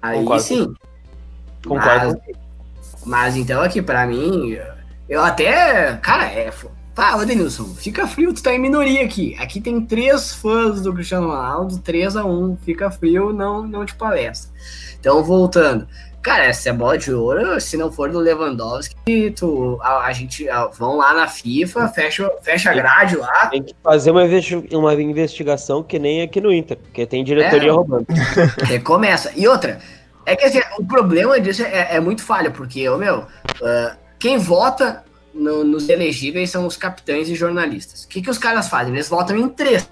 Aí 0.02 0.20
Concordo. 0.20 0.44
sim. 0.44 0.74
Concordo. 1.66 2.18
Mas, 2.26 3.06
mas 3.06 3.36
então 3.38 3.62
aqui, 3.62 3.82
pra 3.82 4.06
mim, 4.06 4.58
eu 5.10 5.24
até. 5.24 5.98
Cara, 6.02 6.26
é. 6.26 6.52
Ô 7.16 7.24
Denilson, 7.24 7.76
fica 7.76 8.08
frio, 8.08 8.34
tu 8.34 8.42
tá 8.42 8.54
em 8.54 8.60
minoria 8.60 9.06
aqui. 9.06 9.36
Aqui 9.40 9.62
tem 9.62 9.80
três 9.82 10.34
fãs 10.34 10.82
do 10.82 10.92
Cristiano 10.92 11.28
Ronaldo, 11.28 11.78
3 11.78 12.16
a 12.16 12.26
1 12.26 12.58
fica 12.64 12.90
frio, 12.90 13.32
não, 13.32 13.68
não 13.68 13.86
te 13.86 13.94
palestra. 13.94 14.52
Então, 15.00 15.24
voltando. 15.24 15.88
Cara, 16.24 16.46
essa 16.46 16.70
é 16.70 16.74
bola 16.74 16.98
de 16.98 17.14
ouro, 17.14 17.62
se 17.62 17.78
não 17.78 17.92
for 17.92 18.10
do 18.10 18.20
Lewandowski, 18.20 19.32
tu, 19.32 19.78
a, 19.82 20.08
a 20.08 20.12
gente 20.12 20.50
a, 20.50 20.66
vão 20.66 20.98
lá 20.98 21.14
na 21.14 21.28
FIFA, 21.28 21.88
fecha, 21.88 22.30
fecha 22.42 22.72
a 22.72 22.74
grade 22.74 23.16
lá, 23.16 23.48
Tem 23.48 23.64
que 23.64 23.74
fazer 23.82 24.12
uma, 24.12 24.24
uma 24.74 24.94
investigação 24.96 25.84
que 25.84 26.00
nem 26.00 26.24
aqui 26.24 26.42
no 26.42 26.52
Inter, 26.52 26.78
porque 26.78 27.06
tem 27.06 27.24
diretoria 27.24 27.70
É. 27.70 27.72
roubando. 27.72 28.08
Recomeça. 28.64 29.32
E 29.36 29.48
outra, 29.48 29.80
é 30.26 30.36
que 30.36 30.44
assim, 30.44 30.60
o 30.78 30.86
problema 30.86 31.40
disso 31.40 31.64
é, 31.64 31.96
é 31.96 32.00
muito 32.00 32.24
falho, 32.24 32.52
porque, 32.52 32.90
ô, 32.90 32.98
meu, 32.98 33.26
ah, 33.64 33.96
quem 34.20 34.38
vota 34.38 35.04
no- 35.34 35.64
nos 35.64 35.88
elegíveis 35.90 36.50
são 36.50 36.66
os 36.66 36.76
capitães 36.78 37.30
e 37.30 37.36
jornalistas. 37.36 38.04
O 38.04 38.08
que, 38.08 38.22
que 38.22 38.30
os 38.30 38.38
caras 38.38 38.68
fazem? 38.68 38.94
Eles 38.94 39.10
votam 39.10 39.38
em 39.38 39.48
três. 39.50 39.88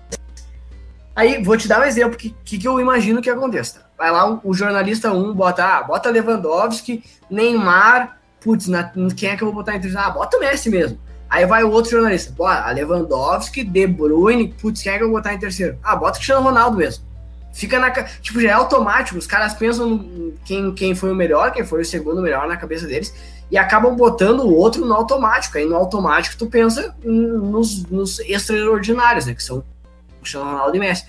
Aí, 1.15 1.41
vou 1.41 1.55
te 1.57 1.67
dar 1.67 1.79
um 1.79 1.83
exemplo 1.85 2.17
que, 2.17 2.35
que, 2.43 2.57
que 2.57 2.67
eu 2.67 2.79
imagino 2.79 3.21
que 3.21 3.29
aconteça. 3.29 3.85
Vai 3.97 4.11
lá, 4.11 4.29
o, 4.29 4.41
o 4.43 4.53
jornalista 4.53 5.11
1 5.13 5.17
um, 5.29 5.33
bota, 5.33 5.63
ah, 5.63 5.83
bota 5.83 6.09
Lewandowski, 6.09 7.03
Neymar, 7.29 8.17
putz, 8.41 8.67
na- 8.67 8.91
quem 9.15 9.29
é 9.29 9.37
que 9.37 9.43
eu 9.43 9.47
vou 9.47 9.55
botar 9.55 9.75
entre 9.75 9.95
Ah, 9.97 10.09
bota 10.09 10.35
o 10.37 10.39
Messi 10.41 10.69
mesmo. 10.69 10.99
Aí 11.29 11.45
vai 11.45 11.63
o 11.63 11.71
outro 11.71 11.91
jornalista, 11.91 12.33
pô, 12.35 12.45
a 12.45 12.69
Lewandowski, 12.71 13.63
De 13.63 13.87
Bruyne, 13.87 14.53
putz, 14.61 14.81
quem 14.83 14.93
é 14.93 14.97
que 14.97 15.03
eu 15.03 15.07
vou 15.07 15.17
botar 15.17 15.33
em 15.33 15.39
terceiro? 15.39 15.77
Ah, 15.81 15.95
bota 15.95 16.11
o 16.11 16.15
Cristiano 16.15 16.43
Ronaldo 16.43 16.77
mesmo. 16.77 17.03
Fica 17.53 17.79
na. 17.79 17.89
Tipo, 17.89 18.41
já 18.41 18.49
é 18.49 18.53
automático, 18.53 19.17
os 19.17 19.25
caras 19.25 19.53
pensam 19.53 20.33
quem, 20.43 20.73
quem 20.73 20.93
foi 20.93 21.11
o 21.11 21.15
melhor, 21.15 21.51
quem 21.51 21.63
foi 21.65 21.81
o 21.81 21.85
segundo 21.85 22.21
melhor 22.21 22.47
na 22.49 22.57
cabeça 22.57 22.85
deles, 22.85 23.13
e 23.49 23.57
acabam 23.57 23.95
botando 23.95 24.41
o 24.41 24.55
outro 24.55 24.85
no 24.85 24.93
automático. 24.93 25.57
Aí 25.57 25.65
no 25.65 25.75
automático 25.75 26.37
tu 26.37 26.47
pensa 26.47 26.95
nos, 27.03 27.83
nos 27.85 28.19
extraordinários, 28.19 29.25
né? 29.25 29.33
Que 29.33 29.43
são 29.43 29.59
o 29.59 29.63
Cristiano 30.19 30.49
Ronaldo 30.49 30.75
e 30.75 30.79
Messi. 30.79 31.05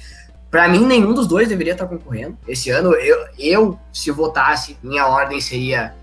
Para 0.50 0.68
mim, 0.68 0.86
nenhum 0.86 1.12
dos 1.12 1.26
dois 1.26 1.48
deveria 1.48 1.72
estar 1.72 1.86
concorrendo. 1.86 2.36
Esse 2.46 2.70
ano, 2.70 2.94
eu, 2.94 3.26
eu, 3.38 3.78
se 3.92 4.10
votasse, 4.10 4.78
minha 4.82 5.06
ordem 5.06 5.40
seria 5.40 5.94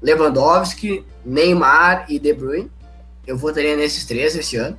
Lewandowski, 0.00 1.04
Neymar 1.24 2.06
e 2.08 2.18
De 2.18 2.32
Bruyne. 2.32 2.70
Eu 3.26 3.36
votaria 3.36 3.76
nesses 3.76 4.06
três 4.06 4.34
esse 4.36 4.56
ano. 4.56 4.78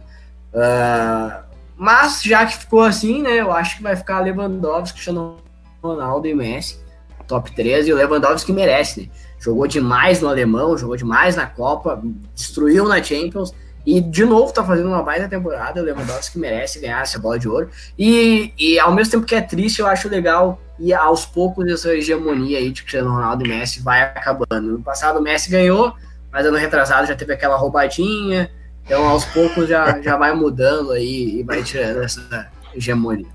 Uh, 0.53 1.43
mas, 1.75 2.23
já 2.23 2.45
que 2.45 2.57
ficou 2.57 2.81
assim, 2.81 3.21
né, 3.21 3.39
eu 3.39 3.51
acho 3.51 3.77
que 3.77 3.83
vai 3.83 3.95
ficar 3.95 4.19
Lewandowski, 4.19 4.93
Cristiano 4.93 5.37
Ronaldo 5.83 6.27
e 6.27 6.33
Messi, 6.33 6.79
top 7.27 7.51
3. 7.51 7.87
E 7.87 7.93
o 7.93 7.95
Lewandowski 7.95 8.51
merece, 8.51 9.01
né? 9.01 9.09
Jogou 9.39 9.67
demais 9.67 10.21
no 10.21 10.27
Alemão, 10.27 10.77
jogou 10.77 10.97
demais 10.97 11.35
na 11.35 11.45
Copa, 11.45 12.01
destruiu 12.35 12.87
na 12.87 13.01
Champions 13.01 13.53
e 13.85 14.01
de 14.01 14.25
novo 14.25 14.51
tá 14.53 14.63
fazendo 14.63 14.89
uma 14.89 15.01
baita 15.01 15.27
temporada. 15.27 15.81
O 15.81 15.83
Lewandowski 15.83 16.37
merece 16.37 16.79
ganhar 16.79 17.01
essa 17.01 17.17
bola 17.17 17.39
de 17.39 17.47
ouro. 17.47 17.69
E, 17.97 18.53
e 18.57 18.77
ao 18.79 18.93
mesmo 18.93 19.11
tempo 19.11 19.25
que 19.25 19.35
é 19.35 19.41
triste, 19.41 19.79
eu 19.79 19.87
acho 19.87 20.09
legal 20.09 20.61
e 20.77 20.93
aos 20.93 21.25
poucos 21.25 21.67
essa 21.67 21.93
hegemonia 21.93 22.57
aí 22.57 22.71
de 22.71 22.81
Cristiano 22.81 23.11
Ronaldo 23.11 23.45
e 23.45 23.49
Messi 23.49 23.81
vai 23.81 24.01
acabando. 24.01 24.73
No 24.73 24.81
passado 24.81 25.19
o 25.19 25.21
Messi 25.21 25.49
ganhou, 25.49 25.93
mas 26.31 26.45
ano 26.45 26.57
retrasado 26.57 27.07
já 27.07 27.15
teve 27.15 27.33
aquela 27.33 27.57
roubadinha. 27.57 28.51
Então 28.85 29.07
aos 29.07 29.25
poucos 29.25 29.67
já, 29.67 30.01
já 30.01 30.17
vai 30.17 30.33
mudando 30.33 30.91
aí 30.91 31.39
e 31.39 31.43
vai 31.43 31.63
tirando 31.63 32.03
essa 32.03 32.47
hegemonia. 32.75 33.27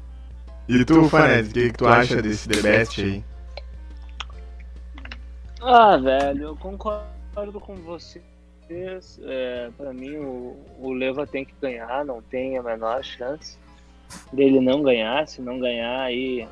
E 0.69 0.85
tu, 0.85 1.09
Fanese, 1.09 1.51
o 1.51 1.53
que, 1.53 1.71
que 1.71 1.79
tu 1.79 1.87
acha 1.87 2.23
desse 2.23 2.49
The 2.49 2.63
Best 2.63 3.03
aí? 3.03 3.25
Ah, 5.67 5.97
velho, 5.97 6.43
eu 6.49 6.57
concordo 6.57 7.61
com 7.61 7.75
você 7.77 8.23
é, 9.23 9.71
para 9.77 9.93
mim 9.93 10.17
o, 10.17 10.57
o 10.79 10.93
Leva 10.93 11.27
tem 11.27 11.45
que 11.45 11.55
ganhar, 11.61 12.05
não 12.05 12.23
tem 12.23 12.57
a 12.57 12.63
menor 12.63 13.05
chance 13.05 13.59
dele 14.33 14.61
não 14.61 14.83
ganhar. 14.83 15.27
Se 15.29 15.43
não 15.43 15.59
ganhar, 15.59 16.03
aí 16.03 16.49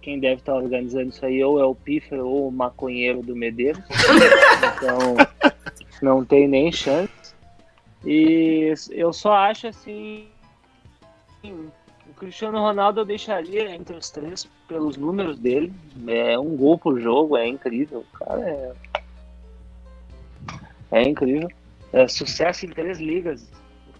quem 0.00 0.18
deve 0.18 0.40
estar 0.40 0.54
organizando 0.54 1.10
isso 1.10 1.24
aí 1.24 1.42
ou 1.44 1.60
é 1.60 1.64
o 1.64 1.74
Piffer 1.74 2.24
ou 2.24 2.48
o 2.48 2.52
maconheiro 2.52 3.22
do 3.22 3.36
Medeiros. 3.36 3.82
Então 4.82 5.16
não 6.00 6.24
tem 6.24 6.48
nem 6.48 6.72
chance. 6.72 7.34
E 8.04 8.72
eu 8.90 9.12
só 9.12 9.32
acho 9.34 9.66
assim. 9.66 10.28
Cristiano 12.20 12.58
Ronaldo 12.58 13.00
eu 13.00 13.04
deixaria 13.06 13.74
entre 13.74 13.96
os 13.96 14.10
três 14.10 14.44
pelos 14.68 14.98
números 14.98 15.38
dele. 15.38 15.72
É 16.06 16.38
um 16.38 16.54
gol 16.54 16.78
por 16.78 17.00
jogo, 17.00 17.34
é 17.34 17.46
incrível. 17.48 18.04
Cara 18.12 18.42
é 18.42 18.72
é 20.90 21.02
incrível. 21.02 21.48
É, 21.94 22.06
sucesso 22.06 22.66
em 22.66 22.68
três 22.68 22.98
ligas, 22.98 23.50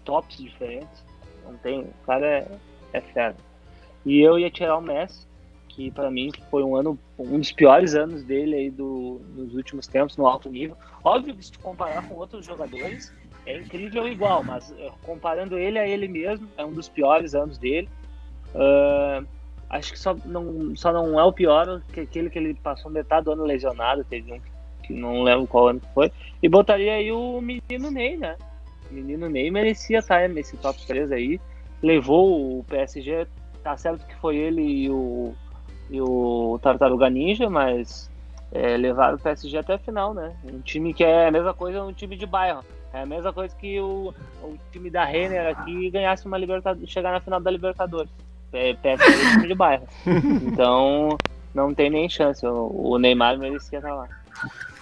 tops 0.05 0.37
diferentes. 0.37 1.03
Não 1.45 1.55
tem. 1.55 1.81
O 1.81 2.07
cara 2.07 2.27
é, 2.27 2.49
é 2.93 3.01
fera. 3.01 3.37
E 4.05 4.21
eu 4.21 4.39
ia 4.39 4.51
tirar 4.51 4.77
o 4.77 4.83
Messi, 4.83 5.27
que 5.69 5.91
para 5.91 6.11
mim 6.11 6.31
foi 6.51 6.63
um 6.63 6.77
ano, 6.77 6.99
um 7.19 7.39
dos 7.39 7.53
piores 7.53 7.95
anos 7.95 8.23
dele 8.23 8.55
aí 8.55 8.71
do, 8.71 9.21
nos 9.35 9.55
últimos 9.55 9.87
tempos, 9.87 10.19
no 10.19 10.27
alto 10.27 10.51
nível. 10.51 10.77
Óbvio 11.03 11.35
que 11.35 11.47
se 11.47 11.59
comparar 11.59 12.07
com 12.07 12.17
outros 12.17 12.45
jogadores, 12.45 13.13
é 13.47 13.59
incrível 13.59 14.07
igual, 14.07 14.45
mas 14.45 14.73
é, 14.79 14.91
comparando 15.03 15.59
ele 15.59 15.79
a 15.79 15.89
ele 15.89 16.07
mesmo, 16.07 16.47
é 16.59 16.65
um 16.65 16.73
dos 16.73 16.89
piores 16.89 17.35
anos 17.35 17.57
dele. 17.57 17.89
Uh, 18.55 19.27
acho 19.69 19.93
que 19.93 19.99
só 19.99 20.17
não, 20.25 20.75
só 20.77 20.93
não 20.93 21.19
é 21.19 21.25
o 21.25 21.33
pior 21.33 21.81
que 21.93 22.01
aquele 22.01 22.29
que 22.29 22.39
ele 22.39 22.55
passou 22.55 22.91
metade 22.91 23.25
do 23.25 23.33
ano 23.33 23.45
lesionado, 23.45 24.05
teve 24.05 24.33
um 24.33 24.41
que 24.83 24.93
não 24.93 25.23
lembro 25.23 25.47
qual 25.47 25.69
ano 25.69 25.81
que 25.81 25.95
foi, 25.95 26.13
e 26.43 26.49
botaria 26.49 26.95
aí 26.95 27.13
o 27.13 27.41
menino 27.41 27.91
Ney, 27.91 28.17
né? 28.17 28.37
O 28.91 28.95
menino 28.95 29.29
Ney 29.29 29.51
merecia 29.51 29.99
estar 29.99 30.29
nesse 30.29 30.57
top 30.57 30.85
3 30.87 31.13
aí. 31.13 31.41
Levou 31.83 32.59
o 32.59 32.65
PSG, 32.65 33.27
tá 33.63 33.77
certo 33.77 34.05
que 34.07 34.15
foi 34.17 34.37
ele 34.37 34.63
e 34.63 34.91
o, 34.91 35.33
e 35.89 36.01
o 36.01 36.59
Tartaruga 36.61 37.09
Ninja, 37.09 37.49
mas 37.49 38.11
é, 38.53 38.77
levaram 38.77 39.17
o 39.17 39.21
PSG 39.21 39.59
até 39.59 39.75
a 39.75 39.79
final, 39.79 40.13
né? 40.13 40.35
Um 40.45 40.61
time 40.61 40.93
que 40.93 41.05
é 41.05 41.29
a 41.29 41.31
mesma 41.31 41.55
coisa, 41.55 41.83
um 41.83 41.93
time 41.93 42.17
de 42.17 42.27
bairro. 42.27 42.65
É 42.93 43.03
a 43.03 43.07
mesma 43.07 43.33
coisa 43.33 43.55
que 43.55 43.81
o, 43.81 44.13
o 44.43 44.59
time 44.73 44.91
da 44.91 45.05
Renner 45.05 45.57
aqui 45.57 45.89
ganhasse 45.91 46.27
uma 46.27 46.37
Libertadores, 46.37 46.91
chegar 46.91 47.13
na 47.13 47.21
final 47.21 47.41
da 47.41 47.51
Libertadores. 47.51 48.11
É, 48.53 48.75
PSG 48.75 49.05
é 49.05 49.31
time 49.33 49.49
de 49.49 49.55
bairro. 49.55 49.87
Então, 50.07 51.17
não 51.55 51.75
tem 51.75 51.91
nem 51.91 52.09
chance. 52.09 52.45
O, 52.47 52.99
Neymar 52.99 53.39
merecia 53.39 53.79
estar 53.79 53.95
lá. 53.95 54.09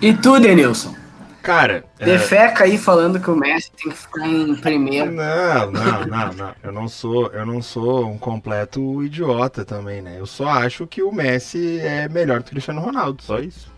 E 0.01 0.13
tu, 0.15 0.39
Denilson? 0.39 0.95
Cara. 1.43 1.85
Defeca 1.99 2.65
é... 2.65 2.69
aí 2.69 2.79
falando 2.79 3.21
que 3.21 3.31
o 3.31 3.37
Messi 3.37 3.71
tem 3.73 3.91
que 3.91 3.97
ficar 3.97 4.27
em 4.27 4.55
primeiro. 4.57 5.11
Não, 5.11 5.71
não, 5.71 6.07
não, 6.07 6.33
não. 6.33 6.55
Eu 6.63 6.73
não 6.73 6.89
sou, 6.89 7.29
eu 7.29 7.47
não 7.47 7.63
sou 7.63 8.07
um 8.07 8.19
completo 8.19 9.03
idiota 9.03 9.65
também, 9.65 10.03
né? 10.03 10.17
Eu 10.19 10.27
só 10.27 10.49
acho 10.49 10.87
que 10.87 11.03
o 11.03 11.13
Messi 11.13 11.81
é 11.81 12.09
melhor 12.09 12.39
do 12.39 12.45
que 12.45 12.51
o 12.51 12.53
Cristiano 12.53 12.81
Ronaldo, 12.81 13.23
só 13.23 13.39
isso. 13.39 13.73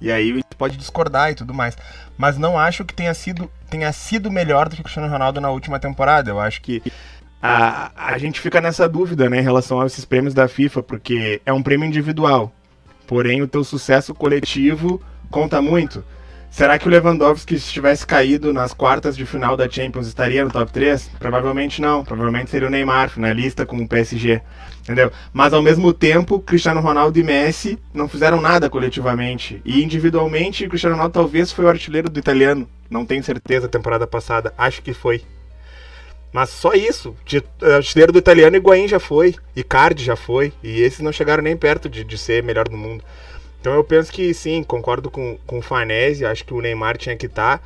E 0.00 0.12
aí 0.12 0.30
a 0.30 0.34
gente 0.34 0.56
pode 0.56 0.76
discordar 0.76 1.30
e 1.30 1.34
tudo 1.34 1.52
mais. 1.52 1.76
Mas 2.16 2.38
não 2.38 2.58
acho 2.58 2.84
que 2.84 2.94
tenha 2.94 3.12
sido, 3.12 3.50
tenha 3.68 3.92
sido 3.92 4.30
melhor 4.30 4.68
do 4.68 4.76
que 4.76 4.80
o 4.80 4.84
Cristiano 4.84 5.10
Ronaldo 5.10 5.40
na 5.40 5.50
última 5.50 5.78
temporada. 5.78 6.30
Eu 6.30 6.40
acho 6.40 6.62
que 6.62 6.82
a, 7.42 7.90
a 8.12 8.18
gente 8.18 8.40
fica 8.40 8.60
nessa 8.60 8.88
dúvida, 8.88 9.28
né, 9.30 9.38
em 9.38 9.42
relação 9.42 9.80
a 9.80 9.86
esses 9.86 10.04
prêmios 10.04 10.34
da 10.34 10.48
FIFA, 10.48 10.82
porque 10.82 11.40
é 11.46 11.52
um 11.52 11.62
prêmio 11.62 11.86
individual. 11.86 12.52
Porém, 13.06 13.40
o 13.42 13.48
teu 13.48 13.64
sucesso 13.64 14.14
coletivo 14.14 15.00
conta 15.30 15.62
muito. 15.62 16.04
Será 16.50 16.78
que 16.78 16.88
o 16.88 16.90
Lewandowski, 16.90 17.58
se 17.58 17.70
tivesse 17.70 18.06
caído 18.06 18.52
nas 18.52 18.72
quartas 18.72 19.16
de 19.16 19.24
final 19.24 19.56
da 19.56 19.68
Champions, 19.68 20.06
estaria 20.06 20.44
no 20.44 20.50
top 20.50 20.72
3? 20.72 21.10
Provavelmente 21.18 21.80
não. 21.80 22.02
Provavelmente 22.02 22.50
seria 22.50 22.66
o 22.66 22.70
Neymar, 22.70 23.10
finalista 23.10 23.66
com 23.66 23.76
o 23.76 23.86
PSG. 23.86 24.40
Entendeu? 24.80 25.12
Mas 25.32 25.52
ao 25.52 25.62
mesmo 25.62 25.92
tempo, 25.92 26.40
Cristiano 26.40 26.80
Ronaldo 26.80 27.18
e 27.18 27.22
Messi 27.22 27.78
não 27.92 28.08
fizeram 28.08 28.40
nada 28.40 28.70
coletivamente. 28.70 29.60
E 29.64 29.84
individualmente, 29.84 30.66
Cristiano 30.68 30.96
Ronaldo 30.96 31.14
talvez 31.14 31.52
foi 31.52 31.66
o 31.66 31.68
artilheiro 31.68 32.08
do 32.08 32.18
italiano. 32.18 32.68
Não 32.90 33.04
tenho 33.04 33.22
certeza, 33.22 33.68
temporada 33.68 34.06
passada. 34.06 34.52
Acho 34.56 34.82
que 34.82 34.94
foi. 34.94 35.22
Mas 36.32 36.50
só 36.50 36.72
isso. 36.72 37.16
De, 37.24 37.38
uh, 37.38 37.76
artilheiro 37.76 38.12
do 38.12 38.18
italiano, 38.18 38.56
Higuaín 38.56 38.86
já 38.86 39.00
foi. 39.00 39.34
Icardi 39.56 40.04
já 40.04 40.16
foi. 40.16 40.52
E 40.62 40.80
esses 40.80 41.00
não 41.00 41.12
chegaram 41.12 41.42
nem 41.42 41.56
perto 41.56 41.88
de, 41.88 42.04
de 42.04 42.18
ser 42.18 42.42
melhor 42.42 42.68
do 42.68 42.76
mundo. 42.76 43.02
Então 43.60 43.74
eu 43.74 43.82
penso 43.82 44.12
que 44.12 44.32
sim, 44.32 44.62
concordo 44.62 45.10
com, 45.10 45.38
com 45.46 45.58
o 45.58 45.62
Fanese. 45.62 46.24
Acho 46.24 46.44
que 46.44 46.54
o 46.54 46.60
Neymar 46.60 46.96
tinha 46.96 47.16
que 47.16 47.26
estar. 47.26 47.58
Tá. 47.58 47.64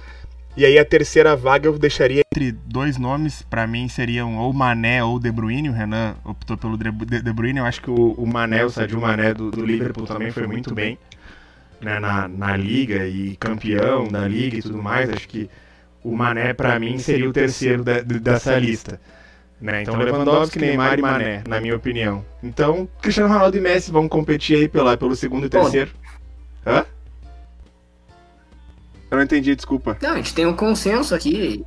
E 0.56 0.66
aí 0.66 0.78
a 0.78 0.84
terceira 0.84 1.34
vaga 1.34 1.66
eu 1.66 1.78
deixaria 1.78 2.22
entre 2.30 2.52
dois 2.52 2.98
nomes. 2.98 3.42
para 3.42 3.66
mim 3.66 3.88
seriam 3.88 4.36
ou 4.38 4.52
Mané 4.52 5.02
ou 5.02 5.18
De 5.18 5.30
Bruyne. 5.30 5.70
O 5.70 5.72
Renan 5.72 6.14
optou 6.24 6.56
pelo 6.56 6.76
De 6.76 7.32
Bruyne. 7.32 7.58
Eu 7.58 7.64
acho 7.64 7.80
que 7.80 7.90
o, 7.90 8.12
o 8.12 8.26
Mané, 8.26 8.64
o 8.64 8.70
Sadio 8.70 9.00
Mané 9.00 9.34
do, 9.34 9.50
do 9.50 9.64
Liverpool 9.64 10.06
também 10.06 10.30
foi 10.30 10.46
muito 10.46 10.74
bem. 10.74 10.98
Né, 11.80 11.98
na, 11.98 12.28
na 12.28 12.56
liga 12.56 13.08
e 13.08 13.34
campeão 13.34 14.06
da 14.06 14.28
liga 14.28 14.56
e 14.56 14.62
tudo 14.62 14.80
mais. 14.80 15.10
Acho 15.10 15.28
que 15.28 15.50
o 16.04 16.16
Mané, 16.16 16.52
para 16.52 16.78
mim, 16.78 16.98
seria 16.98 17.28
o 17.28 17.32
terceiro 17.32 17.84
de, 17.84 18.02
dessa 18.18 18.58
lista. 18.58 19.00
Né? 19.60 19.82
Então, 19.82 19.96
Lewandowski, 19.96 20.58
Neymar 20.58 20.98
e 20.98 21.02
Mané, 21.02 21.44
na 21.46 21.60
minha 21.60 21.76
opinião. 21.76 22.24
Então, 22.42 22.88
Cristiano 23.00 23.32
Ronaldo 23.32 23.56
e 23.56 23.60
Messi 23.60 23.92
vão 23.92 24.08
competir 24.08 24.56
aí 24.56 24.68
pela, 24.68 24.96
pelo 24.96 25.14
segundo 25.14 25.46
e 25.46 25.48
terceiro. 25.48 25.92
Hã? 26.66 26.84
Eu 29.08 29.16
não 29.16 29.22
entendi, 29.22 29.54
desculpa. 29.54 29.96
Não, 30.02 30.14
a 30.14 30.16
gente 30.16 30.34
tem 30.34 30.46
um 30.46 30.56
consenso 30.56 31.14
aqui. 31.14 31.64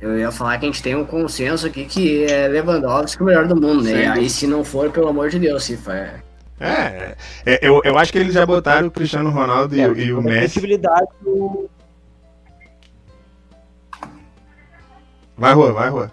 Eu 0.00 0.16
ia 0.18 0.30
falar 0.30 0.58
que 0.58 0.66
a 0.66 0.68
gente 0.68 0.82
tem 0.82 0.94
um 0.94 1.06
consenso 1.06 1.66
aqui 1.66 1.86
que 1.86 2.24
é 2.24 2.46
Lewandowski 2.46 3.22
o 3.22 3.24
melhor 3.24 3.48
do 3.48 3.56
mundo, 3.56 3.82
né? 3.82 4.02
Sim. 4.02 4.06
Aí 4.06 4.30
se 4.30 4.46
não 4.46 4.62
for, 4.62 4.90
pelo 4.90 5.08
amor 5.08 5.30
de 5.30 5.38
Deus, 5.38 5.64
se 5.64 5.76
for. 5.76 6.22
É, 6.60 7.16
é, 7.44 7.58
eu, 7.60 7.80
eu 7.82 7.98
acho 7.98 8.12
que 8.12 8.18
eles 8.18 8.34
já 8.34 8.46
botaram 8.46 8.86
o 8.86 8.90
Cristiano 8.90 9.30
Ronaldo 9.30 9.74
e, 9.74 9.80
é, 9.80 9.88
e 9.88 10.12
o 10.12 10.22
Messi. 10.22 10.60
do, 11.22 11.68
Vai, 15.36 15.52
Rua, 15.52 15.72
vai, 15.72 15.90
Rua. 15.90 16.10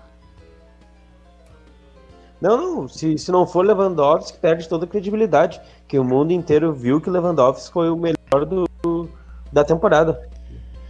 Não, 2.42 2.58
não. 2.58 2.88
Se, 2.90 3.18
se 3.18 3.32
não 3.32 3.48
for 3.48 3.66
Lewandowski, 3.66 4.38
perde 4.38 4.68
toda 4.68 4.84
a 4.84 4.88
credibilidade. 4.88 5.62
Que 5.88 5.98
o 5.98 6.04
mundo 6.04 6.32
inteiro 6.34 6.74
viu 6.74 7.00
que 7.00 7.10
o 7.10 7.14
Lewandowski 7.14 7.72
foi 7.72 7.90
o 7.90 7.96
melhor 7.96 8.46
do, 8.46 9.10
da 9.52 9.64
temporada. 9.64 10.22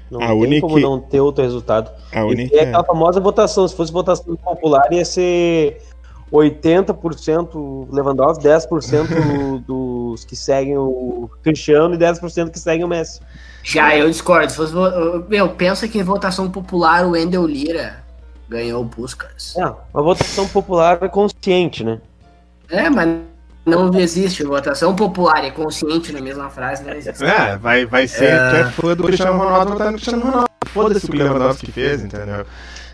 Não 0.10 0.22
a 0.22 0.28
tem 0.28 0.36
única... 0.36 0.62
como 0.62 0.80
não 0.80 1.00
ter 1.00 1.22
outro 1.22 1.44
resultado. 1.44 1.92
A 2.12 2.26
única... 2.26 2.56
E 2.56 2.58
é 2.58 2.64
aquela 2.64 2.84
famosa 2.84 3.20
votação. 3.20 3.68
Se 3.68 3.76
fosse 3.76 3.92
votação 3.92 4.36
popular, 4.36 4.92
ia 4.92 5.06
ser 5.06 5.80
80% 6.32 7.88
Lewandowski, 7.92 8.44
10% 8.46 9.64
do, 9.64 10.12
os 10.14 10.26
que 10.26 10.36
seguem 10.36 10.76
o 10.76 11.30
Cristiano 11.44 11.94
e 11.94 11.98
10% 12.00 12.50
que 12.50 12.60
seguem 12.60 12.84
o 12.84 12.88
Messi. 12.88 13.22
Já, 13.64 13.96
eu 13.96 14.10
discordo. 14.10 14.50
Se 14.50 14.58
fosse, 14.58 14.74
meu, 15.30 15.50
pensa 15.50 15.88
que 15.88 16.00
em 16.00 16.04
votação 16.04 16.50
popular 16.50 17.06
o 17.06 17.12
Wendel 17.12 17.46
Lira 17.46 18.03
ganhou 18.50 18.84
o 18.84 18.88
Puskas. 18.88 19.56
É, 19.58 19.66
uma 19.66 20.04
votação 20.04 20.48
popular 20.48 21.00
é 21.02 21.08
consciente, 21.08 21.84
né? 21.84 22.00
É, 22.70 22.90
mas 22.90 23.20
não 23.66 23.94
existe 23.98 24.44
votação 24.44 24.96
popular 24.96 25.44
e 25.46 25.52
consciente 25.52 26.12
na 26.12 26.22
mesma 26.22 26.50
frase, 26.50 26.84
não 26.84 26.94
existe. 26.94 27.24
É, 27.26 27.58
vai, 27.58 27.86
vai 27.86 28.08
ser. 28.08 28.38
Tu 28.50 28.56
é 28.56 28.66
fã 28.72 28.96
do 28.96 29.04
Cristiano 29.04 29.38
Ronaldo, 29.38 29.72
votar 29.72 29.88
no 29.88 29.94
Cristiano 29.94 30.24
Ronaldo. 30.26 30.50
Foda-se 30.68 31.06
o 31.06 31.10
que 31.10 31.18
o 31.18 31.24
Lewandowski 31.24 31.72
fez, 31.72 32.04
entendeu? 32.04 32.46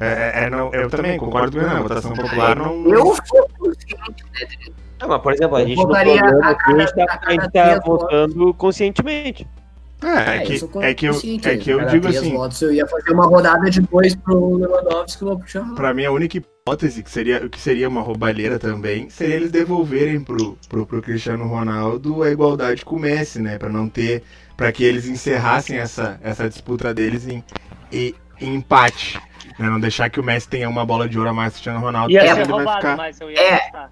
É, 0.01 0.07
é, 0.07 0.43
é, 0.45 0.49
não, 0.49 0.73
eu 0.73 0.89
também 0.89 1.17
concordo 1.17 1.51
com 1.57 1.63
ele, 1.63 1.73
não. 1.73 1.83
Votação 1.83 2.13
popular 2.13 2.55
não. 2.55 2.85
Eu 2.87 3.15
sou 3.25 3.49
consciente, 3.57 4.25
né? 4.33 4.73
Ah, 5.01 5.07
mas, 5.07 5.21
por 5.21 5.33
exemplo, 5.33 5.55
a 5.55 5.63
gente 5.65 5.77
no 5.77 5.83
votaria 5.87 6.17
programa 6.19 6.47
a 6.47 6.49
aqui, 6.51 6.73
a 6.73 6.79
gente 6.79 6.93
cada- 6.93 7.07
tá, 7.07 7.19
a 7.23 7.27
a 7.27 7.31
gente 7.31 7.41
tá 7.41 7.63
três 7.63 7.79
votando 7.85 8.53
conscientemente. 8.53 9.47
É, 10.01 10.07
é 10.07 10.35
É, 10.37 10.39
que, 10.39 10.53
é 10.81 10.93
que 10.93 11.05
eu, 11.07 11.13
é 11.43 11.57
que 11.57 11.69
eu 11.71 11.85
digo 11.87 12.07
assim. 12.07 12.33
votos 12.33 12.61
eu 12.61 12.73
ia 12.73 12.87
fazer 12.87 13.11
uma 13.11 13.25
rodada 13.25 13.69
de 13.69 13.81
dois 13.81 14.15
pro 14.15 14.55
Lewandowski 14.55 15.25
e 15.25 15.35
Cristiano 15.37 15.65
Ronaldo. 15.65 15.75
Pra 15.75 15.93
mim, 15.93 16.05
a 16.05 16.11
única 16.11 16.37
hipótese 16.37 17.03
que 17.03 17.09
seria, 17.11 17.49
que 17.49 17.59
seria 17.59 17.89
uma 17.89 18.01
roubalheira 18.01 18.57
também 18.57 19.09
seria 19.09 19.35
eles 19.35 19.51
devolverem 19.51 20.21
pro, 20.21 20.57
pro, 20.69 20.85
pro 20.85 21.01
Cristiano 21.01 21.45
Ronaldo 21.47 22.23
a 22.23 22.29
igualdade 22.29 22.85
com 22.85 22.95
o 22.95 22.99
Messi, 22.99 23.41
né? 23.41 23.57
Pra 23.57 23.69
não 23.69 23.89
ter. 23.89 24.23
Pra 24.55 24.71
que 24.71 24.83
eles 24.83 25.05
encerrassem 25.07 25.77
essa, 25.77 26.19
essa 26.23 26.47
disputa 26.49 26.93
deles 26.93 27.27
em, 27.27 27.43
em, 27.91 28.13
em 28.39 28.55
empate. 28.55 29.19
Né? 29.57 29.69
Não 29.69 29.79
deixar 29.79 30.09
que 30.09 30.19
o 30.19 30.23
Messi 30.23 30.47
tenha 30.47 30.69
uma 30.69 30.85
bola 30.85 31.07
de 31.09 31.17
ouro 31.17 31.29
a 31.29 31.33
mais 31.33 31.53
que 31.53 31.59
o 31.59 31.63
Cristiano 31.63 31.79
Ronaldo, 31.79 32.11
Ia 32.13 32.35
ser 32.35 32.47
roubado, 32.49 32.77
ficar. 32.77 32.97
mas 32.97 33.19
eu 33.19 33.29
ia 33.31 33.39
É. 33.39 33.59
gostar. 33.59 33.91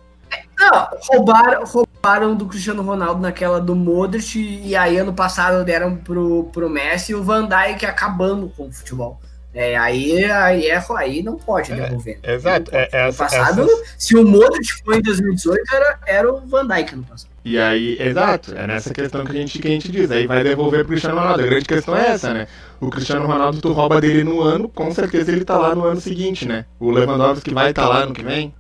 Não, 0.60 0.88
roubaram, 1.10 1.64
roubaram 1.98 2.36
do 2.36 2.46
Cristiano 2.46 2.82
Ronaldo 2.84 3.22
naquela 3.22 3.60
do 3.60 3.76
Modric 3.76 4.62
e 4.64 4.76
aí 4.76 4.98
ano 4.98 5.14
passado 5.14 5.66
deram 5.66 5.96
pro, 5.98 6.46
pro 6.54 6.70
Messi 6.70 7.12
e 7.12 7.16
o 7.16 7.24
Van 7.24 7.48
Dijk 7.48 7.86
acabando 7.86 8.52
com 8.56 8.68
o 8.68 8.72
futebol. 8.72 9.20
É, 9.54 9.76
aí, 9.76 10.24
aí, 10.26 10.68
é, 10.68 10.84
aí 10.98 11.24
não 11.24 11.36
pode 11.36 11.74
devolver. 11.74 12.20
exato, 12.22 12.72
Não 12.72 12.80
pode. 12.80 12.96
é- 12.96 13.02
no 13.04 13.08
essa- 13.10 13.18
passado, 13.24 13.62
essas- 13.64 13.96
se 13.98 14.16
o 14.16 14.24
Modric 14.24 14.84
foi 14.86 14.98
em 14.98 15.02
2018, 15.02 15.64
era, 15.74 16.00
era 16.06 16.32
o 16.32 16.46
Van 16.46 16.68
Dijk 16.68 16.96
no 16.96 17.04
passado. 17.04 17.32
E 17.44 17.58
aí, 17.58 17.98
exato, 18.00 18.54
é 18.56 18.68
nessa 18.68 18.94
questão 18.94 19.26
que 19.26 19.32
a 19.32 19.36
gente, 19.36 19.58
que 19.58 19.68
a 19.68 19.72
gente 19.72 19.92
diz. 19.92 20.12
Aí 20.12 20.28
vai 20.28 20.44
devolver 20.44 20.82
pro 20.82 20.90
Cristiano 20.90 21.18
Ronaldo. 21.18 21.42
A 21.42 21.46
grande 21.48 21.66
questão 21.66 21.96
é 21.96 22.08
essa, 22.10 22.34
né? 22.34 22.48
O 22.80 22.90
Cristiano 22.90 23.26
Ronaldo, 23.26 23.60
tu 23.60 23.72
rouba 23.72 24.00
dele 24.00 24.24
no 24.24 24.42
ano, 24.42 24.70
com 24.70 24.92
certeza 24.92 25.32
ele 25.32 25.44
tá 25.46 25.58
lá 25.58 25.74
no 25.74 25.86
ano 25.86 26.00
seguinte, 26.00 26.48
né? 26.48 26.66
O 26.80 26.92
Lewandowski 26.92 27.52
vai 27.52 27.72
estar 27.72 27.84
tá 27.84 27.90
lá 27.90 28.06
no 28.06 28.14
que 28.14 28.24
vem. 28.24 28.54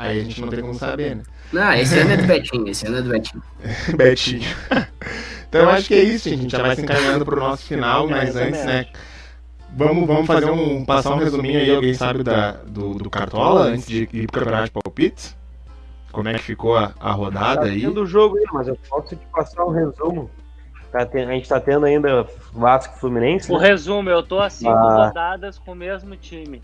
Aí 0.00 0.20
a 0.20 0.24
gente 0.24 0.40
não 0.40 0.48
tem 0.48 0.60
como 0.60 0.74
saber, 0.74 1.16
né? 1.16 1.22
Não, 1.52 1.72
esse 1.74 1.98
ano 1.98 2.12
é 2.12 2.16
do 2.16 2.26
Betinho, 2.26 2.68
esse 2.68 2.86
ano 2.86 2.98
é 2.98 3.02
do 3.02 3.08
Betinho. 3.10 3.42
Betinho. 3.96 4.42
então 5.48 5.60
eu 5.62 5.68
acho 5.70 5.88
que 5.88 5.94
é 5.94 6.02
isso, 6.02 6.28
gente. 6.28 6.38
A 6.38 6.42
gente 6.42 6.52
já 6.52 6.62
vai 6.62 6.74
se 6.76 6.82
encaminhando 6.82 7.24
pro 7.24 7.38
nosso 7.38 7.64
final, 7.66 8.08
mas 8.08 8.34
antes, 8.34 8.64
né? 8.64 8.86
Vamos, 9.76 10.06
vamos 10.06 10.26
fazer 10.26 10.50
um. 10.50 10.84
passar 10.84 11.14
um 11.14 11.18
resuminho 11.18 11.60
aí, 11.60 11.74
alguém 11.74 11.94
sabe 11.94 12.22
da, 12.22 12.52
do, 12.52 12.94
do 12.94 13.10
Cartola, 13.10 13.64
antes 13.66 13.86
de 13.86 14.08
ir 14.12 14.26
pro 14.26 14.40
campeonato 14.40 14.64
de 14.66 14.70
palpites? 14.72 15.36
Como 16.10 16.28
é 16.28 16.34
que 16.34 16.42
ficou 16.42 16.76
a, 16.76 16.92
a 16.98 17.12
rodada 17.12 17.60
Tá 17.60 17.66
aí? 17.66 17.82
tendo 17.82 18.02
o 18.02 18.06
jogo 18.06 18.36
aí, 18.36 18.44
mas 18.52 18.66
eu 18.66 18.76
posso 18.88 19.14
te 19.14 19.22
passar 19.32 19.64
um 19.64 19.70
resumo. 19.70 20.28
Tá 20.90 21.06
ten- 21.06 21.24
a 21.28 21.32
gente 21.32 21.48
tá 21.48 21.60
tendo 21.60 21.86
ainda 21.86 22.26
Vasco 22.52 22.96
e 22.96 23.00
Fluminense. 23.00 23.52
O 23.52 23.58
né? 23.60 23.68
resumo, 23.68 24.10
eu 24.10 24.24
tô 24.24 24.40
a 24.40 24.50
cinco 24.50 24.72
Ah. 24.72 25.06
rodadas 25.06 25.56
com 25.56 25.70
o 25.70 25.74
mesmo 25.76 26.16
time. 26.16 26.62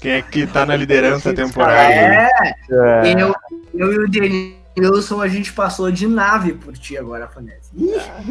Quem 0.00 0.12
é 0.12 0.22
que 0.22 0.46
tá 0.46 0.66
na 0.66 0.76
liderança 0.76 1.32
temporária? 1.32 1.94
É, 1.94 2.54
É, 2.70 3.22
eu, 3.22 3.34
eu 3.74 3.92
e 3.92 3.98
o 4.04 4.08
Denilson, 4.08 5.20
a 5.20 5.28
gente 5.28 5.52
passou 5.52 5.90
de 5.90 6.06
nave 6.06 6.52
por 6.52 6.74
ti 6.74 6.98
agora, 6.98 7.26
Fanese. 7.28 7.70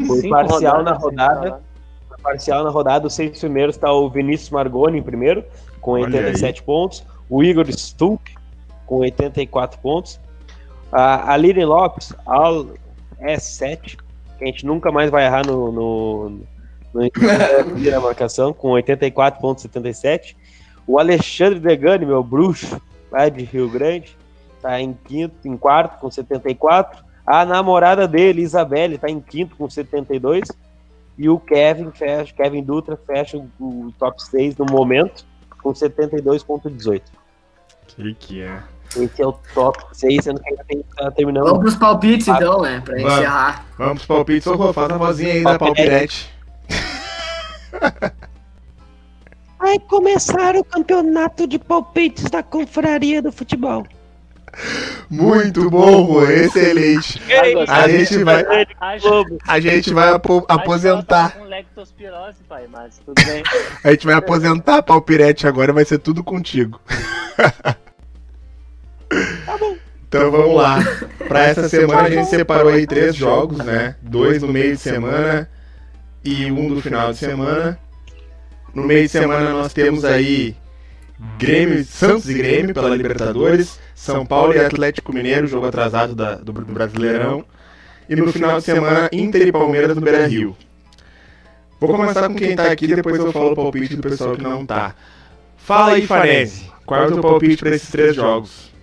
Foi 0.08 0.20
Cinco 0.22 0.36
parcial 0.36 0.84
na 0.84 0.94
rodadas 0.94 1.00
sem 1.02 1.10
rodada. 1.10 1.62
na 2.10 2.18
parcial 2.18 2.64
na 2.64 2.70
rodada, 2.70 3.08
os 3.08 3.14
seis 3.14 3.40
primeiros 3.40 3.78
tá 3.78 3.92
o 3.92 4.10
Vinícius 4.10 4.52
Margoni 4.52 5.00
em 5.00 5.04
primeiro, 5.04 5.44
com 5.82 5.92
Olha 5.92 6.06
87 6.06 6.64
pontos. 6.64 7.04
O 7.30 7.44
Igor 7.44 7.66
Stuck, 7.72 8.36
com 8.86 8.98
84 8.98 9.80
pontos. 9.80 10.20
A 10.92 11.34
Aline 11.34 11.66
Lopes, 11.66 12.14
ao 12.26 12.68
S7, 13.20 13.98
que 14.38 14.44
a 14.44 14.46
gente 14.46 14.66
nunca 14.66 14.92
mais 14.92 15.10
vai 15.10 15.26
errar 15.26 15.46
no, 15.46 15.72
no, 15.72 16.30
no, 16.94 17.02
na 17.92 18.00
marcação, 18.00 18.54
com 18.54 18.70
84,77. 18.70 20.36
O 20.88 21.00
Alexandre 21.00 21.60
Degani, 21.60 22.06
meu 22.06 22.24
bruxo, 22.24 22.80
lá 23.12 23.28
de 23.30 23.44
Rio 23.44 23.70
Grande, 23.70 24.16
tá 24.62 24.80
em 24.80 24.94
quinto, 24.94 25.48
em 25.48 25.58
quarto, 25.58 26.00
com 26.00 26.12
74. 26.12 27.04
A 27.26 27.44
namorada 27.46 28.08
dele, 28.08 28.42
Isabelle, 28.42 28.98
tá 28.98 29.10
em 29.10 29.20
quinto, 29.20 29.56
com 29.56 29.70
72. 29.70 30.48
E 31.18 31.30
o 31.30 31.40
Kevin 31.40 31.92
fecha, 31.92 32.34
Kevin 32.34 32.64
Dutra 32.64 32.98
fecha 32.98 33.38
o, 33.38 33.50
o 33.60 33.94
top 33.98 34.22
6 34.22 34.58
no 34.58 34.66
momento, 34.66 35.26
com 35.62 35.74
72,18. 35.74 37.02
Que 37.88 38.14
que 38.14 38.42
é? 38.42 38.62
Esse 38.96 39.22
é 39.22 39.28
o 39.28 39.34
top 39.54 39.84
6, 39.94 40.24
sendo 40.24 40.40
que 40.40 40.50
ainda 40.50 40.64
tem 40.66 40.82
que 40.82 40.90
estar 40.90 41.12
terminando. 41.12 41.46
Vamos 41.46 41.60
pros 41.60 41.76
palpites, 41.76 42.28
então, 42.28 42.62
né? 42.62 42.82
Pra 42.84 42.96
Vamos. 42.96 43.14
encerrar. 43.14 43.66
Vamos 43.78 43.94
pros 43.94 44.06
palpites. 44.06 44.46
Rô, 44.46 44.74
faz 44.74 44.92
a 44.92 44.98
vozinha 44.98 45.34
aí 45.34 45.44
da 45.44 45.58
Palpirete. 45.58 46.30
Vai 49.60 49.80
começar 49.80 50.56
o 50.56 50.64
campeonato 50.64 51.48
de 51.48 51.58
palpites 51.58 52.30
da 52.30 52.44
Confraria 52.44 53.22
do 53.22 53.32
Futebol. 53.32 53.86
Muito 55.10 55.70
bom, 55.70 56.24
excelente. 56.24 57.22
A 57.68 57.88
gente 57.88 58.24
vai, 58.24 58.46
a 59.48 59.60
gente 59.60 59.94
vai 59.94 60.12
aposentar. 60.48 61.38
A 63.84 63.92
gente 63.92 64.06
vai 64.06 64.16
aposentar 64.16 64.82
palpirete 64.84 65.48
agora, 65.48 65.74
vai 65.74 65.86
ser 65.86 66.00
tudo 66.00 66.24
contigo. 66.24 66.80
Tá 69.46 69.58
bom. 69.58 69.76
Então 70.08 70.32
vamos 70.32 70.56
lá. 70.56 70.80
Pra 71.28 71.44
essa 71.44 71.68
semana 71.68 72.04
a 72.04 72.10
gente 72.10 72.30
separou 72.30 72.72
aí 72.72 72.88
três 72.88 73.16
jogos, 73.16 73.58
né? 73.60 73.96
Dois 74.02 74.42
no 74.42 74.48
meio 74.48 74.72
de 74.76 74.82
semana 74.82 75.50
e 76.24 76.52
um 76.52 76.74
do 76.74 76.82
final 76.82 77.12
de 77.12 77.20
semana. 77.20 77.78
No 78.76 78.84
meio 78.84 79.04
de 79.04 79.10
semana 79.10 79.52
nós 79.52 79.74
temos 79.74 80.04
aí 80.04 80.56
Grêmio, 81.40 81.84
Santos 81.86 82.30
e 82.30 82.34
Grêmio 82.34 82.74
pela 82.74 82.90
Libertadores, 82.96 83.80
São 83.96 84.26
Paulo 84.26 84.54
e 84.54 84.60
Atlético 84.60 85.14
Mineiro, 85.14 85.48
jogo 85.48 85.66
atrasado 85.66 86.14
da- 86.14 86.36
do, 86.36 86.52
Brasileirão. 86.52 87.46
E 88.10 88.16
no 88.16 88.32
final 88.32 88.60
de 88.60 88.66
semana, 88.66 89.10
Inter 89.12 89.48
e 89.48 89.52
Palmeiras 89.52 89.96
no 89.96 90.02
Beira 90.02 90.28
Rio. 90.28 90.56
Vou 91.80 91.90
começar 91.90 92.28
com 92.28 92.36
quem 92.36 92.56
tá 92.56 92.72
aqui, 92.72 92.88
depois 92.88 93.18
eu 93.18 93.32
falo 93.32 93.52
o 93.52 93.56
palpite 93.56 93.96
do 93.96 94.02
pessoal 94.02 94.36
que 94.36 94.42
não 94.44 94.66
tá. 94.66 94.94
Fala 95.58 95.94
aí, 95.94 96.06
Farese. 96.06 96.70
Qual 96.86 97.02
é 97.02 97.06
o 97.08 97.14
teu 97.14 97.22
palpite 97.22 97.58
para 97.58 97.76
esses 97.76 97.90
três 97.90 98.16
jogos? 98.16 98.75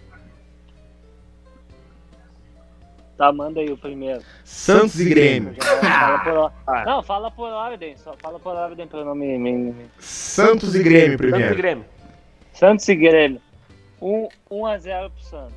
Tá, 3.22 3.30
manda 3.30 3.60
aí 3.60 3.70
o 3.70 3.78
primeiro. 3.78 4.20
Santos 4.44 4.98
e 4.98 5.04
Grêmio. 5.08 5.54
Fala 5.60 6.18
por 6.18 6.32
or- 6.32 6.52
Ah. 6.66 6.84
Não, 6.84 7.02
fala 7.04 7.30
por 7.30 7.52
ordem, 7.52 7.96
só 7.96 8.16
fala 8.20 8.40
por 8.40 8.52
ordem 8.56 8.84
pra 8.84 8.98
eu 8.98 9.04
não 9.04 9.14
me. 9.14 9.38
me- 9.38 9.52
me- 9.52 9.86
Santos 10.00 10.74
e 10.74 10.82
Grêmio 10.82 11.12
Santos 11.12 11.14
e 11.14 11.30
primeiro. 11.30 11.54
Grêmio. 11.54 11.84
Santos 12.52 12.88
e 12.88 12.96
Grêmio. 12.96 13.40
1 14.00 14.28
um, 14.50 14.66
a 14.66 14.76
0 14.76 15.08
pro 15.08 15.22
Santos. 15.22 15.54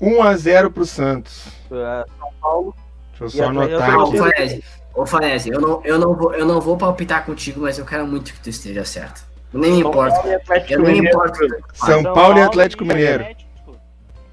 1x0 0.00 0.70
pro 0.70 0.86
Santos. 0.86 1.48
São 1.68 2.32
Paulo. 2.40 2.76
Deixa 3.18 3.24
eu 3.24 3.30
só 3.30 3.42
a- 3.42 3.48
anotar 3.48 3.90
eu 3.90 4.00
aqui. 4.02 4.16
Fanese, 4.18 4.64
ô, 4.94 5.04
Fanese, 5.06 5.50
eu 5.50 5.60
não, 5.60 5.80
eu, 5.84 5.98
não 5.98 6.14
vou, 6.14 6.34
eu 6.34 6.46
não 6.46 6.60
vou 6.60 6.76
palpitar 6.76 7.26
contigo, 7.26 7.62
mas 7.62 7.80
eu 7.80 7.84
quero 7.84 8.06
muito 8.06 8.32
que 8.32 8.38
tu 8.38 8.48
esteja 8.48 8.84
certo. 8.84 9.24
Nem 9.52 9.72
me 9.72 9.82
São 9.82 9.92
e 10.24 10.34
Atlético 10.36 10.72
Eu 10.72 10.82
nem 10.82 10.98
importo. 10.98 11.40
São 11.74 12.04
Paulo 12.04 12.38
e 12.38 12.42
Atlético 12.42 12.84
Mineiro. 12.84 13.26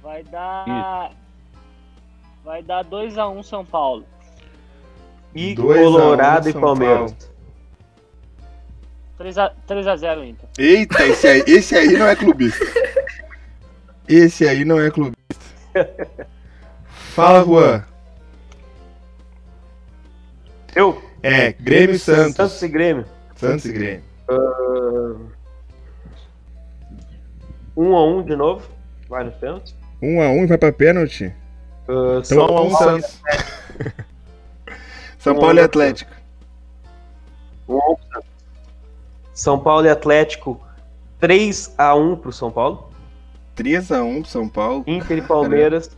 Vai 0.04 0.22
dar. 0.26 1.10
Vai 2.46 2.62
dar 2.62 2.86
2x1 2.86 3.44
São 3.44 3.66
Paulo. 3.66 4.06
E 5.34 5.56
2 5.56 5.78
a 5.78 5.82
1 5.82 5.84
Colorado 5.92 6.48
e 6.48 6.52
São 6.52 6.62
Palmeiras. 6.62 7.16
3x0 9.18 10.28
Inter. 10.28 10.50
Eita, 10.56 11.08
esse 11.08 11.28
aí, 11.28 11.44
esse 11.48 11.76
aí 11.76 11.98
não 11.98 12.06
é 12.06 12.16
clubista. 12.16 12.64
Esse 14.08 14.48
aí 14.48 14.64
não 14.64 14.80
é 14.80 14.92
clubista. 14.92 15.18
Fala, 17.16 17.44
Juan. 17.44 17.84
Eu? 20.76 21.02
É, 21.24 21.54
Grêmio 21.54 21.96
e 21.96 22.00
Santos. 22.00 22.36
Santos 22.36 22.62
e 22.62 22.68
Grêmio. 22.68 23.06
Santos 23.36 23.66
e 23.66 23.74
Grêmio. 23.74 24.04
Um 27.76 27.96
a 27.96 28.06
um 28.06 28.22
de 28.22 28.36
novo. 28.36 28.70
Vai 29.10 29.24
nos 29.24 29.34
pênaltis. 29.36 29.76
1x1 30.04 30.44
e 30.44 30.46
vai 30.46 30.58
pra 30.60 30.72
pênalti? 30.72 31.34
Ah, 31.88 32.22
Então 32.24 32.48
1x1 32.48 32.78
Santos. 32.78 33.22
São 35.20 35.40
Paulo 35.40 35.60
e 35.60 35.62
Atlético. 35.62 36.12
São 39.34 39.60
Paulo 39.60 39.86
e 39.86 39.90
Atlético 39.90 40.62
3 41.20 41.74
a 41.78 41.96
1 41.96 42.18
pro 42.18 42.32
São 42.32 42.52
Paulo. 42.52 42.90
3x1 43.56 44.22
pro 44.22 44.30
São 44.30 44.50
Paulo. 44.50 44.84
Inter 44.86 45.18
e 45.18 45.22
Palmeiras 45.22 45.90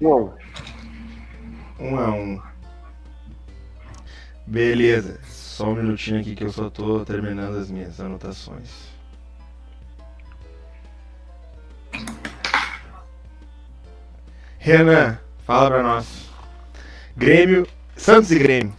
Bom, 0.00 0.34
Um 1.78 1.98
a 1.98 2.10
um. 2.10 2.42
Beleza. 4.46 5.18
Só 5.24 5.68
um 5.68 5.76
minutinho 5.76 6.20
aqui 6.20 6.34
que 6.34 6.44
eu 6.44 6.50
só 6.50 6.68
tô 6.68 7.04
terminando 7.04 7.56
as 7.56 7.70
minhas 7.70 7.98
anotações. 8.00 8.93
Renan, 14.64 15.18
fala 15.44 15.70
pra 15.70 15.82
nós. 15.82 16.30
Grêmio, 17.14 17.66
Santos 17.94 18.30
e 18.30 18.38
Grêmio. 18.38 18.74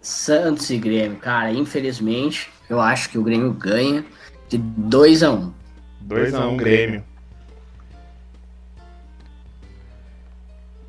Santos 0.00 0.70
e 0.70 0.78
Grêmio, 0.78 1.18
cara, 1.18 1.52
infelizmente, 1.52 2.50
eu 2.66 2.80
acho 2.80 3.10
que 3.10 3.18
o 3.18 3.22
Grêmio 3.22 3.52
ganha 3.52 4.06
de 4.48 4.56
2 4.56 5.22
a 5.22 5.32
1 5.32 5.52
2 6.00 6.34
a 6.34 6.46
1 6.46 6.56
Grêmio. 6.56 7.04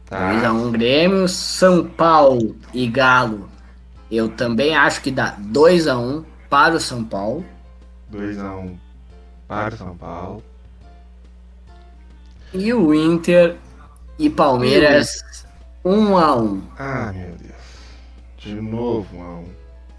Tá. 0.05 0.32
2 0.32 0.43
a 0.45 0.53
1 0.53 0.71
Grêmio, 0.71 1.27
São 1.27 1.86
Paulo 1.86 2.55
e 2.73 2.88
Galo. 2.88 3.49
Eu 4.09 4.29
também 4.29 4.73
acho 4.73 5.01
que 5.01 5.11
dá 5.11 5.36
2 5.38 5.86
a 5.86 5.97
1 5.97 6.23
para 6.49 6.75
o 6.75 6.79
São 6.79 7.03
Paulo. 7.03 7.45
2 8.09 8.39
a 8.39 8.55
1 8.55 8.79
para 9.49 9.75
o 9.75 9.77
São 9.77 9.97
Paulo. 9.97 10.51
E 12.54 12.74
o 12.74 12.93
Inter 12.93 13.56
e 14.20 14.30
Palmeiras 14.30 15.24
1 15.86 16.18
a 16.18 16.36
1 16.36 16.62
Ah, 16.78 17.14
meu 17.16 17.30
Deus. 17.38 17.52
De 18.38 18.54
novo, 18.56 19.18
1 19.18 19.24
a 19.24 19.36
1 19.39 19.45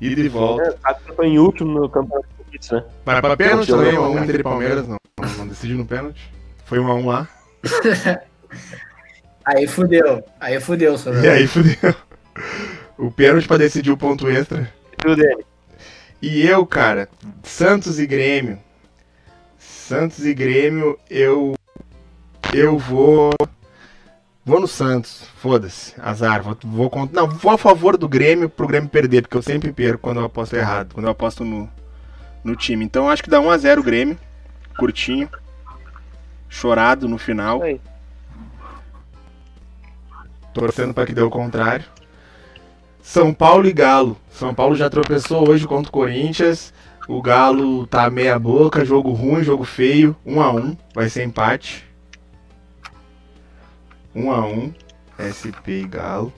E 0.00 0.14
de 0.14 0.28
volta. 0.28 0.62
é, 0.86 0.90
eu 1.08 1.14
tô 1.14 1.22
em 1.22 1.38
último 1.38 1.80
no 1.80 1.88
campeonato 1.88 2.28
de 2.28 2.34
palpites, 2.36 2.70
né? 2.70 2.84
Vai 3.04 3.20
pra 3.20 3.36
pênalti 3.36 3.68
também, 3.68 3.92
não, 3.92 4.02
1 4.02 4.04
a 4.04 4.08
1 4.10 4.14
não. 4.14 4.24
Inter 4.24 4.40
e 4.40 4.42
Palmeiras, 4.42 4.88
não. 4.88 4.96
Não 5.38 5.48
decidiu 5.48 5.76
no 5.78 5.86
pênalti. 5.86 6.30
Foi 6.66 6.78
1 6.78 6.86
a 6.88 6.94
1 6.94 7.06
lá. 7.06 7.28
Aí 9.44 9.66
fudeu, 9.66 10.22
aí 10.38 10.60
fudeu, 10.60 10.94
E 11.20 11.28
aí 11.28 11.46
fudeu. 11.48 11.94
O 12.96 13.10
pênalti 13.10 13.48
pra 13.48 13.56
decidir 13.56 13.90
o 13.90 13.96
ponto 13.96 14.28
extra. 14.28 14.72
Tudo 14.98 15.16
dele. 15.16 15.44
E 16.20 16.46
eu, 16.46 16.64
cara, 16.64 17.08
Santos 17.42 17.98
e 17.98 18.06
Grêmio. 18.06 18.56
Santos 19.58 20.24
e 20.24 20.32
Grêmio, 20.32 20.96
eu. 21.10 21.54
Eu 22.52 22.78
vou. 22.78 23.32
Vou 24.44 24.60
no 24.60 24.68
Santos, 24.68 25.24
foda-se, 25.36 25.94
azar. 25.98 26.42
Vou, 26.42 26.56
vou 26.64 26.90
contra. 26.90 27.22
Não, 27.22 27.28
vou 27.28 27.52
a 27.52 27.56
favor 27.56 27.96
do 27.96 28.08
Grêmio 28.08 28.48
pro 28.48 28.66
Grêmio 28.66 28.90
perder, 28.90 29.22
porque 29.22 29.36
eu 29.36 29.42
sempre 29.42 29.72
perco 29.72 30.02
quando 30.02 30.20
eu 30.20 30.26
aposto 30.26 30.54
errado, 30.54 30.92
quando 30.92 31.06
eu 31.06 31.12
aposto 31.12 31.44
no, 31.44 31.70
no 32.44 32.54
time. 32.54 32.84
Então 32.84 33.08
acho 33.08 33.22
que 33.22 33.30
dá 33.30 33.40
1x0 33.40 33.78
o 33.78 33.82
Grêmio, 33.82 34.18
curtinho, 34.76 35.30
chorado 36.48 37.08
no 37.08 37.16
final, 37.16 37.62
torcendo 40.52 40.92
pra 40.92 41.06
que 41.06 41.14
dê 41.14 41.22
o 41.22 41.30
contrário. 41.30 41.86
São 43.00 43.32
Paulo 43.32 43.66
e 43.66 43.72
Galo. 43.72 44.16
São 44.30 44.54
Paulo 44.54 44.76
já 44.76 44.90
tropeçou 44.90 45.48
hoje 45.48 45.66
contra 45.66 45.88
o 45.88 45.92
Corinthians. 45.92 46.74
O 47.08 47.22
Galo 47.22 47.86
tá 47.86 48.10
meia 48.10 48.38
boca, 48.38 48.84
jogo 48.84 49.10
ruim, 49.12 49.42
jogo 49.42 49.64
feio, 49.64 50.14
1 50.26 50.40
a 50.40 50.52
1 50.52 50.76
vai 50.94 51.08
ser 51.08 51.24
empate. 51.24 51.91
1 54.14 54.30
a 54.32 54.46
1 54.46 54.72
SP 55.18 55.80
e 55.82 55.86
Galo. 55.88 56.32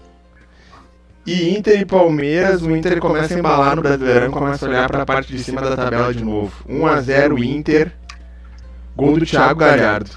E 1.27 1.57
Inter 1.57 1.81
e 1.81 1.85
Palmeiras, 1.87 2.61
o 2.63 2.75
Inter 2.77 3.01
começa 3.01 3.35
a 3.35 3.39
embalar 3.39 3.77
no 3.77 3.83
Brasileirão, 3.83 4.31
começa 4.31 4.67
a 4.67 4.69
olhar 4.69 4.89
para 4.89 5.03
a 5.03 5.07
parte 5.07 5.33
de 5.33 5.43
cima 5.43 5.63
da 5.63 5.75
tabela 5.75 6.13
de 6.13 6.23
novo. 6.23 6.53
1 6.69 6.87
a 6.87 7.01
0 7.01 7.43
Inter. 7.43 7.93
Gol 8.95 9.19
do 9.19 9.27
Thiago 9.27 9.59
Galhardo, 9.59 10.11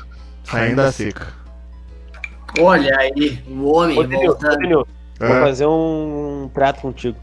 saindo 0.44 0.76
da 0.76 0.92
seca. 0.92 1.28
Olha 2.60 2.96
aí, 3.00 3.42
o 3.48 3.72
homem 3.72 3.98
Ô, 4.00 4.08
voltando. 4.08 4.70
Vou 4.70 4.86
Ah, 5.20 5.42
fazer 5.42 5.66
um 5.66 6.50
trato 6.54 6.82
contigo. 6.82 7.18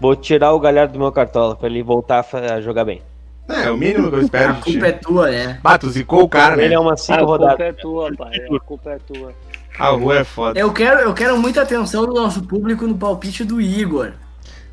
Vou 0.00 0.16
tirar 0.16 0.52
o 0.52 0.60
Galhardo 0.60 0.94
do 0.94 0.98
meu 0.98 1.12
cartola 1.12 1.54
pra 1.54 1.68
ele 1.68 1.82
voltar 1.82 2.24
a 2.32 2.54
a 2.54 2.60
jogar 2.62 2.84
bem. 2.84 3.02
é, 3.48 3.70
o 3.70 3.76
mínimo 3.76 4.08
que 4.08 4.16
eu 4.16 4.20
espero 4.22 4.50
A 4.50 4.52
de 4.54 4.62
culpa 4.62 4.86
é 4.86 4.92
tua, 4.92 5.30
né? 5.30 5.60
Bato, 5.62 5.90
zicou 5.90 6.22
o 6.22 6.28
cara, 6.28 6.54
Ele 6.54 6.68
né? 6.70 6.74
é 6.76 6.78
uma 6.78 6.92
Ah, 6.94 6.96
cinco 6.96 7.34
a 7.34 7.38
culpa 7.38 7.62
é 7.64 7.72
tua, 7.72 8.10
pai. 8.16 8.36
A 8.38 8.60
culpa 8.60 8.90
é 8.92 8.98
tua. 8.98 9.32
Ah, 9.80 9.92
o 9.92 9.98
Rua 9.98 10.18
é 10.18 10.24
foda. 10.24 10.58
Eu 10.60 10.72
quero, 10.72 11.00
eu 11.00 11.14
quero 11.14 11.38
muita 11.38 11.62
atenção 11.62 12.04
do 12.06 12.12
nosso 12.12 12.42
público 12.42 12.86
no 12.86 12.96
palpite 12.96 13.44
do 13.44 13.60
Igor. 13.60 14.12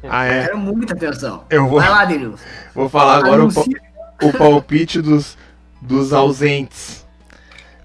Ah, 0.04 0.26
Eu 0.28 0.34
é. 0.34 0.44
quero 0.46 0.58
muita 0.58 0.94
atenção. 0.94 1.44
Eu 1.50 1.68
vou, 1.68 1.80
Vai 1.80 1.90
lá, 1.90 2.06
Denilson. 2.06 2.44
vou 2.76 2.90
falar 2.90 3.18
agora 3.18 3.44
o, 3.46 4.28
o 4.28 4.34
palpite 4.34 5.02
dos, 5.02 5.38
dos 5.82 6.12
ausentes. 6.14 7.06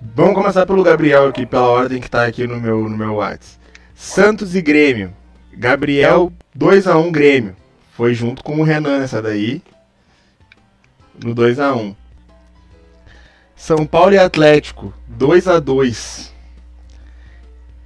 Vamos 0.01 0.35
começar 0.35 0.67
pelo 0.67 0.83
Gabriel 0.83 1.29
aqui, 1.29 1.47
pela 1.47 1.69
ordem 1.69 2.01
que 2.01 2.11
tá 2.11 2.27
aqui 2.27 2.47
no 2.47 2.61
meu, 2.61 2.89
no 2.89 2.97
meu 2.97 3.15
WhatsApp. 3.15 3.57
Santos 3.95 4.57
e 4.57 4.61
Grêmio. 4.61 5.15
Gabriel, 5.55 6.33
2x1 6.59 7.11
Grêmio. 7.13 7.57
Foi 7.93 8.13
junto 8.15 8.43
com 8.43 8.59
o 8.61 8.65
Renan 8.65 8.99
nessa 8.99 9.23
daí. 9.23 9.63
No 11.25 11.35
2x1. 11.35 11.95
São 13.55 13.87
Paulo 13.87 14.13
e 14.13 14.19
Atlético, 14.19 14.93
2x2. 15.17 16.32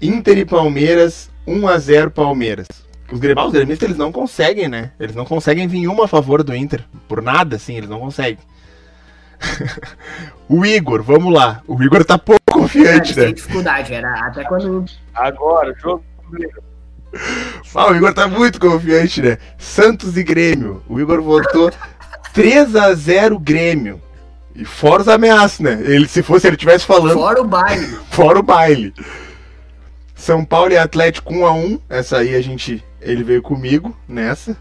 Inter 0.00 0.38
e 0.38 0.44
Palmeiras, 0.44 1.30
1x0 1.46 2.10
Palmeiras. 2.10 2.66
Os 3.10 3.18
grem- 3.20 3.38
os 3.38 3.52
gremistas 3.52 3.88
eles 3.88 3.98
não 3.98 4.10
conseguem, 4.10 4.68
né? 4.68 4.90
Eles 4.98 5.14
não 5.14 5.24
conseguem 5.24 5.66
vir 5.68 5.86
uma 5.86 6.04
a 6.04 6.08
favor 6.08 6.42
do 6.42 6.54
Inter. 6.54 6.84
Por 7.08 7.22
nada, 7.22 7.56
assim, 7.56 7.76
eles 7.76 7.88
não 7.88 8.00
conseguem. 8.00 8.38
o 10.48 10.64
Igor, 10.64 11.02
vamos 11.02 11.32
lá. 11.32 11.62
O 11.68 11.80
Igor 11.82 12.04
tá 12.04 12.18
pouco 12.18 12.40
confiante, 12.52 13.16
né? 13.18 13.32
dificuldade, 13.32 13.92
era 13.94 14.12
até 14.26 14.44
quando 14.44 14.84
Agora, 15.14 15.74
jogo. 15.80 16.04
Ah, 17.74 17.90
o 17.90 17.94
Igor 17.96 18.12
tá 18.12 18.26
muito 18.28 18.60
confiante, 18.60 19.22
né? 19.22 19.38
Santos 19.56 20.16
e 20.18 20.22
Grêmio. 20.22 20.82
O 20.88 21.00
Igor 21.00 21.22
votou 21.22 21.70
3x0 22.34 23.38
Grêmio. 23.40 24.02
E 24.54 24.64
fora 24.64 25.02
os 25.02 25.08
ameaças, 25.08 25.60
né? 25.60 25.78
Ele, 25.82 26.08
se 26.08 26.22
fosse 26.22 26.46
ele 26.46 26.56
tivesse 26.56 26.84
falando, 26.84 27.14
fora 27.14 27.40
o 27.40 27.44
baile. 27.44 27.86
fora 28.10 28.38
o 28.38 28.42
baile. 28.42 28.92
São 30.26 30.44
Paulo 30.44 30.72
e 30.72 30.76
Atlético 30.76 31.32
1x1. 31.32 31.80
Essa 31.88 32.18
aí 32.18 32.34
a 32.34 32.40
gente. 32.40 32.82
Ele 33.00 33.22
veio 33.22 33.40
comigo 33.40 33.96
nessa. 34.08 34.56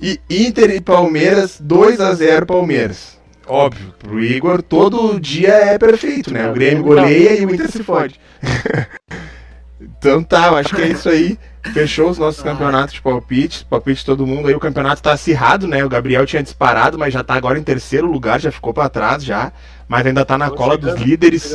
E 0.00 0.20
Inter 0.30 0.70
e 0.70 0.80
Palmeiras 0.80 1.60
2x0 1.60 2.46
Palmeiras. 2.46 3.18
Óbvio, 3.44 3.92
pro 3.98 4.22
Igor 4.22 4.62
todo 4.62 5.18
dia 5.18 5.48
é 5.48 5.76
perfeito, 5.76 6.32
né? 6.32 6.48
O 6.48 6.52
Grêmio 6.52 6.84
goleia 6.84 7.40
e 7.40 7.44
o 7.44 7.52
Inter 7.52 7.68
se 7.68 7.82
fode. 7.82 8.20
então 9.82 10.22
tá, 10.22 10.46
eu 10.46 10.54
acho 10.54 10.76
que 10.76 10.82
é 10.82 10.88
isso 10.90 11.08
aí. 11.08 11.36
Fechou 11.72 12.08
os 12.08 12.18
nossos 12.18 12.40
campeonatos 12.40 12.94
de 12.94 13.02
palpite. 13.02 13.64
Palpite 13.64 13.98
de 13.98 14.06
todo 14.06 14.24
mundo 14.24 14.46
aí. 14.46 14.54
O 14.54 14.60
campeonato 14.60 15.02
tá 15.02 15.10
acirrado, 15.12 15.66
né? 15.66 15.84
O 15.84 15.88
Gabriel 15.88 16.24
tinha 16.24 16.40
disparado, 16.40 16.96
mas 16.96 17.12
já 17.12 17.24
tá 17.24 17.34
agora 17.34 17.58
em 17.58 17.64
terceiro 17.64 18.08
lugar, 18.08 18.40
já 18.40 18.52
ficou 18.52 18.72
pra 18.72 18.88
trás 18.88 19.24
já. 19.24 19.52
Mas 19.88 20.06
ainda 20.06 20.24
tá 20.24 20.38
na 20.38 20.50
cola 20.50 20.78
dos 20.78 20.94
líderes. 20.94 21.52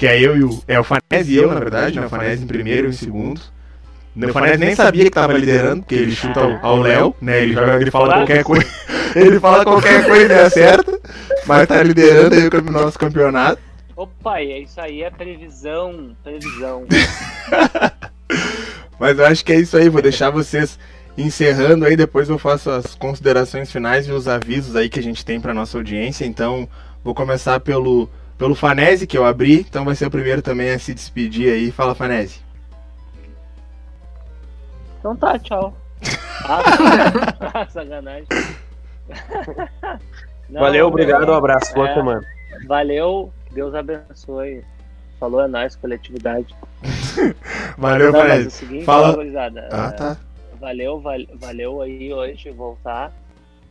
Que 0.00 0.06
é 0.06 0.18
eu 0.18 0.34
e 0.34 0.42
o. 0.42 0.62
É 0.66 0.80
o 0.80 0.82
Fanese 0.82 1.30
e 1.30 1.36
eu, 1.36 1.52
na 1.52 1.60
verdade, 1.60 2.00
né? 2.00 2.06
O 2.06 2.08
Fanese 2.08 2.42
em 2.42 2.46
primeiro 2.46 2.86
e 2.86 2.90
em 2.90 2.92
segundo. 2.94 3.38
O 4.16 4.32
Fanese 4.32 4.56
nem 4.56 4.74
sabia 4.74 5.04
que 5.04 5.10
tava 5.10 5.34
liderando, 5.34 5.82
porque 5.82 5.94
ele 5.94 6.12
chuta 6.12 6.58
ao- 6.62 6.80
Léo, 6.80 7.14
né? 7.20 7.42
Ele, 7.42 7.52
joga, 7.52 7.76
ele 7.76 7.90
fala 7.90 8.14
qualquer 8.14 8.42
coisa. 8.42 8.66
Ele 9.14 9.40
fala 9.40 9.64
qualquer 9.64 10.06
coisa 10.06 10.32
e 10.32 10.38
acerta. 10.38 11.00
Mas 11.44 11.66
tá 11.66 11.82
liderando 11.82 12.32
aí 12.32 12.46
o 12.46 12.70
nosso 12.70 12.96
campeonato. 12.96 13.60
Ô 13.96 14.06
pai, 14.06 14.52
é 14.52 14.60
isso 14.60 14.80
aí, 14.80 15.02
é 15.02 15.10
previsão, 15.10 16.16
previsão. 16.22 16.84
Mas 19.00 19.18
eu 19.18 19.26
acho 19.26 19.44
que 19.44 19.52
é 19.52 19.56
isso 19.56 19.76
aí, 19.76 19.88
vou 19.88 20.00
deixar 20.00 20.30
vocês 20.30 20.78
encerrando 21.18 21.84
aí, 21.84 21.96
depois 21.96 22.28
eu 22.28 22.38
faço 22.38 22.70
as 22.70 22.94
considerações 22.94 23.72
finais 23.72 24.06
e 24.06 24.12
os 24.12 24.28
avisos 24.28 24.76
aí 24.76 24.88
que 24.88 25.00
a 25.00 25.02
gente 25.02 25.24
tem 25.24 25.40
pra 25.40 25.52
nossa 25.52 25.76
audiência. 25.76 26.24
Então, 26.24 26.68
vou 27.02 27.12
começar 27.12 27.58
pelo, 27.58 28.08
pelo 28.40 28.54
Fanese, 28.54 29.06
que 29.06 29.18
eu 29.18 29.24
abri, 29.26 29.60
então 29.60 29.84
vai 29.84 29.94
ser 29.94 30.06
o 30.06 30.10
primeiro 30.10 30.40
também 30.40 30.70
a 30.70 30.78
se 30.78 30.94
despedir 30.94 31.52
aí. 31.52 31.70
Fala, 31.70 31.94
Fanese. 31.94 32.40
Então 34.98 35.14
tá, 35.14 35.38
tchau. 35.38 35.76
Ah, 37.52 37.66
sacanagem. 37.68 38.24
Não, 40.48 40.60
Valeu, 40.62 40.86
obrigado, 40.86 41.28
um 41.30 41.34
abraço. 41.34 41.74
Boa 41.74 41.90
É. 41.90 41.94
semana. 41.94 42.22
Valeu, 42.66 43.30
Deus 43.52 43.74
abençoe. 43.74 44.64
Falou 45.20 45.42
é 45.42 45.46
nóis, 45.46 45.76
coletividade. 45.76 46.56
Valeu, 47.76 48.10
Não, 48.10 48.20
Fanese. 48.20 48.50
seguinte, 48.52 48.84
Fala- 48.86 49.14
Ah, 49.70 49.88
é, 49.88 49.90
tá. 49.92 50.16
valeu, 50.58 50.98
val- 50.98 51.26
valeu 51.38 51.82
aí 51.82 52.10
hoje 52.12 52.50
voltar. 52.50 53.12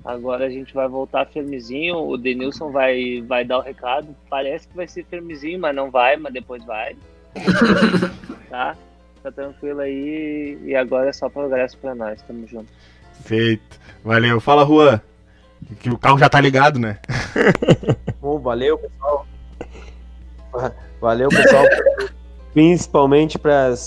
Agora 0.10 0.48
a 0.48 0.50
gente 0.50 0.74
vai 0.74 0.88
voltar 0.88 1.28
firmezinho. 1.28 1.98
O 1.98 2.18
Denilson 2.18 2.72
vai, 2.72 3.22
vai 3.28 3.46
dar 3.46 3.60
o 3.60 3.62
recado. 3.62 4.08
Parece 4.28 4.68
que 4.68 4.76
vai 4.76 4.88
ser 4.88 5.06
firmezinho, 5.06 5.60
mas 5.60 5.76
não 5.76 5.92
vai, 5.92 6.18
mas 6.18 6.34
depois 6.34 6.66
vai. 6.66 6.96
tá? 8.50 8.76
Fica 9.16 9.32
tranquilo 9.32 9.82
aí. 9.82 10.58
E 10.64 10.76
agora 10.76 11.10
é 11.10 11.14
só 11.14 11.30
progresso 11.30 11.78
pra 11.78 11.94
nós. 11.94 12.24
Tamo 12.24 12.48
junto. 12.48 12.72
Feito. 13.24 13.80
Valeu. 14.04 14.42
Fala, 14.42 14.66
Juan. 14.66 15.00
Que 15.80 15.92
o 15.92 15.98
carro 15.98 16.18
já 16.18 16.28
tá 16.28 16.42
ligado, 16.42 16.80
né? 16.80 16.98
Bom, 18.20 18.40
valeu, 18.40 18.80
pessoal. 18.80 19.28
Valeu, 21.00 21.30
pessoal. 21.30 21.66
Principalmente 22.52 23.38
para 23.38 23.68
as 23.68 23.80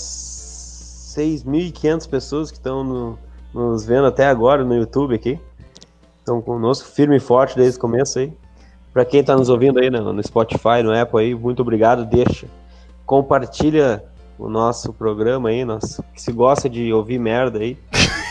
6.500 1.17 2.09
pessoas 2.09 2.49
que 2.49 2.57
estão 2.57 2.81
no, 2.81 3.19
nos 3.53 3.85
vendo 3.85 4.05
até 4.05 4.25
agora 4.25 4.63
no 4.63 4.73
YouTube 4.73 5.15
aqui. 5.15 5.37
Estão 6.23 6.41
conosco 6.41 6.87
firme 6.87 7.17
e 7.17 7.19
forte 7.19 7.57
desde 7.57 7.77
o 7.77 7.81
começo 7.81 8.17
aí. 8.17 8.31
Para 8.93 9.03
quem 9.03 9.19
está 9.19 9.35
nos 9.35 9.49
ouvindo 9.49 9.77
aí 9.77 9.89
no, 9.89 10.13
no 10.13 10.23
Spotify, 10.23 10.81
no 10.81 10.97
Apple 10.97 11.19
aí, 11.19 11.35
muito 11.35 11.61
obrigado. 11.61 12.05
Deixa, 12.05 12.47
compartilha 13.05 14.01
o 14.39 14.47
nosso 14.47 14.93
programa 14.93 15.49
aí, 15.49 15.65
nosso, 15.65 16.01
que 16.13 16.21
se 16.21 16.31
gosta 16.31 16.69
de 16.69 16.93
ouvir 16.93 17.19
merda 17.19 17.59
aí, 17.59 17.77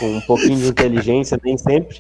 com 0.01 0.06
um 0.06 0.20
pouquinho 0.23 0.56
de 0.56 0.69
inteligência, 0.73 1.39
nem 1.44 1.59
sempre. 1.59 1.98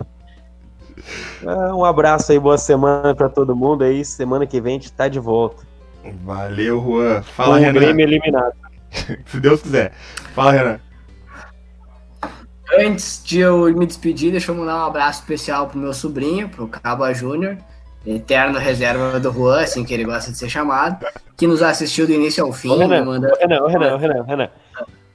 Ah, 1.46 1.76
um 1.76 1.84
abraço 1.84 2.32
aí, 2.32 2.38
boa 2.38 2.56
semana 2.56 3.14
para 3.14 3.28
todo 3.28 3.54
mundo 3.54 3.84
aí. 3.84 4.02
Semana 4.02 4.46
que 4.46 4.62
vem 4.62 4.76
a 4.76 4.78
gente 4.78 4.92
tá 4.92 5.08
de 5.08 5.18
volta. 5.18 5.62
Valeu, 6.24 6.80
Juan. 6.80 7.20
Fala, 7.20 7.50
Com 7.50 7.60
o 7.60 7.60
Renan. 7.60 7.80
Grêmio 7.80 8.04
eliminado. 8.04 8.54
Se 9.26 9.38
Deus 9.38 9.60
quiser. 9.60 9.92
Fala, 10.34 10.52
Renan. 10.52 10.80
Antes 12.78 13.22
de 13.24 13.40
eu 13.40 13.64
me 13.76 13.86
despedir, 13.86 14.30
deixa 14.30 14.50
eu 14.50 14.54
mandar 14.54 14.76
um 14.76 14.86
abraço 14.86 15.20
especial 15.20 15.68
pro 15.68 15.78
meu 15.78 15.92
sobrinho, 15.92 16.48
pro 16.48 16.66
Caba 16.66 17.12
Júnior, 17.12 17.58
eterno 18.06 18.58
reserva 18.58 19.20
do 19.20 19.30
Juan, 19.30 19.62
assim 19.62 19.84
que 19.84 19.92
ele 19.92 20.04
gosta 20.04 20.30
de 20.30 20.38
ser 20.38 20.48
chamado, 20.48 21.04
que 21.36 21.46
nos 21.46 21.62
assistiu 21.62 22.06
do 22.06 22.12
início 22.12 22.44
ao 22.44 22.52
fim. 22.52 22.70
Ô, 22.70 22.78
Renan, 22.78 23.20
Renan, 23.38 23.62
ô, 23.62 23.66
Renan, 23.66 23.94
ô, 23.94 23.96
Renan, 23.98 24.22
Renan. 24.22 24.48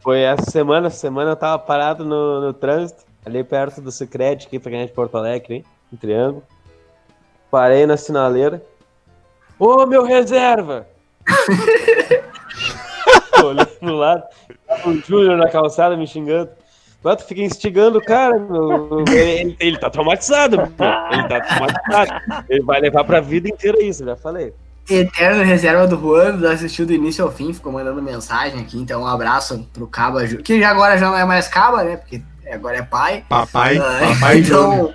Foi 0.02 0.22
essa 0.22 0.52
semana, 0.52 0.88
essa 0.88 0.98
semana 0.98 1.32
eu 1.32 1.36
tava 1.36 1.58
parado 1.58 2.06
no, 2.06 2.42
no 2.42 2.54
trânsito, 2.54 3.04
ali 3.26 3.44
perto 3.44 3.82
do 3.82 3.92
Secret, 3.92 4.46
aqui 4.46 4.60
pra 4.60 4.72
ganhar 4.72 4.86
de 4.86 4.94
Porto 4.94 5.18
Alegre, 5.18 5.56
hein? 5.56 5.66
Em 5.92 5.98
Triângulo. 5.98 6.44
Parei 7.50 7.86
na 7.86 7.98
sinaleira. 7.98 8.62
Ô, 9.58 9.86
meu 9.86 10.04
reserva! 10.04 10.88
Olhei 13.44 13.66
pro 13.66 13.96
lado, 13.96 14.24
tava 14.68 14.90
o 14.90 15.00
Júnior 15.00 15.38
na 15.38 15.50
calçada 15.50 15.98
me 15.98 16.06
xingando. 16.06 16.52
Mas 17.08 17.24
tu 17.24 17.28
fica 17.30 17.42
instigando 17.42 18.00
o 18.00 18.04
cara, 18.04 18.38
meu. 18.38 19.06
Ele, 19.08 19.56
ele 19.62 19.78
tá 19.78 19.90
traumatizado, 19.90 20.58
meu. 20.58 20.66
Ele 20.66 21.28
tá 21.30 21.40
traumatizado. 21.40 22.44
Ele 22.50 22.62
vai 22.64 22.82
levar 22.82 23.06
pra 23.06 23.22
vida 23.22 23.48
inteira 23.48 23.82
isso, 23.82 24.04
já 24.04 24.18
falei. 24.18 24.54
Eterno 24.90 25.42
reserva 25.42 25.88
do 25.88 25.98
Juan, 25.98 26.46
assistiu 26.52 26.86
do 26.86 26.92
início 26.92 27.24
ao 27.24 27.32
fim, 27.32 27.54
ficou 27.54 27.72
mandando 27.72 28.02
mensagem 28.02 28.60
aqui, 28.60 28.78
então 28.78 29.04
um 29.04 29.08
abraço 29.08 29.66
pro 29.74 29.88
Caba 29.88 30.26
que 30.26 30.60
já 30.60 30.70
agora 30.70 30.98
já 30.98 31.10
não 31.10 31.18
é 31.18 31.24
mais 31.24 31.48
Caba, 31.48 31.84
né, 31.84 31.96
porque 31.96 32.22
agora 32.52 32.78
é 32.78 32.82
pai. 32.82 33.24
Papai, 33.30 33.78
Ah, 33.78 34.00
papai 34.14 34.44
Júnior. 34.44 34.94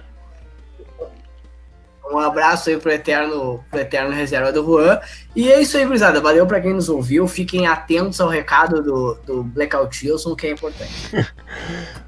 Um 2.12 2.18
abraço 2.18 2.70
aí 2.70 2.76
pro 2.76 2.90
eterno, 2.90 3.64
pro 3.70 3.80
eterno 3.80 4.10
reserva 4.10 4.52
do 4.52 4.64
Juan. 4.64 5.00
E 5.34 5.50
é 5.50 5.60
isso 5.60 5.76
aí, 5.76 5.84
gurizada. 5.84 6.20
Valeu 6.20 6.46
pra 6.46 6.60
quem 6.60 6.74
nos 6.74 6.88
ouviu. 6.88 7.26
Fiquem 7.26 7.66
atentos 7.66 8.20
ao 8.20 8.28
recado 8.28 8.82
do, 8.82 9.14
do 9.26 9.42
Blackout 9.42 10.06
Wilson, 10.06 10.34
que 10.34 10.46
é 10.46 10.50
importante. 10.50 10.92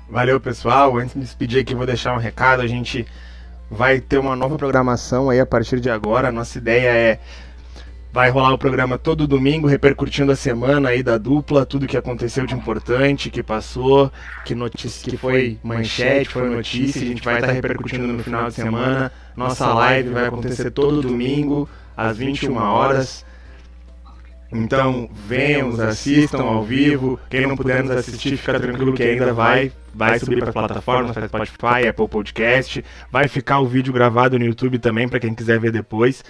Valeu, 0.08 0.38
pessoal. 0.38 0.96
Antes 0.96 1.12
de 1.12 1.18
me 1.18 1.24
despedir 1.24 1.62
aqui, 1.62 1.74
vou 1.74 1.86
deixar 1.86 2.14
um 2.14 2.18
recado. 2.18 2.60
A 2.60 2.66
gente 2.66 3.06
vai 3.70 4.00
ter 4.00 4.18
uma 4.18 4.36
nova 4.36 4.56
programação 4.56 5.30
aí 5.30 5.40
a 5.40 5.46
partir 5.46 5.80
de 5.80 5.90
agora. 5.90 6.30
Nossa 6.30 6.58
ideia 6.58 6.88
é 6.88 7.18
vai 8.14 8.30
rolar 8.30 8.52
o 8.52 8.58
programa 8.58 8.96
todo 8.96 9.26
domingo, 9.26 9.66
repercutindo 9.66 10.30
a 10.30 10.36
semana 10.36 10.90
aí 10.90 11.02
da 11.02 11.18
dupla, 11.18 11.66
tudo 11.66 11.84
que 11.84 11.96
aconteceu 11.96 12.46
de 12.46 12.54
importante, 12.54 13.28
que 13.28 13.42
passou, 13.42 14.08
que 14.44 14.54
notícia, 14.54 15.10
que 15.10 15.16
foi 15.16 15.58
manchete, 15.64 16.30
foi 16.30 16.48
notícia, 16.48 17.02
a 17.02 17.06
gente 17.06 17.24
vai 17.24 17.34
estar 17.40 17.50
repercutindo 17.50 18.06
no 18.06 18.22
final 18.22 18.46
de 18.46 18.54
semana. 18.54 19.10
Nossa 19.36 19.66
live 19.74 20.10
vai 20.10 20.28
acontecer 20.28 20.70
todo 20.70 21.02
domingo 21.02 21.68
às 21.96 22.16
21 22.16 22.56
horas. 22.56 23.26
Então, 24.52 25.10
venham, 25.26 25.70
assistam 25.80 26.44
ao 26.44 26.62
vivo. 26.62 27.18
Quem 27.28 27.48
não 27.48 27.56
puder 27.56 27.82
nos 27.82 27.96
assistir, 27.96 28.36
fica 28.36 28.60
tranquilo 28.60 28.92
que 28.92 29.02
ainda 29.02 29.32
vai 29.32 29.72
vai 29.92 30.18
subir 30.20 30.38
para 30.38 30.48
as 30.48 30.54
plataformas, 30.54 31.12
para 31.12 31.26
Spotify, 31.26 31.88
Apple 31.88 32.08
Podcast. 32.08 32.84
Vai 33.10 33.26
ficar 33.26 33.58
o 33.58 33.66
vídeo 33.66 33.92
gravado 33.92 34.38
no 34.38 34.44
YouTube 34.44 34.78
também 34.78 35.08
para 35.08 35.18
quem 35.18 35.34
quiser 35.34 35.58
ver 35.58 35.72
depois. 35.72 36.22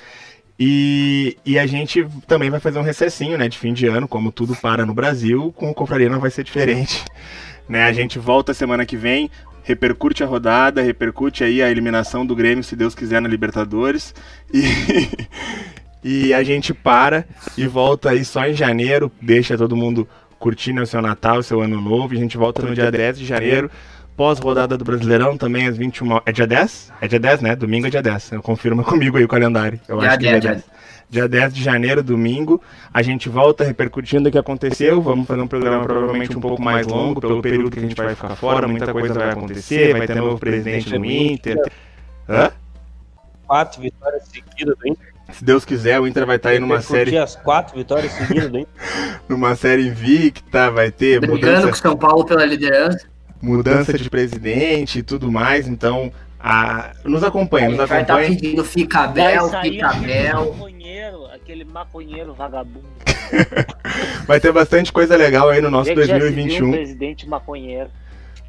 E, 0.58 1.36
e 1.44 1.58
a 1.58 1.66
gente 1.66 2.06
também 2.26 2.48
vai 2.48 2.60
fazer 2.60 2.78
um 2.78 2.82
recessinho, 2.82 3.36
né, 3.36 3.48
de 3.48 3.58
fim 3.58 3.72
de 3.72 3.86
ano, 3.86 4.06
como 4.06 4.30
tudo 4.30 4.54
para 4.54 4.86
no 4.86 4.94
Brasil, 4.94 5.52
com 5.56 5.70
o 5.70 5.74
Confraria 5.74 6.08
não 6.08 6.20
vai 6.20 6.30
ser 6.30 6.44
diferente. 6.44 7.04
Né, 7.66 7.84
a 7.84 7.92
gente 7.94 8.18
volta 8.18 8.52
semana 8.52 8.84
que 8.84 8.94
vem, 8.94 9.30
repercute 9.62 10.22
a 10.22 10.26
rodada, 10.26 10.82
repercute 10.82 11.42
aí 11.42 11.62
a 11.62 11.70
eliminação 11.70 12.24
do 12.24 12.36
Grêmio, 12.36 12.62
se 12.62 12.76
Deus 12.76 12.94
quiser, 12.94 13.22
na 13.22 13.28
Libertadores. 13.28 14.14
E, 14.52 14.62
e 16.28 16.34
a 16.34 16.42
gente 16.42 16.74
para 16.74 17.24
e 17.56 17.66
volta 17.66 18.10
aí 18.10 18.22
só 18.22 18.46
em 18.46 18.52
janeiro, 18.52 19.10
deixa 19.18 19.56
todo 19.56 19.74
mundo 19.74 20.06
curtindo 20.38 20.82
o 20.82 20.86
seu 20.86 21.00
Natal, 21.00 21.38
o 21.38 21.42
seu 21.42 21.62
Ano 21.62 21.80
Novo. 21.80 22.12
E 22.12 22.18
a 22.18 22.20
gente 22.20 22.36
volta 22.36 22.60
no 22.60 22.74
dia 22.74 22.90
10 22.90 23.20
de 23.20 23.24
janeiro, 23.24 23.70
pós-rodada 24.16 24.76
do 24.76 24.84
Brasileirão, 24.84 25.36
também 25.36 25.66
às 25.66 25.76
21 25.76 26.20
É 26.26 26.32
dia 26.32 26.46
10? 26.46 26.92
É 27.00 27.08
dia 27.08 27.20
10, 27.20 27.40
né? 27.40 27.56
Domingo 27.56 27.86
é 27.86 27.90
dia 27.90 28.02
10. 28.02 28.30
Confirma 28.42 28.82
comigo 28.84 29.16
aí 29.16 29.24
o 29.24 29.28
calendário. 29.28 29.80
Eu 29.88 29.98
Dia 29.98 30.10
acho 30.10 30.18
que 30.18 30.26
é 30.26 30.30
10, 30.32 30.42
dia 30.42 30.50
10. 30.52 30.64
Dia 31.10 31.28
10 31.28 31.54
de 31.54 31.62
janeiro, 31.62 32.02
domingo, 32.02 32.60
a 32.92 33.02
gente 33.02 33.28
volta 33.28 33.62
repercutindo 33.62 34.28
o 34.28 34.32
que 34.32 34.38
aconteceu. 34.38 35.00
Vamos 35.00 35.26
fazer 35.26 35.40
um 35.40 35.46
programa 35.46 35.84
provavelmente 35.84 36.36
um 36.36 36.40
pouco 36.40 36.60
mais 36.60 36.86
longo, 36.86 37.20
pelo 37.20 37.40
período 37.40 37.70
que 37.70 37.78
a 37.78 37.82
gente 37.82 37.94
vai 37.94 38.14
ficar 38.14 38.34
fora. 38.34 38.66
Muita 38.66 38.92
coisa 38.92 39.14
vai 39.14 39.30
acontecer, 39.30 39.96
vai 39.96 40.06
ter 40.06 40.16
novo 40.16 40.38
presidente 40.38 40.98
no 40.98 41.04
Inter. 41.04 41.58
Hã? 42.28 42.50
Quatro 43.46 43.82
vitórias 43.82 44.24
seguidas 44.24 44.74
do 44.76 44.88
Inter. 44.88 45.14
Se 45.32 45.44
Deus 45.44 45.64
quiser, 45.64 46.00
o 46.00 46.06
Inter 46.06 46.26
vai 46.26 46.36
estar 46.36 46.50
aí 46.50 46.58
numa 46.58 46.80
série, 46.80 47.16
as 47.16 47.36
quatro 47.36 47.76
vitórias 47.76 48.12
seguidas 48.12 48.48
Inter. 48.48 48.66
numa 49.28 49.54
série 49.54 49.88
invicta, 49.88 50.70
vai 50.70 50.90
ter 50.90 51.20
Brigando 51.20 51.40
com 51.40 51.46
o 51.46 51.50
mudança, 51.50 51.82
São 51.82 51.96
Paulo 51.96 52.24
pela 52.24 52.44
liderança. 52.44 53.13
Mudança 53.44 53.96
de 53.96 54.08
presidente 54.10 54.98
e 54.98 55.02
tudo 55.02 55.30
mais. 55.30 55.68
Então, 55.68 56.12
a... 56.40 56.92
nos 57.04 57.22
acompanha, 57.22 57.68
nos 57.68 57.76
vai 57.76 58.02
estar 58.02 58.14
acompanha. 58.14 58.28
pedindo 58.28 58.64
fica 58.64 59.06
bel, 59.06 59.48
fica 59.62 59.88
aquele 59.88 60.06
bel. 60.06 60.52
maconheiro, 60.52 61.26
aquele 61.26 61.64
maconheiro 61.64 62.34
vagabundo. 62.34 62.94
Vai 64.26 64.40
ter 64.40 64.52
bastante 64.52 64.92
coisa 64.92 65.16
legal 65.16 65.48
aí 65.48 65.60
no 65.60 65.70
nosso 65.70 65.90
Onde 65.90 66.00
é 66.00 66.02
que 66.02 66.08
já 66.08 66.14
se 66.14 66.20
viu 66.20 66.28
um 66.28 66.34
2021. 66.34 66.70
presidente 66.70 67.28
maconheiro. 67.28 67.90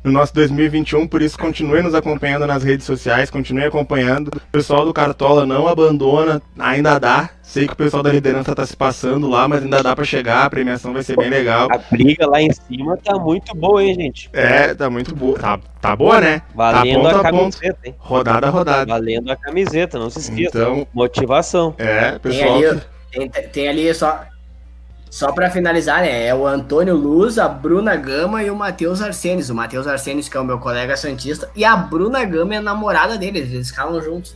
No 0.06 0.12
nosso 0.12 0.34
2021, 0.36 1.08
por 1.08 1.22
isso 1.22 1.38
continue 1.38 1.82
nos 1.82 1.96
acompanhando 1.96 2.46
nas 2.46 2.64
redes 2.64 2.86
sociais, 2.86 3.30
continue 3.30 3.66
acompanhando. 3.66 4.28
O 4.30 4.52
pessoal 4.52 4.86
do 4.86 4.94
Cartola 4.94 5.46
não 5.46 5.68
abandona, 5.68 6.42
ainda 6.58 7.00
dá. 7.00 7.30
Sei 7.42 7.68
que 7.68 7.74
o 7.74 7.76
pessoal 7.76 8.02
da 8.04 8.12
liderança 8.12 8.56
tá 8.56 8.66
se 8.66 8.76
passando 8.76 9.30
lá, 9.30 9.48
mas 9.48 9.64
ainda 9.64 9.82
dá 9.82 9.96
pra 9.96 10.04
chegar, 10.06 10.46
a 10.46 10.50
premiação 10.50 10.94
vai 10.94 11.04
ser 11.04 11.16
bem 11.16 11.30
legal. 11.30 11.68
A 11.72 11.78
briga 11.78 12.28
lá 12.28 12.42
em 12.42 12.52
cima 12.52 12.98
tá 12.98 13.18
muito 13.18 13.56
boa, 13.56 13.84
hein, 13.84 13.94
gente? 13.96 14.30
É, 14.34 14.74
tá 14.74 14.90
muito 14.90 15.16
boa. 15.16 15.38
Tá, 15.40 15.60
tá 15.82 15.96
boa, 15.96 16.20
né? 16.22 16.42
Valendo 16.56 17.04
tá 17.04 17.10
ponto 17.10 17.16
a 17.16 17.20
a 17.20 17.32
ponto. 17.32 17.58
camiseta, 17.58 17.80
hein? 17.86 17.96
Rodada 17.98 18.48
a 18.48 18.50
rodada. 18.50 18.86
Valendo 18.92 19.32
a 19.32 19.36
camiseta, 19.36 20.00
não 20.00 20.10
se 20.10 20.20
esqueça. 20.20 20.58
Então, 20.58 20.88
Motivação. 20.94 21.74
é, 21.78 22.12
Tem 22.12 22.20
pessoal. 22.20 22.56
ali, 22.58 22.82
tem, 23.12 23.30
tem 23.30 23.68
ali 23.70 23.94
só. 23.94 24.22
Só 25.16 25.32
pra 25.32 25.50
finalizar, 25.50 26.02
né? 26.02 26.26
É 26.28 26.36
o 26.36 26.46
Antônio 26.46 26.94
Luz, 26.94 27.40
a 27.40 27.48
Bruna 27.48 27.96
Gama 27.96 28.44
e 28.44 28.52
o 28.52 28.56
Matheus 28.56 29.02
Arsenis. 29.02 29.50
O 29.50 29.56
Matheus 29.56 29.88
Arsenis, 29.88 30.28
que 30.28 30.36
é 30.36 30.40
o 30.42 30.44
meu 30.44 30.60
colega 30.60 30.98
Santista, 30.98 31.50
e 31.56 31.64
a 31.64 31.74
Bruna 31.74 32.26
Gama 32.26 32.54
é 32.54 32.58
a 32.58 32.62
namorada 32.62 33.18
dele, 33.18 33.40
eles 33.40 33.72
calam 33.72 34.02
juntos. 34.02 34.36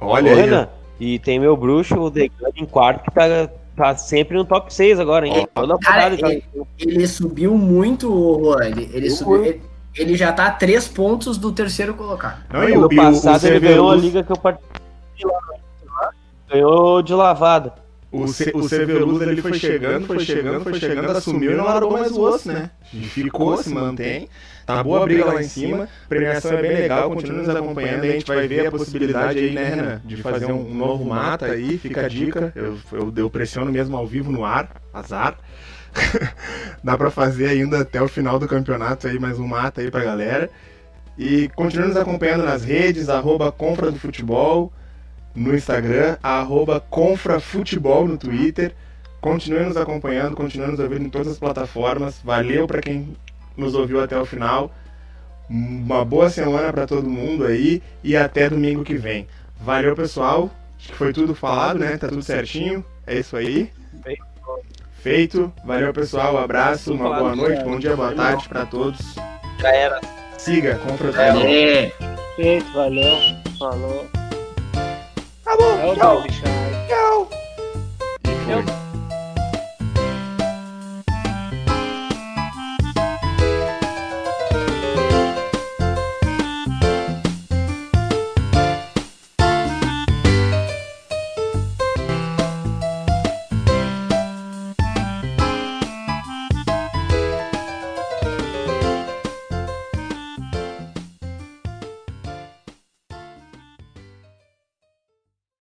Olha 0.00 0.32
aí. 0.32 0.68
E 0.98 1.20
tem 1.20 1.38
meu 1.38 1.56
bruxo, 1.56 1.94
o 1.94 2.10
Degan, 2.10 2.48
em 2.56 2.66
quarto, 2.66 3.04
que 3.04 3.12
tá, 3.12 3.48
tá 3.76 3.96
sempre 3.96 4.36
no 4.36 4.44
top 4.44 4.74
6 4.74 4.98
agora, 4.98 5.28
hein? 5.28 5.46
Toda 5.54 5.78
Cara, 5.78 6.10
rodada 6.10 6.16
já- 6.16 6.40
Ele 6.76 7.06
subiu 7.06 7.56
muito, 7.56 8.08
Juan. 8.42 8.66
Ele, 8.66 8.90
ele, 8.92 9.10
subiu, 9.10 9.44
ele, 9.44 9.62
ele 9.94 10.16
já 10.16 10.32
tá 10.32 10.46
a 10.46 10.50
três 10.50 10.88
pontos 10.88 11.38
do 11.38 11.52
terceiro 11.52 11.94
colocado. 11.94 12.42
Não, 12.52 12.62
ano 12.62 12.86
o, 12.86 12.96
passado 12.96 13.44
o 13.44 13.46
ele 13.46 13.60
ganhou 13.60 13.92
a 13.92 13.94
liga 13.94 14.24
que 14.24 14.32
eu 14.32 14.36
participei 14.36 14.80
lá. 15.24 16.10
Ganhou 16.50 17.00
de 17.00 17.14
lavada. 17.14 17.85
O, 18.12 18.28
Ce- 18.28 18.52
o 18.54 18.68
Cerveludo 18.68 19.22
ele 19.24 19.42
foi 19.42 19.54
chegando, 19.58 20.06
foi 20.06 20.20
chegando, 20.20 20.62
foi 20.62 20.74
chegando, 20.78 21.10
assumiu 21.10 21.52
e 21.52 21.54
não 21.56 21.64
largou 21.64 21.90
mais 21.92 22.12
o 22.12 22.20
osso, 22.22 22.48
né? 22.48 22.70
Ficou, 22.84 23.56
se 23.56 23.68
mantém. 23.70 24.28
Tá 24.64 24.82
boa 24.82 25.02
a 25.02 25.04
briga 25.04 25.24
lá 25.26 25.40
em 25.42 25.44
cima. 25.48 25.88
Premiação 26.08 26.52
é 26.52 26.62
bem 26.62 26.72
legal, 26.72 27.10
continua 27.10 27.38
nos 27.38 27.48
acompanhando. 27.48 28.04
A 28.04 28.06
gente 28.08 28.26
vai 28.26 28.48
ver 28.48 28.66
a 28.66 28.70
possibilidade 28.70 29.38
aí, 29.38 29.52
né, 29.54 29.64
Renan, 29.64 30.00
de 30.04 30.16
fazer 30.16 30.46
um 30.52 30.72
novo 30.74 31.04
mata 31.04 31.46
aí. 31.46 31.78
Fica 31.78 32.06
a 32.06 32.08
dica. 32.08 32.52
Eu, 32.54 32.78
eu, 32.92 33.12
eu 33.16 33.30
pressiono 33.30 33.70
mesmo 33.72 33.96
ao 33.96 34.06
vivo 34.06 34.30
no 34.32 34.44
ar, 34.44 34.70
azar. 34.94 35.36
Dá 36.82 36.96
pra 36.96 37.10
fazer 37.10 37.48
ainda 37.48 37.80
até 37.80 38.00
o 38.02 38.08
final 38.08 38.38
do 38.38 38.46
campeonato 38.46 39.06
aí 39.08 39.18
mais 39.18 39.38
um 39.38 39.46
mata 39.46 39.80
aí 39.80 39.90
pra 39.90 40.02
galera. 40.04 40.50
E 41.18 41.48
continue 41.56 41.88
nos 41.88 41.96
acompanhando 41.96 42.44
nas 42.44 42.62
redes, 42.64 43.08
arroba 43.08 43.50
Confra 43.50 43.90
do 43.90 43.98
Futebol 43.98 44.72
no 45.36 45.54
Instagram, 45.54 46.16
arroba 46.22 46.80
Confrafutebol 46.80 48.08
no 48.08 48.16
Twitter. 48.16 48.74
Continue 49.20 49.66
nos 49.66 49.76
acompanhando, 49.76 50.34
continue 50.34 50.68
nos 50.68 50.80
ouvindo 50.80 51.04
em 51.04 51.10
todas 51.10 51.28
as 51.28 51.38
plataformas. 51.38 52.20
Valeu 52.24 52.66
para 52.66 52.80
quem 52.80 53.16
nos 53.56 53.74
ouviu 53.74 54.02
até 54.02 54.18
o 54.18 54.24
final. 54.24 54.72
Uma 55.48 56.04
boa 56.04 56.30
semana 56.30 56.72
para 56.72 56.86
todo 56.86 57.08
mundo 57.08 57.44
aí 57.44 57.82
e 58.02 58.16
até 58.16 58.48
domingo 58.48 58.82
que 58.82 58.94
vem. 58.94 59.28
Valeu, 59.60 59.94
pessoal. 59.94 60.50
Acho 60.78 60.88
que 60.88 60.94
foi 60.94 61.12
tudo 61.12 61.34
falado, 61.34 61.78
né? 61.78 61.96
Tá 61.96 62.08
tudo 62.08 62.22
certinho. 62.22 62.84
É 63.06 63.18
isso 63.18 63.36
aí. 63.36 63.70
Feito. 65.02 65.52
Valeu, 65.64 65.92
pessoal. 65.92 66.34
Um 66.34 66.38
abraço, 66.38 66.92
uma 66.92 67.16
boa 67.16 67.36
noite, 67.36 67.62
bom 67.62 67.78
dia, 67.78 67.94
boa 67.94 68.12
tarde 68.12 68.48
pra 68.48 68.66
todos. 68.66 69.14
Já 69.60 69.74
era. 69.74 70.00
Siga, 70.38 70.76
confrontação. 70.78 71.42
É. 71.42 71.92
Feito, 72.36 72.72
valeu. 72.72 73.16
Falou. 73.58 74.06
Tá 75.46 75.56
bom, 75.56 75.78
É 75.78 75.94
tchau. 75.94 76.22
Shark. 76.28 76.88
Tchau. 76.88 77.28
E 78.24 78.44
foi. 78.44 78.54
Eu- 78.54 78.85